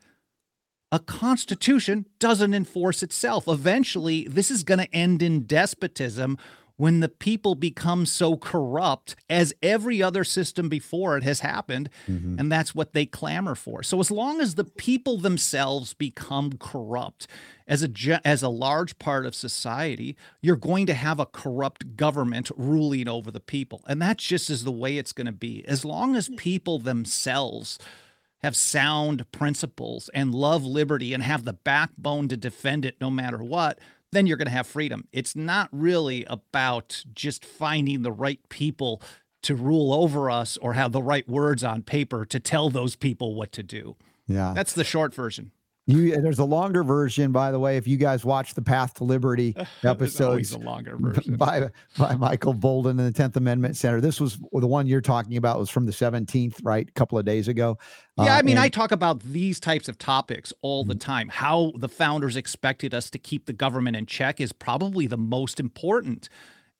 a 0.90 0.98
constitution 0.98 2.06
doesn't 2.18 2.54
enforce 2.54 3.02
itself. 3.02 3.46
Eventually, 3.46 4.26
this 4.28 4.50
is 4.50 4.64
going 4.64 4.80
to 4.80 4.94
end 4.94 5.22
in 5.22 5.44
despotism 5.44 6.38
when 6.78 7.00
the 7.00 7.08
people 7.08 7.56
become 7.56 8.06
so 8.06 8.36
corrupt 8.36 9.16
as 9.28 9.52
every 9.62 10.00
other 10.00 10.24
system 10.24 10.68
before 10.68 11.16
it 11.16 11.24
has 11.24 11.40
happened 11.40 11.90
mm-hmm. 12.08 12.38
and 12.38 12.50
that's 12.50 12.74
what 12.74 12.92
they 12.94 13.04
clamor 13.04 13.54
for. 13.54 13.82
So 13.82 14.00
as 14.00 14.10
long 14.10 14.40
as 14.40 14.54
the 14.54 14.64
people 14.64 15.18
themselves 15.18 15.92
become 15.92 16.52
corrupt 16.58 17.26
as 17.66 17.82
a 17.82 18.20
as 18.26 18.42
a 18.42 18.48
large 18.48 18.98
part 18.98 19.26
of 19.26 19.34
society 19.34 20.16
you're 20.40 20.56
going 20.56 20.86
to 20.86 20.94
have 20.94 21.18
a 21.20 21.26
corrupt 21.26 21.96
government 21.96 22.50
ruling 22.56 23.08
over 23.08 23.30
the 23.30 23.40
people. 23.40 23.82
And 23.86 24.00
that's 24.00 24.24
just 24.24 24.48
as 24.48 24.64
the 24.64 24.72
way 24.72 24.96
it's 24.96 25.12
going 25.12 25.26
to 25.26 25.32
be. 25.32 25.64
As 25.66 25.84
long 25.84 26.14
as 26.14 26.30
people 26.36 26.78
themselves 26.78 27.78
have 28.42 28.54
sound 28.54 29.30
principles 29.32 30.08
and 30.14 30.32
love 30.32 30.64
liberty 30.64 31.12
and 31.12 31.24
have 31.24 31.44
the 31.44 31.52
backbone 31.52 32.28
to 32.28 32.36
defend 32.36 32.84
it 32.84 32.96
no 33.00 33.10
matter 33.10 33.38
what 33.38 33.80
then 34.12 34.26
you're 34.26 34.36
going 34.36 34.46
to 34.46 34.52
have 34.52 34.66
freedom. 34.66 35.06
It's 35.12 35.36
not 35.36 35.68
really 35.72 36.24
about 36.24 37.04
just 37.12 37.44
finding 37.44 38.02
the 38.02 38.12
right 38.12 38.40
people 38.48 39.02
to 39.42 39.54
rule 39.54 39.92
over 39.92 40.30
us 40.30 40.56
or 40.58 40.72
have 40.72 40.92
the 40.92 41.02
right 41.02 41.28
words 41.28 41.62
on 41.62 41.82
paper 41.82 42.24
to 42.26 42.40
tell 42.40 42.70
those 42.70 42.96
people 42.96 43.34
what 43.34 43.52
to 43.52 43.62
do. 43.62 43.96
Yeah. 44.26 44.52
That's 44.54 44.72
the 44.72 44.84
short 44.84 45.14
version. 45.14 45.52
You, 45.88 46.20
there's 46.20 46.38
a 46.38 46.44
longer 46.44 46.84
version, 46.84 47.32
by 47.32 47.50
the 47.50 47.58
way. 47.58 47.78
If 47.78 47.88
you 47.88 47.96
guys 47.96 48.22
watch 48.22 48.52
the 48.52 48.60
Path 48.60 48.92
to 48.94 49.04
Liberty 49.04 49.56
episodes, 49.82 50.52
a 50.52 50.58
longer 50.58 50.96
version 50.98 51.36
by 51.36 51.70
by 51.96 52.14
Michael 52.14 52.52
Boldin 52.52 52.90
and 52.90 52.98
the 52.98 53.12
Tenth 53.12 53.36
Amendment 53.36 53.74
Center. 53.74 53.98
This 53.98 54.20
was 54.20 54.36
the 54.52 54.66
one 54.66 54.86
you're 54.86 55.00
talking 55.00 55.38
about 55.38 55.58
was 55.58 55.70
from 55.70 55.86
the 55.86 55.92
17th, 55.92 56.60
right? 56.62 56.86
A 56.86 56.92
couple 56.92 57.18
of 57.18 57.24
days 57.24 57.48
ago. 57.48 57.78
Yeah, 58.18 58.34
uh, 58.34 58.38
I 58.38 58.42
mean, 58.42 58.58
and, 58.58 58.64
I 58.64 58.68
talk 58.68 58.92
about 58.92 59.20
these 59.20 59.58
types 59.58 59.88
of 59.88 59.96
topics 59.96 60.52
all 60.60 60.84
the 60.84 60.92
mm-hmm. 60.92 60.98
time. 60.98 61.28
How 61.30 61.72
the 61.74 61.88
founders 61.88 62.36
expected 62.36 62.92
us 62.92 63.08
to 63.08 63.18
keep 63.18 63.46
the 63.46 63.54
government 63.54 63.96
in 63.96 64.04
check 64.04 64.42
is 64.42 64.52
probably 64.52 65.06
the 65.06 65.16
most 65.16 65.58
important 65.58 66.28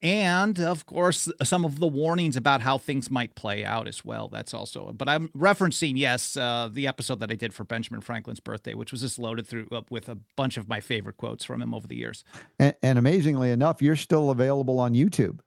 and 0.00 0.60
of 0.60 0.86
course 0.86 1.28
some 1.42 1.64
of 1.64 1.80
the 1.80 1.86
warnings 1.86 2.36
about 2.36 2.60
how 2.60 2.78
things 2.78 3.10
might 3.10 3.34
play 3.34 3.64
out 3.64 3.88
as 3.88 4.04
well 4.04 4.28
that's 4.28 4.54
also 4.54 4.92
but 4.92 5.08
i'm 5.08 5.28
referencing 5.28 5.94
yes 5.96 6.36
uh, 6.36 6.68
the 6.72 6.86
episode 6.86 7.18
that 7.18 7.30
i 7.30 7.34
did 7.34 7.52
for 7.52 7.64
benjamin 7.64 8.00
franklin's 8.00 8.38
birthday 8.40 8.74
which 8.74 8.92
was 8.92 9.00
just 9.00 9.18
loaded 9.18 9.46
through 9.46 9.66
up 9.72 9.90
with 9.90 10.08
a 10.08 10.16
bunch 10.36 10.56
of 10.56 10.68
my 10.68 10.80
favorite 10.80 11.16
quotes 11.16 11.44
from 11.44 11.60
him 11.60 11.74
over 11.74 11.86
the 11.86 11.96
years. 11.96 12.22
And, 12.58 12.74
and 12.82 12.98
amazingly 12.98 13.50
enough, 13.50 13.82
you're 13.82 13.96
still 13.96 14.30
available 14.30 14.78
on 14.78 14.94
YouTube. 14.94 15.40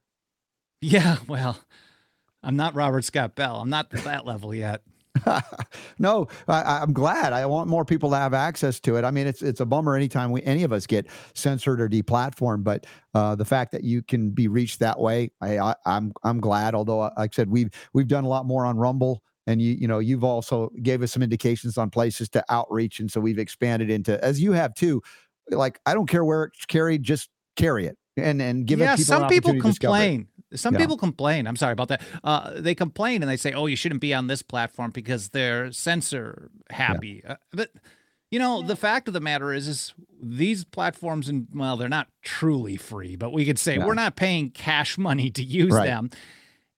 yeah 0.82 1.18
well 1.28 1.57
i'm 2.44 2.56
not 2.56 2.76
robert 2.76 3.03
scott 3.03 3.36
bell. 3.36 3.57
I'm 3.57 3.69
not 3.69 3.94
at 3.94 4.03
that 4.03 4.26
level 4.26 4.53
yet 4.53 4.82
no, 5.99 6.27
I, 6.47 6.79
I'm 6.81 6.93
glad. 6.93 7.33
I 7.33 7.45
want 7.45 7.67
more 7.67 7.83
people 7.85 8.09
to 8.11 8.15
have 8.15 8.33
access 8.33 8.79
to 8.81 8.95
it. 8.95 9.03
I 9.03 9.11
mean, 9.11 9.27
it's 9.27 9.41
it's 9.41 9.59
a 9.59 9.65
bummer 9.65 9.95
anytime 9.95 10.31
we 10.31 10.41
any 10.43 10.63
of 10.63 10.71
us 10.71 10.88
get 10.88 11.07
censored 11.33 11.81
or 11.81 11.89
deplatformed, 11.89 12.63
but 12.63 12.85
uh, 13.13 13.35
the 13.35 13.45
fact 13.45 13.71
that 13.73 13.83
you 13.83 14.01
can 14.01 14.29
be 14.29 14.47
reached 14.47 14.79
that 14.79 14.99
way, 14.99 15.31
I, 15.41 15.59
I 15.59 15.75
I'm 15.85 16.13
I'm 16.23 16.39
glad. 16.39 16.75
Although, 16.75 17.01
uh, 17.01 17.11
like 17.17 17.33
I 17.33 17.35
said, 17.35 17.49
we've 17.49 17.69
we've 17.93 18.07
done 18.07 18.23
a 18.23 18.29
lot 18.29 18.45
more 18.45 18.65
on 18.65 18.77
Rumble, 18.77 19.21
and 19.47 19.61
you 19.61 19.73
you 19.73 19.88
know 19.88 19.99
you've 19.99 20.23
also 20.23 20.71
gave 20.81 21.01
us 21.03 21.11
some 21.11 21.23
indications 21.23 21.77
on 21.77 21.89
places 21.89 22.29
to 22.29 22.43
outreach, 22.49 22.99
and 22.99 23.11
so 23.11 23.19
we've 23.19 23.39
expanded 23.39 23.89
into 23.89 24.23
as 24.23 24.41
you 24.41 24.53
have 24.53 24.73
too. 24.73 25.01
Like 25.49 25.79
I 25.85 25.93
don't 25.93 26.07
care 26.07 26.23
where 26.23 26.45
it's 26.45 26.65
carried, 26.65 27.03
just 27.03 27.29
carry 27.57 27.85
it 27.85 27.97
and 28.17 28.41
and 28.41 28.65
give 28.65 28.79
yeah 28.79 28.93
it 28.93 28.97
people. 28.97 29.05
some 29.05 29.27
people 29.27 29.51
opportunity 29.51 29.61
to 29.61 29.67
discover 29.67 30.03
it. 30.03 30.07
complain 30.07 30.27
some 30.56 30.73
Yeah. 30.73 30.80
people 30.80 30.98
complain. 30.98 31.48
I'm 31.48 31.56
sorry 31.56 31.73
about 31.73 31.88
that. 31.90 32.02
Uh, 32.23 32.52
they 32.60 32.76
complain 32.76 33.22
and 33.23 33.30
they 33.30 33.38
say 33.38 33.53
oh 33.53 33.65
you 33.68 33.76
shouldn't 33.76 34.02
be 34.02 34.14
on 34.14 34.28
this 34.28 34.41
platform 34.41 34.91
because 34.91 35.30
they're 35.30 35.72
censor 35.72 36.49
happy. 36.69 37.23
Uh, 37.26 37.36
but 37.53 37.72
you 38.30 38.40
know 38.40 38.61
the 38.61 38.76
fact 38.76 39.07
of 39.07 39.14
the 39.14 39.19
matter 39.19 39.53
is 39.53 39.68
is 39.68 39.94
these 40.22 40.64
platforms 40.64 41.28
and 41.28 41.48
well 41.53 41.76
they're 41.78 41.90
not 41.90 42.07
truly 42.22 42.78
free 42.78 43.15
but 43.15 43.34
we 43.34 43.44
could 43.45 43.60
say 43.60 43.78
No. 43.78 43.88
we're 43.88 43.94
not 43.94 44.15
paying 44.15 44.49
cash 44.52 44.98
money 44.98 45.30
to 45.32 45.44
use 45.44 45.73
Right. 45.73 45.88
them. 45.88 46.10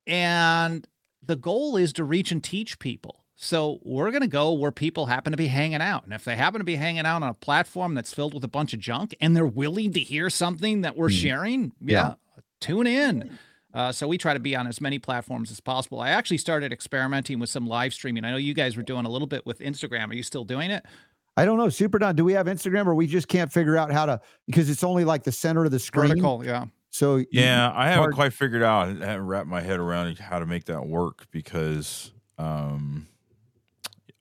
And 0.08 0.88
the 1.26 1.36
goal 1.36 1.78
is 1.78 1.94
to 1.94 2.04
reach 2.04 2.32
and 2.32 2.44
teach 2.44 2.80
people. 2.80 3.20
So 3.36 3.80
we're 3.84 4.12
going 4.12 4.22
to 4.22 4.28
go 4.28 4.54
where 4.54 4.72
people 4.72 5.08
happen 5.08 5.32
to 5.32 5.38
be 5.38 5.48
hanging 5.48 5.82
out. 5.82 6.04
And 6.06 6.14
if 6.14 6.24
they 6.24 6.36
happen 6.36 6.60
to 6.60 6.66
be 6.66 6.76
hanging 6.76 7.06
out 7.06 7.24
on 7.24 7.30
a 7.30 7.34
platform 7.34 7.94
that's 7.94 8.14
filled 8.14 8.34
with 8.34 8.44
a 8.44 8.48
bunch 8.50 8.74
of 8.74 8.80
junk 8.80 9.16
and 9.20 9.36
they're 9.36 9.46
willing 9.46 9.92
to 9.94 10.00
hear 10.00 10.30
something 10.30 10.82
that 10.82 10.96
we're 10.96 11.10
Hmm. 11.10 11.16
sharing 11.16 11.72
yeah, 11.82 12.14
tune 12.62 12.88
in 12.88 13.38
uh, 13.74 13.92
so 13.92 14.08
we 14.08 14.18
try 14.18 14.34
to 14.34 14.40
be 14.40 14.56
on 14.56 14.68
as 14.68 14.80
many 14.82 15.00
platforms 15.00 15.52
as 15.52 15.60
possible. 15.60 16.00
I 16.00 16.10
actually 16.10 16.38
started 16.38 16.72
experimenting 16.72 17.40
with 17.40 17.50
some 17.50 17.66
live 17.68 17.94
streaming. 17.94 18.24
I 18.26 18.32
know 18.32 18.38
you 18.38 18.54
guys 18.54 18.78
were 18.78 18.84
doing 18.84 19.06
a 19.06 19.10
little 19.10 19.28
bit 19.28 19.46
with 19.46 19.60
Instagram. 19.60 20.10
Are 20.12 20.14
you 20.16 20.24
still 20.24 20.44
doing 20.44 20.72
it? 20.72 20.86
I 21.36 21.46
don't 21.46 21.58
know, 21.58 21.70
Super 21.70 21.98
Don. 21.98 22.16
Do 22.16 22.24
we 22.24 22.34
have 22.34 22.46
Instagram, 22.46 22.86
or 22.86 22.94
we 22.94 23.08
just 23.08 23.28
can't 23.28 23.52
figure 23.52 23.76
out 23.76 23.92
how 23.92 24.06
to 24.06 24.22
because 24.46 24.70
it's 24.70 24.84
only 24.84 25.04
like 25.04 25.24
the 25.24 25.32
center 25.32 25.66
of 25.66 25.72
the 25.72 25.80
screen. 25.80 26.10
Vertical, 26.10 26.46
yeah. 26.46 26.66
So 26.92 27.16
you- 27.16 27.26
Yeah, 27.32 27.72
I 27.74 27.86
haven't 27.88 28.00
hard- 28.04 28.14
quite 28.14 28.34
figured 28.34 28.62
out. 28.62 28.88
I 29.02 29.06
haven't 29.08 29.26
wrapped 29.26 29.48
my 29.48 29.62
head 29.62 29.80
around 29.80 30.20
how 30.20 30.38
to 30.38 30.46
make 30.46 30.66
that 30.66 30.86
work 30.86 31.26
because 31.32 32.12
um, 32.38 33.08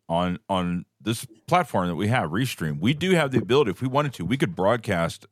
on 0.09 0.39
on 0.49 0.87
this 1.01 1.27
platform 1.47 1.89
that 1.89 1.97
we 1.97 2.09
have, 2.09 2.31
Restream, 2.31 2.81
we 2.81 2.95
do 2.95 3.11
have 3.11 3.31
the 3.33 3.39
ability, 3.39 3.73
if 3.73 3.83
we 3.83 3.89
wanted 3.89 4.15
to, 4.15 4.25
we 4.25 4.39
could 4.39 4.55
broadcast 4.57 5.27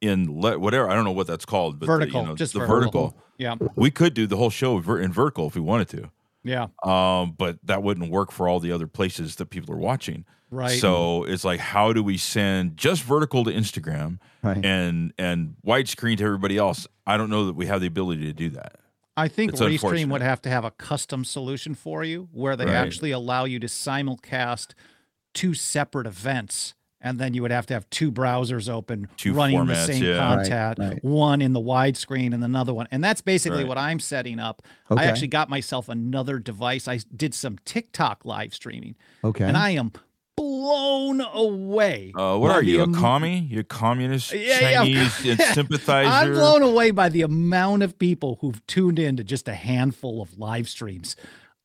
in 0.00 0.26
let 0.40 0.60
whatever 0.60 0.88
I 0.88 0.94
don't 0.94 1.04
know 1.04 1.12
what 1.12 1.26
that's 1.26 1.44
called, 1.44 1.80
but 1.80 1.86
the, 1.86 1.92
Vertical, 1.92 2.20
you 2.22 2.28
know, 2.28 2.34
just 2.36 2.52
the 2.52 2.60
vertical. 2.60 3.08
vertical. 3.08 3.16
Yeah, 3.42 3.56
We 3.76 3.90
could 3.90 4.14
do 4.14 4.26
the 4.26 4.36
whole 4.36 4.50
show 4.50 4.76
in 4.78 5.12
vertical 5.12 5.46
if 5.48 5.54
we 5.54 5.60
wanted 5.60 5.88
to, 5.90 6.10
yeah, 6.44 6.68
um, 6.82 7.34
but 7.36 7.58
that 7.64 7.82
wouldn't 7.82 8.10
work 8.10 8.30
for 8.32 8.48
all 8.48 8.60
the 8.60 8.72
other 8.72 8.86
places 8.86 9.36
that 9.36 9.46
people 9.50 9.74
are 9.74 9.78
watching. 9.78 10.24
right. 10.50 10.78
So 10.80 11.24
it's 11.24 11.44
like, 11.44 11.60
how 11.60 11.92
do 11.92 12.02
we 12.02 12.16
send 12.18 12.76
just 12.76 13.02
vertical 13.02 13.44
to 13.44 13.50
Instagram 13.50 14.18
Right. 14.42 14.64
and 14.64 15.12
and 15.18 15.54
widescreen 15.66 16.16
to 16.18 16.24
everybody 16.24 16.56
else? 16.58 16.86
I 17.06 17.16
don't 17.16 17.30
know 17.30 17.46
that 17.46 17.54
we 17.56 17.66
have 17.66 17.80
the 17.80 17.86
ability 17.86 18.24
to 18.26 18.32
do 18.32 18.50
that. 18.50 18.76
I 19.16 19.28
think 19.28 19.52
it's 19.52 19.60
Restream 19.60 20.08
would 20.10 20.22
have 20.22 20.40
to 20.42 20.48
have 20.48 20.64
a 20.64 20.70
custom 20.70 21.24
solution 21.24 21.74
for 21.74 22.02
you 22.02 22.28
where 22.32 22.56
they 22.56 22.64
Right. 22.66 22.74
actually 22.76 23.10
allow 23.10 23.44
you 23.44 23.58
to 23.60 23.66
simulcast 23.66 24.72
two 25.34 25.52
separate 25.54 26.06
events. 26.06 26.74
And 27.04 27.18
then 27.18 27.34
you 27.34 27.42
would 27.42 27.50
have 27.50 27.66
to 27.66 27.74
have 27.74 27.88
two 27.90 28.12
browsers 28.12 28.68
open 28.68 29.08
Two 29.16 29.32
running 29.34 29.66
the 29.66 29.74
same 29.86 30.02
yeah. 30.04 30.18
Content, 30.18 30.78
right. 30.78 31.04
one 31.04 31.42
in 31.42 31.52
the 31.52 31.60
widescreen 31.60 32.32
and 32.32 32.44
another 32.44 32.72
one. 32.72 32.86
And 32.92 33.02
that's 33.02 33.20
basically 33.20 33.58
Right. 33.64 33.68
what 33.68 33.76
I'm 33.78 33.98
setting 33.98 34.38
up. 34.38 34.62
Okay. 34.90 35.02
I 35.02 35.06
actually 35.06 35.28
got 35.28 35.50
myself 35.50 35.88
another 35.88 36.38
device. 36.38 36.86
I 36.86 37.00
did 37.14 37.34
some 37.34 37.58
TikTok 37.64 38.24
live 38.24 38.54
streaming 38.54 38.94
okay. 39.24 39.44
and 39.44 39.56
I 39.56 39.70
am 39.70 39.90
blown 40.36 41.20
away. 41.20 42.12
Uh, 42.16 42.36
what 42.38 42.50
are 42.52 42.60
the 42.62 42.70
you, 42.70 42.80
a 42.80 42.82
am- 42.84 42.94
commie? 42.94 43.40
You 43.50 43.60
a 43.60 43.64
communist, 43.64 44.32
Yeah, 44.32 44.60
yeah. 44.60 44.72
Chinese 44.78 45.24
and 45.26 45.40
sympathizer? 45.40 46.08
I'm 46.08 46.32
blown 46.32 46.62
away 46.62 46.90
by 46.92 47.08
the 47.08 47.22
amount 47.22 47.82
of 47.82 47.98
people 47.98 48.38
who've 48.40 48.64
tuned 48.66 48.98
in 48.98 49.16
to 49.16 49.24
just 49.24 49.48
a 49.48 49.54
handful 49.54 50.22
of 50.22 50.38
live 50.38 50.68
streams 50.68 51.16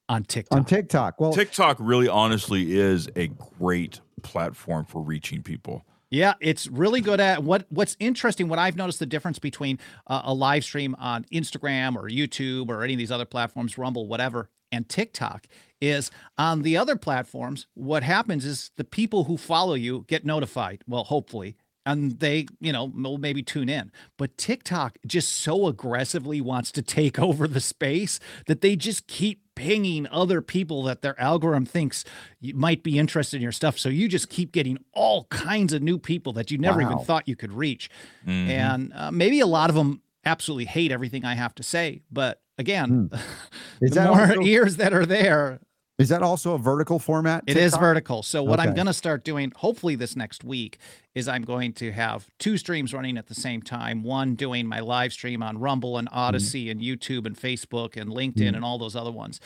on 0.10 0.24
TikTok. 0.24 0.58
on 0.58 0.66
TikTok. 0.66 1.22
Well, 1.22 1.34
TikTok 1.34 1.78
really, 1.80 2.08
honestly, 2.08 2.78
is 2.80 3.10
a 3.16 3.28
great 3.60 4.00
platform 4.28 4.86
for 4.86 5.02
reaching 5.02 5.42
people. 5.42 5.86
Yeah, 6.10 6.36
it's 6.40 6.68
really 6.68 7.02
good 7.02 7.20
at 7.20 7.44
what 7.44 7.66
what's 7.70 7.98
interesting. 8.00 8.48
What 8.48 8.60
I've 8.60 8.78
noticed 8.78 9.00
the 9.00 9.06
difference 9.06 9.40
between 9.40 9.78
uh, 10.08 10.22
a 10.24 10.34
live 10.34 10.64
stream 10.64 10.96
on 11.00 11.26
Instagram 11.34 11.96
or 11.96 12.10
YouTube 12.10 12.70
or 12.70 12.84
any 12.84 12.94
of 12.94 13.00
these 13.00 13.12
other 13.12 13.26
platforms, 13.26 13.78
Rumble, 13.78 14.08
whatever, 14.08 14.50
and 14.72 14.88
TikTok 14.88 15.48
is 15.82 16.10
on 16.38 16.62
the 16.62 16.78
other 16.78 16.96
platforms. 16.96 17.68
What 17.74 18.04
happens 18.04 18.46
is 18.46 18.72
the 18.78 18.84
people 18.84 19.26
who 19.26 19.38
follow 19.38 19.74
you 19.74 20.06
get 20.08 20.26
notified. 20.26 20.84
Well, 20.88 21.04
hopefully. 21.04 21.58
And 21.88 22.20
they, 22.20 22.48
you 22.60 22.72
know, 22.74 22.86
will 22.86 23.18
maybe 23.18 23.42
tune 23.42 23.70
in. 23.70 23.92
But 24.18 24.38
TikTok 24.38 24.98
just 25.06 25.34
so 25.34 25.68
aggressively 25.68 26.42
wants 26.42 26.72
to 26.74 26.82
take 26.82 27.18
over 27.28 27.48
the 27.48 27.62
space 27.62 28.20
that 28.46 28.62
they 28.62 28.76
just 28.76 29.08
keep 29.08 29.42
pinging 29.56 30.06
other 30.12 30.42
people 30.42 30.84
that 30.84 31.02
their 31.02 31.20
algorithm 31.20 31.66
thinks 31.66 32.06
you 32.40 32.54
might 32.54 32.84
be 32.84 33.00
interested 33.00 33.38
in 33.38 33.42
your 33.42 33.52
stuff. 33.52 33.80
So 33.80 33.90
you 33.90 34.08
just 34.08 34.30
keep 34.30 34.52
getting 34.52 34.78
all 34.94 35.26
kinds 35.32 35.74
of 35.74 35.82
new 35.82 35.98
people 35.98 36.34
that 36.34 36.52
you 36.52 36.60
never 36.60 36.80
even 36.82 37.00
thought 37.00 37.28
you 37.28 37.36
could 37.36 37.52
reach. 37.52 37.90
Mhm. 38.28 38.50
And 38.50 38.94
uh, 38.94 39.10
maybe 39.10 39.40
a 39.40 39.48
lot 39.48 39.72
of 39.72 39.76
them 39.76 40.02
absolutely 40.26 40.66
hate 40.66 40.92
everything 40.92 41.26
I 41.26 41.34
have 41.34 41.56
to 41.56 41.64
say. 41.64 42.02
But 42.12 42.42
again, 42.58 43.10
is 43.82 43.92
the 43.92 44.04
more 44.04 44.22
also, 44.22 44.42
ears 44.42 44.76
that 44.76 44.94
are 44.94 45.06
there, 45.06 45.60
is 45.98 46.10
that 46.10 46.22
also 46.22 46.54
a 46.54 46.58
vertical 46.58 47.00
format? 47.00 47.44
it 47.48 47.58
is 47.58 47.76
vertical. 47.76 48.22
So 48.22 48.44
what 48.44 48.60
I'm 48.60 48.76
going 48.76 48.88
to 48.88 48.94
start 48.94 49.24
doing, 49.24 49.52
hopefully 49.56 49.96
this 49.96 50.16
next 50.16 50.44
week, 50.44 50.78
is 51.16 51.28
I'm 51.28 51.44
going 51.44 51.74
to 51.74 51.92
have 51.92 52.28
two 52.38 52.58
streams 52.58 52.94
running 52.94 53.18
at 53.18 53.28
the 53.28 53.34
same 53.34 53.62
time. 53.64 54.04
One 54.04 54.36
doing 54.36 54.68
my 54.68 54.80
live 54.80 55.12
stream 55.12 55.42
on 55.42 55.58
Rumble 55.58 55.98
and 55.98 56.08
mm-hmm. 56.08 56.36
Odysee 56.36 56.70
and 56.70 56.80
YouTube 56.80 57.26
and 57.26 57.36
Facebook 57.36 57.98
and 58.00 58.12
mm-hmm. 58.12 58.20
LinkedIn 58.20 58.56
and 58.56 58.64
all 58.64 58.78
those 58.78 58.96
other 58.96 59.12
ones, 59.12 59.40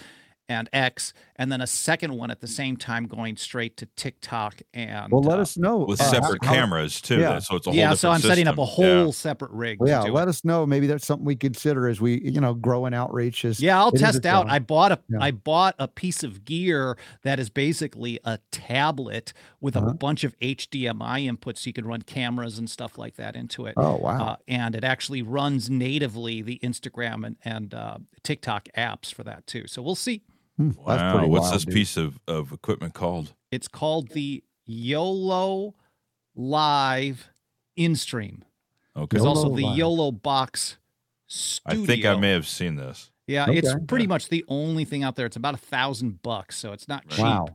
and 0.50 0.70
X, 0.74 1.14
and 1.38 1.50
then 1.52 1.62
a 1.62 1.68
second 1.68 2.14
one 2.14 2.30
at 2.30 2.42
the 2.42 2.48
same 2.48 2.76
time 2.76 3.06
going 3.08 3.38
straight 3.38 3.78
to 3.78 3.86
TikTok 3.96 4.62
and. 4.74 5.12
Well, 5.12 5.22
let 5.22 5.40
uh, 5.40 5.44
us 5.44 5.58
know 5.58 5.78
with 5.78 6.02
uh, 6.02 6.04
separate 6.06 6.44
how- 6.44 6.54
cameras 6.54 7.00
too. 7.00 7.20
yeah. 7.20 7.40
So 7.40 7.56
it's 7.56 7.68
a 7.68 7.70
whole 7.70 7.78
yeah, 7.78 7.94
so 7.94 8.10
I'm 8.10 8.18
different 8.18 8.32
setting 8.32 8.48
up 8.48 8.58
a 8.58 8.66
whole 8.66 9.06
Yeah. 9.06 9.12
separate 9.12 9.52
rig. 9.52 9.80
Well, 9.80 9.90
yeah, 10.06 10.12
let 10.12 10.24
it. 10.28 10.30
us 10.30 10.44
know. 10.44 10.66
Maybe 10.66 10.88
that's 10.88 11.06
something 11.06 11.26
we 11.26 11.36
consider 11.38 11.88
as 11.88 12.02
we, 12.02 12.20
you 12.22 12.42
know, 12.42 12.54
grow 12.54 12.86
in 12.86 12.94
outreach. 12.94 13.46
Is 13.46 13.62
Yeah, 13.62 13.80
I'll 13.80 13.92
test 13.94 14.26
a 14.26 14.30
out. 14.30 14.50
I 14.50 14.60
bought 14.60 14.92
a 14.92 15.00
I 15.20 15.28
Yeah. 15.28 15.32
bought 15.32 15.76
a 15.80 15.88
piece 15.88 16.22
of 16.24 16.44
gear 16.44 16.98
that 17.24 17.40
is 17.40 17.50
basically 17.50 18.20
a 18.26 18.40
tablet 18.52 19.34
with 19.62 19.78
Uh-huh. 19.78 19.88
a 19.90 19.94
bunch 19.94 20.24
of 20.24 20.36
HDMI 20.42 21.22
inputs 21.32 21.60
so 21.60 21.68
you 21.68 21.74
can 21.74 21.86
run 21.86 22.02
cameras 22.02 22.58
and 22.58 22.70
stuff 22.70 22.98
like 22.98 23.16
that 23.16 23.36
into 23.36 23.66
it. 23.66 23.74
Oh 23.78 23.96
wow! 23.98 24.22
Uh, 24.26 24.36
and 24.48 24.76
it 24.76 24.84
actually 24.84 25.22
runs 25.22 25.70
natively 25.70 26.42
the 26.42 26.60
Instagram 26.64 27.26
and, 27.26 27.38
and 27.46 27.74
uh, 27.74 27.98
TikTok 28.24 28.68
apps 28.78 29.14
for 29.14 29.24
that 29.24 29.48
too. 29.48 29.66
So 29.68 29.82
we'll 29.82 29.96
see. 29.96 30.24
Hmm, 30.62 30.68
that's 30.70 31.02
Wow, 31.02 31.14
pretty 31.14 31.28
what's 31.30 31.44
wild, 31.44 31.56
this 31.56 31.66
dude. 31.66 31.74
piece 31.74 31.98
of, 31.98 32.20
of 32.28 32.52
equipment 32.52 32.94
called? 32.94 33.34
It's 33.52 33.68
called 33.68 34.10
the 34.10 34.44
YOLO 34.66 35.74
Live 36.36 37.30
InStream. 37.78 38.42
Okay, 38.96 39.18
There's 39.18 39.26
also 39.26 39.56
the 39.56 39.64
Live. 39.66 39.78
YOLO 39.78 40.12
Box 40.12 40.78
Studio. 41.28 41.84
I 41.84 41.86
think 41.86 42.06
I 42.06 42.16
may 42.16 42.32
have 42.32 42.48
seen 42.48 42.76
this. 42.76 43.12
Yeah, 43.28 43.50
it's 43.50 43.70
Okay. 43.70 43.86
pretty 43.86 44.08
much 44.08 44.28
the 44.30 44.44
only 44.50 44.84
thing 44.84 45.04
out 45.04 45.16
there. 45.16 45.26
It's 45.26 45.38
about 45.38 45.54
a 45.54 45.58
thousand 45.58 46.22
bucks, 46.22 46.58
so 46.58 46.74
it's 46.74 46.88
not 46.88 47.08
cheap. 47.08 47.20
Wow. 47.20 47.48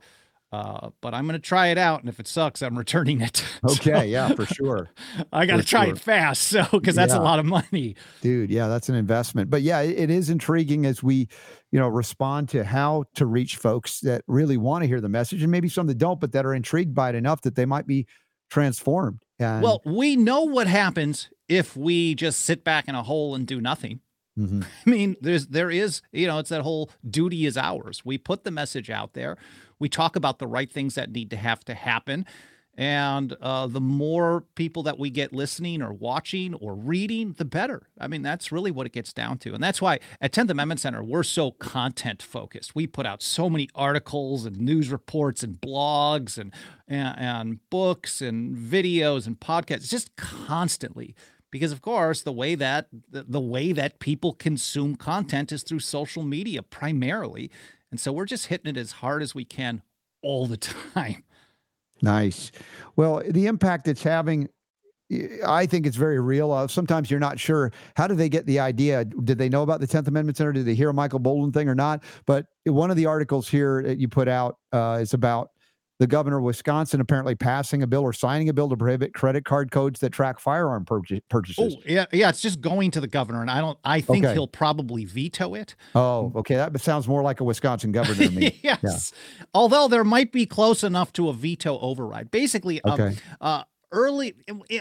Uh, 0.57 0.91
but 1.03 1.13
I'm 1.13 1.27
gonna 1.27 1.39
try 1.39 1.67
it 1.69 1.77
out, 1.79 2.01
and 2.01 2.09
if 2.09 2.19
it 2.19 2.27
sucks, 2.27 2.63
I'm 2.63 2.79
returning 2.79 3.21
it. 3.21 3.45
Okay, 3.71 4.07
yeah, 4.07 4.29
for 4.35 4.47
sure, 4.47 4.91
I 5.33 5.45
gotta 5.45 5.63
try 5.65 5.87
sure. 5.87 5.95
it 5.95 6.01
fast, 6.01 6.43
so 6.45 6.65
because 6.73 6.95
that's 6.95 7.13
a 7.13 7.21
lot 7.21 7.39
of 7.39 7.45
money. 7.47 7.97
dude. 8.23 8.51
Yeah, 8.51 8.69
that's 8.69 8.89
an 8.89 8.95
investment. 8.95 9.51
But 9.51 9.63
yeah, 9.63 9.81
it, 9.81 9.99
it 9.99 10.11
is 10.11 10.31
intriguing 10.31 10.87
as 10.87 11.03
we, 11.03 11.29
you 11.73 11.79
know, 11.81 11.89
respond 11.89 12.49
to 12.51 12.65
how 12.65 13.05
to 13.17 13.27
reach 13.27 13.57
folks 13.57 14.01
that 14.01 14.23
really 14.29 14.57
want 14.57 14.83
to 14.83 14.89
hear 14.89 15.01
the 15.01 15.09
message, 15.09 15.43
and 15.43 15.51
maybe 15.53 15.69
some 15.69 15.87
that 15.89 15.99
don't, 15.99 16.21
but 16.21 16.33
that 16.33 16.47
are 16.47 16.55
intrigued 16.55 16.95
by 16.95 17.09
it 17.11 17.15
enough 17.17 17.43
that 17.43 17.55
they 17.57 17.67
might 17.67 17.87
be 17.87 18.07
transformed. 18.51 19.21
And 19.39 19.63
Well, 19.63 19.83
we 19.85 20.17
know 20.17 20.43
what 20.43 20.67
happens 20.69 21.29
if 21.49 21.77
we 21.77 22.15
just 22.15 22.41
sit 22.41 22.65
back 22.65 22.89
in 22.89 22.95
a 22.95 23.03
hole 23.03 23.35
and 23.35 23.47
do 23.47 23.61
nothing. 23.61 24.01
mhm. 24.39 24.65
I 24.87 24.91
mean, 24.91 25.17
there's 25.21 25.49
there 25.49 25.71
is, 25.71 26.03
you 26.13 26.27
know, 26.27 26.39
it's 26.39 26.51
that 26.51 26.63
whole 26.63 26.91
duty 27.09 27.47
is 27.47 27.57
ours. 27.57 28.03
We 28.05 28.17
put 28.19 28.45
the 28.45 28.51
message 28.51 28.91
out 28.91 29.13
there. 29.15 29.37
We 29.79 29.89
talk 29.89 30.17
about 30.17 30.39
the 30.39 30.47
right 30.47 30.71
things 30.71 30.95
that 30.95 31.11
need 31.11 31.31
to 31.31 31.37
have 31.37 31.65
to 31.65 31.75
happen. 31.75 32.27
And 32.79 33.35
uh, 33.41 33.69
the 33.69 33.81
more 33.81 34.43
people 34.55 34.83
that 34.83 34.99
we 34.99 35.09
get 35.09 35.33
listening 35.33 35.81
or 35.81 35.95
watching 35.95 36.53
or 36.55 36.75
reading, 36.75 37.35
the 37.39 37.47
better. 37.47 37.89
I 37.99 38.07
mean, 38.07 38.21
that's 38.21 38.53
really 38.53 38.71
what 38.71 38.87
it 38.87 38.93
gets 38.93 39.15
down 39.15 39.39
to. 39.39 39.55
And 39.55 39.63
that's 39.63 39.81
why 39.81 39.99
at 40.21 40.33
10th 40.33 40.51
Amendment 40.51 40.81
Center, 40.81 41.03
we're 41.03 41.23
so 41.23 41.53
content 41.53 42.23
focused. 42.23 42.75
We 42.75 42.87
put 42.87 43.07
out 43.07 43.23
so 43.23 43.49
many 43.49 43.71
articles 43.75 44.45
and 44.45 44.59
news 44.59 44.91
reports 44.91 45.43
and 45.43 45.59
blogs 45.59 46.37
and, 46.37 46.53
and, 46.87 47.19
and 47.19 47.71
books 47.71 48.21
and 48.21 48.55
videos 48.55 49.27
and 49.27 49.41
podcasts 49.41 49.89
just 49.89 50.15
constantly 50.17 51.15
because 51.51 51.73
of 51.73 51.81
course 51.81 52.23
the 52.23 52.33
way 52.33 52.55
that 52.55 52.89
the, 53.11 53.25
the 53.27 53.41
way 53.41 53.73
that 53.73 53.99
people 53.99 54.35
consume 54.35 54.97
content 54.97 55.53
is 55.53 55.63
through 55.63 55.79
social 55.79 56.23
media 56.23 56.63
primarily 56.63 57.51
and 57.91 58.01
so 58.01 58.13
we're 58.13 58.27
just 58.27 58.47
hitting 58.47 58.75
it 58.75 58.79
as 58.79 58.93
hard 58.93 59.23
as 59.23 59.35
we 59.35 59.45
can 59.45 59.83
all 60.23 60.47
the 60.47 60.57
time 60.95 61.25
Nice. 62.03 62.53
Well, 62.95 63.23
the 63.27 63.47
impact 63.47 63.89
it's 63.89 64.03
having, 64.03 64.49
I 65.47 65.67
think 65.67 65.87
it's 65.87 65.97
very 65.97 66.21
real. 66.21 66.53
Uh, 66.53 66.67
sometimes 66.69 67.11
you're 67.11 67.21
not 67.21 67.39
sure 67.39 67.73
how 67.97 68.07
did 68.07 68.19
they 68.19 68.29
get 68.29 68.47
the 68.47 68.61
idea. 68.61 69.05
Did 69.05 69.39
they 69.39 69.49
know 69.49 69.63
about 69.63 69.81
the 69.81 69.87
Tenth 69.87 70.09
Amendment 70.09 70.37
Center? 70.37 70.53
Did 70.53 70.67
they 70.67 70.75
hear 70.75 70.91
a 70.91 70.95
Michael 70.95 71.21
Boldin 71.21 71.53
thing 71.53 71.69
or 71.69 71.75
not? 71.75 72.03
But 72.27 72.47
one 72.65 72.91
of 72.91 72.97
the 72.97 73.07
articles 73.07 73.49
here 73.49 73.83
that 73.83 73.99
you 73.99 74.09
put 74.09 74.29
out 74.29 74.59
uh, 74.73 74.99
is 75.01 75.15
about 75.15 75.51
the 75.99 76.07
governor 76.07 76.39
of 76.39 76.45
Wisconsin 76.45 77.01
apparently 77.01 77.35
passing 77.35 77.83
a 77.83 77.87
bill 77.87 78.03
or 78.03 78.13
signing 78.13 78.49
a 78.49 78.53
bill 78.53 78.69
to 78.69 78.77
prohibit 78.77 79.15
credit 79.15 79.45
card 79.45 79.71
codes 79.71 80.01
that 80.01 80.11
track 80.11 80.39
firearm 80.39 80.85
purchases. 80.85 81.77
Oh, 81.79 81.83
yeah, 81.87 82.07
yeah, 82.13 82.29
it's 82.29 82.41
just 82.41 82.61
going 82.61 82.91
to 82.93 83.01
the 83.01 83.07
governor, 83.07 83.41
and 83.41 83.51
I 83.51 83.61
don't. 83.61 83.79
I 83.85 84.01
think 84.01 84.25
okay. 84.25 84.35
he'll 84.35 84.49
probably 84.49 85.05
veto 85.05 85.55
it. 85.55 85.75
Oh, 85.95 86.33
okay, 86.37 86.57
that 86.57 86.79
sounds 86.81 87.09
more 87.09 87.23
like 87.23 87.41
a 87.41 87.45
Wisconsin 87.45 87.93
governor 87.93 88.27
to 88.27 88.31
me. 88.31 88.59
yes, 88.63 88.81
yeah. 88.83 89.45
although 89.55 89.89
there 89.89 90.05
might 90.05 90.33
be 90.33 90.47
close 90.47 90.85
enough 90.85 91.13
to 91.15 91.29
a 91.29 91.33
veto 91.33 91.79
override. 91.79 92.31
Basically, 92.31 92.83
um, 92.83 92.93
okay. 92.93 93.09
Um, 93.09 93.17
uh, 93.41 93.63
early 93.93 94.35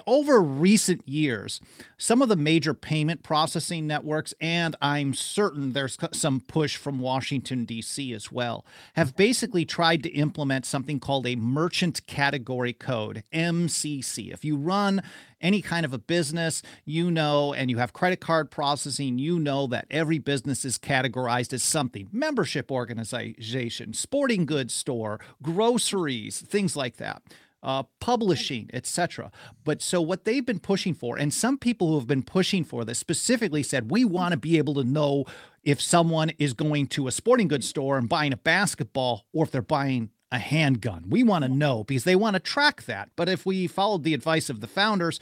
over 0.07 0.41
recent 0.41 1.07
years 1.07 1.61
some 1.97 2.21
of 2.21 2.29
the 2.29 2.35
major 2.35 2.73
payment 2.73 3.23
processing 3.23 3.85
networks 3.85 4.33
and 4.41 4.75
i'm 4.81 5.13
certain 5.13 5.73
there's 5.73 5.97
some 6.11 6.39
push 6.39 6.75
from 6.75 6.99
washington 6.99 7.65
d.c 7.65 8.13
as 8.13 8.31
well 8.31 8.65
have 8.95 9.15
basically 9.15 9.65
tried 9.65 10.01
to 10.01 10.09
implement 10.09 10.65
something 10.65 10.99
called 10.99 11.27
a 11.27 11.35
merchant 11.35 12.05
category 12.07 12.73
code 12.73 13.23
mcc 13.33 14.33
if 14.33 14.43
you 14.43 14.57
run 14.57 15.01
any 15.41 15.61
kind 15.61 15.85
of 15.85 15.93
a 15.93 15.97
business 15.99 16.61
you 16.85 17.11
know 17.11 17.53
and 17.53 17.69
you 17.69 17.77
have 17.77 17.93
credit 17.93 18.19
card 18.19 18.49
processing 18.49 19.19
you 19.19 19.39
know 19.39 19.67
that 19.67 19.85
every 19.91 20.17
business 20.17 20.65
is 20.65 20.77
categorized 20.77 21.53
as 21.53 21.61
something. 21.61 22.07
Membership 22.11 22.71
organization 22.71 23.93
sporting 23.93 24.45
goods 24.45 24.73
store 24.73 25.19
groceries 25.41 26.41
things 26.41 26.75
like 26.75 26.97
that 26.97 27.21
uh, 27.65 27.83
publishing, 27.99 28.69
etc. 28.71 29.31
But 29.63 29.81
so 29.81 29.99
what 29.99 30.23
they've 30.23 30.45
been 30.45 30.59
pushing 30.59 30.93
for, 30.93 31.17
and 31.17 31.33
some 31.33 31.57
people 31.57 31.89
who 31.89 31.95
have 31.95 32.07
been 32.07 32.23
pushing 32.23 32.63
for 32.63 32.85
this 32.85 32.99
specifically 32.99 33.63
said, 33.63 33.89
we 33.91 34.05
want 34.05 34.31
to 34.31 34.37
be 34.37 34.57
able 34.59 34.75
to 34.75 34.83
know 34.83 35.25
if 35.63 35.81
someone 35.81 36.29
is 36.37 36.53
going 36.53 36.85
to 36.87 37.07
a 37.07 37.11
sporting 37.11 37.47
goods 37.47 37.67
store 37.67 37.97
and 37.97 38.07
buying 38.07 38.31
a 38.31 38.37
basketball 38.37 39.25
or 39.33 39.43
if 39.45 39.51
they're 39.51 39.63
buying 39.63 40.11
a 40.31 40.37
handgun. 40.37 41.05
We 41.09 41.23
want 41.23 41.43
to 41.43 41.49
know 41.49 41.83
because 41.83 42.03
they 42.03 42.15
want 42.15 42.35
to 42.35 42.39
track 42.39 42.83
that. 42.83 43.09
But 43.15 43.29
if 43.29 43.47
we 43.47 43.65
followed 43.65 44.03
the 44.03 44.13
advice 44.13 44.49
of 44.49 44.61
the 44.61 44.67
founders, 44.67 45.19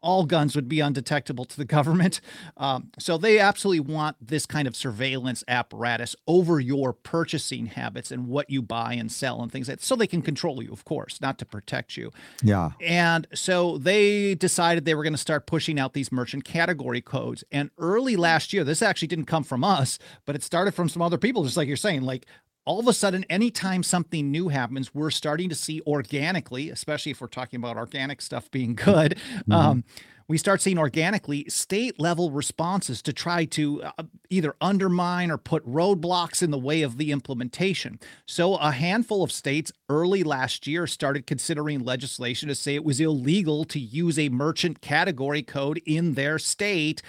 all 0.00 0.24
guns 0.24 0.54
would 0.54 0.68
be 0.68 0.80
undetectable 0.80 1.44
to 1.44 1.56
the 1.56 1.64
government. 1.64 2.20
Um, 2.56 2.90
so 2.98 3.18
they 3.18 3.38
absolutely 3.38 3.80
want 3.80 4.16
this 4.20 4.44
kind 4.44 4.66
of 4.66 4.74
surveillance 4.74 5.44
apparatus 5.46 6.16
over 6.26 6.58
your 6.58 6.92
purchasing 6.92 7.66
habits 7.66 8.10
and 8.10 8.26
what 8.26 8.50
you 8.50 8.62
buy 8.62 8.94
and 8.94 9.12
sell 9.12 9.42
and 9.42 9.52
things 9.52 9.68
like 9.68 9.78
that. 9.78 9.84
So 9.84 9.94
they 9.94 10.06
can 10.06 10.22
control 10.22 10.62
you, 10.62 10.72
of 10.72 10.84
course, 10.84 11.20
not 11.20 11.38
to 11.38 11.44
protect 11.44 11.96
you. 11.96 12.10
Yeah. 12.42 12.70
And 12.80 13.26
so 13.32 13.78
they 13.78 14.34
decided 14.34 14.84
they 14.84 14.94
were 14.94 15.04
going 15.04 15.12
to 15.12 15.18
start 15.18 15.46
pushing 15.46 15.78
out 15.78 15.92
these 15.92 16.10
merchant 16.10 16.44
category 16.44 17.00
codes. 17.00 17.44
And 17.52 17.70
early 17.78 18.16
last 18.16 18.52
year, 18.52 18.64
this 18.64 18.82
actually 18.82 19.08
didn't 19.08 19.26
come 19.26 19.44
from 19.44 19.62
us, 19.62 19.98
but 20.24 20.34
it 20.34 20.42
started 20.42 20.72
from 20.74 20.88
some 20.88 21.02
other 21.02 21.18
people, 21.18 21.44
just 21.44 21.56
like 21.56 21.68
you're 21.68 21.76
saying, 21.76 22.02
like 22.02 22.26
all 22.68 22.78
of 22.78 22.86
a 22.86 22.92
sudden, 22.92 23.24
anytime 23.30 23.82
something 23.82 24.30
new 24.30 24.48
happens, 24.48 24.94
we're 24.94 25.10
starting 25.10 25.48
to 25.48 25.54
see 25.54 25.80
organically, 25.86 26.68
especially 26.68 27.10
if 27.10 27.20
we're 27.22 27.26
talking 27.26 27.56
about 27.56 27.78
organic 27.78 28.20
stuff 28.20 28.50
being 28.50 28.74
good, 28.74 29.16
mm-hmm. 29.16 29.52
um, 29.52 29.84
we 30.28 30.36
start 30.36 30.60
seeing 30.60 30.78
organically 30.78 31.46
state 31.48 31.98
level 31.98 32.30
responses 32.30 33.00
to 33.00 33.14
try 33.14 33.46
to 33.46 33.82
uh, 33.84 34.02
either 34.28 34.54
undermine 34.60 35.30
or 35.30 35.38
put 35.38 35.66
roadblocks 35.66 36.42
in 36.42 36.50
the 36.50 36.58
way 36.58 36.82
of 36.82 36.98
the 36.98 37.10
implementation. 37.10 37.98
So, 38.26 38.56
a 38.56 38.70
handful 38.70 39.22
of 39.22 39.32
states 39.32 39.72
early 39.88 40.22
last 40.22 40.66
year 40.66 40.86
started 40.86 41.26
considering 41.26 41.82
legislation 41.82 42.50
to 42.50 42.54
say 42.54 42.74
it 42.74 42.84
was 42.84 43.00
illegal 43.00 43.64
to 43.64 43.80
use 43.80 44.18
a 44.18 44.28
merchant 44.28 44.82
category 44.82 45.42
code 45.42 45.80
in 45.86 46.12
their 46.12 46.38
state 46.38 47.00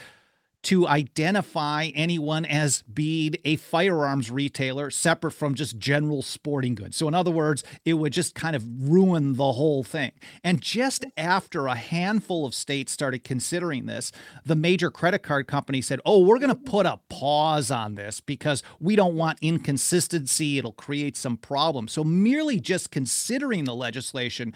to 0.62 0.88
identify 0.88 1.92
anyone 1.96 2.46
as 2.46 2.82
being 2.82 3.36
a 3.46 3.56
firearms 3.56 4.30
retailer 4.30 4.90
separate 4.90 5.32
from 5.32 5.56
just 5.56 5.78
general 5.78 6.22
sporting 6.22 6.76
goods. 6.76 6.98
So, 6.98 7.08
in 7.08 7.14
other 7.14 7.32
words, 7.32 7.64
it 7.86 7.94
would 7.94 8.12
just 8.14 8.36
kind 8.36 8.56
of 8.56 8.66
ruin 8.78 9.36
the 9.36 9.54
whole 9.54 9.84
thing. 9.84 10.12
And 10.44 10.62
just 10.62 11.06
after 11.16 11.68
a 11.68 11.76
handful 11.76 12.46
of 12.46 12.54
states 12.54 12.92
started 12.92 13.24
considering 13.24 13.86
this, 13.86 14.12
the 14.46 14.56
major 14.56 14.92
credit 14.92 15.24
card 15.24 15.48
companies 15.48 15.88
said, 15.88 16.02
Oh, 16.06 16.20
we're 16.20 16.40
going 16.40 16.50
to 16.50 16.56
put 16.56 16.86
a 16.86 17.00
pause 17.10 17.72
on 17.72 17.96
this 17.96 18.20
because 18.20 18.62
we 18.80 18.96
don't 18.96 19.16
want 19.16 19.40
inconsistency. 19.42 20.58
It'll 20.58 20.74
create 20.74 21.16
some 21.16 21.38
problems. 21.38 21.94
So, 21.94 22.04
merely 22.04 22.60
just 22.60 22.92
considering 22.92 23.64
the 23.64 23.76
legislation 23.76 24.54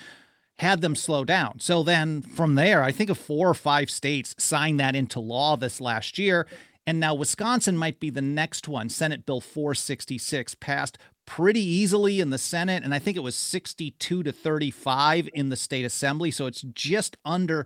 had 0.64 0.82
them 0.82 0.96
slow 0.96 1.24
down. 1.24 1.60
So 1.60 1.84
then 1.84 2.22
from 2.22 2.56
there, 2.56 2.82
I 2.82 2.92
think 2.92 3.10
of 3.10 3.18
four 3.18 3.50
or 3.50 3.54
five 3.54 3.92
states 3.92 4.34
signed 4.40 4.80
that 4.80 4.96
into 4.96 5.20
law 5.20 5.56
this 5.56 5.80
last 5.80 6.18
year. 6.18 6.48
And 6.88 7.00
now 7.00 7.14
Wisconsin 7.14 7.78
might 7.78 8.00
be 8.00 8.10
the 8.10 8.22
next 8.22 8.68
one. 8.68 8.90
Senate 8.90 9.26
Bill 9.26 9.40
466 9.40 10.56
passed 10.56 10.98
pretty 11.26 11.62
easily 11.62 12.20
in 12.20 12.30
the 12.30 12.38
Senate, 12.38 12.84
and 12.84 12.94
I 12.94 13.00
think 13.00 13.16
it 13.16 13.24
was 13.24 13.36
62 13.36 14.24
to 14.24 14.32
35 14.32 15.30
in 15.34 15.50
the 15.50 15.56
state 15.56 15.86
assembly. 15.86 16.32
So 16.32 16.48
it's 16.48 16.62
just 16.74 17.16
under 17.24 17.66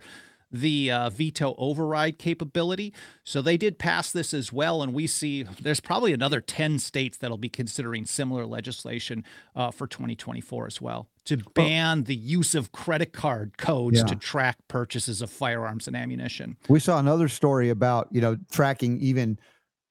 the 0.51 0.91
uh, 0.91 1.09
veto 1.09 1.55
override 1.57 2.17
capability. 2.17 2.93
So 3.23 3.41
they 3.41 3.57
did 3.57 3.79
pass 3.79 4.11
this 4.11 4.33
as 4.33 4.53
well. 4.53 4.81
And 4.81 4.93
we 4.93 5.07
see 5.07 5.43
there's 5.43 5.79
probably 5.79 6.13
another 6.13 6.41
10 6.41 6.79
states 6.79 7.17
that'll 7.17 7.37
be 7.37 7.49
considering 7.49 8.05
similar 8.05 8.45
legislation 8.45 9.23
uh, 9.55 9.71
for 9.71 9.87
2024 9.87 10.67
as 10.67 10.81
well 10.81 11.07
to 11.25 11.37
ban 11.55 12.03
the 12.03 12.15
use 12.15 12.55
of 12.55 12.71
credit 12.71 13.11
card 13.11 13.57
codes 13.57 13.97
yeah. 13.97 14.05
to 14.05 14.15
track 14.15 14.57
purchases 14.69 15.21
of 15.21 15.29
firearms 15.29 15.85
and 15.85 15.95
ammunition. 15.95 16.55
We 16.69 16.79
saw 16.79 16.99
another 16.99 17.27
story 17.27 17.69
about, 17.69 18.07
you 18.11 18.21
know, 18.21 18.37
tracking 18.49 18.97
even 19.01 19.37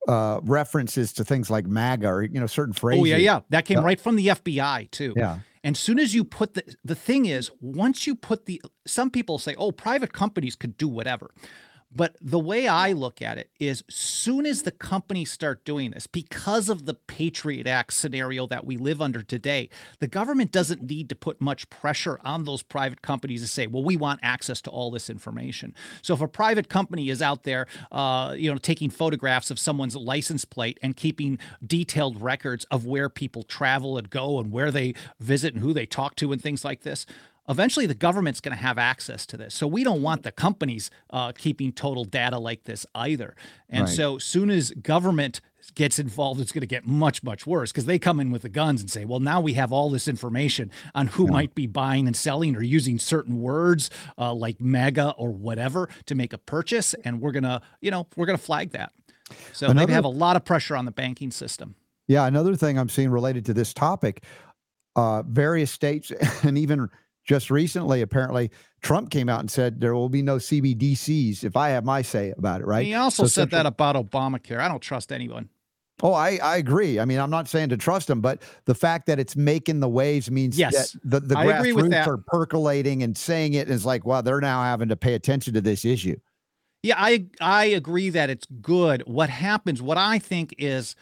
uh, 0.09 0.41
references 0.45 1.13
to 1.15 1.25
things 1.25 1.51
like 1.51 1.67
MAGA 1.67 2.09
or, 2.09 2.23
you 2.23 2.41
know, 2.41 2.47
certain 2.47 2.73
phrases. 2.73 3.03
Oh, 3.03 3.05
yeah, 3.05 3.17
yeah. 3.17 3.41
That 3.51 3.67
came 3.67 3.85
right 3.85 4.01
from 4.01 4.17
the 4.17 4.29
FBI, 4.29 4.91
too. 4.91 5.13
Yeah. 5.15 5.41
And 5.67 5.77
soon 5.77 5.99
as 5.99 6.15
you 6.15 6.23
put 6.23 6.55
the 6.55 6.63
the 6.85 6.95
thing 6.95 7.27
is, 7.27 7.51
once 7.61 8.07
you 8.07 8.15
put 8.15 8.47
the 8.47 8.63
some 8.87 9.11
people 9.11 9.37
say, 9.37 9.57
oh, 9.59 9.73
private 9.73 10.13
companies 10.13 10.55
could 10.55 10.77
do 10.79 10.87
whatever. 10.87 11.33
But 11.95 12.17
the 12.21 12.39
way 12.39 12.69
I 12.69 12.93
look 12.93 13.23
at 13.23 13.39
it 13.39 13.51
is 13.59 13.83
soon 13.89 14.45
as 14.45 14.63
the 14.63 14.71
companies 14.71 15.33
start 15.33 15.65
doing 15.65 15.93
this, 15.93 16.07
because 16.07 16.69
of 16.69 16.85
the 16.85 16.95
Patriot 16.95 17.67
Act 17.67 17.93
scenario 17.95 18.47
that 18.49 18.67
we 18.67 18.77
live 18.77 19.01
under 19.01 19.23
today, 19.23 19.71
the 19.99 20.07
government 20.07 20.53
doesn't 20.53 20.83
need 20.83 21.09
to 21.09 21.15
put 21.15 21.41
much 21.41 21.71
pressure 21.71 22.21
on 22.23 22.45
those 22.45 22.63
private 22.63 23.01
companies 23.01 23.41
to 23.41 23.49
say, 23.49 23.67
well, 23.67 23.83
we 23.83 23.97
want 23.97 24.21
access 24.23 24.61
to 24.63 24.71
all 24.71 24.91
this 24.91 25.09
information. 25.09 25.75
So 26.03 26.13
if 26.13 26.21
a 26.21 26.29
private 26.29 26.69
company 26.69 27.09
is 27.09 27.23
out 27.23 27.45
there, 27.45 27.67
uh, 27.91 28.35
you 28.37 28.53
know, 28.53 28.59
taking 28.59 28.91
photographs 28.91 29.51
of 29.51 29.59
someone's 29.59 29.97
license 29.97 30.45
plate 30.45 30.79
and 30.83 30.97
keeping 30.97 31.39
detailed 31.67 32.21
records 32.21 32.67
of 32.71 32.85
where 32.85 33.09
people 33.09 33.43
travel 33.43 33.97
and 33.97 34.11
go 34.11 34.39
and 34.39 34.53
where 34.53 34.71
they 34.71 34.95
visit 35.19 35.55
and 35.55 35.63
who 35.63 35.73
they 35.73 35.87
talk 35.87 36.17
to 36.17 36.33
and 36.33 36.43
things 36.43 36.65
like 36.65 36.83
this, 36.83 37.07
eventually 37.49 37.87
the 37.87 37.95
government's 37.95 38.41
going 38.41 38.57
to 38.57 38.63
have 38.63 38.79
access 38.79 39.27
to 39.27 39.37
this. 39.37 39.55
So 39.55 39.67
we 39.67 39.85
don't 39.85 40.03
want 40.03 40.23
the 40.23 40.33
companies 40.33 40.91
uh, 41.11 41.33
keeping 41.33 41.73
total 41.73 42.05
data 42.05 42.39
like 42.39 42.65
this 42.65 42.87
either. 42.95 43.35
And 43.69 43.87
right. 43.87 43.95
so 43.95 44.19
soon 44.19 44.51
as 44.51 44.71
government 44.71 45.41
gets 45.75 45.99
involved, 45.99 46.41
it's 46.41 46.53
going 46.53 46.61
to 46.61 46.67
get 46.67 46.87
much, 46.87 47.23
much 47.23 47.47
worse 47.47 47.73
because 47.73 47.87
they 47.87 47.99
come 47.99 48.21
in 48.21 48.31
with 48.31 48.43
the 48.43 48.49
guns 48.49 48.81
and 48.81 48.91
say, 48.91 49.05
well, 49.05 49.21
now 49.21 49.41
we 49.41 49.55
have 49.55 49.73
all 49.73 49.91
this 49.91 50.09
information 50.09 50.71
on 50.95 51.09
who 51.09 51.25
yeah. 51.27 51.33
might 51.33 51.55
be 51.55 51.67
buying 51.67 52.07
and 52.07 52.17
selling 52.17 52.57
or 52.57 52.63
using 52.63 52.99
certain 52.99 53.41
words 53.41 53.91
uh, 54.19 54.33
like 54.33 54.61
MAGA 54.61 55.15
or 55.17 55.31
whatever 55.31 55.89
to 56.07 56.15
make 56.15 56.33
a 56.33 56.39
purchase. 56.39 56.95
And 57.05 57.21
we're 57.21 57.33
going 57.33 57.43
to, 57.45 57.61
you 57.81 57.91
know, 57.91 58.07
we're 58.17 58.27
going 58.27 58.39
to 58.39 58.45
flag 58.45 58.71
that. 58.73 58.93
So 59.53 59.69
another, 59.69 59.87
they 59.87 59.93
have 59.93 60.05
a 60.05 60.09
lot 60.09 60.37
of 60.37 60.45
pressure 60.45 60.77
on 60.77 60.85
the 60.85 60.93
banking 60.93 61.31
system. 61.31 61.75
Yeah. 62.07 62.27
Another 62.27 62.55
thing 62.55 62.79
I'm 62.79 62.89
seeing 62.89 63.11
related 63.11 63.45
to 63.47 63.55
this 63.55 63.75
topic, 63.75 64.23
uh, 64.95 65.23
various 65.23 65.73
states 65.73 66.13
and 66.43 66.57
even 66.57 66.89
just 67.27 67.51
recently, 67.51 68.01
apparently, 68.01 68.51
Trump 68.83 69.11
came 69.11 69.29
out 69.29 69.41
and 69.41 69.51
said 69.51 69.81
there 69.81 69.95
will 69.95 70.09
be 70.09 70.23
no 70.23 70.37
CBDCs 70.37 71.45
if 71.45 71.57
I 71.57 71.71
have 71.71 71.85
my 71.85 72.03
say 72.03 72.33
about 72.39 72.61
it, 72.61 72.67
right? 72.67 72.87
He 72.87 72.95
also 72.95 73.25
so 73.25 73.29
said 73.29 73.51
that 73.51 73.67
about 73.67 73.97
Obamacare. 73.97 74.61
I 74.61 74.69
don't 74.69 74.81
trust 74.81 75.13
anyone. 75.13 75.51
Oh, 76.03 76.13
I, 76.13 76.39
I 76.43 76.59
agree. 76.59 77.01
I 77.01 77.07
mean, 77.07 77.19
I'm 77.19 77.31
not 77.31 77.49
saying 77.49 77.71
to 77.71 77.77
trust 77.77 78.07
them, 78.07 78.21
but 78.21 78.43
the 78.67 78.75
fact 78.75 79.07
that 79.07 79.19
it's 79.19 79.35
making 79.35 79.81
the 79.81 79.89
waves 79.89 80.31
means 80.31 80.59
Yes, 80.59 80.93
that 81.05 81.23
the, 81.23 81.35
the 81.35 81.39
I 81.39 81.45
agree 81.45 81.73
with 81.73 81.87
grassroots 81.87 82.07
are 82.07 82.19
percolating 82.19 83.03
and 83.03 83.17
saying 83.17 83.55
it 83.55 83.71
is 83.71 83.87
like, 83.87 84.05
well, 84.05 84.23
they're 84.23 84.41
now 84.41 84.63
having 84.63 84.91
to 84.91 84.97
pay 84.97 85.15
attention 85.15 85.55
to 85.55 85.61
this 85.63 85.85
issue. 85.85 86.17
Yeah, 86.83 86.97
I 86.99 87.27
I 87.41 87.65
agree 87.65 88.11
that 88.11 88.29
it's 88.31 88.47
good. 88.61 89.03
What 89.07 89.31
happens, 89.31 89.81
what 89.81 89.97
I 89.97 90.19
think 90.19 90.55
is 90.59 90.95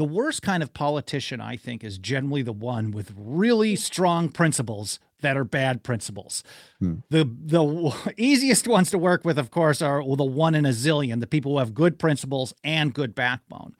the 0.00 0.04
worst 0.06 0.40
kind 0.40 0.62
of 0.62 0.72
politician, 0.72 1.42
I 1.42 1.58
think, 1.58 1.84
is 1.84 1.98
generally 1.98 2.40
the 2.40 2.54
one 2.54 2.90
with 2.90 3.12
really 3.14 3.76
strong 3.76 4.30
principles 4.30 4.98
that 5.20 5.36
are 5.36 5.44
bad 5.44 5.82
principles. 5.82 6.42
Hmm. 6.78 7.00
The 7.10 7.24
the 7.24 8.14
easiest 8.16 8.66
ones 8.66 8.90
to 8.92 8.98
work 8.98 9.26
with, 9.26 9.38
of 9.38 9.50
course, 9.50 9.82
are 9.82 10.02
well, 10.02 10.16
the 10.16 10.24
one 10.24 10.54
in 10.54 10.64
a 10.64 10.70
zillion, 10.70 11.20
the 11.20 11.26
people 11.26 11.52
who 11.52 11.58
have 11.58 11.74
good 11.74 11.98
principles 11.98 12.54
and 12.64 12.94
good 12.94 13.14
backbone. 13.14 13.74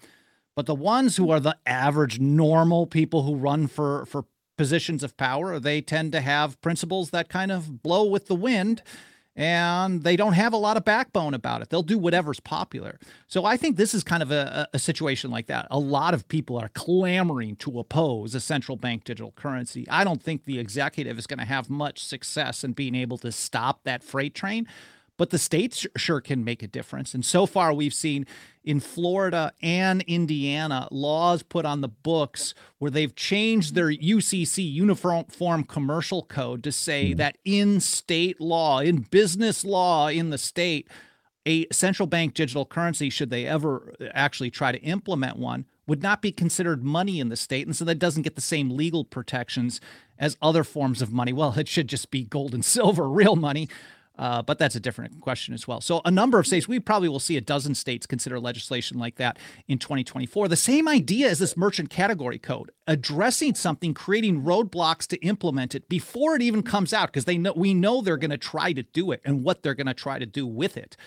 But 0.55 0.67
the 0.67 0.75
ones 0.75 1.17
who 1.17 1.31
are 1.31 1.41
the 1.41 1.57
average, 1.65 2.21
normal 2.21 2.87
people 2.87 3.23
who 3.23 3.35
run 3.35 3.67
for 3.67 4.05
for 4.05 4.27
positions 4.59 5.03
of 5.03 5.17
power, 5.17 5.59
they 5.59 5.81
tend 5.81 6.13
to 6.13 6.21
have 6.21 6.61
principles 6.61 7.09
that 7.13 7.31
kind 7.31 7.51
of 7.51 7.83
blow 7.83 8.05
with 8.05 8.27
the 8.27 8.35
wind 8.35 8.83
and 9.37 10.03
they 10.03 10.17
don't 10.17 10.33
have 10.33 10.53
a 10.53 10.57
lot 10.57 10.77
of 10.77 10.85
backbone 10.85 11.35
about 11.35 11.63
it. 11.63 11.71
They'll 11.71 11.83
do 11.83 11.99
whatever's 11.99 12.41
popular. 12.41 12.99
So 13.29 13.45
I 13.45 13.57
think 13.57 13.77
this 13.77 13.95
is 13.95 14.03
kind 14.03 14.23
of 14.23 14.31
a, 14.31 14.69
a 14.73 14.79
situation 14.79 15.31
like 15.31 15.47
that. 15.47 15.67
A 15.71 15.79
lot 15.79 16.15
of 16.15 16.27
people 16.29 16.59
are 16.59 16.69
clamoring 16.71 17.57
to 17.57 17.79
oppose 17.79 18.35
a 18.35 18.41
central 18.41 18.77
bank 18.77 19.05
digital 19.05 19.33
currency. 19.33 19.87
I 19.89 20.05
don't 20.05 20.23
think 20.23 20.45
the 20.45 20.59
executive 20.59 21.19
is 21.19 21.27
going 21.27 21.39
to 21.39 21.45
have 21.45 21.71
much 21.71 22.05
success 22.05 22.65
in 22.65 22.73
being 22.73 22.95
able 22.95 23.19
to 23.19 23.31
stop 23.31 23.85
that 23.85 24.03
freight 24.03 24.35
train. 24.35 24.67
But 25.21 25.29
the 25.29 25.39
states 25.39 25.87
sure 25.99 26.23
can 26.23 26.45
make 26.45 26.63
a 26.63 26.67
difference. 26.67 27.13
And 27.13 27.23
so 27.23 27.45
far, 27.45 27.75
we've 27.75 27.93
seen 27.93 28.25
in 28.65 28.81
Florida 28.81 29.53
and 29.61 30.01
Indiana 30.07 30.89
laws 30.91 31.43
put 31.43 31.67
on 31.67 31.83
the 31.83 31.89
books 31.89 32.55
where 32.79 32.91
they've 32.91 33.15
changed 33.15 33.75
their 33.75 33.91
UCC 33.91 34.73
Uniform 34.73 35.65
Commercial 35.65 36.23
Code 36.23 36.65
to 36.65 36.73
say 36.73 37.11
hmm. 37.11 37.19
that 37.19 37.37
in 37.45 37.81
state 37.81 38.41
law, 38.41 38.79
in 38.79 39.01
business 39.11 39.63
law 39.63 40.09
in 40.09 40.31
the 40.31 40.39
state, 40.39 40.89
a 41.45 41.67
central 41.71 42.07
bank 42.07 42.33
digital 42.33 42.65
currency, 42.65 43.11
should 43.11 43.29
they 43.29 43.45
ever 43.45 43.93
uh, 44.01 44.05
actually 44.15 44.51
try 44.51 44.73
to 44.73 44.81
implement 44.81 45.37
one, 45.37 45.67
would 45.87 46.03
not 46.03 46.23
be 46.23 46.33
considered 46.33 46.83
money 46.83 47.21
in 47.21 47.29
the 47.29 47.37
state. 47.37 47.67
And 47.67 47.77
so 47.77 47.85
that 47.85 47.99
doesn't 47.99 48.23
get 48.23 48.37
the 48.37 48.41
same 48.41 48.71
legal 48.71 49.05
protections 49.05 49.83
as 50.19 50.39
other 50.41 50.65
forms 50.65 51.03
of 51.03 51.13
money. 51.13 51.35
Well, 51.35 51.59
it 51.59 51.69
should 51.69 51.89
just 51.89 52.11
be 52.11 52.25
gold 52.25 52.55
and 52.55 52.65
silver, 52.77 53.07
real 53.07 53.37
money. 53.37 53.69
Uh, 54.21 54.43
but 54.43 54.59
that's 54.59 54.75
a 54.75 54.81
different 54.81 55.19
question 55.23 55.55
as 55.55 55.67
well. 55.67 55.81
So, 55.81 56.03
a 56.05 56.11
number 56.11 56.39
of 56.39 56.47
states, 56.47 56.69
we 56.69 56.79
probably 56.79 57.09
will 57.09 57.19
see 57.19 57.39
a 57.39 57.41
dozen 57.41 57.75
states 57.75 58.07
consider 58.07 58.39
legislation 58.39 58.99
like 58.99 59.17
that 59.17 59.39
in 59.67 59.79
2024. 59.79 60.47
The 60.47 60.57
same 60.57 60.87
idea 60.87 61.31
as 61.31 61.39
this 61.39 61.57
merchant 61.57 61.89
category 61.89 62.39
code, 62.39 62.71
addressing 62.87 63.55
something, 63.55 63.95
creating 63.95 64.43
roadblocks 64.43 65.07
to 65.07 65.17
implement 65.25 65.75
it 65.75 65.89
before 65.89 66.37
it 66.37 66.43
even 66.43 66.63
comes 66.63 66.93
out, 66.93 67.09
because 67.09 67.25
they 67.25 67.39
know 67.39 67.55
we 67.57 67.73
know 67.73 68.03
they're 68.03 68.19
going 68.19 68.31
to 68.31 68.37
try 68.37 68.75
to 68.75 68.83
do 68.83 69.11
it 69.11 69.23
and 69.25 69.43
what 69.43 69.63
they're 69.63 69.75
going 69.75 69.87
to 69.87 69.95
try 69.95 70.19
to 70.19 70.27
do 70.27 70.47
with 70.47 70.77
it. 70.77 70.99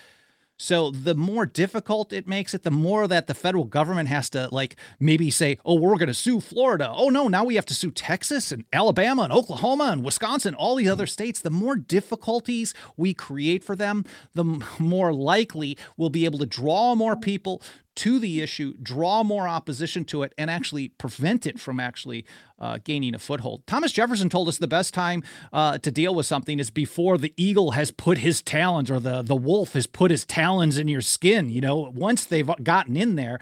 So 0.56 0.90
the 0.90 1.14
more 1.16 1.46
difficult 1.46 2.12
it 2.12 2.28
makes 2.28 2.54
it, 2.54 2.62
the 2.62 2.70
more 2.70 3.08
that 3.08 3.26
the 3.26 3.34
federal 3.34 3.64
government 3.64 4.08
has 4.08 4.30
to 4.30 4.48
like 4.52 4.76
maybe 5.00 5.30
say, 5.30 5.58
"Oh, 5.64 5.74
we're 5.74 5.96
going 5.96 6.06
to 6.06 6.14
sue 6.14 6.40
Florida." 6.40 6.92
Oh 6.94 7.08
no, 7.08 7.26
now 7.26 7.44
we 7.44 7.56
have 7.56 7.66
to 7.66 7.74
sue 7.74 7.90
Texas 7.90 8.52
and 8.52 8.64
Alabama 8.72 9.22
and 9.22 9.32
Oklahoma 9.32 9.90
and 9.90 10.04
Wisconsin, 10.04 10.54
all 10.54 10.76
the 10.76 10.88
other 10.88 11.04
mm-hmm. 11.04 11.10
states. 11.10 11.40
The 11.40 11.50
more 11.50 11.76
difficulties 11.76 12.72
we 12.96 13.14
create 13.14 13.64
for 13.64 13.74
them, 13.74 14.04
the 14.34 14.44
more 14.78 15.12
likely 15.12 15.76
we'll 15.96 16.10
be 16.10 16.24
able 16.24 16.38
to 16.38 16.46
draw 16.46 16.94
more 16.94 17.14
mm-hmm. 17.14 17.22
people 17.22 17.62
to 17.96 18.18
the 18.18 18.42
issue, 18.42 18.74
draw 18.82 19.22
more 19.22 19.48
opposition 19.48 20.04
to 20.06 20.22
it, 20.22 20.32
and 20.36 20.50
actually 20.50 20.88
prevent 20.88 21.46
it 21.46 21.60
from 21.60 21.80
actually 21.80 22.24
uh, 22.58 22.78
gaining 22.82 23.14
a 23.14 23.18
foothold. 23.18 23.66
Thomas 23.66 23.92
Jefferson 23.92 24.28
told 24.28 24.48
us 24.48 24.58
the 24.58 24.66
best 24.66 24.94
time 24.94 25.22
uh, 25.52 25.78
to 25.78 25.90
deal 25.90 26.14
with 26.14 26.26
something 26.26 26.58
is 26.58 26.70
before 26.70 27.18
the 27.18 27.32
eagle 27.36 27.72
has 27.72 27.90
put 27.90 28.18
his 28.18 28.42
talons 28.42 28.90
or 28.90 29.00
the 29.00 29.22
the 29.22 29.36
wolf 29.36 29.72
has 29.74 29.86
put 29.86 30.10
his 30.10 30.24
talons 30.24 30.78
in 30.78 30.88
your 30.88 31.00
skin. 31.00 31.50
You 31.50 31.60
know, 31.60 31.92
once 31.94 32.24
they've 32.24 32.50
gotten 32.62 32.96
in 32.96 33.16
there, 33.16 33.38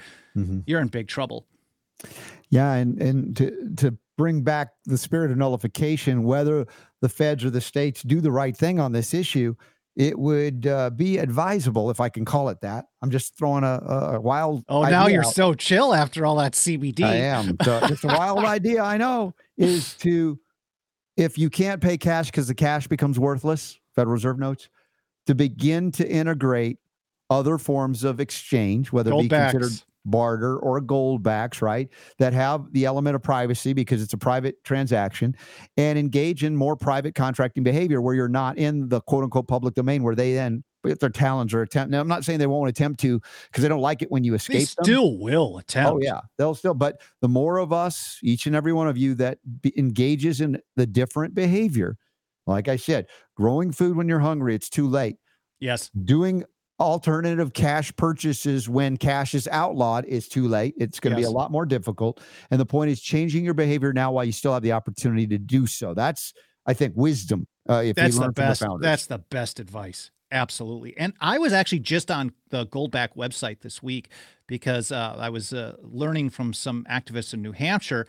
you're 0.66 0.80
in 0.80 0.88
big 0.88 1.08
trouble. 1.08 1.46
Yeah, 2.50 2.72
and 2.74 3.00
and 3.00 3.36
to 3.36 3.74
to 3.76 3.96
bring 4.16 4.42
back 4.42 4.68
the 4.84 4.98
spirit 4.98 5.30
of 5.30 5.36
nullification, 5.36 6.24
whether 6.24 6.66
the 7.00 7.08
feds 7.08 7.44
or 7.44 7.50
the 7.50 7.60
states 7.60 8.02
do 8.02 8.20
the 8.20 8.30
right 8.30 8.56
thing 8.56 8.78
on 8.78 8.92
this 8.92 9.14
issue, 9.14 9.54
it 9.96 10.18
would 10.18 10.66
uh, 10.66 10.90
be 10.90 11.18
advisable, 11.18 11.90
if 11.90 12.00
I 12.00 12.08
can 12.08 12.24
call 12.24 12.48
it 12.48 12.60
that. 12.62 12.86
I'm 13.02 13.10
just 13.10 13.36
throwing 13.36 13.62
a, 13.64 13.80
a 14.14 14.20
wild. 14.20 14.64
Oh, 14.68 14.82
now 14.84 15.06
you're 15.06 15.24
out. 15.24 15.34
so 15.34 15.54
chill 15.54 15.94
after 15.94 16.24
all 16.24 16.36
that 16.36 16.52
CBD. 16.52 17.04
I 17.04 17.16
am. 17.16 17.56
So 17.62 17.80
just 17.86 18.04
a 18.04 18.08
wild 18.08 18.38
idea. 18.44 18.82
I 18.82 18.96
know 18.96 19.34
is 19.58 19.94
to 19.96 20.38
if 21.16 21.36
you 21.36 21.50
can't 21.50 21.80
pay 21.80 21.98
cash 21.98 22.26
because 22.26 22.48
the 22.48 22.54
cash 22.54 22.86
becomes 22.86 23.18
worthless, 23.18 23.78
Federal 23.94 24.14
Reserve 24.14 24.38
notes, 24.38 24.68
to 25.26 25.34
begin 25.34 25.92
to 25.92 26.08
integrate 26.08 26.78
other 27.28 27.58
forms 27.58 28.04
of 28.04 28.20
exchange, 28.20 28.92
whether 28.92 29.12
it 29.12 29.22
be 29.22 29.28
considered 29.28 29.70
Goldbacks. 29.70 29.84
Barter 30.04 30.58
or 30.58 30.80
gold 30.80 31.22
backs, 31.22 31.62
right? 31.62 31.88
That 32.18 32.32
have 32.32 32.72
the 32.72 32.84
element 32.84 33.16
of 33.16 33.22
privacy 33.22 33.72
because 33.72 34.02
it's 34.02 34.12
a 34.12 34.18
private 34.18 34.62
transaction 34.64 35.36
and 35.76 35.98
engage 35.98 36.44
in 36.44 36.56
more 36.56 36.76
private 36.76 37.14
contracting 37.14 37.62
behavior 37.62 38.00
where 38.00 38.14
you're 38.14 38.28
not 38.28 38.58
in 38.58 38.88
the 38.88 39.00
quote 39.00 39.24
unquote 39.24 39.48
public 39.48 39.74
domain 39.74 40.02
where 40.02 40.14
they 40.14 40.34
then 40.34 40.64
their 40.82 41.10
talons 41.10 41.54
or 41.54 41.62
attempt. 41.62 41.90
Now, 41.90 42.00
I'm 42.00 42.08
not 42.08 42.24
saying 42.24 42.38
they 42.38 42.46
won't 42.46 42.68
attempt 42.68 43.00
to 43.00 43.20
because 43.50 43.62
they 43.62 43.68
don't 43.68 43.80
like 43.80 44.02
it 44.02 44.10
when 44.10 44.24
you 44.24 44.32
They 44.32 44.36
escape 44.36 44.68
them. 44.76 44.84
still 44.84 45.18
will 45.18 45.52
oh, 45.54 45.58
attempt. 45.58 45.90
Oh 45.92 45.98
yeah, 46.02 46.20
they'll 46.38 46.54
still. 46.54 46.74
But 46.74 47.00
the 47.20 47.28
more 47.28 47.58
of 47.58 47.72
us, 47.72 48.18
each 48.22 48.46
and 48.46 48.56
every 48.56 48.72
one 48.72 48.88
of 48.88 48.96
you, 48.96 49.14
that 49.14 49.38
be, 49.60 49.72
engages 49.78 50.40
in 50.40 50.60
the 50.76 50.86
different 50.86 51.34
behavior, 51.34 51.96
like 52.46 52.68
I 52.68 52.76
said, 52.76 53.06
growing 53.36 53.72
food 53.72 53.96
when 53.96 54.08
you're 54.08 54.20
hungry, 54.20 54.54
it's 54.54 54.68
too 54.68 54.88
late. 54.88 55.16
Yes. 55.60 55.90
Doing 55.90 56.42
alternative 56.82 57.52
cash 57.52 57.94
purchases 57.96 58.68
when 58.68 58.96
cash 58.96 59.34
is 59.34 59.48
outlawed 59.48 60.04
is 60.04 60.28
too 60.28 60.48
late. 60.48 60.74
It's 60.76 61.00
going 61.00 61.12
to 61.12 61.16
be 61.16 61.24
a 61.24 61.30
lot 61.30 61.50
more 61.50 61.64
difficult. 61.64 62.20
And 62.50 62.60
the 62.60 62.66
point 62.66 62.90
is 62.90 63.00
changing 63.00 63.44
your 63.44 63.54
behavior 63.54 63.92
now 63.92 64.12
while 64.12 64.24
you 64.24 64.32
still 64.32 64.52
have 64.52 64.62
the 64.62 64.72
opportunity 64.72 65.26
to 65.28 65.38
do 65.38 65.66
so. 65.66 65.94
That's, 65.94 66.34
I 66.66 66.74
think, 66.74 66.94
wisdom. 66.96 67.46
Uh, 67.68 67.82
if 67.84 67.96
That's 67.96 68.16
the 68.16 68.22
learn 68.22 68.32
best. 68.32 68.58
from 68.58 68.66
the 68.66 68.70
founders. 68.70 68.84
That's 68.84 69.06
the 69.06 69.18
best 69.18 69.60
advice. 69.60 70.10
Absolutely. 70.32 70.96
And 70.96 71.12
I 71.20 71.38
was 71.38 71.52
actually 71.52 71.80
just 71.80 72.10
on 72.10 72.32
the 72.50 72.66
Goldback 72.66 73.16
website 73.16 73.60
this 73.60 73.82
week 73.82 74.08
because 74.46 74.90
uh, 74.90 75.14
I 75.18 75.28
was 75.28 75.52
uh, 75.52 75.76
learning 75.82 76.30
from 76.30 76.52
some 76.52 76.86
activists 76.90 77.34
in 77.34 77.42
New 77.42 77.52
Hampshire 77.52 78.06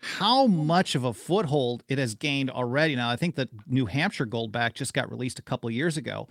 how 0.00 0.46
much 0.46 0.94
of 0.94 1.04
a 1.04 1.12
foothold 1.12 1.82
it 1.88 1.98
has 1.98 2.14
gained 2.14 2.50
already. 2.50 2.96
Now, 2.96 3.10
I 3.10 3.16
think 3.16 3.34
that 3.36 3.48
New 3.66 3.86
Hampshire 3.86 4.26
Goldback 4.26 4.74
just 4.74 4.94
got 4.94 5.10
released 5.10 5.38
a 5.38 5.42
couple 5.42 5.68
of 5.68 5.74
years 5.74 5.96
ago. 5.96 6.28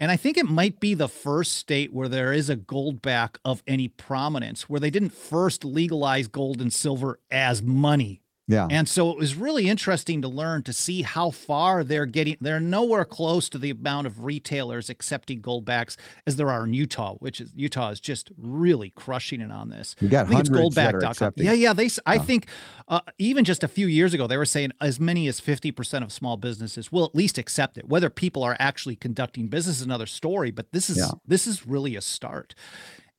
And 0.00 0.10
I 0.10 0.16
think 0.16 0.36
it 0.36 0.46
might 0.46 0.80
be 0.80 0.94
the 0.94 1.08
first 1.08 1.52
state 1.52 1.92
where 1.92 2.08
there 2.08 2.32
is 2.32 2.50
a 2.50 2.56
goldback 2.56 3.36
of 3.44 3.62
any 3.66 3.88
prominence, 3.88 4.68
where 4.68 4.80
they 4.80 4.90
didn't 4.90 5.12
first 5.12 5.64
legalize 5.64 6.26
gold 6.26 6.60
and 6.60 6.72
silver 6.72 7.20
as 7.30 7.62
money. 7.62 8.23
Yeah. 8.46 8.66
And 8.70 8.88
so 8.88 9.10
it 9.10 9.16
was 9.16 9.34
really 9.36 9.68
interesting 9.68 10.20
to 10.22 10.28
learn 10.28 10.62
to 10.64 10.72
see 10.72 11.02
how 11.02 11.30
far 11.30 11.82
they're 11.82 12.04
getting. 12.06 12.36
They're 12.40 12.60
nowhere 12.60 13.04
close 13.04 13.48
to 13.50 13.58
the 13.58 13.70
amount 13.70 14.06
of 14.06 14.24
retailers 14.24 14.90
accepting 14.90 15.40
goldbacks 15.40 15.96
as 16.26 16.36
there 16.36 16.50
are 16.50 16.64
in 16.64 16.74
Utah, 16.74 17.14
which 17.14 17.40
is 17.40 17.52
Utah 17.54 17.90
is 17.90 18.00
just 18.00 18.30
really 18.36 18.90
crushing 18.90 19.40
it 19.40 19.50
on 19.50 19.70
this. 19.70 19.96
We 20.00 20.08
got 20.08 20.26
I 20.26 20.28
think 20.28 20.40
it's 20.40 20.48
hundreds 20.50 20.74
that 20.74 20.94
are 20.94 20.98
goldback.com. 20.98 21.10
accepting. 21.10 21.46
Yeah, 21.46 21.52
yeah. 21.52 21.72
They, 21.72 21.88
I 22.04 22.18
think, 22.18 22.46
uh, 22.88 23.00
even 23.18 23.44
just 23.44 23.64
a 23.64 23.68
few 23.68 23.86
years 23.86 24.12
ago, 24.12 24.26
they 24.26 24.36
were 24.36 24.44
saying 24.44 24.72
as 24.80 25.00
many 25.00 25.26
as 25.28 25.40
fifty 25.40 25.70
percent 25.72 26.04
of 26.04 26.12
small 26.12 26.36
businesses 26.36 26.92
will 26.92 27.04
at 27.04 27.14
least 27.14 27.38
accept 27.38 27.78
it. 27.78 27.88
Whether 27.88 28.10
people 28.10 28.42
are 28.42 28.56
actually 28.58 28.96
conducting 28.96 29.48
business 29.48 29.76
is 29.76 29.82
another 29.82 30.06
story, 30.06 30.50
but 30.50 30.70
this 30.72 30.90
is 30.90 30.98
Yeah. 30.98 31.10
this 31.26 31.46
is 31.46 31.66
really 31.66 31.96
a 31.96 32.00
start. 32.02 32.54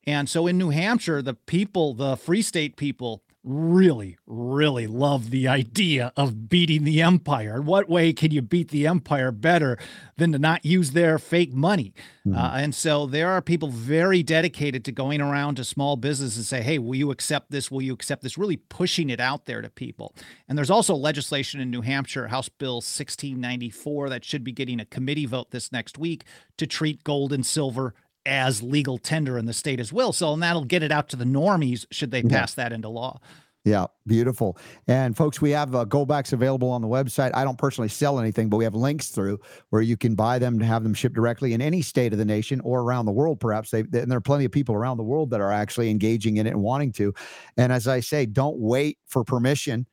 And 0.08 0.28
so 0.28 0.46
in 0.46 0.56
New 0.56 0.70
Hampshire, 0.70 1.20
the 1.20 1.34
people, 1.34 1.92
the 1.92 2.16
Free 2.16 2.42
State 2.42 2.76
people, 2.76 3.22
really, 3.46 4.18
really 4.26 4.88
love 4.88 5.30
the 5.30 5.46
idea 5.46 6.12
of 6.16 6.48
beating 6.48 6.82
the 6.82 7.00
empire. 7.00 7.62
What 7.62 7.88
way 7.88 8.12
can 8.12 8.32
you 8.32 8.42
beat 8.42 8.70
the 8.70 8.88
empire 8.88 9.30
better 9.30 9.78
than 10.16 10.32
to 10.32 10.38
not 10.38 10.64
use 10.64 10.90
their 10.90 11.16
fake 11.18 11.54
money? 11.54 11.94
Uh, 12.34 12.54
and 12.56 12.74
so 12.74 13.06
there 13.06 13.28
are 13.28 13.40
people 13.40 13.68
very 13.68 14.24
dedicated 14.24 14.84
to 14.84 14.90
going 14.90 15.20
around 15.20 15.54
to 15.54 15.64
small 15.64 15.96
businesses 15.96 16.38
and 16.38 16.46
say, 16.46 16.60
hey, 16.60 16.80
will 16.80 16.96
you 16.96 17.12
accept 17.12 17.52
this? 17.52 17.70
Will 17.70 17.82
you 17.82 17.94
accept 17.94 18.24
this? 18.24 18.36
Really 18.36 18.56
pushing 18.56 19.10
it 19.10 19.20
out 19.20 19.46
there 19.46 19.62
to 19.62 19.70
people. 19.70 20.12
And 20.48 20.58
there's 20.58 20.70
also 20.70 20.96
legislation 20.96 21.60
in 21.60 21.70
New 21.70 21.82
Hampshire, 21.82 22.26
House 22.26 22.48
Bill 22.48 22.76
1694, 22.76 24.08
that 24.08 24.24
should 24.24 24.42
be 24.42 24.50
getting 24.50 24.80
a 24.80 24.84
committee 24.84 25.26
vote 25.26 25.52
this 25.52 25.70
next 25.70 25.98
week 25.98 26.24
to 26.56 26.66
treat 26.66 27.04
gold 27.04 27.32
and 27.32 27.46
silver 27.46 27.94
as 28.26 28.62
legal 28.62 28.98
tender 28.98 29.38
in 29.38 29.46
the 29.46 29.52
state 29.52 29.80
as 29.80 29.92
well. 29.92 30.12
So 30.12 30.32
and 30.32 30.42
that'll 30.42 30.64
get 30.64 30.82
it 30.82 30.92
out 30.92 31.08
to 31.10 31.16
the 31.16 31.24
normies 31.24 31.86
should 31.90 32.10
they 32.10 32.22
pass 32.22 32.54
that 32.54 32.72
into 32.72 32.88
law. 32.88 33.20
Yeah, 33.66 33.86
beautiful. 34.06 34.56
And 34.86 35.16
folks, 35.16 35.40
we 35.42 35.50
have 35.50 35.74
uh, 35.74 35.84
goldbacks 35.86 36.32
available 36.32 36.70
on 36.70 36.82
the 36.82 36.86
website. 36.86 37.32
I 37.34 37.42
don't 37.42 37.58
personally 37.58 37.88
sell 37.88 38.20
anything, 38.20 38.48
but 38.48 38.58
we 38.58 38.64
have 38.64 38.76
links 38.76 39.08
through 39.08 39.40
where 39.70 39.82
you 39.82 39.96
can 39.96 40.14
buy 40.14 40.38
them 40.38 40.60
to 40.60 40.64
have 40.64 40.84
them 40.84 40.94
shipped 40.94 41.16
directly 41.16 41.52
in 41.52 41.60
any 41.60 41.82
state 41.82 42.12
of 42.12 42.18
the 42.20 42.24
nation 42.24 42.60
or 42.60 42.82
around 42.82 43.06
the 43.06 43.12
world, 43.12 43.40
perhaps. 43.40 43.72
They, 43.72 43.80
and 43.80 44.08
there 44.08 44.18
are 44.18 44.20
plenty 44.20 44.44
of 44.44 44.52
people 44.52 44.76
around 44.76 44.98
the 44.98 45.02
world 45.02 45.30
that 45.30 45.40
are 45.40 45.50
actually 45.50 45.90
engaging 45.90 46.36
in 46.36 46.46
it 46.46 46.50
and 46.50 46.62
wanting 46.62 46.92
to. 46.92 47.12
And 47.56 47.72
as 47.72 47.88
I 47.88 47.98
say, 47.98 48.24
don't 48.24 48.56
wait 48.56 48.98
for 49.08 49.24
permission. 49.24 49.88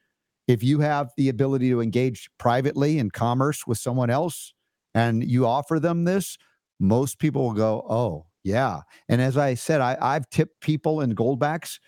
If 0.47 0.61
you 0.61 0.81
have 0.81 1.09
the 1.17 1.29
ability 1.29 1.71
to 1.71 1.81
engage 1.81 2.29
privately 2.37 2.99
in 2.99 3.09
commerce 3.09 3.65
with 3.65 3.79
someone 3.79 4.11
else 4.11 4.53
and 4.93 5.23
you 5.23 5.47
offer 5.47 5.79
them 5.79 6.03
this, 6.03 6.37
most 6.83 7.19
people 7.19 7.43
will 7.43 7.53
go, 7.53 7.85
oh, 7.89 8.25
yeah. 8.43 8.81
And 9.09 9.21
as 9.21 9.37
I 9.37 9.53
said, 9.53 9.81
I, 9.81 9.97
I've 10.01 10.29
tipped 10.29 10.59
people 10.59 11.01
in 11.01 11.15
goldbacks 11.15 11.79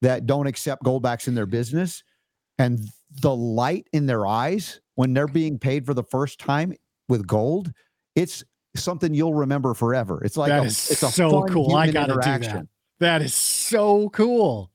that 0.00 0.26
don't 0.26 0.46
accept 0.46 0.84
goldbacks 0.84 1.28
in 1.28 1.34
their 1.34 1.44
mm-hmm. 1.44 1.52
business 1.52 2.04
and 2.58 2.78
the 3.20 3.34
light 3.34 3.88
in 3.92 4.06
their 4.06 4.26
eyes 4.26 4.80
when 4.94 5.14
they're 5.14 5.26
being 5.26 5.58
paid 5.58 5.86
for 5.86 5.94
the 5.94 6.02
first 6.02 6.38
time 6.38 6.74
with 7.08 7.26
gold 7.26 7.72
it's 8.14 8.44
something 8.76 9.14
you'll 9.14 9.34
remember 9.34 9.74
forever 9.74 10.22
it's 10.24 10.36
like 10.36 10.48
that 10.48 10.62
a, 10.62 10.66
is 10.66 10.90
it's 10.90 11.02
a 11.02 11.10
so 11.10 11.44
cool. 11.44 11.74
I 11.74 11.90
gotta 11.90 12.14
do 12.14 12.20
that. 12.20 12.66
That 13.00 13.22
is 13.22 13.34
so 13.34 14.08
cool. 14.10 14.70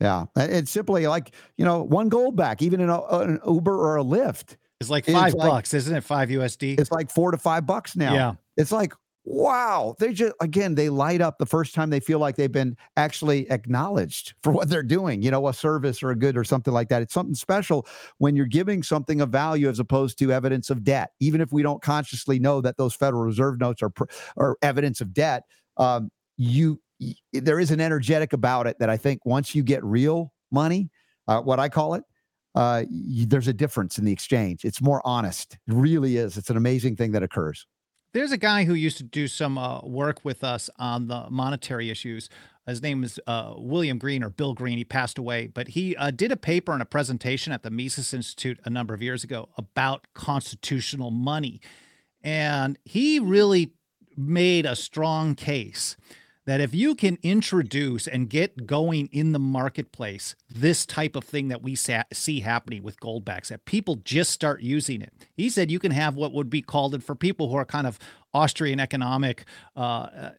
yeah 0.00 0.26
it's 0.36 0.70
simply 0.70 1.06
like 1.06 1.34
you 1.56 1.64
know 1.64 1.82
one 1.82 2.08
gold 2.08 2.36
back 2.36 2.62
even 2.62 2.80
in 2.80 2.88
a, 2.88 3.00
an 3.02 3.40
uber 3.46 3.76
or 3.76 3.98
a 3.98 4.04
lyft 4.04 4.56
It's 4.80 4.90
like 4.90 5.08
It's 5.08 5.16
five 5.16 5.34
like- 5.34 5.50
bucks, 5.50 5.74
isn't 5.74 5.94
it? 5.94 6.02
Five 6.04 6.28
USD. 6.28 6.78
it's 6.78 6.90
like 6.92 7.10
four 7.10 7.30
to 7.30 7.38
five 7.38 7.66
bucks 7.66 7.96
now 7.96 8.14
Yeah. 8.14 8.34
It's 8.56 8.72
like 8.72 8.92
wow 9.26 9.94
they 9.98 10.12
just 10.12 10.34
again 10.42 10.74
they 10.74 10.90
light 10.90 11.22
up 11.22 11.38
the 11.38 11.46
first 11.46 11.74
time 11.74 11.88
they 11.88 12.00
feel 12.00 12.18
like 12.18 12.36
they've 12.36 12.52
been 12.52 12.76
actually 12.98 13.50
acknowledged 13.50 14.34
for 14.42 14.52
what 14.52 14.68
they're 14.68 14.82
doing 14.82 15.22
you 15.22 15.30
know 15.30 15.48
a 15.48 15.54
service 15.54 16.02
or 16.02 16.10
a 16.10 16.16
good 16.16 16.36
or 16.36 16.44
something 16.44 16.74
like 16.74 16.88
that. 16.88 17.00
It's 17.00 17.14
something 17.14 17.34
special 17.34 17.86
when 18.18 18.36
you're 18.36 18.44
giving 18.46 18.82
something 18.82 19.20
of 19.22 19.30
value 19.30 19.68
as 19.68 19.78
opposed 19.78 20.18
to 20.18 20.30
evidence 20.30 20.68
of 20.68 20.84
debt. 20.84 21.10
Even 21.20 21.40
if 21.40 21.52
we 21.52 21.62
don't 21.62 21.80
consciously 21.80 22.38
know 22.38 22.60
that 22.60 22.76
those 22.76 22.94
federal 22.94 23.22
reserve 23.22 23.58
notes 23.58 23.82
are 23.82 23.92
are 24.36 24.56
evidence 24.60 25.00
of 25.00 25.14
debt 25.14 25.44
um, 25.78 26.10
you 26.36 26.80
there 27.32 27.58
is 27.58 27.70
an 27.70 27.80
energetic 27.80 28.32
about 28.32 28.66
it 28.66 28.78
that 28.78 28.88
i 28.88 28.96
think 28.96 29.24
once 29.26 29.54
you 29.54 29.62
get 29.62 29.82
real 29.84 30.32
money 30.52 30.90
uh, 31.28 31.40
what 31.40 31.58
i 31.58 31.68
call 31.68 31.94
it 31.94 32.04
uh, 32.54 32.84
y- 32.88 33.26
there's 33.26 33.48
a 33.48 33.52
difference 33.52 33.98
in 33.98 34.04
the 34.04 34.12
exchange. 34.12 34.64
It's 34.64 34.80
more 34.80 35.02
honest. 35.04 35.54
It 35.66 35.74
really 35.74 36.16
is. 36.18 36.36
It's 36.36 36.50
an 36.50 36.56
amazing 36.56 36.94
thing 36.94 37.10
that 37.10 37.22
occurs 37.24 37.66
There's 38.14 38.30
a 38.30 38.38
guy 38.38 38.62
who 38.62 38.74
used 38.74 38.96
to 38.98 39.02
do 39.02 39.26
some 39.26 39.58
uh, 39.58 39.80
work 39.80 40.20
with 40.22 40.44
us 40.44 40.70
on 40.78 41.08
the 41.08 41.26
monetary 41.30 41.90
issues. 41.90 42.30
His 42.64 42.80
name 42.80 43.02
is 43.02 43.18
uh, 43.26 43.54
William 43.56 43.98
Green 43.98 44.22
or 44.22 44.30
Bill 44.30 44.54
Green. 44.54 44.78
He 44.78 44.84
passed 44.84 45.18
away, 45.18 45.48
but 45.48 45.66
he 45.66 45.96
uh, 45.96 46.12
did 46.12 46.30
a 46.30 46.36
paper 46.36 46.72
and 46.72 46.80
a 46.80 46.84
presentation 46.84 47.52
at 47.52 47.64
the 47.64 47.70
Mises 47.70 48.14
Institute 48.14 48.60
a 48.64 48.70
number 48.70 48.94
of 48.94 49.02
years 49.02 49.24
ago 49.24 49.48
about 49.58 50.06
constitutional 50.14 51.10
money. 51.10 51.60
And 52.22 52.78
he 52.84 53.18
really 53.18 53.72
made 54.16 54.64
a 54.64 54.76
strong 54.76 55.34
case 55.34 55.96
that 56.46 56.60
if 56.60 56.74
you 56.74 56.94
can 56.94 57.18
introduce 57.22 58.06
and 58.06 58.28
get 58.28 58.66
going 58.66 59.08
in 59.12 59.32
the 59.32 59.38
marketplace 59.38 60.34
this 60.48 60.84
type 60.84 61.16
of 61.16 61.24
thing 61.24 61.48
that 61.48 61.62
we 61.62 61.74
sa- 61.74 62.02
see 62.12 62.40
happening 62.40 62.82
with 62.82 63.00
goldbacks, 63.00 63.48
that 63.48 63.64
people 63.64 63.96
just 63.96 64.30
start 64.30 64.60
using 64.60 65.00
it. 65.00 65.12
He 65.34 65.48
said 65.48 65.70
you 65.70 65.78
can 65.78 65.92
have 65.92 66.16
what 66.16 66.32
would 66.32 66.50
be 66.50 66.62
called, 66.62 66.94
and 66.94 67.02
for 67.02 67.14
people 67.14 67.48
who 67.48 67.56
are 67.56 67.64
kind 67.64 67.86
of 67.86 67.98
Austrian 68.32 68.80
economic 68.80 69.44
uh, 69.76 69.80
uh, 69.80 70.30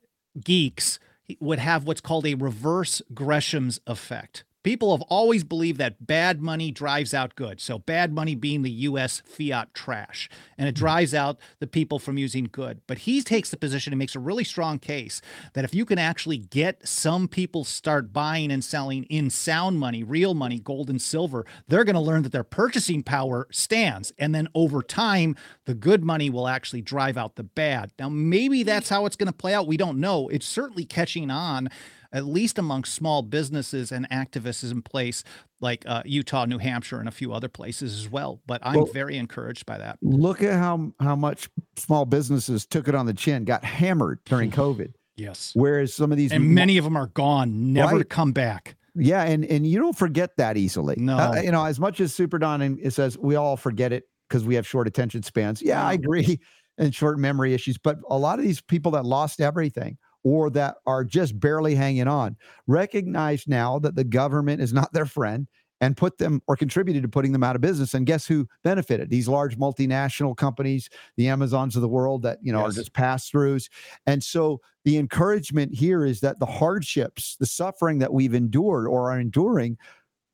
geeks, 0.44 1.00
would 1.40 1.60
have 1.60 1.86
what's 1.86 2.02
called 2.02 2.28
a 2.28 2.36
reverse 2.36 3.02
Gresham's 3.14 3.80
effect. 3.88 4.44
People 4.66 4.98
have 4.98 5.04
always 5.10 5.44
believed 5.44 5.78
that 5.78 6.08
bad 6.08 6.42
money 6.42 6.72
drives 6.72 7.14
out 7.14 7.36
good. 7.36 7.62
So, 7.62 7.78
bad 7.78 8.12
money 8.12 8.34
being 8.34 8.64
the 8.64 8.72
US 8.72 9.22
fiat 9.24 9.76
trash, 9.76 10.28
and 10.58 10.68
it 10.68 10.76
hmm. 10.76 10.80
drives 10.80 11.14
out 11.14 11.38
the 11.60 11.68
people 11.68 12.00
from 12.00 12.18
using 12.18 12.50
good. 12.52 12.82
But 12.88 12.98
he 12.98 13.22
takes 13.22 13.52
the 13.52 13.58
position 13.58 13.94
and 13.94 14.00
makes 14.00 14.16
a 14.16 14.20
really 14.20 14.44
strong 14.44 14.80
case 14.80 15.22
that 15.54 15.66
if 15.66 15.76
you 15.76 15.86
can 15.86 16.00
actually 16.00 16.40
get 16.40 16.88
some 16.88 17.28
people 17.28 17.64
start 17.64 18.12
buying 18.12 18.50
and 18.50 18.64
selling 18.64 19.04
in 19.04 19.30
sound 19.30 19.78
money, 19.78 20.02
real 20.02 20.34
money, 20.34 20.58
gold 20.58 20.90
and 20.90 21.00
silver, 21.00 21.46
they're 21.68 21.84
going 21.84 21.94
to 21.94 22.02
learn 22.02 22.24
that 22.24 22.32
their 22.32 22.44
purchasing 22.44 23.04
power 23.04 23.48
stands. 23.52 24.14
And 24.18 24.34
then 24.34 24.48
over 24.56 24.82
time, 24.82 25.36
the 25.66 25.76
good 25.76 26.04
money 26.04 26.32
will 26.32 26.48
actually 26.48 26.82
drive 26.82 27.18
out 27.18 27.36
the 27.36 27.44
bad. 27.44 27.92
Now, 28.00 28.10
maybe 28.10 28.64
hmm. 28.64 28.66
that's 28.66 28.90
how 28.90 29.06
it's 29.06 29.16
going 29.16 29.32
to 29.32 29.32
play 29.32 29.54
out. 29.54 29.68
We 29.68 29.78
don't 29.78 30.00
know. 30.00 30.28
It's 30.30 30.48
certainly 30.48 30.86
catching 30.86 31.30
on 31.30 31.70
at 32.16 32.26
least 32.26 32.58
among 32.58 32.86
small 32.86 33.22
businesses 33.22 33.92
and 33.92 34.10
activists 34.10 34.72
in 34.72 34.82
place 34.82 35.24
like 35.60 35.84
uh, 35.86 36.02
Utah, 36.06 36.46
New 36.46 36.58
Hampshire, 36.58 37.00
and 37.00 37.08
a 37.08 37.12
few 37.12 37.34
other 37.34 37.50
places 37.50 37.94
as 38.00 38.10
well. 38.10 38.40
But 38.48 38.62
I'm 38.64 38.76
Well- 38.76 38.86
very 38.88 39.18
encouraged 39.18 39.66
by 39.66 39.78
that. 39.78 39.98
look 40.02 40.42
at 40.42 40.54
how 40.58 40.94
how 41.00 41.16
much 41.16 41.50
small 41.76 42.06
businesses 42.06 42.66
took 42.66 42.88
it 42.88 42.96
on 42.96 43.06
the 43.06 43.14
chin, 43.14 43.44
got 43.46 43.64
hammered 43.64 44.20
during 44.26 44.50
COVID. 44.64 44.94
Yes. 45.18 45.52
Whereas 45.54 45.94
some 45.94 46.12
of 46.12 46.18
these 46.18 46.32
And 46.32 46.50
many 46.56 46.78
of 46.78 46.84
them 46.84 46.98
are 46.98 47.08
gone, 47.08 47.74
never 47.74 47.92
to 47.92 47.98
Right. 47.98 48.10
come 48.10 48.32
back. 48.32 48.76
yeah, 48.96 49.24
and 49.24 49.44
and 49.46 49.68
you 49.68 49.78
don't 49.80 49.98
forget 49.98 50.32
that 50.38 50.56
easily. 50.58 50.96
No. 50.98 51.18
Uh, 51.18 51.42
you 51.44 51.52
know, 51.52 51.66
as 51.66 51.80
much 51.80 52.00
as 52.00 52.14
Super 52.14 52.40
Don 52.40 52.62
and 52.62 52.80
it 52.82 52.92
says 52.94 53.18
we 53.18 53.36
all 53.36 53.58
forget 53.58 53.92
it 53.94 54.04
because 54.30 54.44
we 54.46 54.56
have 54.56 54.66
short 54.66 54.88
attention 54.88 55.22
spans. 55.24 55.62
Yeah, 55.62 55.84
I 55.86 55.94
agree, 55.94 56.40
and 56.78 56.94
short 56.96 57.20
memory 57.20 57.54
issues. 57.54 57.78
But 57.78 57.98
a 58.10 58.18
lot 58.18 58.40
of 58.40 58.46
these 58.46 58.62
people 58.62 58.92
that 58.94 59.06
lost 59.06 59.40
everything 59.42 59.98
or 60.26 60.50
that 60.50 60.76
are 60.86 61.06
just 61.06 61.40
barely 61.40 61.76
hanging 61.76 62.08
on 62.08 62.36
recognize 62.68 63.48
now 63.48 63.80
that 63.80 63.96
the 63.96 64.04
government 64.04 64.60
is 64.60 64.74
not 64.74 64.92
their 64.92 65.06
friend 65.06 65.48
and 65.82 65.96
put 65.96 66.18
them 66.18 66.42
or 66.48 66.56
contributed 66.56 67.04
to 67.04 67.10
putting 67.10 67.32
them 67.32 67.44
out 67.44 67.56
of 67.56 67.62
business. 67.62 67.94
And 67.94 68.06
guess 68.06 68.26
who 68.26 68.48
benefited? 68.64 69.10
These 69.10 69.28
large 69.28 69.58
multinational 69.58 70.36
companies, 70.36 70.90
the 71.16 71.28
Amazons 71.28 71.76
of 71.76 71.82
the 71.82 71.88
world 71.88 72.24
that, 72.24 72.40
you 72.42 72.52
know, 72.52 72.62
are 72.62 72.72
just 72.72 72.94
pass 72.94 73.30
throughs. 73.30 73.70
And 74.08 74.24
so 74.24 74.62
the 74.84 74.98
encouragement 74.98 75.76
here 75.76 76.06
is 76.06 76.22
that 76.22 76.40
the 76.40 76.46
hardships, 76.46 77.36
the 77.40 77.46
suffering 77.46 78.00
that 78.00 78.14
we've 78.14 78.34
endured 78.34 78.88
or 78.88 79.12
are 79.12 79.20
enduring 79.20 79.78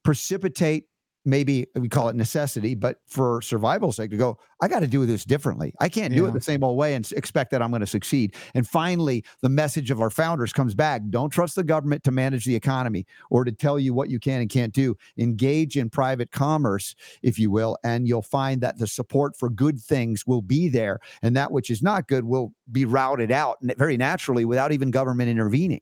precipitate 0.03 0.85
maybe 1.25 1.67
we 1.75 1.87
call 1.87 2.09
it 2.09 2.15
necessity, 2.15 2.73
but 2.75 2.97
for 3.07 3.41
survival's 3.41 3.95
sake 3.97 4.11
to 4.11 4.17
go, 4.17 4.37
I 4.61 4.67
got 4.67 4.79
to 4.79 4.87
do 4.87 5.05
this 5.05 5.23
differently. 5.23 5.73
I 5.79 5.89
can't 5.89 6.13
do 6.13 6.23
Yeah. 6.23 6.29
it 6.29 6.33
the 6.33 6.41
same 6.41 6.63
old 6.63 6.77
way 6.77 6.95
and 6.95 7.09
expect 7.13 7.51
that 7.51 7.61
I'm 7.61 7.69
going 7.69 7.81
to 7.81 7.87
succeed. 7.87 8.35
And 8.55 8.67
finally, 8.67 9.23
the 9.41 9.49
message 9.49 9.91
of 9.91 10.01
our 10.01 10.09
founders 10.09 10.53
comes 10.53 10.73
back. 10.73 11.01
Don't 11.09 11.29
trust 11.29 11.55
the 11.55 11.63
government 11.63 12.03
to 12.05 12.11
manage 12.11 12.45
the 12.45 12.55
economy 12.55 13.05
or 13.29 13.43
to 13.43 13.51
tell 13.51 13.79
you 13.79 13.93
what 13.93 14.09
you 14.09 14.19
can 14.19 14.41
and 14.41 14.49
can't 14.49 14.73
do. 14.73 14.95
Engage 15.17 15.77
in 15.77 15.89
private 15.89 16.31
commerce, 16.31 16.95
if 17.21 17.37
you 17.39 17.51
will, 17.51 17.77
and 17.83 18.07
you'll 18.07 18.21
find 18.21 18.61
that 18.61 18.77
the 18.77 18.87
support 18.87 19.35
for 19.37 19.49
good 19.49 19.79
things 19.79 20.25
will 20.25 20.41
be 20.41 20.69
there. 20.69 20.99
And 21.21 21.35
that 21.35 21.51
which 21.51 21.69
is 21.69 21.81
not 21.81 22.07
good 22.07 22.23
will 22.25 22.53
be 22.71 22.85
routed 22.85 23.31
out 23.31 23.57
very 23.77 23.97
naturally 23.97 24.45
without 24.45 24.71
even 24.71 24.91
government 24.91 25.29
intervening. 25.29 25.81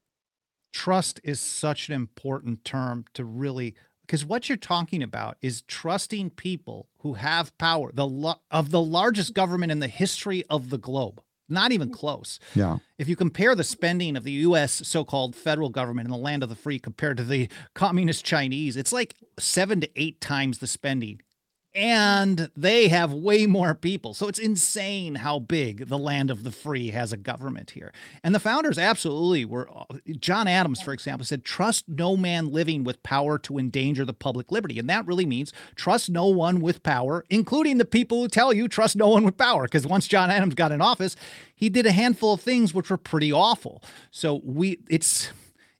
trust 0.71 1.19
is 1.23 1.39
such 1.39 1.89
an 1.89 1.95
important 1.95 2.63
term 2.63 3.03
to 3.15 3.25
really 3.25 3.73
because 4.09 4.25
what 4.25 4.49
you're 4.49 4.57
talking 4.57 5.03
about 5.03 5.37
is 5.39 5.61
trusting 5.67 6.31
people 6.31 6.87
who 7.01 7.13
have 7.13 7.55
power 7.59 7.91
the 7.93 8.07
lo- 8.07 8.41
of 8.49 8.71
the 8.71 8.81
largest 8.81 9.35
government 9.35 9.71
in 9.71 9.79
the 9.79 9.87
history 9.87 10.43
of 10.49 10.71
the 10.71 10.79
globe 10.79 11.21
not 11.47 11.71
even 11.71 11.91
close 11.91 12.39
Yeah. 12.55 12.77
if 12.97 13.07
you 13.07 13.15
compare 13.15 13.53
the 13.53 13.63
spending 13.63 14.17
of 14.17 14.23
the 14.23 14.31
US 14.47 14.81
so-called 14.87 15.35
federal 15.35 15.69
government 15.69 16.07
in 16.07 16.11
the 16.11 16.17
land 16.17 16.41
of 16.41 16.49
the 16.49 16.55
free 16.55 16.79
compared 16.79 17.17
to 17.17 17.23
the 17.23 17.49
communist 17.75 18.25
Chinese 18.25 18.75
it's 18.77 18.91
like 18.91 19.13
7 19.37 19.81
to 19.81 19.89
8 19.95 20.19
times 20.19 20.57
the 20.57 20.67
spending 20.67 21.21
and 21.75 22.49
they 22.55 22.87
have 22.87 23.13
way 23.13 23.45
more 23.45 23.75
people. 23.75 24.13
So 24.13 24.27
it's 24.27 24.39
insane 24.39 25.15
how 25.15 25.37
big 25.37 25.87
the 25.87 25.99
land 25.99 26.31
of 26.31 26.43
the 26.43 26.51
free 26.51 26.89
has 26.89 27.13
a 27.13 27.17
government 27.17 27.71
here. 27.71 27.93
And 28.23 28.33
the 28.33 28.39
founders 28.39 28.79
absolutely 28.79 29.45
were. 29.45 29.69
John 30.19 30.47
Adams, 30.47 30.81
for 30.81 30.93
example, 30.93 31.25
said, 31.25 31.45
Trust 31.45 31.85
no 31.87 32.17
man 32.17 32.51
living 32.51 32.83
with 32.83 33.03
power 33.03 33.37
to 33.39 33.59
endanger 33.59 34.03
the 34.03 34.13
public 34.13 34.51
liberty. 34.51 34.79
And 34.79 34.89
that 34.89 35.05
really 35.05 35.25
means 35.25 35.53
trust 35.75 36.09
no 36.09 36.25
one 36.25 36.59
with 36.59 36.81
power, 36.81 37.23
including 37.29 37.77
the 37.77 37.85
people 37.85 38.21
who 38.21 38.27
tell 38.27 38.51
you 38.51 38.67
trust 38.67 38.95
no 38.95 39.09
one 39.09 39.23
with 39.23 39.37
power. 39.37 39.63
Because 39.63 39.85
once 39.85 40.07
John 40.07 40.31
Adams 40.31 40.55
got 40.55 40.71
in 40.71 40.81
office, 40.81 41.15
he 41.53 41.69
did 41.69 41.85
a 41.85 41.91
handful 41.91 42.33
of 42.33 42.41
things 42.41 42.73
which 42.73 42.89
were 42.89 42.97
pretty 42.97 43.31
awful. 43.31 43.83
So 44.09 44.41
we, 44.43 44.79
it's, 44.89 45.31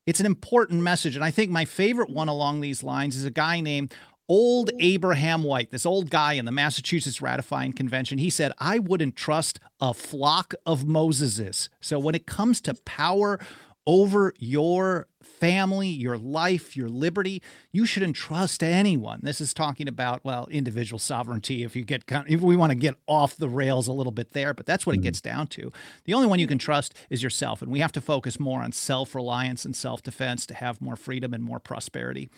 it's 0.06 0.20
an 0.20 0.26
important 0.26 0.82
message. 0.82 1.16
And 1.16 1.24
I 1.24 1.32
think 1.32 1.52
my 1.52 1.66
favorite 1.66 2.10
one 2.10 2.28
along 2.28 2.61
these 2.61 2.84
lines 2.84 3.16
is 3.16 3.26
a 3.26 3.32
guy 3.32 3.60
named 3.61 3.94
Old 4.30 4.70
Abraham 4.80 5.42
White, 5.42 5.72
this 5.72 5.88
old 5.88 6.12
guy 6.12 6.34
in 6.34 6.46
the 6.46 6.52
Massachusetts 6.52 7.20
Ratifying 7.20 7.74
Convention. 7.74 8.20
He 8.20 8.30
said, 8.30 8.54
I 8.60 8.78
wouldn't 8.78 9.16
trust 9.16 9.60
a 9.82 9.92
flock 9.92 10.54
of 10.68 10.84
Moseses. 10.84 11.68
So 11.82 11.98
when 11.98 12.14
it 12.14 12.28
comes 12.28 12.62
to 12.62 12.76
power 12.76 13.40
over 13.88 14.36
your 14.38 15.08
family, 15.24 15.88
your 15.88 16.16
life, 16.16 16.78
your 16.78 16.90
liberty, 16.90 17.42
you 17.72 17.88
shouldn't 17.88 18.16
trust 18.16 18.62
anyone. 18.62 19.20
This 19.24 19.42
is 19.42 19.52
talking 19.52 19.88
about, 19.88 20.24
well, 20.24 20.48
individual 20.52 21.00
sovereignty. 21.00 21.64
If 21.64 21.76
you 21.76 21.84
get, 21.84 22.04
if 22.28 22.42
we 22.42 22.56
want 22.56 22.70
to 22.70 22.76
get 22.76 22.96
off 23.08 23.36
the 23.36 23.50
rails 23.50 23.88
a 23.88 23.94
little 23.94 24.12
bit 24.12 24.34
there, 24.34 24.54
but 24.54 24.68
that's 24.68 24.86
what 24.86 24.94
it 24.94 25.00
mm-hmm. 25.00 25.06
gets 25.06 25.22
down 25.22 25.48
to. 25.48 25.72
The 26.06 26.14
only 26.14 26.28
one 26.28 26.38
you 26.38 26.46
can 26.46 26.60
trust 26.60 26.94
is 27.10 27.24
yourself. 27.24 27.64
And 27.64 27.72
we 27.72 27.80
have 27.80 27.94
to 27.94 28.02
focus 28.02 28.40
more 28.40 28.62
on 28.62 28.74
self 28.74 29.16
reliance 29.16 29.66
and 29.66 29.76
self 29.76 30.04
defense 30.04 30.46
to 30.48 30.54
have 30.54 30.82
more 30.82 30.96
freedom 30.96 31.34
and 31.34 31.44
more 31.44 31.60
prosperity. 31.60 32.30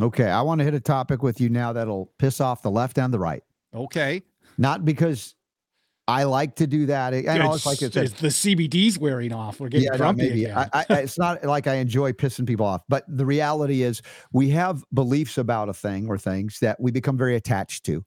Okay, 0.00 0.28
I 0.30 0.42
want 0.42 0.60
to 0.60 0.64
hit 0.64 0.74
a 0.74 0.80
topic 0.80 1.22
with 1.22 1.40
you 1.40 1.48
now 1.48 1.72
that'll 1.72 2.12
piss 2.18 2.40
off 2.40 2.62
the 2.62 2.70
left 2.70 2.98
and 2.98 3.12
the 3.12 3.18
right. 3.18 3.42
Okay. 3.74 4.22
Not 4.56 4.84
because 4.84 5.34
I 6.06 6.22
like 6.22 6.56
to 6.56 6.66
do 6.66 6.86
that. 6.86 7.12
Know 7.12 7.52
it's 7.52 7.66
like 7.66 7.82
it's, 7.82 7.96
it's 7.96 8.20
the 8.20 8.28
CBD's 8.28 8.98
wearing 8.98 9.32
off. 9.32 9.60
We're 9.60 9.68
getting 9.68 9.88
yeah, 9.92 9.98
no, 9.98 10.12
maybe. 10.12 10.44
again. 10.44 10.68
I, 10.72 10.84
I, 10.88 10.94
it's 11.00 11.18
not 11.18 11.44
like 11.44 11.66
I 11.66 11.74
enjoy 11.74 12.12
pissing 12.12 12.46
people 12.46 12.64
off, 12.64 12.82
but 12.88 13.04
the 13.08 13.26
reality 13.26 13.82
is 13.82 14.00
we 14.32 14.48
have 14.50 14.82
beliefs 14.94 15.36
about 15.36 15.68
a 15.68 15.74
thing 15.74 16.08
or 16.08 16.16
things 16.16 16.60
that 16.60 16.80
we 16.80 16.90
become 16.90 17.18
very 17.18 17.36
attached 17.36 17.84
to. 17.86 18.04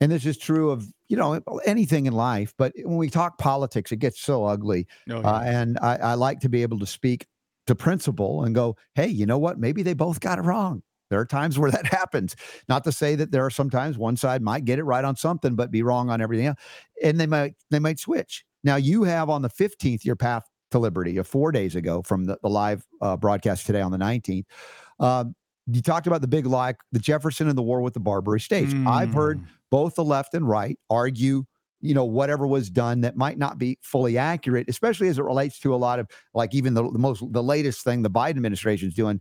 And 0.00 0.10
this 0.10 0.26
is 0.26 0.36
true 0.36 0.70
of, 0.70 0.92
you 1.08 1.16
know, 1.16 1.40
anything 1.64 2.06
in 2.06 2.14
life. 2.14 2.52
But 2.58 2.72
when 2.82 2.96
we 2.96 3.08
talk 3.08 3.38
politics, 3.38 3.92
it 3.92 3.96
gets 3.96 4.20
so 4.20 4.44
ugly. 4.44 4.86
No, 5.06 5.22
Uh, 5.22 5.42
and 5.44 5.78
I, 5.80 5.96
I 5.96 6.14
like 6.14 6.40
to 6.40 6.48
be 6.48 6.62
able 6.62 6.78
to 6.80 6.86
speak 6.86 7.26
to 7.66 7.74
principle 7.74 8.42
and 8.44 8.54
go, 8.54 8.76
hey, 8.94 9.08
you 9.08 9.24
know 9.24 9.38
what? 9.38 9.58
Maybe 9.58 9.82
they 9.82 9.94
both 9.94 10.20
got 10.20 10.38
it 10.38 10.42
wrong. 10.42 10.82
There 11.10 11.20
are 11.20 11.26
times 11.26 11.58
where 11.58 11.70
that 11.76 11.86
happens. 11.86 12.36
Not 12.68 12.84
to 12.84 12.92
say 12.92 13.14
that 13.16 13.30
there 13.32 13.44
are 13.44 13.50
sometimes 13.50 13.98
one 13.98 14.16
side 14.16 14.42
might 14.42 14.64
get 14.64 14.78
it 14.78 14.84
right 14.84 15.04
on 15.04 15.16
something, 15.16 15.54
but 15.54 15.70
be 15.70 15.82
wrong 15.82 16.10
on 16.10 16.20
everything 16.20 16.46
else. 16.46 16.58
And 17.02 17.18
they 17.20 17.26
might 17.26 17.54
they 17.70 17.78
might 17.78 17.98
switch. 17.98 18.44
Now 18.64 18.76
you 18.76 19.04
have 19.04 19.30
on 19.30 19.42
the 19.42 19.50
15th 19.50 20.04
your 20.04 20.16
path 20.16 20.44
to 20.72 20.78
liberty, 20.80 21.16
of 21.18 21.26
four 21.28 21.52
days 21.52 21.76
ago 21.76 22.02
from 22.02 22.24
the, 22.24 22.36
the 22.42 22.48
live 22.48 22.84
uh, 23.00 23.16
broadcast 23.16 23.66
today 23.66 23.80
on 23.80 23.92
the 23.92 23.98
19th. 23.98 24.44
Um, 24.98 25.34
you 25.68 25.82
talked 25.82 26.06
about 26.06 26.20
the 26.20 26.28
big 26.28 26.46
lie, 26.46 26.74
the 26.92 26.98
Jefferson 26.98 27.48
and 27.48 27.56
the 27.58 27.62
war 27.62 27.80
with 27.80 27.94
the 27.94 28.00
Barbary 28.00 28.40
States. 28.40 28.72
I've 28.86 29.12
heard 29.12 29.38
Mm. 29.40 29.46
both 29.70 29.94
the 29.96 30.04
left 30.04 30.34
and 30.34 30.48
right 30.48 30.78
argue 30.90 31.44
you 31.80 31.94
know 31.94 32.04
whatever 32.04 32.46
was 32.46 32.70
done 32.70 33.00
that 33.02 33.16
might 33.16 33.38
not 33.38 33.58
be 33.58 33.78
fully 33.82 34.16
accurate 34.16 34.68
especially 34.68 35.08
as 35.08 35.18
it 35.18 35.22
relates 35.22 35.58
to 35.58 35.74
a 35.74 35.76
lot 35.76 35.98
of 35.98 36.08
like 36.34 36.54
even 36.54 36.74
the, 36.74 36.90
the 36.90 36.98
most 36.98 37.22
the 37.32 37.42
latest 37.42 37.82
thing 37.82 38.02
the 38.02 38.10
biden 38.10 38.30
administration 38.30 38.88
is 38.88 38.94
doing 38.94 39.20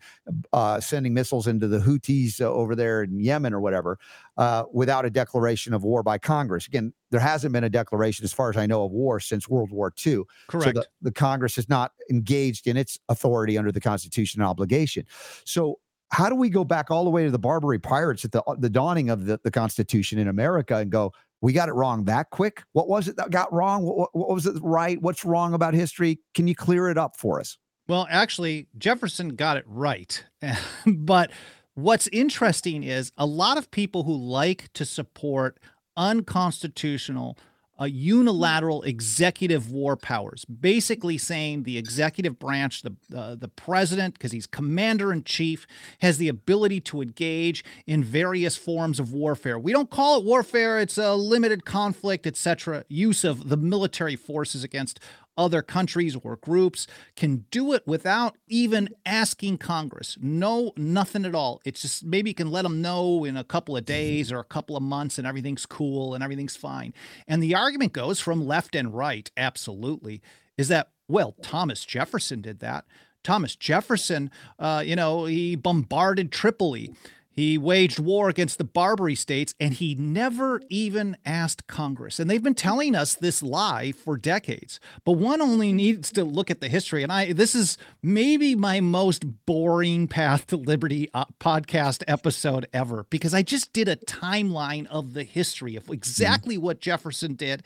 uh, 0.54 0.80
sending 0.80 1.14
missiles 1.14 1.48
into 1.48 1.68
the 1.68 1.80
houthis 1.80 2.40
uh, 2.40 2.46
over 2.46 2.76
there 2.76 3.04
in 3.04 3.20
yemen 3.20 3.54
or 3.54 3.60
whatever 3.60 3.98
uh, 4.38 4.64
without 4.74 5.06
a 5.06 5.10
declaration 5.10 5.74
of 5.74 5.84
war 5.84 6.04
by 6.04 6.18
congress 6.18 6.68
again 6.68 6.94
there 7.12 7.20
hasn't 7.20 7.54
been 7.54 7.64
a 7.64 7.70
declaration 7.70 8.24
as 8.24 8.32
far 8.32 8.50
as 8.50 8.58
i 8.58 8.66
know 8.66 8.84
of 8.84 8.92
war 8.92 9.20
since 9.20 9.50
world 9.50 9.72
war 9.72 9.94
ii 10.06 10.20
Correct. 10.48 10.66
so 10.66 10.72
the, 10.72 10.86
the 11.02 11.12
Congress 11.12 11.58
is 11.58 11.68
not 11.68 11.92
engaged 12.10 12.68
in 12.68 12.78
its 12.78 13.00
authority 13.10 13.58
under 13.58 13.72
the 13.72 13.82
Constitution 13.82 14.42
and 14.42 14.48
obligation. 14.48 15.06
So 15.46 15.80
how 16.12 16.30
do 16.30 16.36
we 16.36 16.50
go 16.50 16.64
back 16.64 16.92
all 16.92 17.04
the 17.04 17.10
way 17.10 17.24
to 17.24 17.32
the 17.32 17.40
Barbary 17.40 17.80
pirates 17.80 18.24
at 18.24 18.32
the 18.32 18.44
the 18.60 18.70
dawning 18.70 19.10
of 19.10 19.26
the, 19.26 19.40
the 19.44 19.52
Constitution 19.52 20.20
in 20.20 20.28
America 20.28 20.78
and 20.78 20.92
go, 20.92 21.12
we 21.46 21.54
got 21.54 21.70
it 21.70 21.74
wrong 21.74 22.06
that 22.06 22.32
quick? 22.32 22.64
What 22.74 22.88
was 22.88 23.08
it 23.08 23.18
that 23.18 23.30
got 23.30 23.54
wrong? 23.54 23.84
What, 23.84 24.10
what, 24.14 24.30
was 24.30 24.48
it 24.48 24.56
right? 24.64 25.00
What's 25.00 25.24
wrong 25.24 25.54
about 25.54 25.76
history? 25.76 26.20
Can 26.34 26.48
you 26.48 26.56
clear 26.56 26.90
it 26.90 26.98
up 26.98 27.18
for 27.18 27.40
us? 27.40 27.60
Well, 27.88 28.08
actually, 28.10 28.68
Jefferson 28.80 29.36
got 29.36 29.56
it 29.56 29.64
right. 29.68 30.26
but 30.88 31.30
what's 31.76 32.08
interesting 32.08 32.84
is 32.84 33.12
a 33.16 33.28
lot 33.28 33.60
of 33.60 33.70
people 33.70 34.06
who 34.06 34.16
like 34.16 34.74
to 34.74 34.86
support 34.86 35.60
unconstitutional, 35.96 37.38
uh, 37.80 37.86
unilateral 37.86 38.84
executive 38.84 39.70
war 39.72 39.96
powers, 39.96 40.46
basically 40.46 41.18
saying 41.18 41.64
the 41.64 41.78
executive 41.78 42.40
branch, 42.40 42.84
the 42.84 42.96
uh, 43.16 43.36
the 43.36 43.50
president, 43.50 44.14
because 44.14 44.32
he's 44.32 44.48
commander 44.48 45.12
in 45.12 45.24
chief, 45.24 45.68
has 46.00 46.18
the 46.18 46.30
ability 46.30 46.80
to 46.80 47.02
engage 47.02 47.64
in 47.86 48.04
various 48.04 48.56
forms 48.56 49.00
of 49.00 49.12
warfare. 49.12 49.60
We 49.60 49.74
don't 49.74 49.90
call 49.90 50.20
it 50.20 50.26
warfare; 50.26 50.80
it's 50.80 50.98
a 50.98 51.16
limited 51.16 51.66
conflict, 51.66 52.26
etc. 52.26 52.86
Use 52.88 53.24
of 53.24 53.50
the 53.50 53.58
military 53.58 54.16
forces 54.16 54.64
against 54.64 55.00
other 55.38 55.62
countries 55.62 56.16
or 56.24 56.38
groups 56.38 56.88
can 57.16 57.46
do 57.52 57.74
it 57.74 57.86
without 57.86 58.38
even 58.48 58.90
asking 59.06 59.58
Congress. 59.58 60.18
No, 60.22 60.72
nothing 60.78 61.26
at 61.26 61.36
all. 61.36 61.62
It's 61.66 61.82
just 61.82 62.04
maybe 62.04 62.30
you 62.30 62.36
can 62.36 62.52
let 62.52 62.64
them 62.64 62.82
know 62.82 63.26
in 63.26 63.38
a 63.38 63.44
couple 63.44 63.76
of 63.76 63.86
days 63.86 64.32
or 64.32 64.40
a 64.40 64.44
couple 64.44 64.78
of 64.78 64.84
months 64.84 65.18
and 65.18 65.28
everything's 65.28 65.66
cool 65.66 66.14
and 66.14 66.24
everything's 66.24 66.56
fine. 66.56 66.94
And 67.28 67.42
the 67.42 67.56
argument 67.56 67.94
goes 67.94 68.20
from 68.20 68.46
left 68.46 68.76
and 68.76 68.94
right, 68.94 69.30
absolutely, 69.38 70.22
is 70.58 70.68
that, 70.70 70.90
well, 71.08 71.36
Thomas 71.42 71.86
Jefferson 71.86 72.42
did 72.42 72.60
that. 72.60 72.86
Thomas 73.24 73.56
Jefferson, 73.56 74.30
uh, 74.60 74.84
you 74.86 74.96
know, 74.96 75.26
he 75.26 75.56
bombarded 75.56 76.32
Tripoli. 76.32 76.94
He 77.36 77.58
waged 77.58 78.00
war 78.00 78.30
against 78.30 78.58
the 78.58 78.64
Barbary 78.64 79.16
states 79.16 79.54
and 79.60 79.74
he 79.74 79.94
never 79.96 80.62
even 80.70 81.18
asked 81.26 81.68
Congress. 81.68 82.18
And 82.18 82.30
they've 82.30 82.42
been 82.42 82.56
telling 82.56 82.96
us 82.96 83.14
this 83.14 83.44
lie 83.44 83.92
for 83.92 84.16
decades. 84.16 84.80
But 85.04 85.14
one 85.14 85.42
only 85.42 85.74
needs 85.74 86.12
to 86.14 86.24
look 86.24 86.50
at 86.50 86.62
the 86.62 86.70
history. 86.70 87.04
And 87.04 87.12
I 87.12 87.34
this 87.34 87.54
is 87.54 87.78
maybe 88.02 88.56
my 88.56 88.80
most 88.80 89.46
boring 89.46 90.08
Path 90.08 90.48
to 90.48 90.58
Liberty 90.58 91.10
uh, 91.14 91.26
podcast 91.40 92.04
episode 92.08 92.68
ever 92.72 93.06
because 93.10 93.34
I 93.34 93.42
just 93.42 93.74
did 93.74 93.90
a 93.90 93.98
timeline 93.98 94.88
of 94.88 95.14
the 95.14 95.24
history 95.24 95.76
of 95.76 95.90
exactly 95.90 96.58
what 96.58 96.80
Jefferson 96.80 97.34
did. 97.34 97.64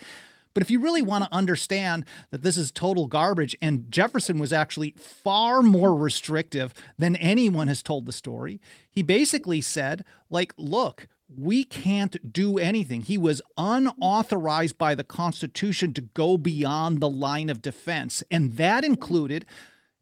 But 0.54 0.64
if 0.64 0.72
you 0.72 0.80
really 0.80 1.02
want 1.02 1.24
to 1.24 1.34
understand 1.34 2.06
that 2.32 2.42
this 2.42 2.58
is 2.58 2.72
total 2.72 3.08
garbage, 3.08 3.56
and 3.62 3.92
Jefferson 3.92 4.40
was 4.40 4.52
actually 4.52 4.96
far 4.98 5.62
more 5.62 5.96
restrictive 5.96 6.74
than 6.98 7.16
anyone 7.16 7.68
has 7.68 7.84
told 7.84 8.06
the 8.06 8.12
story, 8.12 8.60
he 8.90 9.04
basically 9.04 9.62
said, 9.62 10.04
like, 10.30 10.54
look, 10.58 11.08
we 11.38 11.64
can't 11.64 12.34
do 12.34 12.58
anything. 12.58 13.02
He 13.02 13.18
was 13.18 13.42
unauthorized 13.58 14.78
by 14.78 14.96
the 14.96 15.04
Constitution 15.04 15.94
to 15.94 16.02
go 16.02 16.38
beyond 16.38 17.00
the 17.00 17.10
line 17.10 17.50
of 17.50 17.62
defense. 17.62 18.24
And 18.32 18.58
that 18.58 18.84
included 18.84 19.46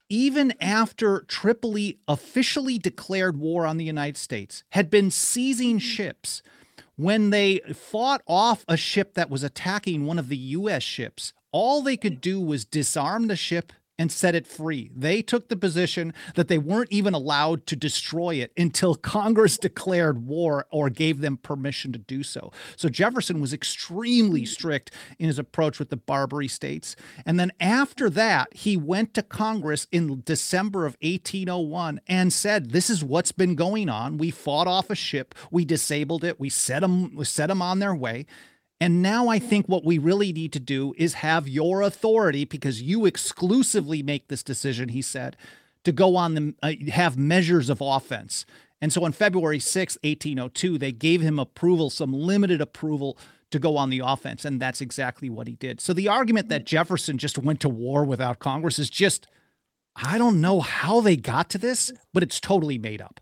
even 0.10 0.54
after 0.62 1.22
Tripoli 1.28 2.00
officially 2.08 2.78
declared 2.78 3.38
war 3.38 3.66
on 3.66 3.78
the 3.78 3.86
United 3.86 4.18
States, 4.18 4.64
had 4.70 4.90
been 4.90 5.12
seizing 5.12 5.80
ships 5.80 6.42
when 6.98 7.30
they 7.30 7.60
fought 7.74 8.22
off 8.28 8.66
a 8.68 8.76
ship 8.76 9.14
that 9.14 9.30
was 9.30 9.44
attacking 9.44 10.06
one 10.06 10.20
of 10.20 10.28
the 10.28 10.38
US 10.38 10.84
ships, 10.84 11.32
all 11.52 11.82
they 11.82 11.96
could 11.96 12.20
do 12.20 12.42
was 12.42 12.66
disarm 12.66 13.28
the 13.28 13.36
ship 13.36 13.72
and 14.00 14.12
set 14.12 14.36
it 14.36 14.48
free. 14.48 14.92
They 14.96 15.22
took 15.22 15.50
the 15.50 15.56
position 15.56 16.14
that 16.36 16.48
they 16.48 16.58
weren't 16.58 16.92
even 16.92 17.14
allowed 17.14 17.66
to 17.68 17.76
destroy 17.76 18.36
it 18.36 18.52
until 18.58 18.96
Congress 18.96 19.58
declared 19.58 20.26
war 20.28 20.68
or 20.70 20.90
gave 20.90 21.22
them 21.22 21.38
permission 21.38 21.92
to 21.94 22.00
do 22.00 22.24
so. 22.24 22.52
So 22.76 22.90
Jefferson 22.90 23.42
was 23.42 23.54
extremely 23.54 24.42
mm. 24.42 24.48
strict 24.48 24.92
in 25.18 25.28
his 25.28 25.40
approach 25.40 25.80
with 25.80 25.90
the 25.90 25.98
Barbary 25.98 26.48
states. 26.48 26.96
And 27.26 27.40
then 27.40 27.52
after 27.60 28.10
that, 28.12 28.54
he 28.54 28.78
went 28.78 29.14
to 29.16 29.24
Congress 29.24 29.88
in 29.92 30.22
December 30.26 30.86
of 30.86 30.98
1801 31.02 32.02
and 32.08 32.32
said, 32.32 32.72
"This 32.72 32.90
is 32.90 33.04
what's 33.04 33.32
been 33.32 33.56
going 33.56 33.90
on. 33.90 34.18
We 34.18 34.32
fought 34.32 34.68
off 34.68 34.90
a 34.90 34.96
ship, 34.96 35.34
we 35.52 35.66
disabled 35.66 36.24
it, 36.24 36.40
we 36.40 36.50
set 36.50 36.82
them 36.82 37.16
we 37.16 37.26
set 37.26 37.48
them 37.48 37.62
on 37.62 37.80
their 37.80 37.96
way." 37.96 38.26
And 38.80 39.02
now 39.02 39.28
I 39.28 39.40
think 39.40 39.66
what 39.66 39.84
we 39.84 39.98
really 39.98 40.32
need 40.32 40.54
to 40.54 40.60
do 40.60 40.94
is 40.98 41.16
have 41.16 41.48
your 41.48 41.82
authority 41.82 42.46
because 42.46 42.82
you 42.82 43.06
exclusively 43.06 44.04
make 44.04 44.28
this 44.28 44.44
decision, 44.44 44.90
he 44.90 45.02
said, 45.02 45.36
to 45.84 45.92
go 45.92 46.16
on 46.16 46.36
the 46.36 46.54
uh, 46.62 46.74
have 46.92 47.18
measures 47.18 47.70
of 47.70 47.82
offense. 47.82 48.46
And 48.80 48.94
so 48.94 49.04
on 49.04 49.14
February 49.14 49.60
6, 49.60 49.98
1802, 50.04 50.78
they 50.78 50.92
gave 50.92 51.22
him 51.22 51.40
approval, 51.40 51.90
some 51.90 52.14
limited 52.14 52.62
approval 52.62 53.18
to 53.50 53.60
go 53.60 53.78
on 53.78 53.90
the 53.90 54.02
offense. 54.04 54.46
And 54.46 54.62
that's 54.62 54.82
exactly 54.82 55.30
what 55.30 55.48
he 55.48 55.54
did. 55.54 55.82
So 55.82 55.94
the 55.94 56.10
argument 56.10 56.50
that 56.50 56.66
Jefferson 56.66 57.18
just 57.18 57.38
went 57.38 57.60
to 57.62 57.70
war 57.70 58.04
without 58.04 58.40
Congress 58.40 58.78
is 58.78 58.90
just, 58.90 59.28
I 59.96 60.18
don't 60.18 60.42
know 60.42 60.60
how 60.60 61.02
they 61.02 61.16
got 61.16 61.50
to 61.52 61.58
this, 61.58 61.92
but 62.14 62.22
it's 62.22 62.40
totally 62.40 62.78
made 62.78 63.02
up. 63.02 63.20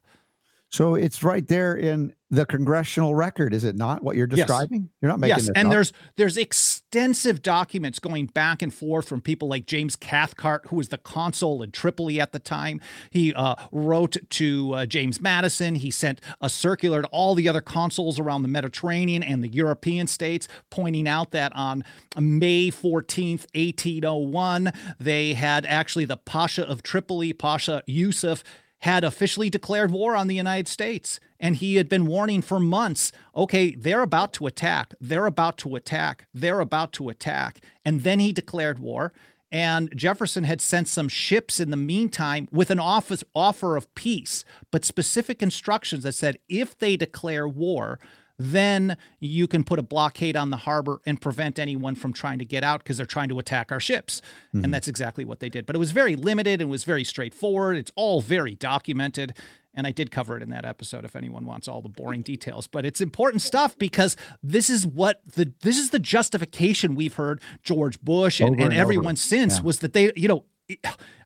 So 0.70 0.96
it's 0.96 1.24
right 1.24 1.48
there 1.48 1.76
in 1.76 2.14
the 2.36 2.46
congressional 2.46 3.16
record, 3.16 3.54
is 3.54 3.64
it 3.64 3.76
not? 3.76 4.04
What 4.04 4.16
you're 4.16 4.28
Yes. 4.30 4.48
describing? 4.48 4.90
You're 5.02 5.10
not 5.10 5.20
making 5.20 5.38
yes, 5.38 5.50
and 5.56 5.68
up. 5.68 5.72
there's 5.72 5.94
there's 6.18 6.38
extensive 6.38 7.42
documents 7.42 8.00
going 8.00 8.28
back 8.28 8.62
and 8.62 8.74
forth 8.74 9.08
from 9.08 9.22
people 9.22 9.48
like 9.48 9.66
James 9.66 9.96
Cathcart, 9.96 10.68
who 10.68 10.76
was 10.76 10.90
the 10.90 10.98
consul 10.98 11.64
in 11.64 11.72
Tripoli 11.72 12.20
at 12.20 12.32
the 12.32 12.40
time. 12.40 12.82
He 13.10 13.34
uh, 13.34 13.56
wrote 13.72 14.18
to 14.32 14.74
uh, 14.74 14.86
James 14.86 15.22
Madison. 15.22 15.76
He 15.76 15.92
sent 15.92 16.22
a 16.42 16.50
circular 16.50 17.02
to 17.02 17.08
all 17.10 17.36
the 17.36 17.48
other 17.48 17.62
consuls 17.62 18.20
around 18.20 18.42
the 18.42 18.48
Mediterranean 18.48 19.24
and 19.24 19.44
the 19.44 19.50
European 19.50 20.08
states, 20.08 20.48
pointing 20.70 21.08
out 21.08 21.32
that 21.32 21.56
on 21.56 21.84
May 22.18 22.70
14th, 22.70 23.46
1801, 23.56 24.72
they 25.00 25.34
had 25.34 25.66
actually 25.66 26.06
the 26.06 26.18
Pasha 26.18 26.68
of 26.68 26.84
Tripoli, 26.84 27.34
Pasha 27.34 27.82
Yusuf, 27.88 28.44
had 28.80 29.04
officially 29.04 29.50
declared 29.50 29.92
war 29.92 30.16
on 30.16 30.28
the 30.28 30.36
United 30.36 30.68
States. 30.68 31.20
And 31.40 31.58
he 31.58 31.76
had 31.76 31.90
been 31.90 32.06
warning 32.06 32.42
for 32.42 32.60
months 32.60 33.12
okay, 33.36 33.76
they're 33.76 34.02
about 34.02 34.34
to 34.34 34.48
attack. 34.48 34.94
They're 35.02 35.26
about 35.26 35.58
to 35.60 35.76
attack. 35.76 36.28
They're 36.34 36.62
about 36.62 36.94
to 36.94 37.10
attack. 37.10 37.60
And 37.84 38.04
then 38.04 38.20
he 38.20 38.32
declared 38.32 38.80
war. 38.80 39.14
And 39.52 39.96
Jefferson 39.96 40.44
had 40.44 40.60
sent 40.60 40.88
some 40.88 41.08
ships 41.08 41.60
in 41.60 41.70
the 41.70 41.78
meantime 41.78 42.48
with 42.52 42.72
an 42.72 42.80
office, 42.80 43.24
offer 43.34 43.78
of 43.78 43.94
peace, 43.96 44.44
but 44.72 44.84
specific 44.84 45.42
instructions 45.42 46.04
that 46.04 46.14
said 46.14 46.40
if 46.50 46.78
they 46.78 46.98
declare 46.98 47.48
war, 47.48 48.00
then 48.38 48.98
you 49.20 49.48
can 49.48 49.64
put 49.64 49.80
a 49.80 49.84
blockade 49.84 50.36
on 50.36 50.50
the 50.50 50.58
harbor 50.58 51.00
and 51.06 51.22
prevent 51.22 51.58
anyone 51.58 51.96
from 51.96 52.12
trying 52.12 52.40
to 52.40 52.46
get 52.46 52.64
out 52.64 52.84
because 52.84 52.98
they're 52.98 53.06
trying 53.06 53.30
to 53.30 53.40
attack 53.40 53.72
our 53.72 53.80
ships. 53.80 54.22
And 54.52 54.64
mm-hmm. 54.64 54.72
that's 54.72 54.88
exactly 54.88 55.24
what 55.24 55.40
they 55.40 55.50
did. 55.50 55.66
But 55.66 55.76
it 55.76 55.80
was 55.80 55.92
very 55.92 56.16
limited 56.16 56.62
and 56.62 56.70
was 56.70 56.84
very 56.84 57.04
straightforward. 57.04 57.78
It's 57.78 57.92
all 57.96 58.22
very 58.22 58.56
documented. 58.56 59.36
And 59.76 59.86
I 59.86 59.92
did 59.92 60.10
cover 60.10 60.38
it 60.38 60.42
in 60.44 60.50
that 60.52 60.64
episode 60.66 61.04
if 61.06 61.16
anyone 61.16 61.46
wants 61.46 61.68
all 61.68 61.82
the 61.82 61.90
boring 61.90 62.22
details, 62.22 62.66
but 62.68 62.86
it's 62.86 63.02
important 63.02 63.42
stuff 63.42 63.78
because 63.78 64.16
this 64.42 64.70
is 64.70 64.88
what 64.88 65.22
the 65.36 65.52
this 65.62 65.78
is 65.78 65.90
the 65.90 66.00
justification 66.00 66.96
we've 66.96 67.16
heard 67.16 67.42
George 67.62 68.00
Bush 68.02 68.40
and, 68.40 68.56
and 68.56 68.64
and 68.66 68.74
everyone 68.74 69.08
over. 69.08 69.16
since 69.18 69.58
Yeah. 69.58 69.64
was 69.64 69.80
that 69.80 69.94
they, 69.94 70.12
you 70.16 70.28
know, 70.28 70.46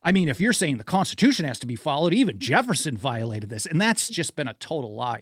I 0.03 0.11
mean, 0.11 0.27
if 0.29 0.41
you're 0.41 0.51
saying 0.51 0.77
the 0.79 0.83
Constitution 0.83 1.45
has 1.45 1.59
to 1.59 1.67
be 1.67 1.75
followed, 1.75 2.13
even 2.13 2.39
Jefferson 2.39 2.97
violated 2.97 3.49
this, 3.49 3.65
and 3.65 3.79
that's 3.79 4.09
just 4.09 4.35
been 4.35 4.47
a 4.47 4.53
total 4.55 4.95
lie. 4.95 5.21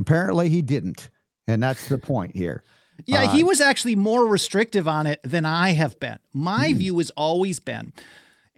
Apparently, 0.00 0.48
he 0.48 0.62
didn't, 0.62 1.10
and 1.46 1.62
that's 1.62 1.88
the 1.88 1.98
point 1.98 2.36
here. 2.36 2.62
Yeah, 3.06 3.24
Uh, 3.24 3.32
he 3.34 3.44
was 3.44 3.60
actually 3.60 3.96
more 3.96 4.26
restrictive 4.26 4.88
on 4.88 5.06
it 5.06 5.20
than 5.24 5.44
I 5.44 5.70
have 5.72 5.98
been. 6.00 6.18
My 6.32 6.68
Hmm. 6.70 6.78
view 6.78 6.98
has 6.98 7.10
always 7.10 7.60
been, 7.60 7.92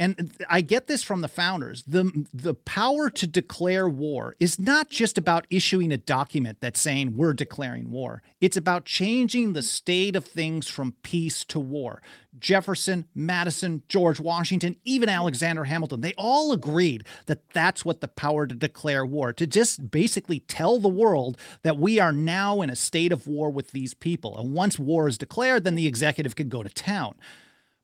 and 0.00 0.32
I 0.48 0.62
get 0.62 0.86
this 0.86 1.02
from 1.02 1.20
the 1.20 1.28
founders, 1.28 1.84
the 1.86 2.26
the 2.32 2.54
power 2.54 3.10
to 3.10 3.26
declare 3.26 3.86
war 3.86 4.34
is 4.40 4.58
not 4.58 4.88
just 4.88 5.18
about 5.18 5.46
issuing 5.50 5.92
a 5.92 5.98
document 5.98 6.56
that's 6.60 6.80
saying 6.80 7.18
we're 7.18 7.34
declaring 7.34 7.90
war. 7.90 8.22
It's 8.40 8.56
about 8.56 8.86
changing 8.86 9.52
the 9.52 9.62
state 9.62 10.16
of 10.16 10.24
things 10.24 10.68
from 10.68 10.94
peace 11.02 11.44
to 11.44 11.60
war. 11.60 12.00
Jefferson, 12.38 13.08
Madison, 13.14 13.82
George 13.88 14.20
Washington, 14.20 14.76
even 14.84 15.10
hmm. 15.10 15.16
Alexander 15.16 15.64
Hamilton, 15.64 16.00
they 16.00 16.14
all 16.16 16.52
agreed 16.52 17.04
that 17.26 17.50
that's 17.50 17.84
what 17.84 18.00
the 18.00 18.08
power 18.08 18.46
to 18.46 18.54
declare 18.54 19.04
war, 19.04 19.34
to 19.34 19.46
just 19.46 19.90
basically 19.90 20.40
tell 20.40 20.78
the 20.78 20.88
world 20.88 21.36
that 21.62 21.76
we 21.76 22.00
are 22.00 22.12
now 22.12 22.62
in 22.62 22.70
a 22.70 22.76
state 22.76 23.12
of 23.12 23.26
war 23.26 23.50
with 23.50 23.72
these 23.72 23.92
people. 23.92 24.38
And 24.38 24.54
once 24.54 24.78
war 24.78 25.08
is 25.08 25.18
declared, 25.18 25.64
then 25.64 25.74
the 25.74 25.86
executive 25.86 26.36
can 26.36 26.48
go 26.48 26.62
to 26.62 26.70
town. 26.70 27.16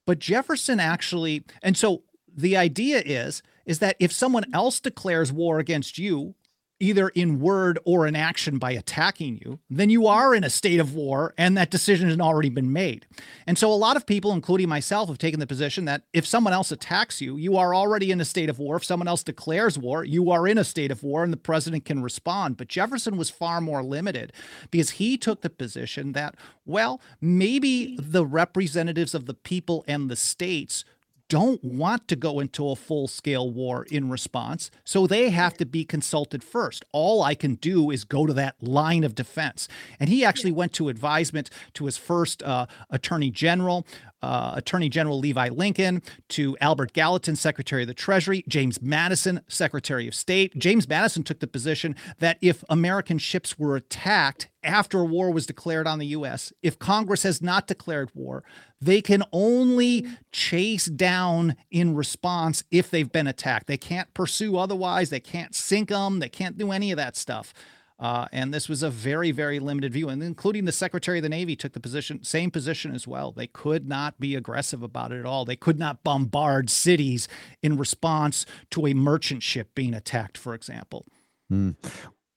But 0.07 0.21
Jefferson 0.21 0.81
actually, 0.81 1.45
and 1.63 1.77
so 1.77 2.03
the 2.35 2.57
idea 2.57 3.03
is 3.05 3.43
is 3.67 3.81
that 3.81 3.97
if 3.99 4.13
someone 4.13 4.45
else 4.55 4.79
declares 4.79 5.33
war 5.33 5.59
against 5.59 5.99
you, 5.99 6.37
either 6.79 7.09
in 7.09 7.41
word 7.41 7.79
or 7.85 8.07
in 8.07 8.15
action 8.15 8.59
by 8.59 8.73
attacking 8.73 9.41
you, 9.45 9.59
then 9.71 9.89
you 9.89 10.07
are 10.07 10.35
in 10.35 10.45
a 10.45 10.51
state 10.51 10.79
of 10.79 10.95
war 10.95 11.33
and 11.39 11.57
that 11.57 11.71
decision 11.71 12.09
has 12.09 12.21
already 12.21 12.51
been 12.51 12.73
made. 12.73 13.07
And 13.47 13.57
so 13.57 13.73
a 13.73 13.75
lot 13.75 13.97
of 13.97 14.07
people, 14.07 14.33
including 14.33 14.69
myself, 14.69 15.09
have 15.09 15.19
taken 15.19 15.41
the 15.41 15.47
position 15.47 15.87
that 15.87 16.03
if 16.13 16.27
someone 16.27 16.53
else 16.53 16.71
attacks 16.71 17.21
you, 17.21 17.37
you 17.37 17.57
are 17.57 17.75
already 17.75 18.11
in 18.11 18.21
a 18.21 18.25
state 18.25 18.51
of 18.51 18.59
war. 18.59 18.77
If 18.77 18.85
someone 18.85 19.09
else 19.09 19.23
declares 19.23 19.79
war, 19.79 20.05
you 20.05 20.31
are 20.31 20.47
in 20.47 20.59
a 20.59 20.65
state 20.65 20.91
of 20.91 21.03
war 21.03 21.25
and 21.25 21.33
the 21.33 21.39
president 21.39 21.85
can 21.85 22.03
respond. 22.03 22.57
But 22.57 22.69
Jefferson 22.69 23.17
was 23.17 23.31
far 23.31 23.61
more 23.61 23.83
limited 23.83 24.33
because 24.71 24.91
he 24.91 25.17
took 25.17 25.41
the 25.41 25.51
position 25.51 26.13
that, 26.13 26.35
well, 26.67 27.01
maybe 27.21 27.97
the 27.99 28.27
representatives 28.27 29.15
of 29.15 29.27
the 29.27 29.35
people 29.35 29.85
and 29.89 30.11
the 30.11 30.17
states 30.17 30.85
don't 31.29 31.63
want 31.65 32.09
to 32.09 32.17
go 32.17 32.41
into 32.41 32.69
a 32.69 32.77
full 32.77 33.09
scale 33.09 33.51
war 33.51 33.85
in 33.91 34.11
response. 34.11 34.71
So 34.85 35.07
they 35.07 35.31
have 35.31 35.57
to 35.59 35.67
be 35.67 35.85
consulted 35.85 36.45
first. 36.45 36.85
All 36.93 37.23
I 37.23 37.35
can 37.35 37.55
do 37.57 37.91
is 37.91 38.05
go 38.05 38.27
to 38.27 38.33
that 38.35 38.57
line 38.63 39.05
of 39.05 39.15
defense. 39.15 39.69
And 39.99 40.09
he 40.09 40.25
actually 40.25 40.53
went 40.53 40.73
to 40.75 40.89
advisement 40.89 41.51
to 41.75 41.87
his 41.87 41.97
first 41.97 42.43
uh, 42.43 42.67
attorney 42.91 43.31
general, 43.31 43.87
uh, 44.23 44.53
Attorney 44.55 44.89
General 44.89 45.19
Levi 45.19 45.49
Lincoln, 45.51 46.03
to 46.31 46.57
Albert 46.61 46.93
Gallatin, 46.93 47.37
Secretary 47.37 47.83
of 47.83 47.89
the 47.89 47.95
Treasury, 47.95 48.45
James 48.49 48.81
Madison, 48.81 49.41
Secretary 49.49 50.09
of 50.09 50.15
State. 50.15 50.57
James 50.59 50.89
Madison 50.89 51.23
took 51.23 51.41
the 51.41 51.47
position 51.47 51.95
that 52.19 52.39
if 52.41 52.65
American 52.69 53.19
ships 53.19 53.59
were 53.59 53.77
attacked 53.77 54.49
after 54.63 55.05
war 55.05 55.31
was 55.31 55.47
declared 55.47 55.87
on 55.87 55.99
the 55.99 56.07
U.S., 56.09 56.53
if 56.63 56.79
Congress 56.79 57.23
has 57.23 57.41
not 57.41 57.67
declared 57.67 58.11
war, 58.15 58.43
they 58.81 59.01
can 59.01 59.23
only 59.33 60.07
chase 60.33 60.87
down 60.87 61.57
in 61.71 61.95
response 61.95 62.65
if 62.71 62.91
they've 62.91 63.11
been 63.11 63.27
attacked. 63.27 63.67
They 63.67 63.77
can't 63.79 64.13
pursue 64.13 64.57
otherwise. 64.57 65.11
They 65.11 65.21
can't 65.21 65.55
sink 65.55 65.89
them. 65.89 66.19
They 66.19 66.29
can't 66.29 66.59
do 66.59 66.73
any 66.73 66.91
of 66.91 66.97
that 66.97 67.17
stuff. 67.17 67.55
Uh, 67.99 68.27
and 68.31 68.53
this 68.53 68.69
was 68.69 68.83
a 68.83 68.91
very, 68.91 69.31
very 69.31 69.59
limited 69.59 69.93
view, 69.93 70.09
and 70.09 70.23
including 70.23 70.67
the 70.67 70.73
Secretary 70.73 71.19
of 71.19 71.23
the 71.23 71.29
Navy 71.31 71.57
took 71.57 71.73
the 71.73 71.81
position, 71.81 72.23
same 72.23 72.51
position 72.51 72.95
as 72.95 73.07
well. 73.07 73.33
They 73.33 73.47
could 73.47 73.89
not 73.89 74.21
be 74.21 74.35
aggressive 74.35 74.83
about 74.83 75.13
it 75.13 75.21
at 75.21 75.25
all. 75.25 75.47
They 75.47 75.57
could 75.57 75.79
not 75.79 76.05
bombard 76.05 76.69
cities 76.69 77.27
in 77.63 77.79
response 77.79 78.45
to 78.73 78.87
a 78.87 78.93
merchant 78.93 79.43
ship 79.43 79.71
being 79.75 79.95
attacked, 79.95 80.37
for 80.37 80.53
example. 80.53 81.07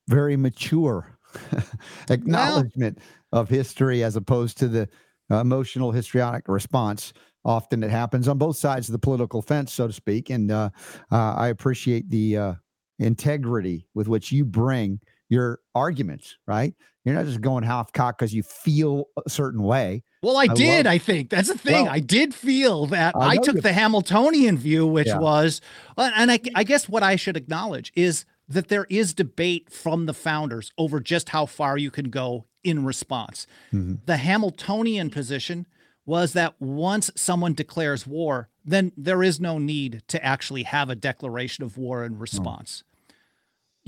Very 0.07 0.37
mature 0.37 1.17
acknowledgement 2.09 2.99
of 3.33 3.49
history 3.49 4.03
as 4.03 4.15
opposed 4.15 4.57
to 4.59 4.67
the 4.69 4.87
uh, 5.29 5.41
emotional 5.41 5.91
histrionic 5.91 6.47
response. 6.47 7.11
Often 7.43 7.83
it 7.83 7.91
happens 7.91 8.27
on 8.27 8.37
both 8.37 8.57
sides 8.57 8.87
of 8.87 8.93
the 8.93 8.99
political 8.99 9.41
fence, 9.41 9.73
so 9.73 9.87
to 9.87 9.93
speak. 9.93 10.29
And 10.29 10.51
uh, 10.51 10.69
uh, 11.11 11.33
I 11.35 11.49
appreciate 11.49 12.09
the 12.09 12.37
uh, 12.37 12.53
integrity 12.97 13.87
with 13.93 14.07
which 14.07 14.31
you 14.31 14.45
bring 14.45 14.99
your 15.29 15.59
arguments, 15.75 16.35
right? 16.47 16.73
You're 17.05 17.15
not 17.15 17.25
just 17.25 17.39
going 17.41 17.63
half 17.63 17.93
cock 17.93 18.17
because 18.19 18.33
you 18.33 18.43
feel 18.43 19.05
a 19.25 19.29
certain 19.29 19.63
way. 19.63 20.03
Well, 20.21 20.37
I, 20.37 20.43
I 20.43 20.47
did. 20.53 20.85
love- 20.85 20.93
I 20.93 20.97
think 20.97 21.29
that's 21.29 21.47
the 21.47 21.57
thing. 21.57 21.85
Well, 21.85 21.93
I 21.93 21.99
did 22.01 22.33
feel 22.35 22.87
that 22.87 23.15
I 23.15 23.29
I, 23.29 23.37
took 23.37 23.55
you- 23.55 23.61
the 23.61 23.73
Hamiltonian 23.73 24.57
view, 24.57 24.85
which 24.85 25.07
Yeah. 25.07 25.19
was, 25.19 25.61
and 25.97 26.31
I, 26.31 26.39
I 26.55 26.63
guess 26.63 26.89
what 26.89 27.03
I 27.03 27.15
should 27.15 27.37
acknowledge 27.37 27.91
is 27.95 28.25
that 28.49 28.67
there 28.67 28.85
is 28.89 29.13
debate 29.13 29.71
from 29.71 30.07
the 30.07 30.13
founders 30.13 30.71
over 30.77 30.99
just 30.99 31.29
how 31.29 31.45
far 31.45 31.77
you 31.77 31.89
can 31.91 32.09
go 32.09 32.45
in 32.63 32.83
response. 32.83 33.47
Mhm. 33.71 33.99
The 34.05 34.17
Hamiltonian 34.17 35.09
position 35.09 35.67
was 36.05 36.33
that 36.33 36.59
once 36.59 37.11
someone 37.15 37.53
declares 37.53 38.07
war, 38.07 38.49
then 38.65 38.91
there 38.97 39.21
is 39.23 39.39
no 39.39 39.57
need 39.59 40.01
to 40.07 40.23
actually 40.25 40.63
have 40.63 40.89
a 40.89 40.95
declaration 40.95 41.63
of 41.63 41.77
war 41.77 42.03
in 42.03 42.17
response. 42.17 42.83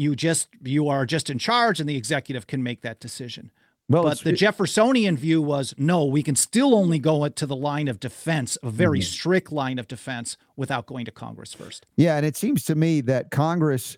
You 0.01 0.15
just 0.15 0.47
you 0.63 0.87
are 0.89 1.05
just 1.05 1.29
in 1.29 1.37
charge, 1.37 1.79
and 1.79 1.87
the 1.87 1.95
executive 1.95 2.47
can 2.47 2.63
make 2.63 2.81
that 2.81 2.99
decision. 2.99 3.51
Well, 3.87 4.03
but 4.03 4.19
the 4.21 4.31
Jeffersonian 4.31 5.17
view 5.17 5.41
was 5.41 5.75
no, 5.77 6.05
we 6.05 6.23
can 6.23 6.35
still 6.35 6.73
only 6.73 6.97
go 6.97 7.27
to 7.27 7.45
the 7.45 7.55
line 7.55 7.87
of 7.87 7.99
defense, 7.99 8.57
a 8.63 8.69
very 8.71 8.99
Mm-hmm. 8.99 9.03
strict 9.03 9.51
line 9.51 9.77
of 9.79 9.87
defense, 9.87 10.37
without 10.55 10.85
going 10.85 11.05
to 11.05 11.11
Congress 11.11 11.53
first. 11.53 11.85
Yeah, 11.97 12.15
and 12.17 12.25
it 12.25 12.35
seems 12.37 12.63
to 12.65 12.75
me 12.75 13.01
that 13.01 13.31
Congress, 13.31 13.97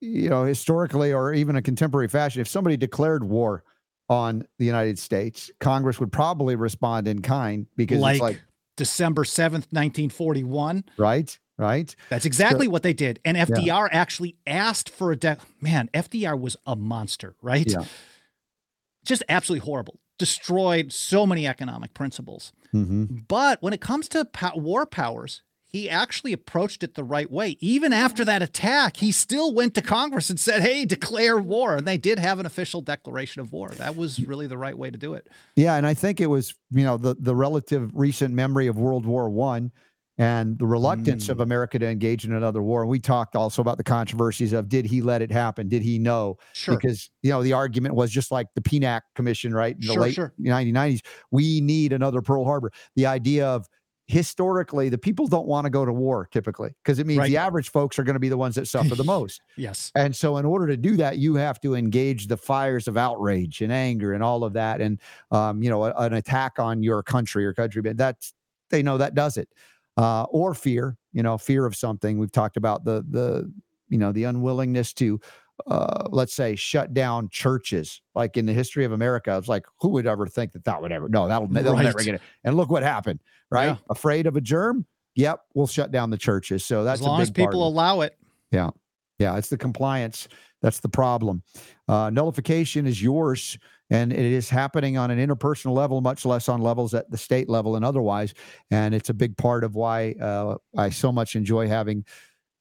you 0.00 0.30
know, 0.30 0.44
historically 0.44 1.12
or 1.12 1.34
even 1.34 1.56
a 1.56 1.62
contemporary 1.62 2.08
fashion, 2.08 2.40
if 2.40 2.48
somebody 2.48 2.76
declared 2.76 3.22
war 3.22 3.62
on 4.08 4.44
the 4.58 4.64
United 4.64 4.98
States, 4.98 5.50
Congress 5.60 6.00
would 6.00 6.10
probably 6.10 6.56
respond 6.56 7.06
in 7.06 7.20
kind 7.20 7.66
because 7.76 8.00
Like, 8.00 8.14
it's 8.14 8.22
like 8.22 8.40
December 8.78 9.24
7th, 9.24 9.66
1941. 9.72 10.84
right, 10.96 11.38
right. 11.58 11.94
That's 12.08 12.24
exactly 12.24 12.68
what 12.68 12.82
they 12.82 12.92
did. 12.94 13.20
And 13.24 13.36
FDR 13.36 13.88
actually 13.92 14.36
asked 14.46 14.88
for 14.88 15.12
a 15.12 15.16
de- 15.16 15.38
man, 15.60 15.90
FDR 15.92 16.38
was 16.38 16.56
a 16.66 16.76
monster, 16.76 17.34
right? 17.42 17.70
Yeah. 17.70 17.84
Just 19.04 19.22
absolutely 19.28 19.64
horrible. 19.64 19.98
Destroyed 20.18 20.92
so 20.92 21.26
many 21.26 21.46
economic 21.46 21.94
principles. 21.94 22.52
hmm 22.72 23.04
But 23.28 23.62
when 23.62 23.72
it 23.72 23.80
comes 23.80 24.08
to 24.08 24.24
po- 24.24 24.56
war 24.58 24.84
powers, 24.86 25.42
he 25.70 25.88
actually 25.88 26.32
approached 26.32 26.82
it 26.82 26.94
the 26.94 27.04
right 27.04 27.30
way. 27.30 27.56
Even 27.60 27.92
after 27.92 28.24
that 28.24 28.40
attack, 28.42 28.96
he 28.96 29.12
still 29.12 29.52
went 29.52 29.74
to 29.74 29.82
Congress 29.82 30.30
and 30.30 30.40
said, 30.40 30.62
"Hey, 30.62 30.86
declare 30.86 31.36
war." 31.36 31.76
And 31.76 31.86
they 31.86 31.98
did 31.98 32.18
have 32.18 32.38
an 32.40 32.46
official 32.46 32.80
declaration 32.80 33.42
of 33.42 33.52
war. 33.52 33.68
That 33.76 33.94
was 33.94 34.18
really 34.18 34.46
the 34.46 34.56
right 34.56 34.76
way 34.76 34.90
to 34.90 34.96
do 34.96 35.12
it. 35.12 35.28
Yeah, 35.56 35.76
and 35.76 35.86
I 35.86 35.92
think 35.94 36.20
it 36.22 36.26
was 36.28 36.54
you 36.70 36.84
know 36.84 36.96
the 36.96 37.14
the 37.18 37.36
relative 37.36 37.90
recent 37.94 38.32
memory 38.34 38.66
of 38.66 38.78
World 38.78 39.04
War 39.04 39.28
One 39.28 39.70
and 40.18 40.58
the 40.58 40.66
reluctance 40.66 41.26
Mm. 41.26 41.30
of 41.30 41.40
America 41.40 41.78
to 41.78 41.86
engage 41.86 42.24
in 42.24 42.32
another 42.32 42.62
war. 42.62 42.82
And 42.82 42.90
we 42.90 42.98
talked 42.98 43.36
also 43.36 43.62
about 43.62 43.76
the 43.78 43.84
controversies 43.84 44.52
of 44.52 44.68
did 44.68 44.84
he 44.84 45.00
let 45.00 45.22
it 45.22 45.30
happen? 45.30 45.68
Did 45.68 45.82
he 45.82 45.98
know? 45.98 46.36
Sure. 46.52 46.76
Because 46.76 47.08
you 47.22 47.30
know 47.30 47.42
the 47.42 47.52
argument 47.52 47.94
was 47.94 48.10
just 48.10 48.30
like 48.30 48.48
the 48.54 48.60
PNAC 48.60 49.02
Commission, 49.14 49.54
right? 49.54 49.74
In 49.74 49.80
the 49.86 49.92
Sure, 49.94 50.02
late 50.02 50.14
sure. 50.14 50.34
1990s, 50.40 51.00
we 51.30 51.60
need 51.60 51.92
another 51.92 52.20
Pearl 52.20 52.44
Harbor. 52.44 52.72
The 52.96 53.06
idea 53.06 53.46
of 53.46 53.66
historically 54.08 54.88
the 54.88 54.96
people 54.98 55.26
don't 55.26 55.46
want 55.46 55.64
to 55.66 55.70
go 55.70 55.84
to 55.84 55.92
war 55.92 56.26
typically 56.32 56.70
because 56.82 56.98
it 56.98 57.06
means 57.06 57.18
Right. 57.18 57.28
the 57.30 57.36
average 57.36 57.70
folks 57.70 57.98
are 57.98 58.02
going 58.04 58.14
to 58.14 58.20
be 58.20 58.30
the 58.30 58.38
ones 58.38 58.54
that 58.54 58.66
suffer 58.66 58.94
the 58.94 59.04
most. 59.16 59.42
yes. 59.56 59.92
And 59.94 60.16
so, 60.16 60.38
in 60.38 60.46
order 60.46 60.66
to 60.66 60.78
do 60.78 60.96
that, 60.96 61.18
you 61.18 61.34
have 61.34 61.60
to 61.60 61.74
engage 61.74 62.26
the 62.26 62.38
fires 62.38 62.88
of 62.88 62.96
outrage 62.96 63.60
and 63.60 63.70
anger 63.70 64.14
and 64.14 64.22
all 64.22 64.44
of 64.44 64.54
that, 64.54 64.80
and 64.80 64.98
um, 65.30 65.62
you 65.62 65.68
know, 65.70 65.84
a- 65.84 65.94
an 65.94 66.14
attack 66.14 66.58
on 66.58 66.82
your 66.82 67.02
country 67.02 67.44
or 67.44 67.52
country. 67.52 67.82
But 67.82 67.96
that's 67.98 68.32
they 68.70 68.82
know 68.82 68.96
that 68.98 69.14
does 69.14 69.36
it, 69.36 69.48
uh, 69.98 70.22
or 70.30 70.54
fear. 70.54 70.96
You 71.12 71.22
know, 71.22 71.36
fear 71.36 71.66
of 71.66 71.76
something. 71.76 72.18
We've 72.18 72.32
talked 72.32 72.56
about 72.56 72.84
the 72.84 73.04
the 73.10 73.52
you 73.88 73.98
know 73.98 74.12
the 74.12 74.24
unwillingness 74.24 74.94
to. 74.94 75.20
Uh, 75.66 76.04
let's 76.10 76.34
say 76.34 76.54
shut 76.54 76.94
down 76.94 77.28
churches 77.30 78.00
like 78.14 78.36
in 78.36 78.46
the 78.46 78.52
history 78.52 78.84
of 78.84 78.92
america 78.92 79.36
it's 79.36 79.48
like 79.48 79.66
who 79.80 79.88
would 79.88 80.06
ever 80.06 80.24
think 80.24 80.52
that 80.52 80.64
that 80.64 80.80
would 80.80 80.92
ever 80.92 81.08
no 81.08 81.26
that'll, 81.26 81.48
that'll 81.48 81.76
never 81.76 81.98
get 82.00 82.14
it 82.14 82.20
and 82.44 82.56
look 82.56 82.70
what 82.70 82.84
happened 82.84 83.18
right 83.50 83.64
Yeah. 83.66 83.76
afraid 83.90 84.28
of 84.28 84.36
a 84.36 84.40
germ 84.40 84.86
yep 85.16 85.40
we'll 85.54 85.66
shut 85.66 85.90
down 85.90 86.10
the 86.10 86.16
churches 86.16 86.64
so 86.64 86.84
that's 86.84 87.00
as 87.00 87.06
long 87.08 87.18
a 87.18 87.22
as 87.22 87.32
people 87.32 87.66
allow 87.66 88.02
it. 88.02 88.16
Yeah 88.52 88.70
yeah, 89.18 89.36
it's 89.36 89.48
the 89.48 89.58
compliance 89.58 90.28
that's 90.62 90.78
the 90.78 90.88
problem. 90.88 91.42
Uh, 91.88 92.10
nullification 92.10 92.86
is 92.86 93.02
yours, 93.02 93.58
and 93.90 94.12
it 94.12 94.18
is 94.20 94.50
happening 94.50 94.98
on 94.98 95.10
an 95.10 95.18
interpersonal 95.18 95.74
level, 95.74 96.00
much 96.00 96.24
less 96.24 96.48
on 96.48 96.60
levels 96.60 96.94
at 96.94 97.10
the 97.10 97.18
state 97.18 97.48
level 97.48 97.76
and 97.76 97.84
otherwise. 97.84 98.34
And 98.70 98.94
it's 98.94 99.08
a 99.08 99.14
big 99.14 99.36
part 99.36 99.64
of 99.64 99.74
why 99.74 100.14
uh, 100.20 100.56
I 100.76 100.90
so 100.90 101.10
much 101.10 101.36
enjoy 101.36 101.68
having 101.68 102.04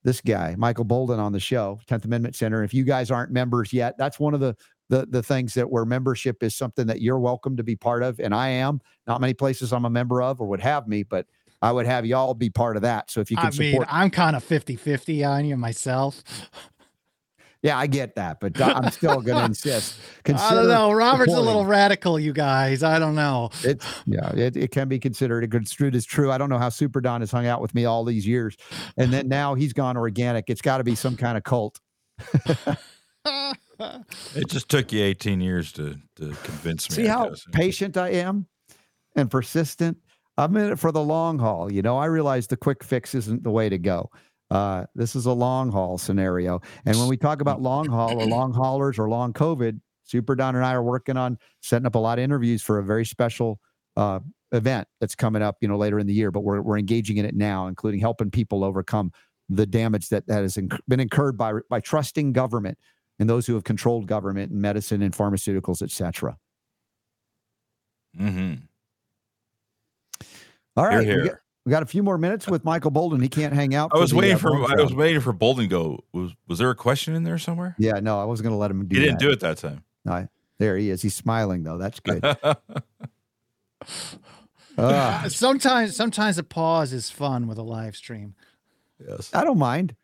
this 0.03 0.21
guy, 0.21 0.55
Michael 0.57 0.85
Boldin, 0.85 1.19
on 1.19 1.33
the 1.33 1.39
show, 1.39 1.79
10th 1.87 2.05
Amendment 2.05 2.35
Center. 2.35 2.63
If 2.63 2.73
you 2.73 2.83
guys 2.85 3.11
aren't 3.11 3.31
members 3.31 3.73
yet, 3.73 3.97
that's 3.97 4.19
one 4.19 4.33
of 4.33 4.39
the 4.39 4.55
the 4.89 5.05
the 5.05 5.21
things 5.21 5.53
that 5.55 5.69
where 5.69 5.83
membership 5.83 6.41
is 6.41 6.55
something 6.55 6.87
that 6.87 7.01
you're 7.01 7.19
welcome 7.19 7.57
to 7.57 7.63
be 7.63 7.75
part 7.75 8.03
of, 8.03 8.21
and 8.21 8.33
I 8.33 8.49
am. 8.49 8.79
Not 9.05 9.19
many 9.19 9.33
places 9.33 9.73
I'm 9.73 9.83
a 9.83 9.89
member 9.89 10.21
of 10.21 10.39
or 10.39 10.47
would 10.47 10.61
have 10.61 10.87
me, 10.87 11.03
but 11.03 11.25
I 11.61 11.73
would 11.73 11.85
have 11.85 12.05
y'all 12.05 12.33
be 12.33 12.49
part 12.49 12.77
of 12.77 12.83
that. 12.83 13.11
So 13.11 13.19
if 13.19 13.29
you 13.29 13.35
can 13.35 13.47
I 13.47 13.49
mean, 13.49 13.71
support, 13.71 13.87
I'm 13.91 14.09
kind 14.11 14.35
of 14.35 14.45
50-50 14.45 15.27
on 15.27 15.45
you 15.45 15.57
myself. 15.57 16.23
yeah, 17.61 17.77
I 17.77 17.87
get 17.87 18.15
that, 18.15 18.39
but 18.39 18.59
I'm 18.61 18.91
still 18.91 19.21
going 19.21 19.37
to 19.39 19.45
insist. 19.45 19.95
I 20.25 20.31
don't 20.53 20.67
know. 20.67 20.91
Robert's 20.91 21.33
a 21.33 21.41
little 21.41 21.65
radical, 21.65 22.19
you 22.19 22.33
guys. 22.33 22.83
I 22.83 22.99
don't 22.99 23.15
know. 23.15 23.49
It's 23.63 23.85
yeah, 24.05 24.33
it, 24.35 24.55
it 24.55 24.71
can 24.71 24.87
be 24.87 24.99
considered 24.99 25.43
a 25.43 25.47
construed 25.47 25.95
as 25.95 26.05
true. 26.05 26.31
I 26.31 26.37
don't 26.37 26.49
know 26.49 26.59
how 26.59 26.69
Super 26.69 27.01
Don 27.01 27.21
has 27.21 27.31
hung 27.31 27.47
out 27.47 27.61
with 27.61 27.73
me 27.73 27.85
all 27.85 28.03
these 28.03 28.27
years, 28.27 28.55
and 28.97 29.11
then 29.11 29.27
now 29.27 29.55
he's 29.55 29.73
gone 29.73 29.97
organic. 29.97 30.45
It's 30.49 30.61
got 30.61 30.77
to 30.77 30.83
be 30.83 30.95
some 30.95 31.15
kind 31.17 31.37
of 31.37 31.43
cult. 31.43 31.79
It 34.35 34.49
just 34.49 34.69
took 34.69 34.91
you 34.91 35.03
18 35.03 35.41
years 35.41 35.71
to 35.73 35.95
to 36.15 36.35
convince 36.43 36.89
me. 36.89 36.95
See 36.95 37.05
how 37.05 37.29
guess. 37.29 37.45
patient 37.51 37.97
I 37.97 38.09
am 38.09 38.47
and 39.15 39.29
persistent. 39.29 39.97
I'm 40.37 40.55
in 40.57 40.71
it 40.71 40.79
for 40.79 40.91
the 40.91 41.03
long 41.03 41.39
haul. 41.39 41.71
You 41.71 41.81
know, 41.81 41.97
I 41.97 42.05
realize 42.05 42.47
the 42.47 42.57
quick 42.57 42.83
fix 42.83 43.15
isn't 43.15 43.43
the 43.43 43.51
way 43.51 43.69
to 43.69 43.77
go. 43.77 44.09
Uh, 44.49 44.85
this 44.95 45.15
is 45.15 45.25
a 45.25 45.31
long 45.33 45.71
haul 45.71 45.97
scenario. 45.97 46.61
And 46.85 46.97
when 46.97 47.07
we 47.07 47.17
talk 47.17 47.41
about 47.41 47.61
long 47.61 47.87
haul 47.87 48.21
or 48.21 48.25
long 48.25 48.53
haulers 48.53 48.97
or 48.97 49.09
long 49.09 49.33
COVID, 49.33 49.79
Super 50.03 50.35
Don 50.35 50.55
and 50.55 50.65
I 50.65 50.73
are 50.73 50.83
working 50.83 51.17
on 51.17 51.37
setting 51.61 51.85
up 51.85 51.95
a 51.95 51.99
lot 51.99 52.17
of 52.17 52.23
interviews 52.23 52.61
for 52.61 52.79
a 52.79 52.83
very 52.83 53.05
special 53.05 53.59
uh, 53.97 54.19
event 54.53 54.87
that's 55.01 55.15
coming 55.15 55.41
up, 55.41 55.57
you 55.59 55.67
know, 55.67 55.77
later 55.77 55.99
in 55.99 56.07
the 56.07 56.13
year. 56.13 56.31
But 56.31 56.41
we're 56.41 56.61
we're 56.61 56.77
engaging 56.77 57.17
in 57.17 57.25
it 57.25 57.35
now, 57.35 57.67
including 57.67 57.99
helping 57.99 58.31
people 58.31 58.63
overcome 58.63 59.11
the 59.49 59.65
damage 59.65 60.09
that 60.09 60.25
that 60.27 60.43
has 60.43 60.55
inc- 60.55 60.79
been 60.87 60.99
incurred 61.01 61.37
by 61.37 61.53
by 61.69 61.81
trusting 61.81 62.31
government 62.31 62.77
and 63.19 63.29
those 63.29 63.45
who 63.47 63.53
have 63.55 63.63
controlled 63.65 64.07
government 64.07 64.51
and 64.51 64.61
medicine 64.61 65.01
and 65.01 65.13
pharmaceuticals, 65.13 65.81
etc. 65.81 65.89
cetera. 65.89 66.37
Mhm. 68.17 68.61
All 70.77 70.85
right, 70.85 70.99
we 70.99 71.05
hear. 71.23 71.41
Got, 71.67 71.69
we 71.69 71.71
got 71.71 71.83
a 71.83 71.87
few 71.87 72.03
more 72.03 72.17
minutes 72.17 72.47
with 72.47 72.63
Michael 72.63 72.91
Boldin. 72.91 73.21
He 73.21 73.29
can't 73.29 73.53
hang 73.53 73.75
out. 73.75 73.91
I 73.93 73.99
was 73.99 74.13
waiting 74.13 74.35
uh, 74.35 74.39
for 74.39 74.55
I 74.71 74.81
was 74.81 74.93
waiting 74.93 75.21
for 75.21 75.33
Boldin 75.33 75.63
to 75.63 75.67
go. 75.67 76.03
Was 76.13 76.31
was 76.47 76.59
there 76.59 76.69
a 76.69 76.75
question 76.75 77.13
in 77.15 77.23
there 77.23 77.37
somewhere? 77.37 77.75
Yeah, 77.77 77.99
no, 77.99 78.19
I 78.19 78.23
wasn't 78.23 78.45
going 78.45 78.55
to 78.55 78.59
let 78.59 78.71
him 78.71 78.87
do 78.87 78.95
he 78.95 79.01
didn't 79.01 79.19
that. 79.19 79.25
do 79.25 79.31
it 79.31 79.39
that 79.41 79.57
time. 79.57 79.83
No, 80.05 80.27
there 80.57 80.77
he 80.77 80.89
is. 80.89 81.01
He's 81.01 81.15
smiling 81.15 81.63
though. 81.63 81.77
That's 81.77 81.99
good. 81.99 82.23
Uh, 84.77 85.27
sometimes, 85.29 85.95
sometimes 85.95 86.37
a 86.37 86.43
pause 86.43 86.93
is 86.93 87.09
fun 87.09 87.47
with 87.47 87.57
a 87.57 87.63
live 87.63 87.95
stream. 87.95 88.35
yes. 89.05 89.31
I 89.33 89.43
don't 89.43 89.57
mind. 89.57 89.95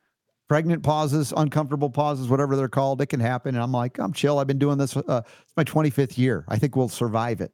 Pregnant 0.49 0.84
pauses, 0.84 1.34
uncomfortable 1.35 1.90
pauses, 1.90 2.27
whatever 2.27 2.56
they're 2.56 2.68
called, 2.68 3.02
it 3.02 3.07
can 3.07 3.19
happen. 3.19 3.56
And 3.56 3.64
I'm 3.64 3.72
like, 3.72 3.98
I'm 3.98 4.14
chill. 4.14 4.40
I've 4.40 4.45
been 4.48 4.60
doing 4.60 4.77
this. 4.77 4.95
Uh, 4.95 5.22
it's 5.26 5.53
my 5.57 5.64
25th 5.64 6.18
year. 6.18 6.44
I 6.48 6.57
think 6.57 6.76
we'll 6.76 6.90
survive 6.90 7.40
it. 7.41 7.52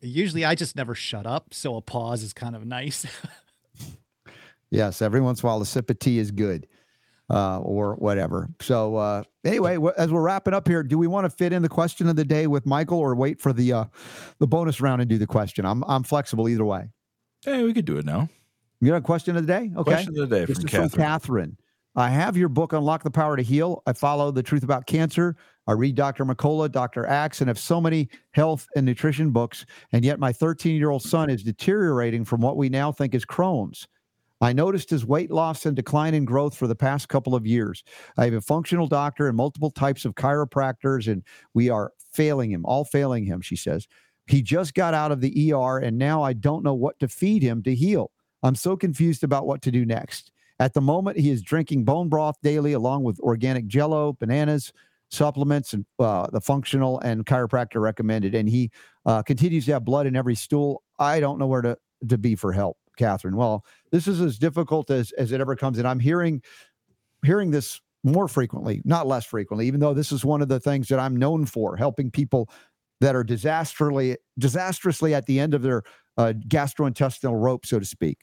Usually, 0.00 0.44
I 0.44 0.54
just 0.54 0.76
never 0.76 0.94
shut 0.94 1.26
up, 1.26 1.54
so 1.54 1.76
a 1.76 1.80
pause 1.82 2.22
is 2.22 2.32
kind 2.32 2.54
of 2.56 2.64
nice. 2.66 3.06
Yes, 4.70 5.00
every 5.00 5.20
once 5.22 5.40
in 5.42 5.46
a 5.46 5.50
while, 5.50 5.62
a 5.62 5.66
sip 5.66 5.88
of 5.88 5.98
tea 5.98 6.18
is 6.18 6.30
good, 6.30 6.66
uh, 7.30 7.58
or 7.60 7.94
whatever. 7.94 8.50
So 8.60 8.96
uh, 8.96 9.22
anyway, 9.44 9.76
wh- 9.78 9.96
as 9.98 10.12
we're 10.12 10.20
wrapping 10.20 10.52
up 10.52 10.68
here, 10.68 10.82
do 10.82 10.98
we 10.98 11.06
want 11.06 11.24
to 11.24 11.30
fit 11.30 11.54
in 11.54 11.62
the 11.62 11.70
question 11.70 12.06
of 12.06 12.16
the 12.16 12.24
day 12.24 12.46
with 12.46 12.66
Michael, 12.66 12.98
or 12.98 13.14
wait 13.14 13.40
for 13.40 13.54
the 13.54 13.72
uh, 13.72 13.84
the 14.40 14.46
bonus 14.46 14.80
round 14.82 15.00
and 15.00 15.08
do 15.08 15.16
the 15.16 15.26
question? 15.26 15.64
I'm 15.64 15.82
I'm 15.84 16.02
flexible 16.02 16.50
either 16.50 16.66
way. 16.66 16.90
Hey, 17.46 17.62
we 17.62 17.72
could 17.72 17.86
do 17.86 17.96
it 17.96 18.04
now. 18.04 18.28
You 18.82 18.90
got 18.90 18.96
a 18.96 19.00
question 19.00 19.36
of 19.38 19.46
the 19.46 19.52
day? 19.52 19.72
Okay. 19.74 19.90
Question 19.90 20.18
of 20.20 20.28
the 20.28 20.38
day 20.38 20.44
This 20.44 20.58
from 20.58 20.66
is 20.66 20.70
from 20.70 20.82
Catherine. 20.90 21.06
Catherine. 21.06 21.56
I 21.96 22.10
have 22.10 22.36
your 22.36 22.50
book, 22.50 22.74
Unlock 22.74 23.02
the 23.04 23.10
Power 23.10 23.36
to 23.38 23.42
Heal. 23.42 23.82
I 23.86 23.94
follow 23.94 24.30
the 24.30 24.42
truth 24.42 24.62
about 24.64 24.86
cancer. 24.86 25.34
I 25.68 25.72
read 25.72 25.94
Dr. 25.94 26.24
McCullough, 26.24 26.72
Dr. 26.72 27.06
Axe, 27.06 27.42
and 27.42 27.48
have 27.48 27.58
so 27.58 27.78
many 27.78 28.08
health 28.30 28.66
and 28.74 28.86
nutrition 28.86 29.30
books. 29.30 29.66
And 29.92 30.02
yet 30.02 30.18
my 30.18 30.32
13 30.32 30.74
year 30.76 30.90
old 30.90 31.02
son 31.02 31.28
is 31.28 31.42
deteriorating 31.42 32.24
from 32.24 32.40
what 32.40 32.56
we 32.56 32.70
now 32.70 32.90
think 32.90 33.14
is 33.14 33.26
Crohn's. 33.26 33.86
I 34.40 34.52
noticed 34.52 34.88
his 34.88 35.04
weight 35.04 35.30
loss 35.30 35.66
and 35.66 35.76
decline 35.76 36.14
in 36.14 36.24
growth 36.24 36.56
for 36.56 36.66
the 36.66 36.74
past 36.74 37.08
couple 37.08 37.34
of 37.34 37.46
years. 37.46 37.84
I 38.16 38.24
have 38.24 38.34
a 38.34 38.40
functional 38.40 38.86
doctor 38.86 39.28
and 39.28 39.36
multiple 39.36 39.70
types 39.70 40.04
of 40.04 40.14
chiropractors, 40.14 41.10
and 41.10 41.22
we 41.52 41.68
are 41.68 41.92
failing 42.12 42.50
him, 42.50 42.64
all 42.64 42.84
failing 42.84 43.24
him, 43.24 43.42
she 43.42 43.56
says. 43.56 43.88
He 44.26 44.40
just 44.40 44.74
got 44.74 44.94
out 44.94 45.12
of 45.12 45.20
the 45.20 45.52
ER, 45.52 45.78
and 45.78 45.98
now 45.98 46.22
I 46.22 46.32
don't 46.32 46.64
know 46.64 46.74
what 46.74 46.98
to 47.00 47.08
feed 47.08 47.42
him 47.42 47.62
to 47.64 47.74
heal. 47.74 48.10
I'm 48.42 48.54
so 48.54 48.76
confused 48.76 49.24
about 49.24 49.46
what 49.46 49.60
to 49.62 49.70
do 49.70 49.84
next. 49.84 50.30
At 50.60 50.72
the 50.72 50.80
moment, 50.80 51.18
he 51.18 51.30
is 51.30 51.42
drinking 51.42 51.84
bone 51.84 52.08
broth 52.08 52.36
daily, 52.42 52.72
along 52.72 53.04
with 53.04 53.20
organic 53.20 53.66
jello, 53.66 54.12
bananas, 54.12 54.72
supplements, 55.10 55.72
and 55.72 55.86
uh, 55.98 56.26
the 56.32 56.40
functional 56.40 56.98
and 57.00 57.24
chiropractor 57.26 57.80
recommended. 57.80 58.34
And 58.34 58.48
he 58.48 58.70
uh, 59.06 59.22
continues 59.22 59.66
to 59.66 59.72
have 59.72 59.84
blood 59.84 60.06
in 60.06 60.16
every 60.16 60.34
stool. 60.34 60.82
I 60.98 61.20
don't 61.20 61.38
know 61.38 61.46
where 61.46 61.62
to, 61.62 61.76
to 62.08 62.18
be 62.18 62.34
for 62.34 62.52
help, 62.52 62.76
Catherine. 62.96 63.36
Well, 63.36 63.64
this 63.90 64.06
is 64.06 64.20
as 64.20 64.38
difficult 64.38 64.90
as, 64.90 65.12
as 65.12 65.32
it 65.32 65.40
ever 65.40 65.56
comes. 65.56 65.78
And 65.78 65.88
I'm 65.88 66.00
hearing 66.00 66.42
hearing 67.24 67.50
this 67.50 67.80
more 68.04 68.28
frequently, 68.28 68.80
not 68.84 69.06
less 69.06 69.24
frequently, 69.24 69.66
even 69.66 69.80
though 69.80 69.94
this 69.94 70.12
is 70.12 70.24
one 70.24 70.40
of 70.40 70.48
the 70.48 70.60
things 70.60 70.88
that 70.88 71.00
I'm 71.00 71.16
known 71.16 71.46
for, 71.46 71.76
helping 71.76 72.10
people 72.10 72.48
that 73.00 73.16
are 73.16 73.24
disastrously 73.24 74.16
disastrously 74.38 75.14
at 75.14 75.26
the 75.26 75.40
end 75.40 75.54
of 75.54 75.62
their 75.62 75.82
uh, 76.16 76.32
gastrointestinal 76.48 77.40
rope, 77.40 77.64
so 77.64 77.78
to 77.78 77.84
speak. 77.84 78.18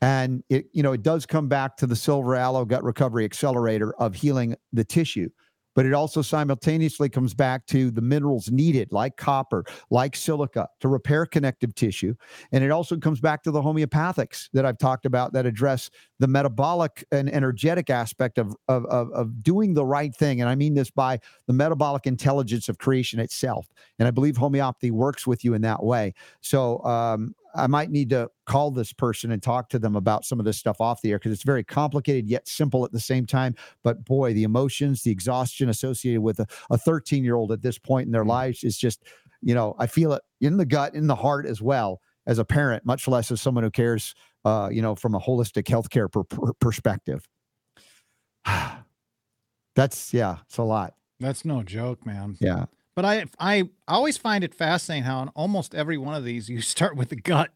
And 0.00 0.42
it, 0.48 0.66
you 0.72 0.82
know, 0.82 0.92
it 0.92 1.02
does 1.02 1.26
come 1.26 1.48
back 1.48 1.76
to 1.76 1.86
the 1.86 1.96
silver 1.96 2.34
aloe 2.34 2.64
gut 2.64 2.82
recovery 2.82 3.24
accelerator 3.24 3.94
of 3.94 4.14
healing 4.14 4.56
the 4.72 4.84
tissue, 4.84 5.30
but 5.74 5.86
it 5.86 5.92
also 5.92 6.22
simultaneously 6.22 7.08
comes 7.08 7.34
back 7.34 7.66
to 7.66 7.90
the 7.90 8.00
minerals 8.00 8.50
needed, 8.50 8.88
like 8.92 9.16
copper, 9.16 9.64
like 9.90 10.16
silica, 10.16 10.68
to 10.80 10.88
repair 10.88 11.26
connective 11.26 11.74
tissue. 11.74 12.14
And 12.52 12.62
it 12.62 12.70
also 12.70 12.96
comes 12.96 13.20
back 13.20 13.42
to 13.44 13.50
the 13.50 13.62
homeopathics 13.62 14.48
that 14.52 14.66
I've 14.66 14.78
talked 14.78 15.06
about 15.06 15.32
that 15.32 15.46
address 15.46 15.90
the 16.18 16.28
metabolic 16.28 17.04
and 17.10 17.32
energetic 17.32 17.90
aspect 17.90 18.38
of, 18.38 18.54
of, 18.68 18.84
of, 18.86 19.10
of 19.12 19.42
doing 19.42 19.74
the 19.74 19.84
right 19.84 20.14
thing. 20.14 20.40
And 20.40 20.48
I 20.48 20.54
mean 20.54 20.74
this 20.74 20.90
by 20.90 21.18
the 21.46 21.52
metabolic 21.52 22.06
intelligence 22.06 22.68
of 22.68 22.78
creation 22.78 23.18
itself. 23.18 23.66
And 23.98 24.06
I 24.06 24.10
believe 24.10 24.36
homeopathy 24.36 24.90
works 24.90 25.26
with 25.26 25.44
you 25.44 25.54
in 25.54 25.62
that 25.62 25.82
way. 25.82 26.14
So 26.40 26.82
um, 26.84 27.34
I 27.54 27.66
might 27.66 27.90
need 27.90 28.10
to 28.10 28.30
call 28.46 28.70
this 28.70 28.92
person 28.92 29.32
and 29.32 29.42
talk 29.42 29.68
to 29.70 29.78
them 29.78 29.96
about 29.96 30.24
some 30.24 30.38
of 30.38 30.44
this 30.44 30.58
stuff 30.58 30.80
off 30.80 31.02
the 31.02 31.10
air 31.10 31.18
because 31.18 31.32
it's 31.32 31.42
very 31.42 31.64
complicated 31.64 32.28
yet 32.28 32.48
simple 32.48 32.84
at 32.84 32.92
the 32.92 33.00
same 33.00 33.26
time. 33.26 33.54
But 33.82 34.04
boy, 34.04 34.34
the 34.34 34.44
emotions, 34.44 35.02
the 35.02 35.10
exhaustion 35.10 35.68
associated 35.68 36.20
with 36.20 36.40
a, 36.40 36.46
a 36.70 36.78
13 36.78 37.24
year 37.24 37.36
old 37.36 37.52
at 37.52 37.62
this 37.62 37.78
point 37.78 38.06
in 38.06 38.12
their 38.12 38.24
lives 38.24 38.64
is 38.64 38.78
just, 38.78 39.02
you 39.40 39.54
know, 39.54 39.74
I 39.78 39.86
feel 39.86 40.12
it 40.12 40.22
in 40.40 40.56
the 40.56 40.66
gut, 40.66 40.94
in 40.94 41.06
the 41.06 41.14
heart 41.14 41.46
as 41.46 41.60
well 41.60 42.00
as 42.26 42.38
a 42.38 42.44
parent, 42.44 42.86
much 42.86 43.08
less 43.08 43.30
as 43.30 43.40
someone 43.40 43.64
who 43.64 43.70
cares, 43.70 44.14
uh, 44.44 44.68
you 44.70 44.82
know, 44.82 44.94
from 44.94 45.14
a 45.14 45.20
holistic 45.20 45.64
healthcare 45.64 46.10
per- 46.10 46.24
per- 46.24 46.52
perspective. 46.54 47.26
That's 49.74 50.12
yeah, 50.12 50.38
it's 50.46 50.58
a 50.58 50.62
lot. 50.62 50.94
That's 51.18 51.44
no 51.44 51.62
joke, 51.62 52.04
man. 52.04 52.36
Yeah. 52.40 52.66
But 52.94 53.04
I, 53.04 53.24
I 53.38 53.70
always 53.88 54.18
find 54.18 54.44
it 54.44 54.54
fascinating 54.54 55.04
how 55.04 55.22
in 55.22 55.28
almost 55.28 55.74
every 55.74 55.96
one 55.96 56.14
of 56.14 56.24
these 56.24 56.48
you 56.48 56.60
start 56.62 56.96
with 56.96 57.08
the 57.08 57.16
gut. 57.16 57.50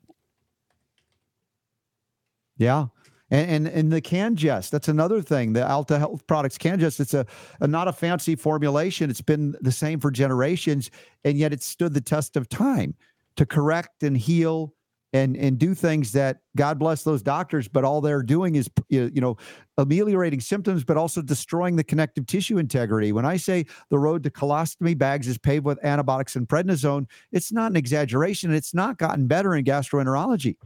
Yeah. 2.56 2.86
And, 3.28 3.66
and 3.66 3.66
and 3.66 3.92
the 3.92 4.00
CanGest, 4.00 4.70
that's 4.70 4.86
another 4.86 5.20
thing. 5.20 5.52
The 5.52 5.68
Alta 5.68 5.98
Health 5.98 6.24
Products 6.28 6.56
CanGest, 6.56 7.00
it's 7.00 7.12
a, 7.12 7.26
a 7.60 7.66
not 7.66 7.88
a 7.88 7.92
fancy 7.92 8.36
formulation. 8.36 9.10
It's 9.10 9.20
been 9.20 9.56
the 9.60 9.72
same 9.72 9.98
for 9.98 10.12
generations, 10.12 10.92
and 11.24 11.36
yet 11.36 11.52
it's 11.52 11.66
stood 11.66 11.92
the 11.92 12.00
test 12.00 12.36
of 12.36 12.48
time 12.48 12.94
to 13.34 13.44
correct 13.44 14.04
and 14.04 14.16
heal 14.16 14.76
and 15.16 15.36
and 15.36 15.59
do 15.59 15.74
things 15.74 16.12
that 16.12 16.40
God 16.56 16.78
bless 16.78 17.02
those 17.02 17.22
doctors, 17.22 17.68
but 17.68 17.84
all 17.84 18.01
they're 18.01 18.22
doing 18.22 18.56
is 18.56 18.68
you 18.88 19.10
know 19.20 19.36
ameliorating 19.78 20.40
symptoms, 20.40 20.84
but 20.84 20.97
also 20.97 21.22
destroying 21.22 21.76
the 21.76 21.84
connective 21.84 22.26
tissue 22.26 22.59
integrity. 22.59 23.12
When 23.12 23.24
I 23.24 23.36
say 23.36 23.66
the 23.90 23.98
road 23.98 24.22
to 24.24 24.30
colostomy 24.30 24.97
bags 24.97 25.26
is 25.26 25.38
paved 25.38 25.64
with 25.64 25.82
antibiotics 25.84 26.36
and 26.36 26.48
prednisone, 26.48 27.06
it's 27.32 27.52
not 27.52 27.70
an 27.70 27.76
exaggeration. 27.76 28.52
It's 28.55 28.74
not 28.74 28.98
gotten 28.98 29.26
better 29.26 29.55
in 29.55 29.64
gastroenterology. 29.64 30.56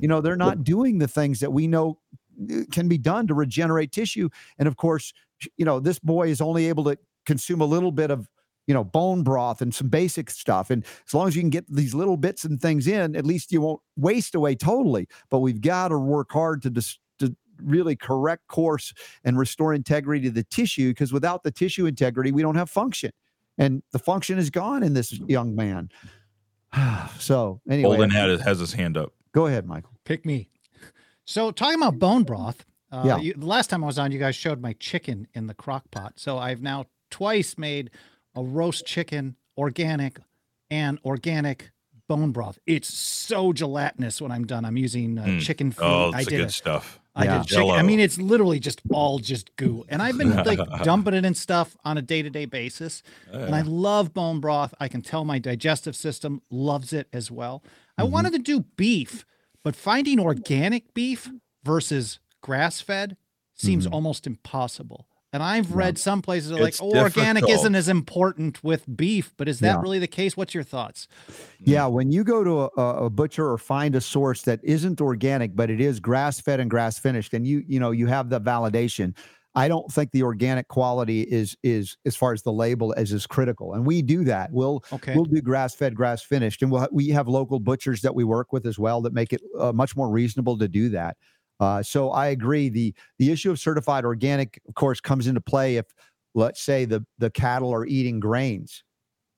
You 0.00 0.08
know, 0.08 0.20
they're 0.20 0.36
not 0.36 0.64
doing 0.64 0.98
the 0.98 1.08
things 1.08 1.40
that 1.40 1.52
we 1.52 1.66
know 1.66 1.98
uh, 2.50 2.62
can 2.72 2.88
be 2.88 2.98
done 2.98 3.26
to 3.28 3.34
regenerate 3.34 3.92
tissue. 3.92 4.28
And 4.58 4.66
of 4.66 4.76
course, 4.76 5.12
you 5.56 5.64
know, 5.64 5.80
this 5.80 5.98
boy 5.98 6.28
is 6.28 6.40
only 6.40 6.68
able 6.68 6.84
to 6.84 6.98
consume 7.26 7.60
a 7.60 7.66
little 7.66 7.92
bit 7.92 8.10
of, 8.10 8.28
you 8.66 8.74
know, 8.74 8.84
bone 8.84 9.22
broth 9.22 9.60
and 9.60 9.74
some 9.74 9.88
basic 9.88 10.30
stuff. 10.30 10.70
And 10.70 10.84
as 11.06 11.14
long 11.14 11.26
as 11.28 11.34
you 11.36 11.42
can 11.42 11.50
get 11.50 11.66
these 11.68 11.94
little 11.94 12.16
bits 12.16 12.44
and 12.44 12.60
things 12.60 12.86
in, 12.86 13.16
at 13.16 13.26
least 13.26 13.50
you 13.52 13.60
won't 13.60 13.80
waste 13.96 14.34
away 14.34 14.54
totally. 14.54 15.08
But 15.30 15.40
we've 15.40 15.60
got 15.60 15.88
to 15.88 15.98
work 15.98 16.30
hard 16.32 16.62
to 16.62 16.70
dis- 16.70 16.98
to 17.18 17.34
really 17.62 17.96
correct 17.96 18.46
course 18.48 18.92
and 19.24 19.38
restore 19.38 19.74
integrity 19.74 20.22
to 20.26 20.30
the 20.30 20.44
tissue 20.44 20.90
because 20.90 21.12
without 21.12 21.42
the 21.42 21.50
tissue 21.50 21.86
integrity, 21.86 22.30
we 22.32 22.42
don't 22.42 22.54
have 22.56 22.70
function. 22.70 23.10
And 23.58 23.82
the 23.92 23.98
function 23.98 24.38
is 24.38 24.48
gone 24.50 24.82
in 24.82 24.94
this 24.94 25.12
young 25.12 25.54
man. 25.54 25.90
so 27.18 27.60
anyway, 27.68 27.96
Boldin 27.98 28.12
had 28.12 28.30
his, 28.30 28.40
has 28.42 28.58
his 28.58 28.72
hand 28.72 28.96
up. 28.96 29.12
go 29.32 29.46
ahead, 29.46 29.66
Michael. 29.66 29.90
Pick 30.04 30.24
me. 30.24 30.48
So 31.24 31.50
talking 31.50 31.76
about 31.80 31.98
bone 31.98 32.24
broth, 32.24 32.64
Uh, 32.90 33.02
Yeah. 33.06 33.16
you, 33.18 33.34
the 33.34 33.46
last 33.46 33.70
time 33.70 33.82
I 33.82 33.86
was 33.86 33.98
on, 33.98 34.12
you 34.12 34.18
guys 34.18 34.34
showed 34.36 34.60
my 34.60 34.72
chicken 34.74 35.26
in 35.34 35.46
the 35.46 35.54
crock 35.54 35.90
pot. 35.90 36.14
So 36.16 36.38
I've 36.38 36.60
now 36.62 36.86
twice 37.10 37.56
made 37.58 37.90
a 38.34 38.42
roast 38.42 38.86
chicken, 38.86 39.36
organic, 39.56 40.18
and 40.70 40.98
organic 41.04 41.70
bone 42.08 42.32
broth. 42.32 42.58
It's 42.66 42.92
so 42.92 43.52
gelatinous 43.52 44.20
when 44.20 44.32
I'm 44.32 44.46
done. 44.46 44.64
I'm 44.64 44.76
using 44.76 45.18
uh, 45.18 45.24
Mm. 45.24 45.40
chicken 45.40 45.70
feet. 45.72 45.82
Oh, 45.84 46.10
I 46.14 46.20
it's 46.20 46.28
did 46.28 46.36
good 46.38 46.48
a- 46.48 46.50
stuff. 46.50 46.98
I 47.14 47.24
Yeah. 47.24 47.38
did 47.38 47.48
chicken. 47.48 47.70
I 47.70 47.82
mean, 47.82 48.00
it's 48.00 48.18
literally 48.18 48.58
just 48.58 48.80
all 48.90 49.18
just 49.18 49.54
goo. 49.56 49.84
And 49.88 50.00
I've 50.00 50.16
been 50.16 50.34
like 50.34 50.58
dumping 50.82 51.12
it 51.14 51.24
in 51.26 51.34
stuff 51.34 51.76
on 51.84 51.98
a 51.98 52.02
day 52.02 52.22
to 52.22 52.30
day 52.30 52.46
basis. 52.46 53.02
And 53.30 53.54
I 53.54 53.60
love 53.62 54.14
bone 54.14 54.40
broth. 54.40 54.72
I 54.80 54.88
can 54.88 55.02
tell 55.02 55.24
my 55.24 55.38
digestive 55.38 55.94
system 55.94 56.40
loves 56.50 56.92
it 56.92 57.08
as 57.12 57.30
well. 57.30 57.62
I 57.98 58.02
Mm-hmm. 58.02 58.12
wanted 58.12 58.32
to 58.32 58.38
do 58.38 58.60
beef, 58.76 59.26
but 59.62 59.76
finding 59.76 60.18
organic 60.18 60.94
beef 60.94 61.28
versus 61.62 62.18
grass 62.40 62.80
fed 62.80 63.16
seems 63.54 63.84
Mm-hmm. 63.84 63.94
almost 63.94 64.26
impossible. 64.26 65.06
And 65.32 65.42
I've 65.42 65.72
read 65.72 65.96
some 65.96 66.20
places 66.20 66.50
that 66.50 66.56
are 66.56 66.60
like, 66.60 66.76
oh, 66.78 66.98
organic 66.98 67.48
isn't 67.48 67.74
as 67.74 67.88
important 67.88 68.62
with 68.62 68.84
beef, 68.96 69.32
but 69.38 69.48
is 69.48 69.60
that 69.60 69.78
Yeah. 69.78 69.80
really 69.80 69.98
the 69.98 70.06
case? 70.06 70.36
What's 70.36 70.52
your 70.52 70.62
thoughts? 70.62 71.08
Yeah, 71.64 71.86
when 71.86 72.10
you 72.10 72.24
go 72.24 72.44
to 72.44 72.80
a, 72.80 73.06
a 73.06 73.10
butcher 73.10 73.48
or 73.48 73.56
find 73.58 73.94
a 73.94 74.00
source 74.00 74.42
that 74.42 74.60
isn't 74.62 75.00
organic, 75.00 75.54
but 75.56 75.70
it 75.70 75.80
is 75.80 76.00
grass 76.00 76.40
fed 76.40 76.60
and 76.60 76.68
grass 76.70 76.98
finished, 76.98 77.32
and 77.34 77.46
you 77.46 77.62
you 77.66 77.78
know 77.80 77.90
you 77.92 78.06
have 78.08 78.30
the 78.30 78.40
validation. 78.40 79.16
I 79.54 79.68
don't 79.68 79.90
think 79.92 80.10
the 80.12 80.22
organic 80.22 80.68
quality 80.68 81.22
is 81.22 81.56
is 81.62 81.96
as 82.04 82.16
far 82.16 82.32
as 82.32 82.42
the 82.42 82.52
label 82.52 82.92
as 82.96 83.12
is 83.12 83.26
critical, 83.26 83.74
and 83.74 83.86
we 83.86 84.02
do 84.02 84.24
that. 84.24 84.50
We'll 84.52 84.82
Okay. 84.92 85.14
we'll 85.14 85.24
do 85.26 85.40
grass 85.40 85.74
fed, 85.74 85.94
grass 85.94 86.22
finished, 86.22 86.62
and 86.62 86.70
we'll, 86.72 86.88
we 86.92 87.08
have 87.08 87.28
local 87.28 87.60
butchers 87.60 88.00
that 88.02 88.14
we 88.14 88.24
work 88.24 88.52
with 88.52 88.66
as 88.66 88.78
well 88.78 89.00
that 89.02 89.12
make 89.12 89.32
it 89.32 89.42
uh, 89.58 89.72
much 89.72 89.94
more 89.96 90.10
reasonable 90.10 90.58
to 90.58 90.68
do 90.68 90.88
that. 90.90 91.16
Uh, 91.60 91.82
so 91.82 92.10
I 92.10 92.28
agree. 92.28 92.68
the 92.68 92.94
The 93.18 93.30
issue 93.32 93.50
of 93.50 93.58
certified 93.60 94.04
organic, 94.04 94.60
of 94.68 94.74
course, 94.74 95.00
comes 95.00 95.26
into 95.26 95.40
play 95.40 95.76
if, 95.76 95.86
let's 96.34 96.62
say, 96.62 96.84
the 96.84 97.04
the 97.18 97.30
cattle 97.30 97.72
are 97.72 97.86
eating 97.86 98.20
grains. 98.20 98.84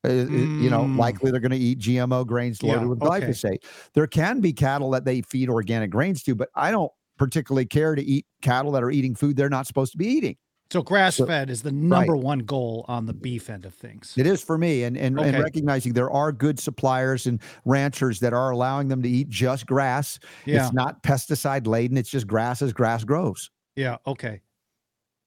Uh, 0.07 0.27
you 0.59 0.70
know, 0.70 0.91
Mm. 0.95 0.95
likely 0.95 1.31
they're 1.31 1.41
going 1.41 1.51
to 1.53 1.57
eat 1.59 1.78
GMO 1.78 2.24
grains 2.24 2.62
loaded 2.62 2.86
Yeah, 2.86 2.89
with 2.89 3.01
okay. 3.03 3.03
glyphosate. 3.03 3.65
There 3.95 4.07
can 4.07 4.41
be 4.41 4.53
cattle 4.53 4.91
that 4.91 5.05
they 5.07 5.23
feed 5.23 5.49
organic 5.49 5.91
grains 5.91 6.23
to, 6.24 6.35
but 6.35 6.51
I 6.55 6.70
don't 6.70 6.93
particularly 7.19 7.66
care 7.66 7.95
to 7.95 8.03
eat 8.03 8.27
cattle 8.43 8.73
that 8.73 8.82
are 8.82 8.91
eating 8.91 9.15
food 9.15 9.36
they're 9.36 9.49
not 9.51 9.66
supposed 9.66 9.93
to 9.93 9.99
be 9.99 10.07
eating. 10.07 10.36
So 10.70 10.82
grass 10.82 11.16
fed 11.19 11.51
is 11.51 11.62
the 11.62 11.70
number 11.70 12.16
one 12.16 12.41
goal 12.41 12.85
on 12.89 13.07
the 13.07 13.12
beef 13.12 13.49
end 13.49 13.65
of 13.65 13.74
things. 13.74 14.15
It 14.16 14.27
is 14.27 14.43
for 14.43 14.59
me, 14.59 14.82
and 14.85 14.97
and, 14.97 15.19
and 15.20 15.39
recognizing 15.39 15.93
there 15.93 16.11
are 16.11 16.32
good 16.32 16.59
suppliers 16.59 17.27
and 17.27 17.41
ranchers 17.65 18.19
that 18.20 18.32
are 18.32 18.51
allowing 18.51 18.89
them 18.89 19.01
to 19.03 19.09
eat 19.09 19.28
just 19.28 19.66
grass. 19.66 20.19
Yeah. 20.47 20.65
It's 20.65 20.73
not 20.73 21.03
pesticide 21.05 21.66
laden. 21.69 21.97
It's 21.97 22.11
just 22.11 22.27
grass 22.27 22.61
as 22.61 22.73
grass 22.73 23.05
grows. 23.05 23.51
Yeah. 23.77 23.99
Okay. 24.07 24.41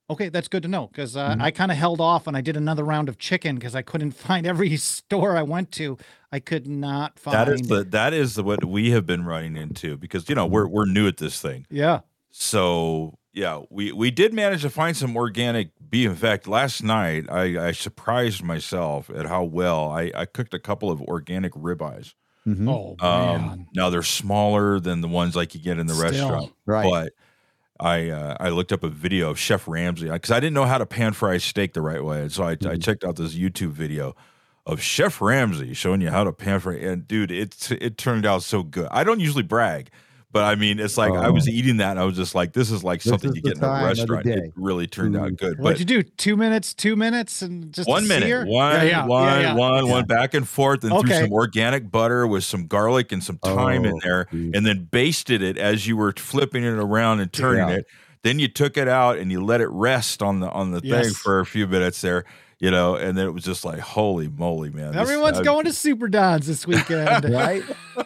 Okay, 0.10 0.30
that's 0.30 0.48
good 0.48 0.64
to 0.64 0.70
know 0.70 0.88
because 0.88 1.18
uh, 1.18 1.32
Mhm. 1.36 1.42
I 1.42 1.52
kind 1.52 1.70
of 1.70 1.78
held 1.78 2.00
off 2.00 2.28
and 2.28 2.38
I 2.38 2.42
did 2.42 2.56
another 2.56 2.86
round 2.86 3.10
of 3.10 3.18
chicken 3.18 3.56
because 3.56 3.76
I 3.76 3.82
couldn't 3.82 4.12
find 4.28 4.48
every 4.48 4.76
store 4.78 5.36
I 5.38 5.44
went 5.44 5.72
to. 5.74 5.98
I 6.32 6.40
could 6.40 6.66
not 6.68 7.20
find. 7.20 7.36
That 7.36 7.50
is 7.50 7.62
the 7.68 7.84
that 7.86 8.14
is 8.14 8.36
the, 8.36 8.44
what 8.44 8.64
we 8.66 8.92
have 8.92 9.06
been 9.06 9.26
running 9.26 9.56
into 9.58 9.98
because 9.98 10.28
you 10.30 10.36
know 10.36 10.46
we're 10.46 10.68
we're 10.68 10.86
new 10.86 11.08
at 11.08 11.18
this 11.18 11.42
thing. 11.42 11.66
yeah. 11.70 12.02
So 12.40 13.18
yeah, 13.34 13.64
we 13.72 13.92
we 13.92 14.12
did 14.12 14.32
manage 14.32 14.62
to 14.62 14.70
find 14.70 14.96
some 14.96 15.18
organic 15.18 15.72
beef. 15.90 16.10
In 16.12 16.16
fact, 16.16 16.48
last 16.48 16.84
night 16.84 17.26
I, 17.32 17.70
I 17.70 17.72
surprised 17.72 18.44
myself 18.44 19.10
at 19.10 19.26
how 19.26 19.44
well 19.44 19.90
I, 19.90 20.12
I 20.14 20.26
cooked 20.26 20.54
a 20.54 20.60
couple 20.60 20.92
of 20.92 21.02
organic 21.02 21.54
ribeyes. 21.54 22.14
Mhm. 22.48 22.68
Oh 22.68 22.96
Um, 23.00 23.56
man. 23.58 23.68
now 23.74 23.90
they're 23.90 24.04
smaller 24.04 24.80
than 24.80 25.02
the 25.02 25.08
ones 25.08 25.36
like 25.36 25.56
you 25.56 25.62
get 25.62 25.80
in 25.80 25.88
the 25.88 25.96
Still. 25.96 26.04
restaurant, 26.12 26.54
Right. 26.66 26.92
but 26.92 27.14
I 27.80 28.10
uh, 28.10 28.38
I 28.40 28.50
looked 28.50 28.74
up 28.74 28.84
a 28.84 28.90
video 28.90 29.30
of 29.32 29.40
Chef 29.40 29.68
Ramsay 29.68 30.10
because 30.10 30.32
I 30.32 30.40
didn't 30.40 30.56
know 30.56 30.66
how 30.66 30.78
to 30.80 30.86
pan 30.86 31.14
fry 31.14 31.38
steak 31.40 31.74
the 31.74 31.82
right 31.82 32.04
way, 32.04 32.22
and 32.24 32.32
so 32.32 32.44
I, 32.44 32.52
I 32.54 32.56
Mhm. 32.56 32.80
checked 32.80 33.04
out 33.06 33.18
this 33.18 33.36
YouTube 33.36 33.72
video 33.72 34.16
of 34.66 34.82
Chef 34.82 35.22
Ramsay 35.22 35.74
showing 35.76 36.02
you 36.02 36.10
how 36.12 36.24
to 36.26 36.34
pan 36.34 36.60
fry. 36.62 36.76
And 36.76 37.08
dude, 37.08 37.32
it 37.32 37.72
it 37.72 37.98
turned 37.98 38.26
out 38.26 38.44
so 38.44 38.64
good. 38.64 38.88
I 38.92 39.04
don't 39.04 39.20
usually 39.22 39.44
brag, 39.44 39.90
but 40.38 40.44
I 40.44 40.54
mean, 40.54 40.80
it's 40.80 41.00
like 41.00 41.12
I 41.14 41.30
was 41.30 41.50
eating 41.50 41.78
that 41.78 41.92
and 41.92 42.00
I 42.00 42.04
was 42.04 42.16
just 42.16 42.36
like, 42.36 42.54
this 42.54 42.70
is 42.70 42.84
like 42.84 43.02
This 43.02 43.10
something 43.10 43.32
is 43.32 43.36
you 43.38 43.42
get 43.42 43.54
in 43.54 43.58
a 43.58 43.62
time 43.62 43.90
of 43.90 43.98
the 43.98 44.02
restaurant. 44.04 44.26
day. 44.26 44.34
It 44.46 44.54
really 44.56 44.86
turned 44.86 45.18
out 45.18 45.32
Mm. 45.32 45.38
good. 45.40 45.58
What'd 45.58 45.64
But 45.64 45.80
you 45.80 45.86
do? 45.86 46.04
Two 46.04 46.38
minutes, 46.38 46.76
two 46.76 46.96
minutes, 46.96 47.42
and 47.42 47.74
just 47.74 47.90
one 47.90 48.08
minute, 48.08 48.28
sear? 48.28 48.46
one, 48.46 48.74
Yeah, 48.76 48.84
yeah, 48.84 49.06
one, 49.08 49.24
yeah, 49.24 49.40
yeah. 49.40 49.54
one, 49.56 49.88
one, 49.90 50.06
back 50.06 50.36
and 50.36 50.48
forth, 50.48 50.84
and 50.84 50.92
threw 51.00 51.10
some 51.10 51.34
organic 51.34 51.90
butter 51.92 52.28
with 52.28 52.44
some 52.44 52.68
garlic 52.68 53.12
and 53.12 53.24
some 53.24 53.40
thyme 53.40 53.84
in 53.86 53.94
Oh, 53.94 54.00
there, 54.04 54.28
geez. 54.32 54.52
and 54.54 54.64
then 54.64 54.88
basted 54.92 55.42
it 55.42 55.58
as 55.58 55.88
you 55.88 55.98
were 55.98 56.14
flipping 56.16 56.64
it 56.64 56.68
around 56.78 57.20
and 57.20 57.34
turning 57.34 57.68
Yeah. 57.68 57.76
it. 57.78 57.86
Then 58.24 58.38
you 58.38 58.48
took 58.48 58.78
it 58.78 58.88
out 58.88 59.18
and 59.18 59.32
you 59.32 59.44
let 59.44 59.60
it 59.62 59.70
rest 59.70 60.22
on 60.22 60.40
the 60.42 60.50
on 60.52 60.70
the 60.72 60.82
thing 60.82 61.14
for 61.14 61.40
a 61.40 61.46
few 61.48 61.66
minutes 61.68 62.02
there, 62.02 62.26
you 62.60 62.72
know, 62.72 62.96
and 62.96 63.18
then 63.18 63.28
it 63.28 63.32
was 63.32 63.44
just 63.44 63.64
like, 63.64 63.80
holy 63.80 64.28
moly, 64.28 64.70
man! 64.70 64.94
this- 64.94 65.02
Everyone's 65.02 65.40
I- 65.40 65.44
going 65.44 65.66
to 65.66 65.74
Super 65.88 66.08
Dons 66.08 66.48
this 66.48 66.66
weekend. 66.66 67.26
right? 67.34 67.64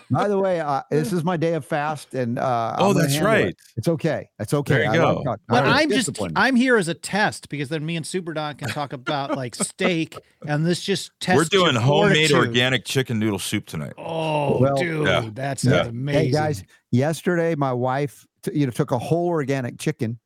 By 0.09 0.27
the 0.27 0.37
way, 0.37 0.59
uh, 0.59 0.81
this 0.91 1.13
is 1.13 1.23
my 1.23 1.37
day 1.37 1.53
of 1.53 1.65
fast, 1.65 2.13
and 2.13 2.37
uh, 2.39 2.75
Oh, 2.77 2.91
I'm 2.91 2.97
that's 2.97 3.13
handle 3.13 3.31
it. 3.31 3.43
right. 3.45 3.55
It's 3.77 3.87
okay. 3.87 4.29
It's 4.39 4.53
okay. 4.53 4.73
There 4.75 4.83
you 4.83 4.89
I 4.91 4.95
go. 4.97 5.15
like 5.15 5.23
that. 5.25 5.39
But 5.47 5.63
I 5.65 5.71
like 5.71 5.83
I'm 5.83 5.89
just. 5.89 6.19
I'm 6.35 6.55
here 6.55 6.77
as 6.77 6.87
a 6.87 6.93
test 6.93 7.49
because 7.49 7.69
then 7.69 7.85
me 7.85 7.95
and 7.95 8.05
Super 8.05 8.33
Don 8.33 8.55
can 8.55 8.67
talk 8.69 8.93
about 8.93 9.35
like 9.37 9.55
steak 9.55 10.17
and 10.45 10.65
this 10.65 10.81
just 10.81 11.11
tests 11.19 11.37
We're 11.37 11.45
doing 11.45 11.75
homemade 11.75 12.31
organic 12.31 12.85
chicken 12.85 13.19
noodle 13.19 13.39
soup 13.39 13.65
tonight. 13.65 13.93
Oh, 13.97 14.59
Well- 14.59 14.75
dude, 14.75 15.07
Yeah. 15.07 15.29
that 15.33 15.59
sounds 15.59 15.75
Yeah. 15.75 15.85
amazing. 15.87 16.21
Hey 16.25 16.31
guys, 16.31 16.63
yesterday 16.91 17.55
my 17.55 17.73
wife, 17.73 18.25
t- 18.43 18.51
you 18.53 18.65
know, 18.65 18.71
took 18.71 18.91
a 18.91 18.97
whole 18.99 19.27
organic 19.27 19.77
chicken, 19.79 20.19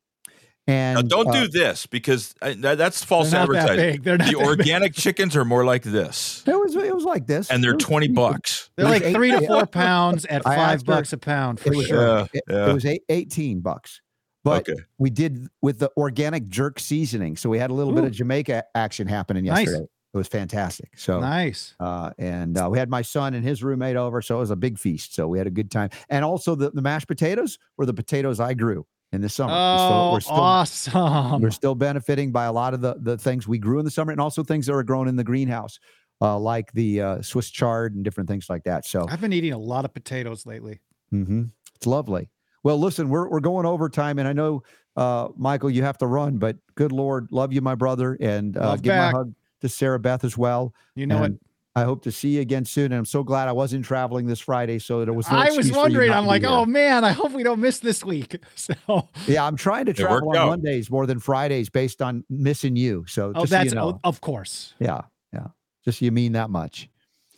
and 0.66 0.96
Now, 0.96 1.02
don't 1.02 1.28
uh, 1.28 1.32
do 1.44 1.48
this 1.48 1.86
because 1.86 2.34
I, 2.42 2.54
that, 2.54 2.78
that's 2.78 3.04
false 3.04 3.30
They're 3.30 3.40
not 3.40 3.52
that 3.52 3.62
advertising. 3.70 3.92
big. 3.92 4.02
They're 4.04 4.18
not 4.18 4.26
The 4.26 4.32
that 4.32 4.38
big. 4.38 4.46
organic 4.46 4.94
chickens 4.94 5.36
are 5.36 5.44
more 5.44 5.64
like 5.64 5.82
this, 5.82 6.42
It 6.46 6.58
was 6.58 6.74
it 6.76 6.94
was 6.94 7.04
like 7.04 7.26
this, 7.26 7.50
and 7.50 7.62
they're 7.62 7.72
It 7.72 7.76
was- 7.76 7.84
twenty 7.84 8.08
bucks. 8.08 8.70
They're 8.76 8.86
like 8.86 9.02
three 9.04 9.30
to 9.30 9.40
four 9.46 9.66
pounds 9.66 10.24
at 10.26 10.42
five 10.44 10.84
bucks 10.84 11.12
a 11.12 11.18
pound 11.18 11.60
for 11.60 11.72
It 11.72 11.76
was, 11.76 11.86
sure. 11.86 12.00
Yeah, 12.18 12.26
it, 12.32 12.42
yeah. 12.48 12.70
it 12.70 12.74
was 12.74 12.84
eight, 12.84 13.02
18 13.08 13.60
bucks. 13.60 14.00
But 14.44 14.68
Okay. 14.68 14.80
we 14.98 15.10
did 15.10 15.48
with 15.60 15.78
the 15.80 15.90
organic 15.96 16.46
jerk 16.48 16.78
seasoning, 16.78 17.36
so 17.36 17.48
we 17.50 17.58
had 17.58 17.70
a 17.70 17.74
little 17.74 17.92
bit 17.92 18.04
of 18.04 18.12
Jamaica 18.12 18.62
action 18.76 19.08
happening 19.08 19.44
Nice. 19.44 19.66
yesterday. 19.66 19.86
It 20.14 20.16
was 20.16 20.28
fantastic. 20.28 20.90
So 20.96 21.18
Nice. 21.20 21.74
uh, 21.80 22.12
and 22.16 22.56
uh, 22.56 22.68
we 22.70 22.78
had 22.78 22.88
my 22.88 23.02
son 23.02 23.34
and 23.34 23.44
his 23.44 23.62
roommate 23.62 23.96
over, 23.96 24.22
so 24.22 24.36
it 24.36 24.38
was 24.38 24.50
a 24.52 24.56
big 24.56 24.78
feast. 24.78 25.14
So 25.14 25.26
we 25.28 25.36
had 25.38 25.46
a 25.46 25.50
good 25.50 25.70
time. 25.70 25.90
And 26.08 26.24
also 26.24 26.54
the, 26.54 26.70
the 26.70 26.80
mashed 26.80 27.08
potatoes 27.08 27.58
were 27.76 27.86
the 27.86 27.92
potatoes 27.92 28.38
I 28.40 28.54
grew 28.54 28.86
in 29.12 29.20
the 29.20 29.28
summer. 29.28 29.52
Oh, 29.54 30.12
we're 30.12 30.20
still, 30.20 30.34
awesome. 30.34 31.40
we're 31.42 31.50
still 31.50 31.74
benefiting 31.74 32.32
by 32.32 32.44
a 32.46 32.52
lot 32.52 32.74
of 32.74 32.80
the 32.80 32.96
the 33.00 33.16
things 33.16 33.46
we 33.46 33.58
grew 33.58 33.78
in 33.78 33.84
the 33.84 33.90
summer, 33.90 34.12
and 34.12 34.20
also 34.20 34.42
things 34.42 34.66
that 34.66 34.74
are 34.74 34.82
grown 34.82 35.08
in 35.08 35.16
the 35.16 35.24
greenhouse, 35.24 35.78
uh, 36.20 36.38
like 36.38 36.72
the 36.72 37.00
uh, 37.00 37.22
Swiss 37.22 37.50
chard 37.50 37.94
and 37.94 38.04
different 38.04 38.28
things 38.28 38.48
like 38.48 38.64
that. 38.64 38.86
So 38.86 39.06
I've 39.08 39.20
been 39.20 39.32
eating 39.32 39.52
a 39.52 39.58
lot 39.58 39.84
of 39.84 39.94
potatoes 39.94 40.46
lately. 40.46 40.80
Mm-hmm. 41.12 41.44
it's 41.74 41.86
lovely. 41.86 42.30
Well, 42.64 42.78
listen, 42.78 43.08
we're 43.08 43.28
we're 43.28 43.40
going 43.40 43.64
overtime, 43.64 44.18
and 44.18 44.26
I 44.26 44.32
know 44.32 44.62
uh, 44.96 45.28
Michael, 45.36 45.70
you 45.70 45.82
have 45.82 45.98
to 45.98 46.06
run, 46.06 46.38
but 46.38 46.56
good 46.74 46.92
Lord, 46.92 47.28
love 47.30 47.52
you, 47.52 47.60
my 47.60 47.74
brother, 47.74 48.16
and 48.20 48.56
uh, 48.56 48.76
give 48.76 48.90
back. 48.90 49.12
my 49.12 49.18
hug 49.18 49.34
to 49.60 49.68
Sarah 49.68 49.98
Beth 49.98 50.24
as 50.24 50.36
well. 50.36 50.74
You 50.94 51.06
know 51.06 51.22
and 51.22 51.34
what? 51.34 51.40
I 51.76 51.84
hope 51.84 52.02
to 52.04 52.10
see 52.10 52.30
you 52.30 52.40
again 52.40 52.64
soon. 52.64 52.86
And 52.86 52.94
I'm 52.94 53.04
so 53.04 53.22
glad 53.22 53.48
I 53.48 53.52
wasn't 53.52 53.84
traveling 53.84 54.26
this 54.26 54.40
Friday, 54.40 54.78
so 54.78 55.02
it 55.02 55.14
was. 55.14 55.30
No 55.30 55.36
I 55.36 55.44
was 55.50 55.58
excuse 55.58 55.68
for 55.68 55.74
you 55.74 55.82
wondering. 55.82 56.10
I'm 56.10 56.24
like, 56.24 56.42
oh 56.42 56.64
man, 56.64 57.04
I 57.04 57.12
hope 57.12 57.32
we 57.32 57.42
don't 57.42 57.60
miss 57.60 57.80
this 57.80 58.02
week. 58.02 58.38
So, 58.56 59.08
yeah, 59.26 59.44
I'm 59.46 59.56
trying 59.56 59.84
to 59.84 59.90
It 59.90 59.98
travel 59.98 60.30
on 60.30 60.36
out. 60.36 60.46
Mondays 60.48 60.90
more 60.90 61.06
than 61.06 61.20
Fridays 61.20 61.68
based 61.68 62.00
on 62.00 62.24
missing 62.30 62.74
you. 62.74 63.04
So 63.06 63.32
oh, 63.34 63.40
just 63.42 63.50
so 63.50 63.56
that's 63.56 63.68
you 63.68 63.74
know. 63.74 63.88
oh, 63.88 64.00
of 64.02 64.22
course. 64.22 64.74
yeah, 64.78 65.02
yeah, 65.32 65.48
just 65.84 65.98
so 65.98 66.04
you 66.06 66.10
mean 66.10 66.32
that 66.32 66.48
much. 66.48 66.88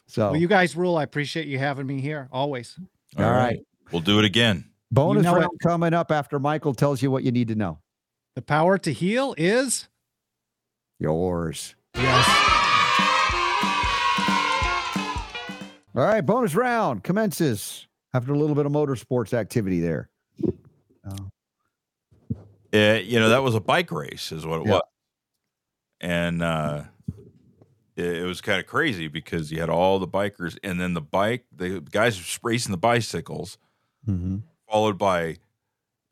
So 0.06 0.30
Well, 0.30 0.40
you 0.40 0.46
guys 0.46 0.76
rule. 0.76 0.96
I 0.96 1.02
appreciate 1.02 1.48
you 1.48 1.58
having 1.58 1.86
me 1.86 2.00
here 2.00 2.28
always. 2.30 2.78
All 3.18 3.30
right. 3.30 3.58
We'll 3.90 4.02
do 4.02 4.20
it 4.20 4.24
again. 4.24 4.64
bonus 4.92 5.24
know 5.24 5.34
round 5.34 5.58
coming 5.62 5.92
up 5.92 6.12
after 6.12 6.38
Michael 6.38 6.74
tells 6.74 7.02
you 7.02 7.10
what 7.10 7.24
you 7.24 7.32
need 7.32 7.48
to 7.48 7.56
know. 7.56 7.80
The 8.36 8.42
power 8.42 8.78
to 8.78 8.92
heal 8.92 9.34
is 9.36 9.88
Yours. 11.00 11.74
yes. 11.96 12.54
All 15.94 16.04
right, 16.04 16.20
bonus 16.20 16.54
round 16.54 17.02
commences 17.02 17.86
after 18.14 18.32
a 18.32 18.38
little 18.38 18.54
bit 18.54 18.66
of 18.66 18.72
motorsports 18.72 19.32
activity 19.32 19.80
there. 19.80 20.10
Oh, 21.06 21.30
Uh, 22.72 23.00
you 23.02 23.18
know, 23.18 23.30
that 23.30 23.42
was 23.42 23.54
a 23.54 23.60
bike 23.60 23.90
race, 23.90 24.30
is 24.30 24.44
what 24.46 24.60
it 24.60 24.66
Yeah. 24.66 24.72
was. 24.74 24.82
And 26.00 26.42
uh, 26.42 26.84
it, 27.96 28.18
it 28.18 28.24
was 28.24 28.40
kind 28.40 28.60
of 28.60 28.66
crazy 28.66 29.08
because 29.08 29.50
you 29.50 29.58
had 29.58 29.70
all 29.70 29.98
the 29.98 30.06
bikers, 30.06 30.58
and 30.62 30.78
then 30.80 30.94
the 30.94 31.00
bike, 31.00 31.46
the 31.50 31.80
guys 31.80 32.18
were 32.18 32.50
racing 32.50 32.70
the 32.72 32.78
bicycles, 32.78 33.58
mm-hmm, 34.06 34.38
followed 34.70 34.98
by, 34.98 35.38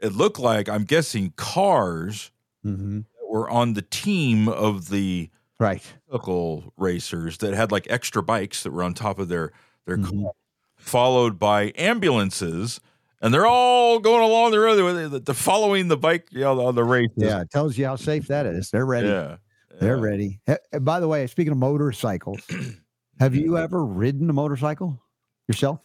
it 0.00 0.12
looked 0.12 0.38
like, 0.38 0.68
I'm 0.68 0.84
guessing, 0.84 1.34
cars 1.36 2.32
mm-hmm. 2.64 3.00
that 3.00 3.28
were 3.30 3.48
on 3.50 3.74
the 3.74 3.82
team 3.82 4.48
of 4.48 4.88
the 4.88 5.30
Right. 5.58 5.82
bicycle 6.10 6.72
racers 6.76 7.38
that 7.38 7.54
had 7.54 7.70
like 7.72 7.86
extra 7.88 8.22
bikes 8.22 8.62
that 8.62 8.72
were 8.72 8.82
on 8.82 8.92
top 8.92 9.18
of 9.18 9.28
their 9.28 9.52
their 9.86 9.96
Mhm. 9.98 10.22
car, 10.24 10.32
followed 10.76 11.38
by 11.38 11.72
ambulances 11.76 12.80
and 13.22 13.32
they're 13.32 13.46
all 13.46 13.98
going 13.98 14.22
along 14.22 14.50
the 14.50 14.60
road. 14.60 15.24
They're 15.24 15.34
following 15.34 15.88
the 15.88 15.96
bike, 15.96 16.28
you 16.30 16.40
know, 16.40 16.66
on 16.66 16.74
the 16.74 16.84
race. 16.84 17.08
Yeah, 17.16 17.40
it 17.40 17.50
tells 17.50 17.78
you 17.78 17.86
how 17.86 17.96
safe 17.96 18.26
that 18.28 18.44
is. 18.46 18.70
They're 18.70 18.84
ready. 18.86 19.08
yeah. 19.08 19.36
They're 19.80 19.96
yeah. 19.96 20.02
ready. 20.02 20.40
Eh, 20.46 20.78
By 20.80 21.00
the 21.00 21.08
way, 21.08 21.26
speaking 21.26 21.52
of 21.52 21.58
motorcycles, 21.58 22.40
have 23.20 23.34
you 23.34 23.56
ever 23.58 23.84
ridden 23.84 24.28
a 24.30 24.32
motorcycle 24.32 25.02
yourself? 25.48 25.80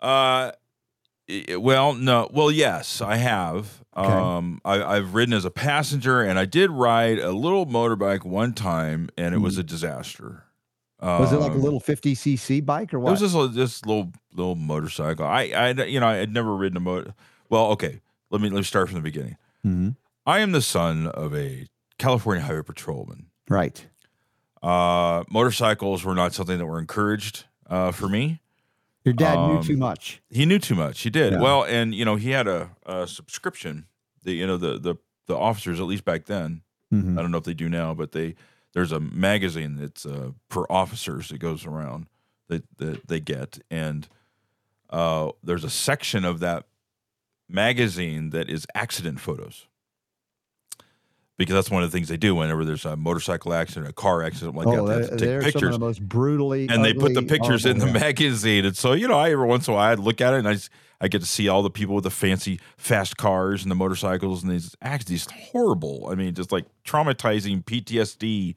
Uh, 0.00 0.52
well, 1.56 1.94
no. 1.94 2.28
Well, 2.32 2.50
yes, 2.50 3.00
I 3.00 3.16
have. 3.16 3.82
Okay. 3.96 4.06
Um, 4.12 4.60
I, 4.64 4.82
I've 4.82 5.14
ridden 5.14 5.34
as 5.34 5.44
a 5.44 5.50
passenger, 5.50 6.20
and 6.22 6.38
I 6.38 6.44
did 6.44 6.70
ride 6.70 7.18
a 7.18 7.32
little 7.32 7.66
motorbike 7.66 8.24
one 8.24 8.52
time, 8.52 9.08
and 9.16 9.34
it 9.34 9.38
was 9.38 9.56
a 9.58 9.62
disaster. 9.64 10.44
Was 11.20 11.32
it 11.32 11.36
like 11.36 11.52
a 11.52 11.54
Um, 11.54 11.62
little 11.62 11.80
50cc 11.80 12.64
bike 12.64 12.92
or 12.92 12.98
what? 13.00 13.08
It 13.08 13.12
was 13.12 13.20
just 13.20 13.34
a 13.36 13.48
this 13.48 13.84
little 13.86 14.12
little 14.34 14.54
motorcycle. 14.56 15.24
I, 15.26 15.42
I, 15.44 15.68
you 15.84 16.00
know, 16.00 16.06
I 16.08 16.16
had 16.16 16.32
never 16.32 16.54
ridden 16.54 16.76
a 16.76 16.80
motor. 16.80 17.14
Well, 17.48 17.66
okay. 17.72 18.00
Let 18.30 18.40
me 18.40 18.48
let 18.50 18.56
me 18.58 18.62
start 18.64 18.88
from 18.88 18.96
the 18.96 19.02
beginning. 19.02 19.36
Mhm. 19.64 19.96
I 20.26 20.40
am 20.40 20.52
the 20.52 20.62
son 20.62 21.06
of 21.06 21.34
a 21.34 21.66
California 21.98 22.42
Highway 22.44 22.62
Patrolman. 22.62 23.26
Right. 23.48 23.86
Uh, 24.62 25.22
motorcycles 25.30 26.02
were 26.04 26.14
not 26.14 26.32
something 26.32 26.58
that 26.58 26.66
were 26.66 26.80
encouraged 26.80 27.44
uh, 27.68 27.92
for 27.92 28.08
me. 28.08 28.40
Your 29.04 29.14
dad 29.14 29.34
knew 29.36 29.58
Um, 29.58 29.62
too 29.62 29.76
much. 29.76 30.20
He 30.30 30.44
knew 30.46 30.58
too 30.58 30.74
much. 30.74 31.00
He 31.02 31.10
did 31.10 31.34
Yeah. 31.34 31.40
well, 31.40 31.62
and 31.64 31.94
you 31.94 32.04
know 32.04 32.16
he 32.16 32.30
had 32.30 32.48
a, 32.48 32.70
a 32.84 33.06
subscription. 33.06 33.86
The 34.24 34.32
you 34.32 34.46
know 34.46 34.56
the 34.56 34.78
the 34.78 34.96
the 35.26 35.36
officers 35.36 35.78
at 35.78 35.86
least 35.86 36.04
back 36.04 36.24
then. 36.24 36.62
Mhm. 36.92 37.16
I 37.18 37.22
don't 37.22 37.30
know 37.30 37.38
if 37.38 37.44
they 37.44 37.54
do 37.54 37.68
now, 37.68 37.94
but 37.94 38.10
they 38.12 38.34
there's 38.76 38.92
a 38.92 39.00
magazine 39.00 39.76
that's 39.76 40.04
uh, 40.04 40.32
for 40.50 40.70
officers 40.70 41.30
that 41.30 41.38
goes 41.38 41.64
around 41.64 42.08
that 42.48 42.62
that 42.76 43.08
they 43.08 43.20
get, 43.20 43.58
and 43.70 44.06
uh, 44.90 45.30
there's 45.42 45.64
a 45.64 45.70
section 45.70 46.26
of 46.26 46.40
that 46.40 46.66
magazine 47.48 48.28
that 48.30 48.50
is 48.50 48.66
accident 48.74 49.18
photos. 49.18 49.66
Because 51.38 51.54
that's 51.54 51.70
one 51.70 51.82
of 51.82 51.90
the 51.90 51.96
things 51.96 52.08
they 52.08 52.16
do 52.16 52.34
whenever 52.34 52.64
there's 52.64 52.86
a 52.86 52.96
motorcycle 52.96 53.52
accident, 53.52 53.88
a 53.88 53.92
car 53.92 54.22
accident 54.22 54.56
like 54.56 54.66
oh, 54.66 54.86
that. 54.86 54.86
They 54.86 54.94
have 54.94 55.08
they're, 55.10 55.18
to 55.18 55.24
they're 55.24 55.40
take 55.42 55.52
some 55.52 55.58
of 55.58 55.62
pictures 55.62 55.74
the 55.74 55.78
most 55.78 56.08
brutally 56.08 56.68
and 56.68 56.82
they 56.82 56.94
put 56.94 57.12
the 57.12 57.20
ugly, 57.20 57.28
pictures 57.28 57.66
in 57.66 57.78
the 57.78 57.86
yeah. 57.86 57.92
magazine. 57.92 58.64
And 58.64 58.74
so, 58.74 58.92
you 58.94 59.06
know, 59.06 59.18
I 59.18 59.32
every 59.32 59.46
once 59.46 59.68
in 59.68 59.74
a 59.74 59.76
while 59.76 59.92
I'd 59.92 59.98
look 59.98 60.22
at 60.22 60.32
it 60.32 60.38
and 60.38 60.48
I, 60.48 60.56
I 60.98 61.08
get 61.08 61.20
to 61.20 61.26
see 61.26 61.48
all 61.48 61.62
the 61.62 61.70
people 61.70 61.94
with 61.94 62.04
the 62.04 62.10
fancy 62.10 62.58
fast 62.78 63.18
cars 63.18 63.62
and 63.62 63.70
the 63.70 63.74
motorcycles 63.74 64.42
and 64.42 64.50
these 64.50 64.74
actually 64.80 65.14
these 65.14 65.30
horrible, 65.30 66.08
I 66.10 66.14
mean, 66.14 66.34
just 66.34 66.52
like 66.52 66.64
traumatizing 66.86 67.64
PTSD, 67.64 68.54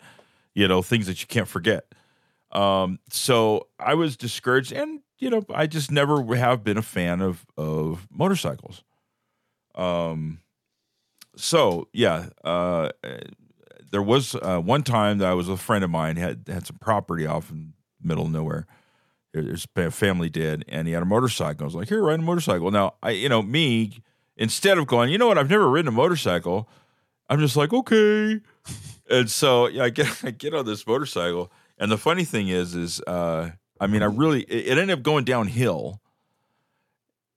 you 0.53 0.67
know, 0.67 0.81
things 0.81 1.07
that 1.07 1.19
you 1.19 1.27
can't 1.27 1.49
forget. 1.49 1.83
Um, 2.53 2.99
so 3.09 3.67
I 3.77 3.95
was 3.95 4.15
discouraged 4.15 4.71
and, 4.71 5.01
you 5.17 5.29
know, 5.29 5.43
I 5.53 5.67
just 5.67 5.91
never 5.91 6.23
have 6.35 6.63
been 6.63 6.77
a 6.77 6.81
fan 6.81 7.21
of, 7.21 7.45
of 7.57 8.07
motorcycles. 8.09 8.83
Um, 9.75 10.39
so 11.35 11.87
yeah, 11.93 12.29
uh, 12.43 12.89
there 13.91 14.01
was 14.01 14.35
uh, 14.35 14.59
one 14.59 14.83
time 14.83 15.17
that 15.19 15.27
I 15.27 15.33
was 15.33 15.47
with 15.47 15.59
a 15.59 15.63
friend 15.63 15.83
of 15.83 15.89
mine 15.89 16.17
had 16.17 16.43
had 16.47 16.67
some 16.67 16.77
property 16.77 17.25
off 17.25 17.49
in 17.49 17.73
the 18.01 18.07
middle 18.07 18.25
of 18.25 18.31
nowhere. 18.31 18.67
His 19.33 19.67
family 19.91 20.29
did, 20.29 20.65
and 20.67 20.87
he 20.87 20.93
had 20.93 21.03
a 21.03 21.05
motorcycle. 21.05 21.63
I 21.63 21.65
was 21.65 21.75
like, 21.75 21.89
"Here, 21.89 22.01
ride 22.01 22.19
a 22.19 22.23
motorcycle." 22.23 22.71
Now, 22.71 22.95
I, 23.03 23.11
you 23.11 23.29
know, 23.29 23.43
me 23.43 24.01
instead 24.37 24.77
of 24.77 24.87
going, 24.87 25.11
you 25.11 25.17
know 25.19 25.27
what, 25.27 25.37
I've 25.37 25.49
never 25.49 25.69
ridden 25.69 25.89
a 25.89 25.91
motorcycle. 25.91 26.67
I'm 27.29 27.39
just 27.39 27.55
like, 27.55 27.71
okay, 27.71 28.39
and 29.09 29.29
so 29.29 29.67
yeah, 29.67 29.83
I 29.83 29.89
get 29.89 30.07
I 30.23 30.31
get 30.31 30.55
on 30.55 30.65
this 30.65 30.85
motorcycle, 30.87 31.51
and 31.77 31.91
the 31.91 31.97
funny 31.97 32.25
thing 32.25 32.47
is, 32.47 32.73
is 32.73 33.01
uh, 33.01 33.51
I 33.79 33.87
mean, 33.87 34.01
I 34.01 34.05
really 34.05 34.41
it, 34.43 34.67
it 34.67 34.77
ended 34.77 34.97
up 34.97 35.03
going 35.03 35.25
downhill, 35.25 36.01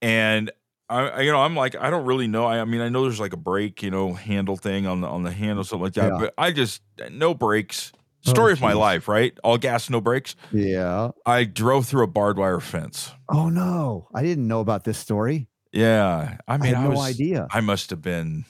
and 0.01 0.51
I, 0.93 1.09
I- 1.09 1.21
you 1.23 1.33
know, 1.33 1.41
I'm 1.43 1.57
like, 1.57 1.75
I 1.77 1.91
don't 1.91 2.05
really 2.07 2.27
know. 2.29 2.45
I, 2.45 2.61
I 2.61 2.65
mean, 2.65 2.81
I 2.81 2.89
know 2.89 3.03
there's 3.03 3.21
like 3.21 3.33
a 3.33 3.37
brake, 3.39 3.83
you 3.83 3.91
know, 3.91 4.13
handle 4.15 4.57
thing 4.57 4.87
on 4.87 5.01
the 5.01 5.09
on 5.09 5.23
the 5.23 5.33
handle, 5.33 5.65
something 5.65 5.85
like 5.85 5.95
that. 5.95 6.13
Yeah. 6.13 6.19
But 6.19 6.35
I 6.39 6.53
just 6.53 6.83
no 7.11 7.35
brakes. 7.35 7.93
Oh, 8.27 8.31
Story 8.31 8.53
of 8.53 8.61
my 8.61 8.73
life, 8.73 9.09
right? 9.09 9.37
All 9.43 9.59
gas, 9.59 9.91
no 9.91 10.01
brakes. 10.01 10.37
Yeah. 10.53 11.11
I 11.27 11.43
drove 11.43 11.87
through 11.87 12.05
a 12.05 12.07
barbed 12.07 12.39
wire 12.39 12.61
fence. 12.61 13.11
Oh 13.29 13.49
no, 13.49 14.07
I 14.15 14.23
didn't 14.23 14.47
know 14.47 14.61
about 14.61 14.85
this 14.85 14.99
story. 14.99 15.49
Yeah, 15.73 16.37
I 16.47 16.55
I, 16.55 16.59
mean, 16.59 16.75
had 16.75 16.85
I, 16.85 16.89
no 16.89 17.01
idea. 17.01 17.49
I 17.51 17.61
must 17.63 17.91
have 17.91 18.01
been, 18.03 18.45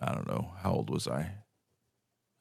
I 0.00 0.12
don't 0.14 0.26
know, 0.28 0.52
how 0.62 0.72
old 0.72 0.90
was 0.90 1.08
I? 1.08 1.32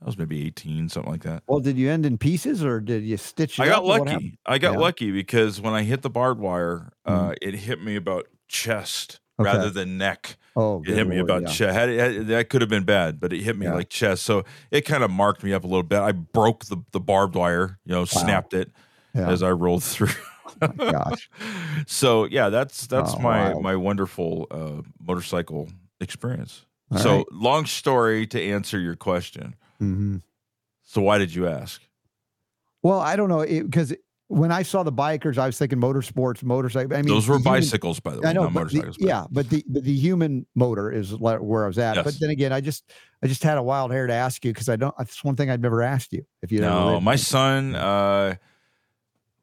I 0.01 0.05
was 0.05 0.17
maybe 0.17 0.45
18, 0.47 0.89
something 0.89 1.11
like 1.11 1.23
that. 1.23 1.43
Well, 1.47 1.59
did 1.59 1.77
you 1.77 1.89
end 1.89 2.05
in 2.05 2.17
pieces 2.17 2.63
or 2.63 2.79
did 2.79 3.03
you 3.03 3.17
stitch 3.17 3.59
it 3.59 3.63
I 3.63 3.67
got 3.67 3.85
lucky. 3.85 4.39
I 4.45 4.57
got 4.57 4.73
Yeah. 4.73 4.79
lucky 4.79 5.11
because 5.11 5.61
when 5.61 5.73
I 5.73 5.83
hit 5.83 6.01
the 6.01 6.09
barbed 6.09 6.39
wire, 6.41 6.91
uh, 7.05 7.29
Mhm. 7.29 7.35
it 7.41 7.53
hit 7.55 7.81
me 7.83 7.95
about 7.95 8.25
chest 8.47 9.19
Okay. 9.41 9.57
rather 9.57 9.69
than 9.69 9.97
neck. 9.97 10.37
Oh, 10.55 10.81
It 10.85 10.95
hit 10.95 11.07
me 11.07 11.17
Lord, 11.17 11.29
about 11.29 11.41
yeah. 11.43 11.47
chest. 11.55 11.73
Had 11.75 11.89
it- 11.89 12.27
that 12.27 12.49
could 12.49 12.61
have 12.61 12.69
been 12.69 12.83
bad, 12.83 13.19
but 13.19 13.31
it 13.33 13.41
hit 13.41 13.57
me 13.57 13.65
Yeah. 13.67 13.73
like 13.75 13.89
chest. 13.89 14.23
So 14.23 14.43
it 14.69 14.81
kind 14.81 15.03
of 15.03 15.09
marked 15.11 15.43
me 15.43 15.53
up 15.53 15.63
a 15.63 15.67
little 15.67 15.83
bit. 15.83 15.99
I 15.99 16.11
broke 16.11 16.65
the, 16.65 16.77
the 16.91 16.99
barbed 16.99 17.35
wire, 17.35 17.79
you 17.85 17.93
know, 17.93 18.05
snapped 18.05 18.53
it 18.53 18.71
Yeah. 19.15 19.29
as 19.29 19.41
I 19.43 19.51
rolled 19.51 19.83
through. 19.83 20.09
Oh 20.61 20.67
gosh. 20.67 21.29
so 21.87 22.25
yeah, 22.25 22.49
that's 22.49 22.85
that's 22.87 23.13
Oh, 23.15 23.19
my 23.19 23.53
wow. 23.53 23.59
my 23.61 23.75
wonderful 23.75 24.47
uh, 24.51 24.81
motorcycle 24.99 25.69
experience. 26.01 26.65
All 26.91 26.97
so 26.99 27.17
right. 27.17 27.25
long 27.31 27.65
story 27.65 28.27
to 28.27 28.41
answer 28.41 28.77
your 28.79 28.95
question. 28.95 29.55
hmm 29.79 30.17
So 30.83 31.01
why 31.01 31.17
did 31.17 31.33
you 31.33 31.47
ask? 31.47 31.81
Well, 32.83 32.99
I 32.99 33.15
don't 33.15 33.29
know 33.29 33.45
because 33.45 33.93
when 34.31 34.49
I 34.51 34.63
saw 34.63 34.81
the 34.83 34.93
bikers, 34.93 35.37
I 35.37 35.45
was 35.45 35.57
thinking 35.57 35.79
motorsports, 35.79 36.41
motorcycle. 36.41 36.93
I 36.93 37.01
mean, 37.01 37.07
Those 37.07 37.27
were 37.27 37.35
human- 37.35 37.43
bicycles, 37.53 37.99
by 37.99 38.11
the 38.13 38.21
way, 38.21 38.29
I 38.29 38.33
know, 38.33 38.43
not 38.43 38.53
but 38.53 38.69
the, 38.71 38.95
yeah, 38.99 39.25
but 39.29 39.49
the 39.49 39.63
but 39.67 39.83
the 39.83 39.93
human 39.93 40.45
motor 40.55 40.89
is 40.89 41.13
where 41.15 41.63
I 41.65 41.67
was 41.67 41.77
at. 41.77 42.03
But 42.03 42.15
then 42.19 42.29
again, 42.29 42.53
I 42.53 42.61
just 42.61 42.89
I 43.21 43.27
just 43.27 43.43
had 43.43 43.57
a 43.57 43.63
wild 43.63 43.91
hair 43.91 44.07
to 44.07 44.13
ask 44.13 44.43
you 44.45 44.53
because 44.53 44.69
I 44.69 44.77
don't. 44.77 44.95
That's 44.97 45.21
one 45.23 45.35
thing 45.35 45.49
I've 45.49 45.59
never 45.59 45.81
asked 45.83 46.13
you. 46.13 46.25
If 46.41 46.51
you 46.51 46.61
No, 46.61 46.91
ever 46.93 47.01
my 47.01 47.17
son 47.17 47.75
uh, 47.75 48.35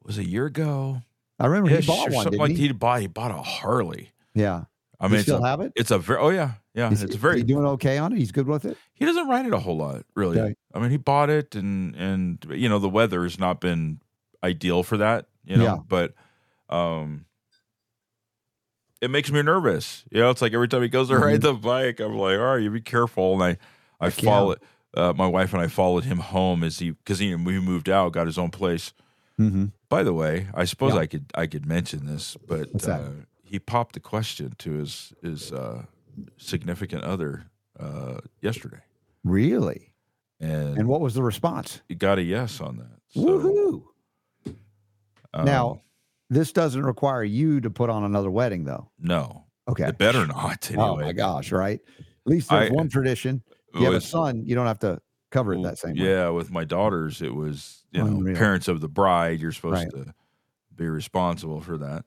was 0.03 0.17
a 0.17 0.27
year 0.27 0.47
ago. 0.47 1.01
I 1.39 1.45
remember 1.45 1.69
he 1.69 1.85
bought 1.85 2.11
one. 2.11 2.25
Didn't 2.25 2.39
like 2.39 2.51
he? 2.51 2.67
he 2.67 2.71
bought 2.73 3.01
he 3.01 3.07
bought 3.07 3.31
a 3.31 3.41
Harley. 3.41 4.11
Yeah. 4.33 4.63
I 4.99 5.07
mean, 5.07 5.21
still 5.21 5.43
a, 5.45 5.47
have 5.47 5.61
it? 5.61 5.71
it's 5.77 5.91
a 5.91 5.97
very 5.97 6.19
oh 6.19 6.27
yeah 6.29 6.53
yeah 6.73 6.91
Is, 6.91 7.03
it's 7.03 7.15
very 7.15 7.37
he 7.37 7.43
doing 7.43 7.65
okay 7.65 7.97
on 7.97 8.11
it? 8.11 8.17
He's 8.17 8.33
good 8.33 8.47
with 8.47 8.65
it. 8.65 8.75
he 8.93 9.05
doesn't 9.05 9.29
ride 9.29 9.45
it 9.45 9.53
a 9.53 9.59
whole 9.59 9.77
lot 9.77 10.03
really. 10.13 10.37
Okay. 10.37 10.55
I 10.73 10.79
mean, 10.79 10.91
he 10.91 10.97
bought 10.97 11.29
it 11.29 11.55
and 11.55 11.95
and 11.95 12.45
you 12.49 12.67
know 12.67 12.79
the 12.79 12.89
weather 12.89 13.23
has 13.23 13.39
not 13.39 13.61
been 13.61 14.01
ideal 14.43 14.83
for 14.83 14.97
that. 14.97 15.27
You 15.45 15.57
know, 15.57 15.63
Yeah. 15.63 15.77
but 15.87 16.13
um, 16.69 17.25
it 19.01 19.09
makes 19.09 19.31
me 19.31 19.41
nervous. 19.41 20.03
You 20.11 20.21
know, 20.21 20.29
it's 20.29 20.41
like 20.41 20.53
every 20.53 20.67
time 20.67 20.81
he 20.81 20.89
goes 20.89 21.07
to 21.09 21.17
ride 21.17 21.41
the 21.41 21.53
bike, 21.53 21.99
I'm 21.99 22.15
like, 22.17 22.37
all 22.37 22.45
right, 22.55 22.61
you 22.61 22.69
be 22.69 22.81
careful. 22.81 23.33
And 23.41 23.43
I 23.43 23.57
I 24.05 24.09
Mm-hmm. 24.09 24.25
Yeah. 24.25 24.31
follow 24.31 24.55
uh, 24.95 25.13
my 25.15 25.27
wife 25.27 25.53
and 25.53 25.61
I 25.61 25.67
followed 25.67 26.03
him 26.05 26.17
home 26.19 26.63
as 26.63 26.79
he 26.79 26.91
because 26.91 27.19
he 27.19 27.33
we 27.35 27.59
moved 27.59 27.89
out, 27.89 28.11
got 28.13 28.27
his 28.27 28.37
own 28.37 28.49
place. 28.51 28.93
Mm-hmm. 29.39 29.65
By 29.87 30.03
the 30.03 30.13
way, 30.13 30.47
I 30.53 30.65
suppose 30.65 30.93
Yeah. 30.93 30.99
I 31.01 31.05
could 31.05 31.25
I 31.35 31.47
could 31.47 31.65
mention 31.65 32.05
this, 32.05 32.35
but 32.47 32.87
uh, 32.87 33.09
he 33.43 33.59
popped 33.59 33.93
the 33.93 33.99
question 33.99 34.53
to 34.59 34.71
his 34.73 35.13
his 35.21 35.51
uh, 35.51 35.83
significant 36.37 37.03
other 37.03 37.45
uh, 37.79 38.19
yesterday, 38.41 38.81
Really? 39.23 39.93
and, 40.41 40.77
And 40.77 40.87
what 40.87 40.99
was 41.01 41.13
the 41.13 41.23
response? 41.23 41.81
he 41.87 41.95
got 41.95 42.17
a 42.17 42.23
yes 42.23 42.59
on 42.59 42.77
that. 42.77 42.99
So, 43.13 43.21
Woohoo! 43.21 43.83
Um, 45.39 45.45
now, 45.45 45.81
this 46.29 46.51
doesn't 46.51 46.83
require 46.83 47.23
you 47.23 47.59
to 47.61 47.69
put 47.69 47.89
on 47.89 48.03
another 48.03 48.29
wedding, 48.31 48.63
though. 48.65 48.89
no, 48.99 49.45
Okay. 49.67 49.85
it 49.87 49.97
better 49.97 50.25
not. 50.27 50.69
Anyway, 50.71 50.83
Oh 50.83 50.95
my 50.97 51.11
gosh! 51.13 51.51
Right. 51.51 51.79
At 51.99 52.05
least 52.25 52.49
there's 52.49 52.69
I- 52.69 52.73
one 52.73 52.89
tradition. 52.89 53.41
If 53.73 53.79
you 53.81 53.85
have 53.85 53.93
a 53.95 54.01
son, 54.01 54.43
you 54.45 54.55
don't 54.55 54.65
have 54.67 54.79
to 54.79 54.99
cover 55.31 55.53
it 55.53 55.61
that 55.61 55.77
same 55.77 55.95
way. 55.95 56.09
yeah, 56.09 56.29
with 56.29 56.49
my 56.49 56.65
daughters, 56.65 57.21
it 57.21 57.33
was 57.35 57.83
you 57.91 58.03
know 58.03 58.33
parents 58.33 58.67
of 58.67 58.81
the 58.81 58.87
bride. 58.89 59.39
You're 59.39 59.51
supposed 59.51 59.73
Right. 59.75 59.91
to 59.91 60.13
be 60.75 60.87
responsible 60.87 61.61
for 61.61 61.77
that. 61.77 62.05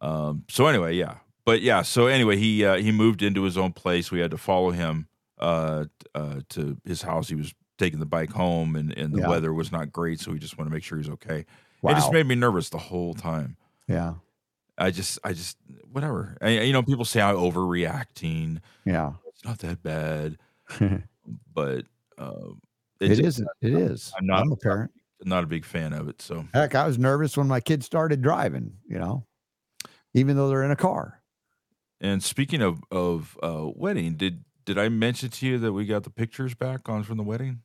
Um, 0.00 0.44
so 0.48 0.66
anyway, 0.66 0.94
yeah, 0.94 1.16
but 1.44 1.60
yeah. 1.62 1.82
So 1.82 2.06
anyway, 2.06 2.36
he 2.36 2.64
uh, 2.64 2.76
he 2.76 2.90
moved 2.92 3.22
into 3.22 3.42
his 3.42 3.58
own 3.58 3.72
place. 3.72 4.10
We 4.10 4.20
had 4.20 4.30
to 4.30 4.38
follow 4.38 4.70
him 4.70 5.08
uh, 5.38 5.84
uh, 6.14 6.40
to 6.50 6.78
his 6.84 7.02
house. 7.02 7.28
He 7.28 7.34
was 7.34 7.52
taking 7.76 7.98
the 8.00 8.06
bike 8.06 8.30
home, 8.30 8.76
and 8.76 8.96
and 8.96 9.12
the 9.14 9.20
Yeah. 9.20 9.28
weather 9.28 9.52
was 9.52 9.70
not 9.72 9.92
great, 9.92 10.20
so 10.20 10.32
we 10.32 10.38
just 10.38 10.56
want 10.56 10.68
to 10.70 10.74
make 10.74 10.84
sure 10.84 10.96
he's 10.98 11.10
okay. 11.10 11.44
Wow. 11.84 11.92
It 11.92 11.94
just 11.96 12.12
made 12.12 12.26
me 12.26 12.34
nervous 12.34 12.70
the 12.70 12.78
whole 12.78 13.14
time. 13.14 13.56
yeah. 13.86 14.14
I 14.76 14.90
just, 14.90 15.20
I 15.22 15.34
just, 15.34 15.56
whatever. 15.92 16.36
I, 16.40 16.48
you 16.62 16.72
know, 16.72 16.82
people 16.82 17.04
say 17.04 17.20
I'm 17.20 17.36
overreacting. 17.36 18.58
Yeah. 18.84 19.12
It's 19.28 19.44
not 19.44 19.58
that 19.60 19.84
bad, 19.84 20.36
but 21.54 21.84
uh, 22.18 22.32
it 23.00 23.08
just- 23.10 23.20
isn't. 23.22 23.48
It 23.60 23.72
is. 23.74 24.12
I'm 24.18 24.26
not- 24.26 24.40
I'm 24.40 24.50
a 24.50 24.56
parent. 24.56 24.90
Not 25.24 25.44
a 25.44 25.46
big 25.46 25.64
fan 25.64 25.92
of 25.92 26.08
it. 26.08 26.20
So 26.20 26.46
Heck, 26.52 26.74
I 26.74 26.86
was 26.86 26.98
nervous 26.98 27.36
when 27.36 27.46
my 27.48 27.60
kids 27.60 27.86
started 27.86 28.20
driving. 28.20 28.72
You 28.88 28.98
know, 28.98 29.24
even 30.12 30.36
though 30.36 30.48
they're 30.48 30.64
in 30.64 30.70
a 30.72 30.76
car. 30.76 31.22
And 32.00 32.22
speaking 32.22 32.60
of 32.60 32.80
of 32.90 33.38
uh, 33.42 33.68
wedding, 33.74 34.16
did 34.16 34.44
did 34.66 34.76
I 34.76 34.88
mention 34.90 35.30
to 35.30 35.46
you 35.46 35.58
that 35.58 35.72
we 35.72 35.86
got 35.86 36.02
the 36.02 36.10
pictures 36.10 36.54
back 36.54 36.88
on 36.90 37.04
from 37.04 37.16
the 37.16 37.22
wedding? 37.22 37.60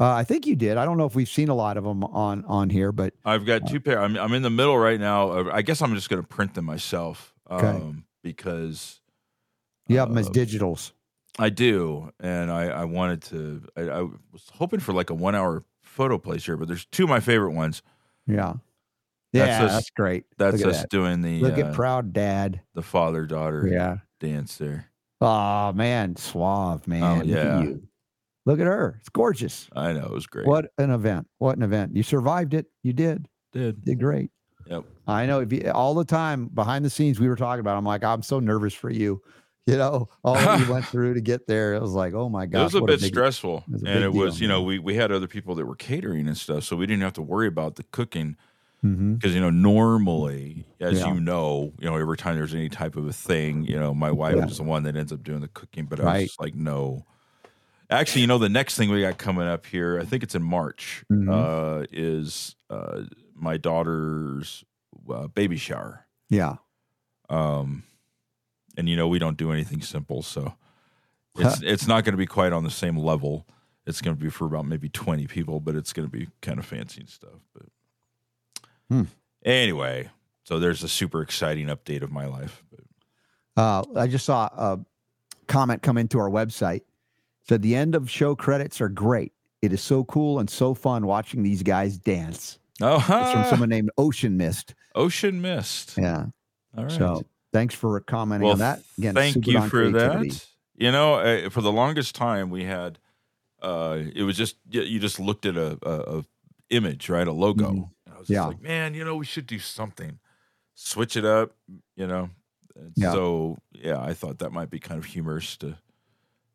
Uh, 0.00 0.10
I 0.12 0.24
think 0.24 0.46
you 0.46 0.56
did. 0.56 0.76
I 0.76 0.84
don't 0.84 0.98
know 0.98 1.06
if 1.06 1.14
we've 1.14 1.28
seen 1.28 1.48
a 1.48 1.54
lot 1.54 1.76
of 1.76 1.84
them 1.84 2.02
on 2.04 2.44
on 2.46 2.68
here, 2.70 2.90
but 2.92 3.14
I've 3.24 3.46
got 3.46 3.66
two 3.68 3.80
pair. 3.80 4.00
I'm 4.00 4.16
I'm 4.16 4.32
in 4.32 4.42
the 4.42 4.50
middle 4.50 4.76
right 4.76 4.98
now. 4.98 5.28
Of, 5.30 5.48
I 5.48 5.62
guess 5.62 5.80
I'm 5.82 5.94
just 5.94 6.08
going 6.10 6.20
to 6.22 6.26
print 6.28 6.54
them 6.54 6.64
myself. 6.64 7.32
Okay. 7.50 7.66
um, 7.66 8.04
because 8.22 9.00
You 9.88 9.98
have 9.98 10.08
them 10.08 10.18
as 10.18 10.28
uh, 10.28 10.32
digitals. 10.32 10.92
I 11.38 11.50
do, 11.50 12.10
and 12.20 12.50
I, 12.50 12.68
I 12.68 12.84
wanted 12.84 13.22
to. 13.24 13.62
I, 13.76 13.80
I 13.82 14.02
was 14.02 14.50
hoping 14.52 14.80
for 14.80 14.92
like 14.92 15.10
a 15.10 15.14
one 15.14 15.34
hour 15.34 15.64
photo 15.82 16.18
place 16.18 16.44
here, 16.46 16.56
but 16.56 16.68
there's 16.68 16.86
two 16.86 17.04
of 17.04 17.08
my 17.10 17.20
favorite 17.20 17.52
ones. 17.52 17.82
Yeah. 18.26 18.54
That's 19.32 19.48
yeah, 19.48 19.64
us- 19.64 19.72
that's 19.72 19.90
great. 19.90 20.24
That's 20.38 20.64
us 20.64 20.82
that. 20.82 20.90
doing 20.90 21.20
the 21.22 21.40
Look 21.40 21.58
uh, 21.58 21.62
at 21.66 21.74
proud 21.74 22.12
dad. 22.12 22.60
the 22.74 22.82
father 22.82 23.26
daughter 23.26 23.68
Yeah. 23.70 23.98
dance 24.20 24.56
there. 24.56 24.90
Oh 25.20 25.72
man, 25.72 26.16
suave 26.16 26.86
man. 26.86 27.02
Oh, 27.02 27.22
yeah. 27.24 27.72
Look 28.46 28.60
at 28.60 28.66
her. 28.66 28.96
It's 29.00 29.08
gorgeous. 29.08 29.68
I 29.74 29.92
know 29.92 30.04
it 30.04 30.10
was 30.10 30.26
great. 30.26 30.46
What 30.46 30.70
an 30.78 30.90
event. 30.90 31.28
What 31.38 31.56
an 31.56 31.62
event. 31.62 31.96
You 31.96 32.02
survived 32.02 32.54
it. 32.54 32.66
You 32.82 32.92
did. 32.92 33.28
did? 33.52 33.84
Did 33.84 33.98
great. 33.98 34.30
Yep. 34.66 34.84
I 35.06 35.26
know 35.26 35.40
if 35.40 35.52
you, 35.52 35.70
all 35.74 35.94
the 35.94 36.04
time 36.04 36.48
behind 36.48 36.84
the 36.84 36.90
scenes 36.90 37.20
we 37.20 37.28
were 37.28 37.36
talking 37.36 37.60
about. 37.60 37.76
I'm 37.76 37.84
like, 37.84 38.04
I'm 38.04 38.22
so 38.22 38.40
nervous 38.40 38.74
for 38.74 38.90
you. 38.90 39.22
You 39.66 39.78
know, 39.78 40.10
all 40.22 40.58
you 40.58 40.70
went 40.70 40.84
through 40.84 41.14
to 41.14 41.22
get 41.22 41.46
there. 41.46 41.72
It 41.72 41.80
was 41.80 41.92
like, 41.92 42.12
oh 42.12 42.28
my 42.28 42.44
God. 42.44 42.60
It 42.60 42.64
was 42.64 42.74
a 42.74 42.82
bit 42.82 43.00
big- 43.00 43.08
stressful, 43.08 43.64
it 43.66 43.72
was 43.72 43.82
a 43.82 43.86
and 43.86 44.04
it 44.04 44.12
was 44.12 44.34
deal, 44.34 44.42
you 44.42 44.48
know 44.48 44.60
we 44.60 44.78
we 44.78 44.94
had 44.94 45.10
other 45.10 45.26
people 45.26 45.54
that 45.54 45.64
were 45.64 45.74
catering 45.74 46.26
and 46.28 46.36
stuff, 46.36 46.64
so 46.64 46.76
we 46.76 46.84
didn't 46.84 47.00
have 47.00 47.14
to 47.14 47.22
worry 47.22 47.46
about 47.46 47.76
the 47.76 47.82
cooking 47.84 48.36
mm-hmm. 48.84 49.14
because 49.14 49.34
you 49.34 49.40
know 49.40 49.48
normally, 49.48 50.66
as 50.80 50.98
Yeah. 51.00 51.14
you 51.14 51.18
know, 51.18 51.72
you 51.78 51.88
know 51.88 51.96
every 51.96 52.18
time 52.18 52.36
there's 52.36 52.52
any 52.52 52.68
type 52.68 52.94
of 52.94 53.06
a 53.06 53.12
thing, 53.14 53.64
you 53.64 53.80
know 53.80 53.94
my 53.94 54.10
wife 54.10 54.36
Yeah. 54.36 54.44
is 54.44 54.58
the 54.58 54.64
one 54.64 54.82
that 54.82 54.96
ends 54.96 55.12
up 55.12 55.22
doing 55.22 55.40
the 55.40 55.48
cooking, 55.48 55.86
but 55.86 55.98
I 55.98 56.12
was 56.12 56.22
just 56.24 56.40
like 56.42 56.54
no. 56.54 57.06
Actually, 57.90 58.22
you 58.22 58.26
know 58.26 58.38
the 58.38 58.48
next 58.48 58.76
thing 58.76 58.90
we 58.90 59.00
got 59.02 59.18
coming 59.18 59.46
up 59.46 59.66
here, 59.66 59.98
I 60.00 60.04
think 60.04 60.22
it's 60.22 60.34
in 60.34 60.42
March, 60.42 61.04
Mhm. 61.12 61.28
uh, 61.30 61.86
is 61.92 62.56
uh, 62.70 63.02
my 63.34 63.56
daughter's 63.56 64.64
uh, 65.10 65.26
baby 65.28 65.56
shower. 65.56 66.06
Yeah. 66.30 66.56
um 67.30 67.84
and 68.76 68.88
you 68.88 68.96
know 68.96 69.06
we 69.08 69.18
don't 69.18 69.36
do 69.38 69.50
anything 69.52 69.80
simple 69.80 70.20
so 70.22 70.54
it's 71.38 71.62
it's 71.62 71.86
not 71.86 72.04
going 72.04 72.12
to 72.12 72.18
be 72.18 72.26
quite 72.26 72.52
on 72.52 72.64
the 72.64 72.70
same 72.70 72.98
level 72.98 73.46
it's 73.86 74.00
going 74.02 74.14
to 74.16 74.22
be 74.22 74.28
for 74.28 74.44
about 74.46 74.66
maybe 74.66 74.88
20 74.90 75.26
people 75.26 75.58
but 75.60 75.74
it's 75.74 75.92
going 75.94 76.06
to 76.06 76.12
be 76.12 76.28
kind 76.42 76.58
of 76.58 76.66
fancy 76.66 77.00
and 77.00 77.08
stuff 77.08 77.40
but 77.54 77.66
Hmm. 78.90 79.02
anyway 79.44 80.10
so 80.44 80.58
there's 80.58 80.82
a 80.82 80.88
super 80.88 81.22
exciting 81.22 81.68
update 81.68 82.02
of 82.02 82.10
my 82.12 82.26
life 82.26 82.62
but 82.70 82.80
Uh, 83.56 83.84
I 83.96 84.06
just 84.06 84.24
saw 84.26 84.46
a 84.46 84.84
comment 85.46 85.80
come 85.82 85.96
into 85.96 86.18
our 86.18 86.28
website. 86.30 86.82
Said 87.48 87.62
the 87.62 87.76
end 87.76 87.94
of 87.94 88.10
show 88.10 88.34
credits 88.34 88.80
are 88.80 88.88
great. 88.88 89.32
It 89.62 89.72
is 89.72 89.80
so 89.82 90.04
cool 90.04 90.38
and 90.38 90.48
so 90.48 90.74
fun 90.74 91.06
watching 91.06 91.42
these 91.42 91.62
guys 91.62 91.98
dance. 91.98 92.58
oh 92.82 92.96
It's 92.96 93.32
from 93.32 93.44
someone 93.44 93.68
named 93.68 93.90
Ocean 93.98 94.36
Mist. 94.36 94.74
ocean 94.94 95.40
mist 95.40 95.94
Yeah. 95.98 96.26
all 96.76 96.84
right 96.84 96.92
So 96.92 97.22
thanks 97.52 97.74
for 97.74 97.98
commenting 98.00 98.44
well 98.44 98.52
on 98.54 98.58
that. 98.60 98.80
Again, 98.98 99.14
thank 99.14 99.46
you 99.46 99.60
for 99.62 99.68
creativity. 99.68 100.30
that 100.30 100.46
you 100.76 100.90
know 100.92 101.14
uh, 101.14 101.50
for 101.50 101.60
the 101.62 101.72
longest 101.72 102.14
time 102.14 102.50
we 102.50 102.64
had 102.64 102.98
uh 103.62 103.98
it 104.14 104.22
was 104.24 104.36
just 104.36 104.56
you, 104.68 104.98
just 105.00 105.18
looked 105.20 105.46
at 105.46 105.56
a, 105.56 105.78
a, 105.82 106.18
a 106.18 106.24
image 106.70 107.08
right 107.08 107.26
a 107.28 107.32
logo 107.32 107.70
Mhm. 107.70 107.90
i 108.14 108.18
was 108.18 108.28
Yeah. 108.28 108.38
just 108.38 108.48
like 108.48 108.62
man 108.62 108.94
you 108.94 109.04
know 109.04 109.14
we 109.16 109.24
should 109.24 109.46
do 109.46 109.58
something 109.60 110.18
switch 110.74 111.16
it 111.16 111.24
up 111.24 111.52
you 111.96 112.06
know 112.08 112.30
Yeah. 112.96 113.12
so 113.12 113.58
yeah 113.72 114.00
i 114.02 114.14
thought 114.14 114.38
that 114.40 114.50
might 114.52 114.70
be 114.70 114.80
kind 114.80 114.98
of 114.98 115.04
humorous 115.06 115.56
to 115.58 115.76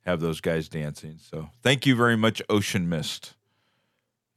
have 0.09 0.19
those 0.19 0.41
guys 0.41 0.67
dancing 0.67 1.17
so 1.19 1.49
thank 1.63 1.85
you 1.85 1.95
very 1.95 2.17
much 2.17 2.41
ocean 2.49 2.89
mist 2.89 3.35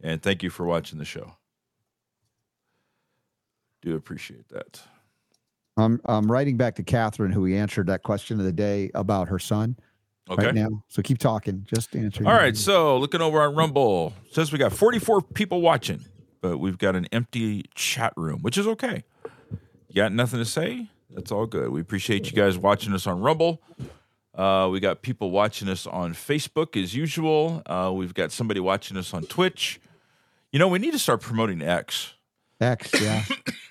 and 0.02 0.22
thank 0.22 0.42
you 0.42 0.50
for 0.50 0.64
watching 0.64 0.98
the 0.98 1.04
show 1.04 1.34
do 3.80 3.96
appreciate 3.96 4.48
that 4.48 4.80
I'm 5.76 6.00
I'm 6.04 6.30
writing 6.30 6.56
back 6.56 6.74
to 6.76 6.82
Catherine, 6.82 7.32
who 7.32 7.40
we 7.40 7.56
answered 7.56 7.86
that 7.86 8.02
question 8.02 8.38
of 8.38 8.44
the 8.44 8.52
day 8.52 8.90
about 8.94 9.28
her 9.28 9.38
son 9.38 9.76
okay 10.30 10.46
right 10.46 10.54
now. 10.54 10.84
So 10.88 11.02
keep 11.02 11.18
talking. 11.18 11.66
Just 11.72 11.94
answering. 11.96 12.26
All 12.26 12.34
right, 12.34 12.56
so 12.56 12.98
looking 12.98 13.20
over 13.20 13.40
on 13.40 13.54
Rumble, 13.54 14.12
says 14.30 14.52
we 14.52 14.58
got 14.58 14.72
44 14.72 15.22
people 15.22 15.60
watching, 15.60 16.04
but 16.40 16.58
we've 16.58 16.78
got 16.78 16.96
an 16.96 17.06
empty 17.12 17.64
chat 17.74 18.12
room, 18.16 18.40
which 18.42 18.58
is 18.58 18.66
okay. 18.66 19.04
You 19.88 19.96
got 19.96 20.12
nothing 20.12 20.38
to 20.38 20.44
say? 20.44 20.88
That's 21.10 21.30
all 21.30 21.46
good. 21.46 21.68
We 21.70 21.80
appreciate 21.80 22.26
you 22.26 22.32
guys 22.32 22.56
watching 22.56 22.94
us 22.94 23.06
on 23.06 23.20
Rumble. 23.20 23.60
Uh, 24.34 24.68
we 24.72 24.80
got 24.80 25.02
people 25.02 25.30
watching 25.30 25.68
us 25.68 25.86
on 25.86 26.14
Facebook 26.14 26.80
as 26.82 26.94
usual. 26.94 27.62
Uh, 27.66 27.92
we've 27.94 28.14
got 28.14 28.32
somebody 28.32 28.60
watching 28.60 28.96
us 28.96 29.12
on 29.12 29.24
Twitch. 29.24 29.80
You 30.52 30.58
know, 30.58 30.68
we 30.68 30.78
need 30.78 30.92
to 30.92 30.98
start 30.98 31.20
promoting 31.20 31.62
X. 31.62 32.14
X. 32.60 32.90
yeah. 33.00 33.24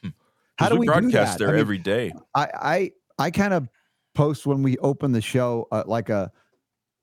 How 0.57 0.69
do 0.69 0.75
we, 0.75 0.85
do 0.85 0.91
broadcast 0.91 1.33
that? 1.33 1.39
there 1.39 1.49
I 1.49 1.51
mean, 1.53 1.61
every 1.61 1.77
day? 1.79 2.13
I 2.35 2.47
I 2.53 2.91
I 3.17 3.31
kind 3.31 3.53
of 3.53 3.67
post 4.13 4.45
when 4.45 4.61
we 4.61 4.77
open 4.77 5.11
the 5.11 5.21
show 5.21 5.67
uh, 5.71 5.83
like 5.87 6.09
a 6.09 6.31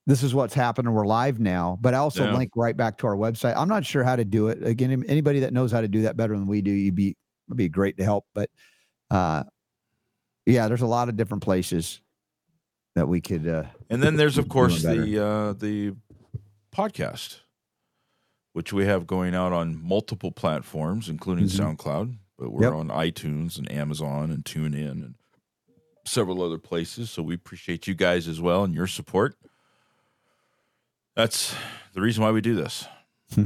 this 0.06 0.22
is 0.22 0.34
what's 0.34 0.54
happening. 0.54 0.92
We're 0.92 1.06
live 1.06 1.40
now, 1.40 1.76
but 1.80 1.92
I 1.94 1.98
also 1.98 2.24
Yeah. 2.24 2.36
link 2.36 2.52
right 2.54 2.76
back 2.76 2.98
to 2.98 3.06
our 3.08 3.16
website. 3.16 3.54
I'm 3.56 3.68
not 3.68 3.84
sure 3.84 4.04
how 4.04 4.16
to 4.16 4.24
do 4.24 4.48
it. 4.48 4.64
Again, 4.64 5.04
anybody 5.08 5.40
that 5.40 5.52
knows 5.52 5.72
how 5.72 5.80
to 5.80 5.88
do 5.88 6.02
that 6.02 6.16
better 6.16 6.34
than 6.34 6.46
we 6.46 6.62
do, 6.62 6.70
you'd 6.70 6.94
be 6.94 7.16
would 7.48 7.58
be 7.58 7.68
great 7.68 7.98
to 7.98 8.04
help. 8.04 8.26
But 8.34 8.48
uh, 9.10 9.42
yeah, 10.46 10.68
there's 10.68 10.82
a 10.82 10.86
lot 10.86 11.08
of 11.08 11.16
different 11.16 11.42
places 11.42 12.00
that 12.94 13.08
we 13.08 13.20
could. 13.20 13.46
Uh, 13.48 13.64
And 13.90 14.02
then 14.02 14.16
there's 14.16 14.38
of 14.38 14.48
course 14.48 14.82
the 14.82 15.24
uh, 15.24 15.52
the 15.54 15.94
podcast, 16.74 17.40
which 18.52 18.72
we 18.72 18.84
have 18.86 19.06
going 19.06 19.34
out 19.34 19.52
on 19.52 19.80
multiple 19.82 20.30
platforms, 20.32 21.08
including 21.08 21.46
Mhm. 21.46 21.76
SoundCloud. 21.76 22.16
But 22.38 22.50
we're 22.52 22.62
Yep. 22.64 22.72
on 22.72 22.88
iTunes 22.88 23.58
and 23.58 23.70
Amazon 23.70 24.30
and 24.30 24.44
TuneIn 24.44 24.90
and 25.04 25.14
several 26.04 26.40
other 26.42 26.58
places. 26.58 27.10
So 27.10 27.22
we 27.22 27.34
appreciate 27.34 27.86
you 27.88 27.94
guys 27.94 28.28
as 28.28 28.40
well 28.40 28.62
and 28.64 28.72
your 28.74 28.86
support. 28.86 29.36
That's 31.16 31.52
the 31.94 32.00
reason 32.00 32.22
why 32.22 32.30
we 32.30 32.40
do 32.40 32.54
this. 32.54 32.86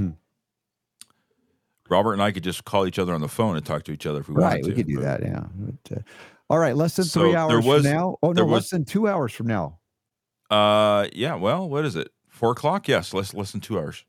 Robert 1.88 2.12
and 2.14 2.22
I 2.22 2.32
could 2.32 2.44
just 2.44 2.64
call 2.64 2.86
each 2.86 2.98
other 2.98 3.14
on 3.14 3.20
the 3.20 3.28
phone 3.28 3.56
and 3.56 3.64
talk 3.66 3.84
to 3.84 3.92
each 3.92 4.06
other 4.06 4.20
if 4.20 4.28
we 4.28 4.34
right, 4.34 4.62
wanted 4.62 4.62
to. 4.64 4.68
we 4.70 4.74
could 4.76 4.86
do 4.86 4.96
but- 4.96 5.02
that. 5.02 5.22
Yeah. 5.22 5.44
But, 5.54 5.96
uh, 5.98 6.00
all 6.52 6.58
right, 6.58 6.76
less 6.76 6.94
than 6.96 7.06
So 7.06 7.20
three 7.22 7.34
hours 7.34 7.64
was- 7.64 7.82
from 7.82 7.92
now. 7.92 8.16
Oh 8.22 8.32
no, 8.32 8.44
was- 8.44 8.52
less 8.52 8.70
than 8.70 8.84
two 8.84 9.08
hours 9.08 9.32
from 9.32 9.46
now. 9.48 9.78
Uh, 10.50 11.08
yeah. 11.14 11.34
Well, 11.34 11.68
what 11.68 11.84
is 11.84 11.96
it? 11.96 12.10
Four 12.28 12.52
o'clock? 12.52 12.86
Yes, 12.86 13.12
less 13.14 13.32
less 13.34 13.52
than 13.52 13.60
two 13.60 13.78
hours. 13.78 14.04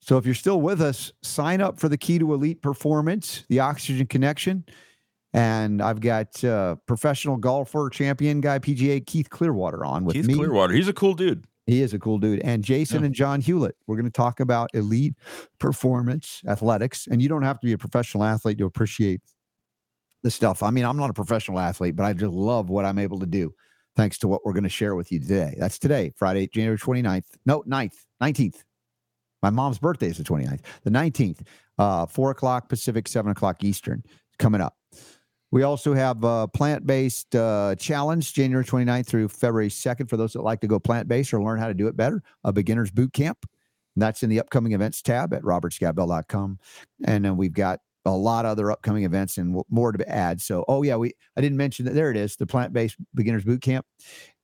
So 0.00 0.16
if 0.16 0.24
you're 0.26 0.34
still 0.34 0.60
with 0.60 0.80
us, 0.80 1.12
sign 1.22 1.60
up 1.60 1.78
for 1.78 1.88
the 1.88 1.96
Key 1.98 2.18
to 2.18 2.32
Elite 2.34 2.60
Performance, 2.62 3.44
the 3.48 3.60
Oxygen 3.60 4.06
Connection. 4.06 4.64
And 5.34 5.82
I've 5.82 6.00
got 6.00 6.42
uh, 6.42 6.76
professional 6.86 7.36
golfer, 7.36 7.90
champion 7.90 8.40
guy, 8.40 8.58
PGA 8.58 9.04
Keith 9.04 9.28
Clearwater 9.30 9.84
on 9.84 10.04
with 10.04 10.14
Keith 10.16 10.26
me. 10.26 10.34
Clearwater. 10.34 10.72
He's 10.72 10.88
a 10.88 10.92
cool 10.92 11.14
dude. 11.14 11.44
He 11.66 11.82
is 11.82 11.92
a 11.92 11.98
cool 11.98 12.18
dude. 12.18 12.40
And 12.40 12.64
Jason 12.64 13.00
Yeah. 13.00 13.06
and 13.06 13.14
John 13.14 13.40
Hewlett. 13.42 13.76
We're 13.86 13.96
going 13.96 14.06
to 14.06 14.10
talk 14.10 14.40
about 14.40 14.70
elite 14.72 15.14
performance 15.58 16.40
athletics. 16.48 17.06
And 17.10 17.20
you 17.20 17.28
don't 17.28 17.42
have 17.42 17.60
to 17.60 17.66
be 17.66 17.72
a 17.74 17.78
professional 17.78 18.24
athlete 18.24 18.56
to 18.58 18.64
appreciate 18.64 19.20
the 20.22 20.30
stuff. 20.30 20.62
I 20.62 20.70
mean, 20.70 20.84
I'm 20.84 20.96
not 20.96 21.10
a 21.10 21.14
professional 21.14 21.58
athlete, 21.58 21.96
but 21.96 22.04
I 22.04 22.12
just 22.12 22.32
love 22.32 22.70
what 22.70 22.84
I'm 22.84 22.98
able 22.98 23.18
to 23.20 23.26
do 23.26 23.54
thanks 23.96 24.18
to 24.18 24.28
what 24.28 24.44
we're 24.44 24.52
going 24.52 24.62
to 24.64 24.68
share 24.68 24.94
with 24.94 25.10
you 25.10 25.18
today. 25.18 25.56
That's 25.58 25.78
today, 25.78 26.12
Friday, 26.16 26.48
January 26.48 26.78
29th. 26.78 27.24
No, 27.46 27.62
9th, 27.62 27.94
19th. 28.22 28.62
My 29.42 29.50
mom's 29.50 29.78
birthday 29.78 30.08
is 30.08 30.18
the 30.18 30.24
29th. 30.24 30.60
The 30.84 30.90
19th, 30.90 31.40
uh, 31.78 32.06
4 32.06 32.30
o'clock 32.30 32.68
Pacific, 32.68 33.08
7 33.08 33.30
o'clock 33.30 33.62
Eastern 33.62 34.02
coming 34.38 34.60
up. 34.60 34.76
We 35.50 35.62
also 35.62 35.94
have 35.94 36.22
a 36.24 36.46
plant-based 36.46 37.34
uh, 37.34 37.74
challenge 37.76 38.34
January 38.34 38.64
29th 38.64 39.06
through 39.06 39.28
February 39.28 39.70
2nd 39.70 40.08
for 40.08 40.16
those 40.16 40.34
that 40.34 40.42
like 40.42 40.60
to 40.60 40.66
go 40.66 40.78
plant-based 40.78 41.32
or 41.32 41.42
learn 41.42 41.58
how 41.58 41.68
to 41.68 41.74
do 41.74 41.88
it 41.88 41.96
better. 41.96 42.22
A 42.44 42.52
beginner's 42.52 42.90
boot 42.90 43.12
camp. 43.12 43.38
That's 43.96 44.22
in 44.22 44.30
the 44.30 44.40
upcoming 44.40 44.72
events 44.72 45.02
tab 45.02 45.32
at 45.34 45.42
robertscottbell.com. 45.42 46.58
And 47.04 47.24
then 47.24 47.36
we've 47.36 47.52
got 47.52 47.80
a 48.14 48.16
lot 48.16 48.44
of 48.44 48.52
other 48.52 48.70
upcoming 48.70 49.04
events 49.04 49.38
and 49.38 49.62
more 49.70 49.92
to 49.92 50.08
add. 50.08 50.40
So, 50.40 50.64
oh 50.68 50.82
yeah, 50.82 50.96
we 50.96 51.12
I 51.36 51.40
didn't 51.40 51.56
mention 51.56 51.84
that. 51.86 51.94
There 51.94 52.10
it 52.10 52.16
is, 52.16 52.36
the 52.36 52.46
plant-based 52.46 52.96
beginners 53.14 53.44
boot 53.44 53.62
camp. 53.62 53.86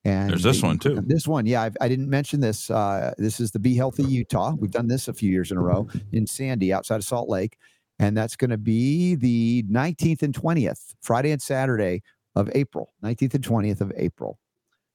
And 0.03 0.29
There's 0.29 0.43
this 0.43 0.61
one, 0.61 0.77
too. 0.77 1.01
This 1.03 1.27
one, 1.27 1.47
yeah, 1.47 1.63
I've, 1.63 1.75
I 1.81 1.87
didn't 1.87 2.09
mention 2.09 2.39
this. 2.39 2.69
Uh, 2.69 3.13
this 3.17 3.39
is 3.39 3.49
the 3.49 3.57
Be 3.57 3.75
Healthy 3.75 4.03
Utah. 4.03 4.53
We've 4.55 4.69
done 4.69 4.87
this 4.87 5.07
a 5.07 5.13
few 5.13 5.31
years 5.31 5.51
in 5.51 5.57
a 5.57 5.61
row 5.61 5.87
in 6.11 6.27
Sandy, 6.27 6.71
outside 6.71 6.97
of 6.97 7.03
Salt 7.03 7.27
Lake, 7.27 7.57
and 7.97 8.15
that's 8.15 8.35
going 8.35 8.51
to 8.51 8.57
be 8.57 9.15
the 9.15 9.63
19th 9.63 10.21
and 10.21 10.33
20th, 10.33 10.93
Friday 11.01 11.31
and 11.31 11.41
Saturday 11.41 12.03
of 12.35 12.51
April, 12.53 12.93
19th 13.03 13.33
and 13.33 13.43
20th 13.43 13.81
of 13.81 13.91
April. 13.95 14.37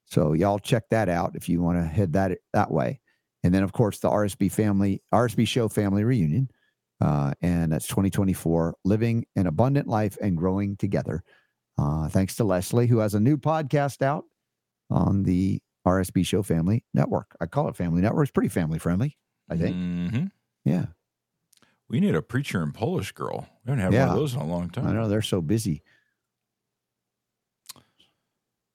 So 0.05 0.33
y'all 0.33 0.59
check 0.59 0.89
that 0.91 1.09
out 1.09 1.37
if 1.37 1.49
you 1.49 1.63
want 1.63 1.79
to 1.79 1.85
head 1.85 2.13
that 2.15 2.39
that 2.53 2.71
way. 2.71 3.01
And 3.43 3.55
then 3.55 3.63
of 3.63 3.73
course 3.73 4.01
the 4.01 4.11
RSB 4.11 4.51
family 4.53 5.03
RSB 5.15 5.47
show 5.47 5.69
family 5.69 6.05
reunion, 6.05 6.51
uh, 7.01 7.33
and 7.41 7.73
that's 7.73 7.87
2024, 7.87 8.77
living 8.85 9.25
an 9.37 9.47
abundant 9.47 9.87
life 9.89 10.17
and 10.21 10.37
growing 10.37 10.77
together. 10.77 11.23
Uh, 11.79 12.09
thanks 12.09 12.35
to 12.37 12.45
Leslie, 12.45 12.87
who 12.87 12.99
has 12.99 13.15
a 13.15 13.21
new 13.21 13.37
podcast 13.39 14.03
out 14.03 14.25
on 14.91 15.23
the 15.23 15.61
RSB 15.87 16.27
Show 16.27 16.43
Family 16.43 16.85
Network. 16.93 17.35
I 17.41 17.47
call 17.47 17.69
it 17.69 17.77
Family 17.77 18.03
Network. 18.03 18.25
It's 18.25 18.33
pretty 18.33 18.49
family 18.51 18.79
friendly, 18.79 19.17
I 19.49 19.57
think. 19.57 19.77
hmm 19.77 20.25
Yeah, 20.65 20.87
We 21.89 22.01
need 22.01 22.15
a 22.15 22.21
preacher 22.23 22.63
and 22.63 22.75
Polish 22.75 23.13
girl. 23.13 23.49
We 23.65 23.71
haven't 23.71 23.81
had 23.81 23.93
one 23.93 24.09
of 24.11 24.15
those 24.17 24.35
in 24.35 24.41
a 24.41 24.47
long 24.47 24.69
time. 24.69 24.87
I 24.89 24.93
know 24.93 25.09
they're 25.09 25.23
so 25.23 25.41
busy. 25.41 25.83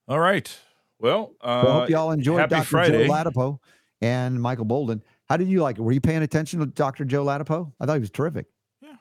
All 0.08 0.20
right. 0.20 0.56
Well, 1.00 1.34
uh, 1.44 1.48
I 1.48 1.74
hope 1.74 1.90
y'all 1.90 2.12
enjoyed 2.12 2.50
Dr. 2.50 2.64
Friday. 2.66 3.08
Joe 3.08 3.14
Ladapo 3.14 3.58
and 4.02 4.42
Michael 4.42 4.66
Boldin. 4.66 5.02
How 5.30 5.38
did 5.38 5.48
you 5.48 5.62
like 5.62 5.78
it? 5.78 5.82
Were 5.82 5.92
you 5.92 6.02
paying 6.02 6.22
attention 6.24 6.60
to 6.60 6.66
Dr. 6.68 7.06
Joe 7.06 7.26
Ladapo? 7.26 7.72
I 7.80 7.86
thought 7.86 7.96
he 7.96 8.00
was 8.00 8.12
terrific. 8.12 8.46
Yeah, 8.82 8.96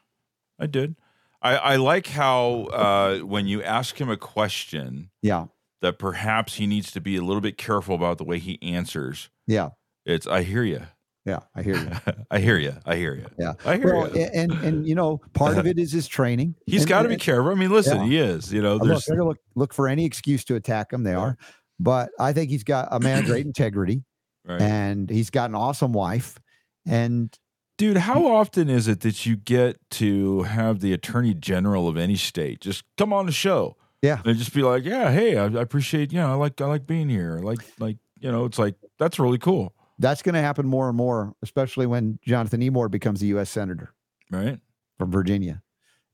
I 0.59 0.67
did. 0.67 0.97
I, 1.43 1.57
I 1.57 1.77
like 1.77 2.07
how 2.07 2.65
uh, 2.73 3.19
when 3.19 3.47
you 3.47 3.63
ask 3.63 4.01
him 4.01 4.09
a 4.09 4.17
question 4.17 5.11
Yeah. 5.21 5.47
that 5.83 5.99
perhaps 5.99 6.55
he 6.55 6.67
needs 6.67 6.91
to 6.93 7.01
be 7.03 7.17
a 7.17 7.23
little 7.23 7.43
bit 7.43 7.59
careful 7.59 7.95
about 7.95 8.17
the 8.17 8.25
way 8.25 8.39
he 8.39 8.59
answers. 8.63 9.29
Yeah. 9.47 9.71
It's 10.07 10.27
I 10.27 10.43
hear 10.43 10.63
you. 10.63 10.81
Yeah. 11.27 11.41
I 11.55 11.63
hear 11.63 11.77
you. 11.77 11.91
I 12.31 12.39
hear 12.39 12.59
you. 12.59 12.75
I 12.87 12.97
hear 12.97 13.15
you. 13.15 13.27
Yeah. 13.39 13.53
I 13.67 13.77
hear 13.77 13.95
Well, 13.95 14.17
you. 14.17 14.23
and, 14.23 14.53
and, 14.53 14.89
you 14.89 14.95
know, 14.95 15.21
part 15.35 15.59
of 15.59 15.67
it 15.67 15.79
is 15.79 15.93
his 15.93 16.07
training. 16.09 16.55
He's 16.67 16.87
got 16.87 17.03
to 17.03 17.09
be 17.11 17.17
careful. 17.17 17.51
I 17.51 17.55
mean, 17.55 17.71
listen, 17.71 17.99
Yeah. 17.99 18.07
he 18.07 18.17
is. 18.19 18.51
You 18.53 18.63
know, 18.63 18.77
Uh, 18.77 18.85
Look, 18.85 19.05
they're 19.05 19.17
gonna 19.17 19.29
look, 19.29 19.39
look 19.55 19.75
for 19.75 19.87
any 19.89 20.07
excuse 20.07 20.45
to 20.47 20.55
attack 20.55 20.93
him. 20.95 21.03
They 21.03 21.13
are. 21.15 21.37
But 21.79 22.09
I 22.19 22.33
think 22.33 22.49
he's 22.51 22.65
got 22.65 22.89
a 22.91 23.01
man 23.01 23.19
of 23.19 23.25
great 23.27 23.45
integrity 23.45 24.03
right. 24.47 24.61
and 24.61 25.11
he's 25.11 25.31
got 25.31 25.51
an 25.51 25.55
awesome 25.57 25.93
wife. 25.93 26.39
And 26.87 27.37
Dude, 27.77 27.97
how 27.97 28.27
often 28.27 28.69
is 28.71 28.87
it 28.87 29.01
that 29.01 29.27
you 29.27 29.37
get 29.37 29.79
to 29.93 30.43
have 30.45 30.79
the 30.81 30.93
attorney 30.93 31.35
general 31.35 31.89
of 31.89 31.97
any 31.97 32.15
state 32.15 32.61
just 32.61 32.85
come 32.97 33.13
on 33.13 33.27
the 33.27 33.33
show? 33.33 33.77
Yeah. 34.01 34.21
And 34.25 34.37
just 34.39 34.55
be 34.55 34.63
like, 34.63 34.85
yeah, 34.85 35.11
hey, 35.11 35.37
I, 35.37 35.47
I 35.47 35.61
appreciate, 35.63 36.13
you 36.13 36.19
know, 36.21 36.31
I 36.31 36.35
like, 36.35 36.61
I 36.61 36.67
like 36.67 36.87
being 36.87 37.09
here. 37.09 37.41
Like, 37.43 37.59
like, 37.81 37.97
you 38.21 38.31
know, 38.31 38.45
it's 38.45 38.59
like, 38.61 38.77
that's 38.99 39.19
really 39.19 39.39
cool. 39.39 39.75
that's 39.99 40.23
going 40.23 40.35
to 40.37 40.41
happen 40.41 40.67
more 40.67 40.89
and 40.89 40.97
more, 40.97 41.35
especially 41.43 41.87
when 41.87 42.19
Jonathan 42.25 42.61
Emord 42.61 42.91
becomes 42.93 43.23
a 43.23 43.27
U.S. 43.27 43.51
Senator 43.51 43.93
Right. 44.31 44.61
from 44.99 45.11
Virginia. 45.11 45.61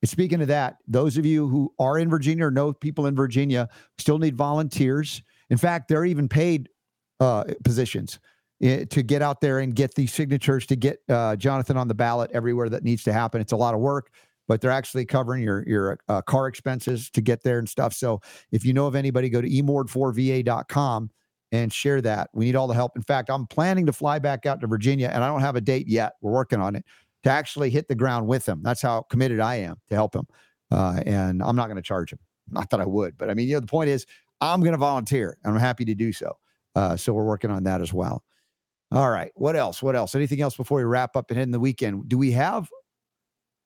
And 0.01 0.09
speaking 0.09 0.41
of 0.41 0.47
that, 0.47 0.77
those 0.87 1.17
of 1.17 1.27
you 1.27 1.47
who 1.47 1.73
are 1.77 1.99
in 1.99 2.09
Virginia 2.09 2.45
or 2.47 2.51
know 2.51 2.73
people 2.73 3.05
in 3.05 3.15
Virginia 3.15 3.69
still 3.99 4.17
need 4.17 4.35
volunteers. 4.35 5.21
In 5.51 5.57
fact, 5.57 5.89
they're 5.89 6.05
even 6.05 6.27
paid 6.27 6.69
uh, 7.21 7.43
positions 7.63 8.19
eh, 8.61 8.83
to 8.89 9.03
get 9.03 9.21
out 9.21 9.39
there 9.39 9.59
and 9.59 9.75
get 9.75 9.93
these 9.95 10.11
signatures 10.11 10.65
to 10.65 10.75
get 10.75 10.99
uh, 11.07 11.35
Jonathan 11.35 11.77
on 11.77 11.87
the 11.87 11.93
ballot 11.93 12.31
everywhere 12.33 12.67
that 12.67 12.83
needs 12.83 13.03
to 13.03 13.13
happen. 13.13 13.39
It's 13.39 13.51
a 13.51 13.57
lot 13.57 13.73
of 13.73 13.79
work, 13.79 14.09
but 14.47 14.59
they're 14.59 14.71
actually 14.71 15.05
covering 15.05 15.43
your 15.43 15.63
your 15.67 15.99
uh, 16.09 16.21
car 16.23 16.47
expenses 16.47 17.09
to 17.11 17.21
get 17.21 17.43
there 17.43 17.59
and 17.59 17.69
stuff. 17.69 17.93
So 17.93 18.19
if 18.51 18.65
you 18.65 18.73
know 18.73 18.87
of 18.87 18.95
anybody, 18.95 19.29
go 19.29 19.39
to 19.39 19.47
emord4va.com 19.47 21.11
and 21.51 21.71
share 21.71 22.01
that. 22.01 22.29
We 22.33 22.45
need 22.45 22.55
all 22.55 22.67
the 22.67 22.73
help. 22.73 22.95
In 22.95 23.03
fact, 23.03 23.29
I'm 23.29 23.45
planning 23.45 23.85
to 23.85 23.93
fly 23.93 24.19
back 24.19 24.45
out 24.45 24.59
to 24.61 24.67
Virginia, 24.67 25.11
and 25.13 25.23
I 25.23 25.27
don't 25.27 25.41
have 25.41 25.55
a 25.55 25.61
date 25.61 25.87
yet. 25.87 26.13
We're 26.21 26.31
working 26.31 26.59
on 26.59 26.75
it 26.75 26.83
to 27.23 27.29
actually 27.29 27.69
hit 27.69 27.87
the 27.87 27.95
ground 27.95 28.27
with 28.27 28.47
him. 28.47 28.61
That's 28.63 28.81
how 28.81 29.03
committed 29.03 29.39
I 29.39 29.55
am 29.57 29.75
to 29.89 29.95
help 29.95 30.15
him. 30.15 30.25
Uh, 30.71 31.01
and 31.05 31.43
I'm 31.43 31.55
not 31.55 31.67
going 31.67 31.75
to 31.75 31.81
charge 31.83 32.11
him. 32.11 32.19
Not 32.49 32.69
that 32.71 32.81
I 32.81 32.85
would, 32.85 33.17
but 33.17 33.29
I 33.29 33.35
mean, 33.35 33.47
you 33.47 33.55
know, 33.55 33.59
the 33.59 33.67
point 33.67 33.89
is, 33.89 34.05
I'm 34.39 34.61
going 34.61 34.71
to 34.71 34.77
volunteer, 34.77 35.37
and 35.43 35.53
I'm 35.53 35.59
happy 35.59 35.85
to 35.85 35.93
do 35.93 36.11
so. 36.11 36.37
Uh, 36.75 36.95
so 36.95 37.13
we're 37.13 37.25
working 37.25 37.51
on 37.51 37.63
that 37.63 37.81
as 37.81 37.93
well. 37.93 38.23
All 38.91 39.09
right. 39.09 39.31
What 39.35 39.55
else? 39.55 39.81
What 39.81 39.95
else? 39.95 40.15
Anything 40.15 40.41
else 40.41 40.55
before 40.55 40.79
we 40.79 40.83
wrap 40.83 41.15
up 41.15 41.31
and 41.31 41.39
in 41.39 41.51
the 41.51 41.59
weekend? 41.59 42.09
Do 42.09 42.17
we 42.17 42.31
have 42.31 42.69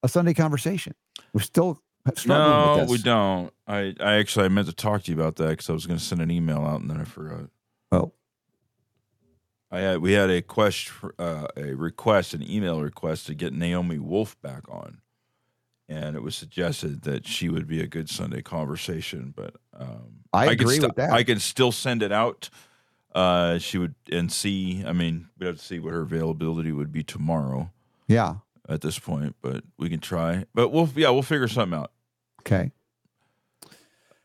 a 0.03 0.09
Sunday 0.09 0.33
conversation? 0.33 0.93
We're 1.33 1.41
still 1.41 1.81
struggling 2.15 2.85
No, 2.87 2.91
we 2.91 2.97
don't. 2.99 3.51
I, 3.67 3.95
I 3.99 4.15
actually, 4.15 4.45
I 4.45 4.49
meant 4.49 4.67
to 4.67 4.73
talk 4.73 5.03
to 5.03 5.11
you 5.11 5.19
about 5.19 5.35
that 5.37 5.49
because 5.49 5.69
I 5.69 5.73
was 5.73 5.87
going 5.87 5.97
to 5.97 6.05
send 6.05 6.21
an 6.21 6.29
email 6.29 6.59
out 6.59 6.81
and 6.81 6.89
then 6.89 7.01
I 7.01 7.05
forgot. 7.05 7.49
Oh, 7.91 8.13
I 9.71 9.79
had, 9.79 9.99
we 9.99 10.13
had 10.13 10.29
a 10.29 10.41
quest, 10.41 10.91
uh, 11.19 11.47
a 11.57 11.73
request, 11.73 12.33
an 12.33 12.49
email 12.49 12.81
request 12.81 13.25
to 13.27 13.33
get 13.33 13.51
Naomi 13.53 13.99
Wolf 13.99 14.39
back 14.41 14.63
on. 14.69 15.01
And 15.89 16.15
it 16.15 16.23
was 16.23 16.35
suggested 16.35 17.01
that 17.03 17.27
she 17.27 17.49
would 17.49 17.67
be 17.67 17.81
a 17.81 17.87
good 17.87 18.09
Sunday 18.09 18.41
conversation, 18.41 19.33
but 19.35 19.55
um, 19.77 20.21
I 20.33 20.45
can 20.45 20.53
agree 20.53 20.77
sti- 20.77 20.87
with 20.87 20.95
that. 20.95 21.11
I 21.11 21.23
can 21.23 21.39
still 21.39 21.71
send 21.71 22.03
it 22.03 22.11
out. 22.11 22.49
Uh, 23.15 23.57
she 23.57 23.77
would 23.77 23.95
and 24.11 24.29
see. 24.29 24.83
I 24.85 24.91
mean, 24.91 25.29
we'd 25.39 25.47
have 25.47 25.57
to 25.57 25.63
see 25.63 25.79
what 25.79 25.93
her 25.93 26.01
availability 26.01 26.73
would 26.73 26.91
be 26.91 27.01
tomorrow 27.01 27.71
yeah. 28.09 28.35
at 28.67 28.81
this 28.81 28.99
point, 28.99 29.37
but 29.41 29.63
we 29.79 29.89
can 29.89 30.01
try. 30.01 30.43
But 30.53 30.69
we'll 30.69 30.89
yeah, 30.95 31.09
we'll 31.11 31.21
figure 31.21 31.47
something 31.47 31.79
out. 31.79 31.91
Okay. 32.41 32.71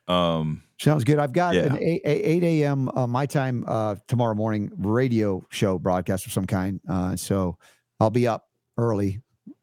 Um, 0.09 0.63
Sounds 0.81 1.05
good. 1.05 1.19
I've 1.19 1.33
got 1.33 1.55
Yeah. 1.55 1.67
an 1.67 1.79
8, 1.81 2.01
8 2.05 2.43
a.m. 2.43 2.89
Uh, 2.95 3.07
my 3.07 3.27
time 3.27 3.65
uh, 3.69 3.97
tomorrow 4.09 4.35
morning 4.35 4.73
radio 4.77 5.47
show 5.51 5.79
broadcast 5.79 6.27
of 6.27 6.33
some 6.33 6.47
kind. 6.47 6.81
Uh, 6.89 7.15
so 7.17 7.59
I'll 8.01 8.11
be 8.11 8.27
up 8.27 8.49
early. 8.77 9.21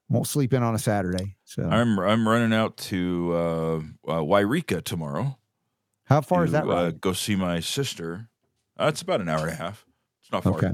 Won't 0.09 0.27
sleep 0.27 0.53
in 0.53 0.63
on 0.63 0.73
a 0.73 0.79
Saturday. 0.79 1.35
So 1.43 1.63
I'm 1.63 1.99
I'm 1.99 2.25
running 2.27 2.53
out 2.53 2.77
to 2.77 3.31
uh, 3.33 3.75
uh, 4.07 4.21
Wairika 4.21 4.81
tomorrow. 4.83 5.37
how 6.05 6.21
far 6.21 6.45
is 6.45 6.51
to, 6.51 6.57
that 6.57 6.69
Uh, 6.69 6.91
go 6.91 7.11
see 7.11 7.35
my 7.35 7.59
sister. 7.59 8.29
Uh, 8.79 8.87
it's 8.87 9.01
about 9.01 9.21
an 9.21 9.29
hour 9.29 9.41
and 9.47 9.51
a 9.51 9.55
half. 9.55 9.85
It's 10.21 10.31
not 10.31 10.43
far. 10.43 10.53
Okay. 10.53 10.71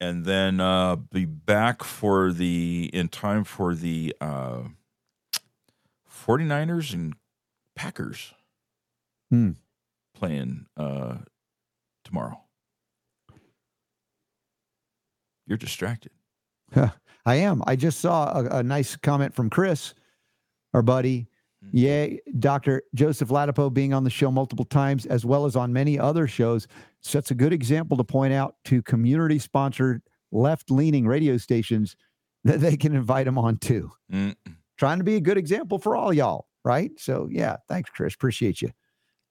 And 0.00 0.24
then 0.24 0.60
uh, 0.60 0.96
be 0.96 1.24
back 1.24 1.82
for 1.82 2.32
the 2.32 2.90
in 2.92 3.08
time 3.08 3.44
for 3.44 3.74
the 3.74 4.14
uh, 4.20 4.62
49ers 6.26 6.92
and 6.92 7.14
Packers 7.76 8.34
Hmm. 9.30 9.52
playing 10.14 10.66
uh, 10.76 11.16
tomorrow. 12.04 12.40
You're 15.46 15.58
distracted. 15.58 16.12
I 17.26 17.34
am. 17.36 17.62
I 17.66 17.76
just 17.76 18.00
saw 18.00 18.38
a, 18.38 18.58
a 18.58 18.62
nice 18.62 18.96
comment 18.96 19.34
from 19.34 19.50
Chris, 19.50 19.94
our 20.72 20.82
buddy. 20.82 21.28
Mhm. 21.66 21.70
Yay, 21.72 22.20
Dr. 22.38 22.82
Joseph 22.94 23.28
Ladapo 23.28 23.72
being 23.72 23.92
on 23.94 24.04
the 24.04 24.10
show 24.10 24.30
multiple 24.30 24.64
times, 24.64 25.06
as 25.06 25.24
well 25.24 25.44
as 25.46 25.56
on 25.56 25.72
many 25.72 25.98
other 25.98 26.26
shows, 26.26 26.66
sets 27.00 27.30
a 27.30 27.34
good 27.34 27.52
example 27.52 27.96
to 27.96 28.04
point 28.04 28.32
out 28.32 28.56
to 28.66 28.82
community 28.82 29.38
sponsored 29.38 30.02
left 30.32 30.70
leaning 30.70 31.06
radio 31.06 31.36
stations 31.36 31.96
that 32.44 32.60
they 32.60 32.76
can 32.76 32.94
invite 32.94 33.26
him 33.26 33.38
on 33.38 33.56
too. 33.58 33.90
Mm, 34.12 34.34
Trying 34.76 34.98
to 34.98 35.04
be 35.04 35.14
a 35.16 35.20
good 35.20 35.38
example 35.38 35.78
for 35.78 35.94
all 35.96 36.12
y'all, 36.12 36.48
right? 36.64 36.90
So, 36.98 37.28
yeah, 37.30 37.56
thanks, 37.68 37.90
Chris. 37.90 38.14
Appreciate 38.14 38.60
you. 38.60 38.70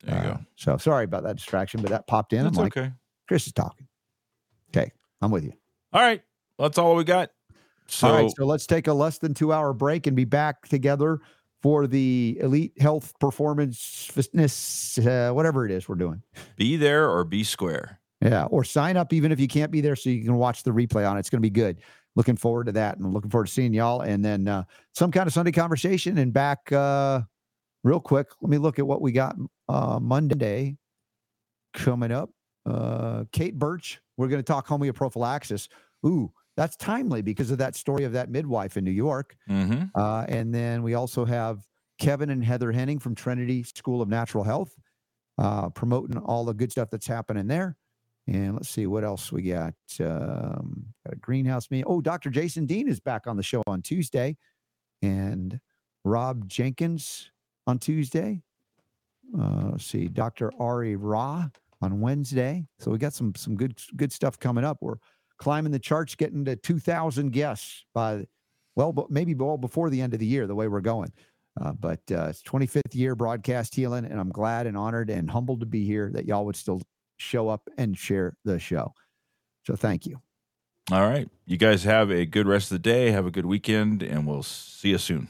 there 0.04 0.16
you 0.24 0.30
Uh, 0.32 0.34
go. 0.36 0.40
So, 0.56 0.78
sorry 0.78 1.04
about 1.06 1.24
that 1.24 1.36
distraction, 1.36 1.82
but 1.82 1.90
that 1.92 2.08
popped 2.08 2.32
in. 2.34 2.44
That's 2.44 2.58
I'm 2.58 2.64
like, 2.64 2.78
okay. 2.78 2.92
Chris 3.28 3.46
is 3.48 3.54
talking. 3.54 3.88
Okay, 4.76 4.92
I'm 5.22 5.32
with 5.32 5.44
you. 5.44 5.54
All 5.92 6.02
right. 6.02 6.22
That's 6.58 6.78
all 6.78 6.96
we 6.96 7.04
got. 7.04 7.30
So, 7.88 8.08
All 8.08 8.14
right, 8.16 8.32
so 8.36 8.46
let's 8.46 8.66
take 8.66 8.88
a 8.88 8.94
less 8.94 9.18
than 9.18 9.34
two 9.34 9.52
hour 9.52 9.74
break 9.74 10.08
and 10.08 10.16
be 10.16 10.24
back 10.26 10.68
together 10.70 11.20
for 11.64 11.88
the 11.88 12.38
Elite 12.42 12.74
Health 12.80 13.18
Performance 13.20 14.10
Fitness, 14.12 14.98
uh, 15.00 15.32
whatever 15.32 15.66
it 15.66 15.72
is 15.72 15.88
we're 15.88 15.96
doing. 15.96 16.22
be 16.58 16.76
there 16.76 17.10
or 17.10 17.24
be 17.24 17.44
square. 17.46 18.02
Yeah, 18.22 18.46
or 18.46 18.64
sign 18.64 18.98
up 18.98 19.14
even 19.14 19.32
if 19.32 19.40
you 19.40 19.48
can't 19.48 19.72
be 19.72 19.82
there 19.82 19.96
so 19.96 20.10
you 20.10 20.24
can 20.24 20.36
watch 20.36 20.64
the 20.64 20.72
replay 20.72 21.10
on 21.10 21.18
it. 21.18 21.22
It's 21.22 21.30
going 21.30 21.42
to 21.42 21.46
be 21.46 21.50
good. 21.50 21.80
Looking 22.16 22.36
forward 22.36 22.66
to 22.66 22.74
that 22.74 22.98
and 22.98 23.14
looking 23.14 23.32
forward 23.32 23.48
to 23.48 23.52
seeing 23.52 23.74
y'all. 23.74 24.02
And 24.02 24.24
then 24.24 24.48
uh, 24.48 24.64
some 24.94 25.10
kind 25.10 25.26
of 25.26 25.34
Sunday 25.34 25.52
conversation 25.52 26.18
and 26.18 26.32
back 26.32 26.72
uh, 26.72 27.22
real 27.84 28.00
quick. 28.00 28.28
Let 28.42 28.50
me 28.50 28.58
look 28.58 28.78
at 28.78 28.86
what 28.86 29.02
we 29.02 29.12
got 29.12 29.36
uh, 29.68 30.00
Monday 30.02 30.78
coming 31.74 32.12
up. 32.12 32.30
Uh, 32.66 33.24
Kate 33.32 33.58
Birch, 33.58 34.00
we're 34.16 34.28
going 34.28 34.40
to 34.40 34.44
talk 34.44 34.68
homeoprophylaxis. 34.68 35.70
Ooh, 36.06 36.32
that's 36.56 36.76
timely 36.76 37.22
because 37.22 37.52
of 37.52 37.58
that 37.58 37.76
story 37.76 38.04
of 38.04 38.14
that 38.14 38.30
midwife 38.30 38.78
in 38.78 38.84
New 38.84 38.92
York. 38.92 39.36
Mm-hmm. 39.50 39.86
Uh, 39.96 40.26
and 40.28 40.54
then 40.54 40.84
we 40.84 40.94
also 40.94 41.26
have 41.26 41.66
Kevin 42.00 42.30
and 42.30 42.44
Heather 42.44 42.72
Henning 42.72 43.00
from 43.00 43.16
Trinity 43.16 43.64
School 43.64 44.02
of 44.02 44.10
Natural 44.10 44.44
Health, 44.44 44.76
uh, 45.38 45.70
promoting 45.70 46.18
all 46.18 46.46
the 46.46 46.54
good 46.54 46.72
stuff 46.72 46.90
that's 46.92 47.08
happening 47.08 47.48
there. 47.48 47.76
And 48.28 48.54
let's 48.54 48.70
see 48.70 48.88
what 48.88 49.04
else 49.04 49.32
we 49.32 49.44
got. 49.44 49.74
Um, 50.00 50.86
got 51.06 51.14
a 51.14 51.18
greenhouse 51.18 51.70
meeting. 51.70 51.86
Oh, 51.88 52.00
Dr. 52.00 52.30
Jason 52.30 52.66
Dean 52.66 52.88
is 52.88 53.00
back 53.00 53.28
on 53.28 53.36
the 53.36 53.44
show 53.44 53.62
on 53.68 53.82
Tuesday, 53.82 54.38
and 55.02 55.60
Rob 56.06 56.48
Jenkins 56.48 57.32
on 57.68 57.80
Tuesday. 57.80 58.42
Uh, 59.38 59.72
let's 59.72 59.86
see, 59.86 60.08
Dr. 60.08 60.52
Ari 60.58 60.96
Ra 60.96 61.50
on 61.82 62.00
Wednesday. 62.00 62.66
So 62.80 62.92
we 62.92 62.98
got 62.98 63.14
some 63.14 63.36
some 63.36 63.56
good 63.56 63.78
good 63.98 64.14
stuff 64.14 64.40
coming 64.40 64.64
up. 64.64 64.78
We're 64.80 64.96
climbing 65.38 65.72
the 65.72 65.80
charts, 65.80 66.16
getting 66.16 66.46
to 66.46 66.56
2,000 66.56 67.32
guests 67.32 67.86
by 67.94 68.26
well, 68.76 69.08
maybe 69.10 69.36
well 69.36 69.58
before 69.58 69.90
the 69.90 70.02
end 70.02 70.14
of 70.14 70.20
the 70.20 70.26
year, 70.26 70.48
the 70.48 70.56
way 70.56 70.68
we're 70.68 70.82
going. 70.82 71.14
Uh, 71.62 71.72
but 71.74 72.00
uh, 72.12 72.26
it's 72.30 72.42
25th 72.42 72.96
year 72.96 73.16
broadcast 73.16 73.76
healing, 73.76 74.06
and 74.06 74.20
I'm 74.20 74.30
glad 74.30 74.66
and 74.66 74.76
honored 74.76 75.10
and 75.10 75.30
humbled 75.30 75.60
to 75.60 75.66
be 75.66 75.86
here 75.86 76.10
that 76.14 76.26
y'all 76.26 76.46
would 76.46 76.56
still 76.56 76.82
show 77.18 77.50
up 77.50 77.70
and 77.78 77.98
share 77.98 78.36
the 78.44 78.60
show. 78.60 78.94
So 79.68 79.76
thank 79.76 80.06
you. 80.06 80.20
All 80.92 81.08
right. 81.08 81.30
You 81.46 81.58
guys 81.58 81.84
have 81.84 82.12
a 82.12 82.26
good 82.26 82.48
rest 82.48 82.72
of 82.72 82.76
the 82.76 82.90
day. 82.90 83.12
Have 83.12 83.26
a 83.26 83.32
good 83.32 83.46
weekend, 83.46 84.02
and 84.02 84.26
we'll 84.26 84.44
see 84.44 84.90
you 84.90 84.98
soon. 84.98 85.30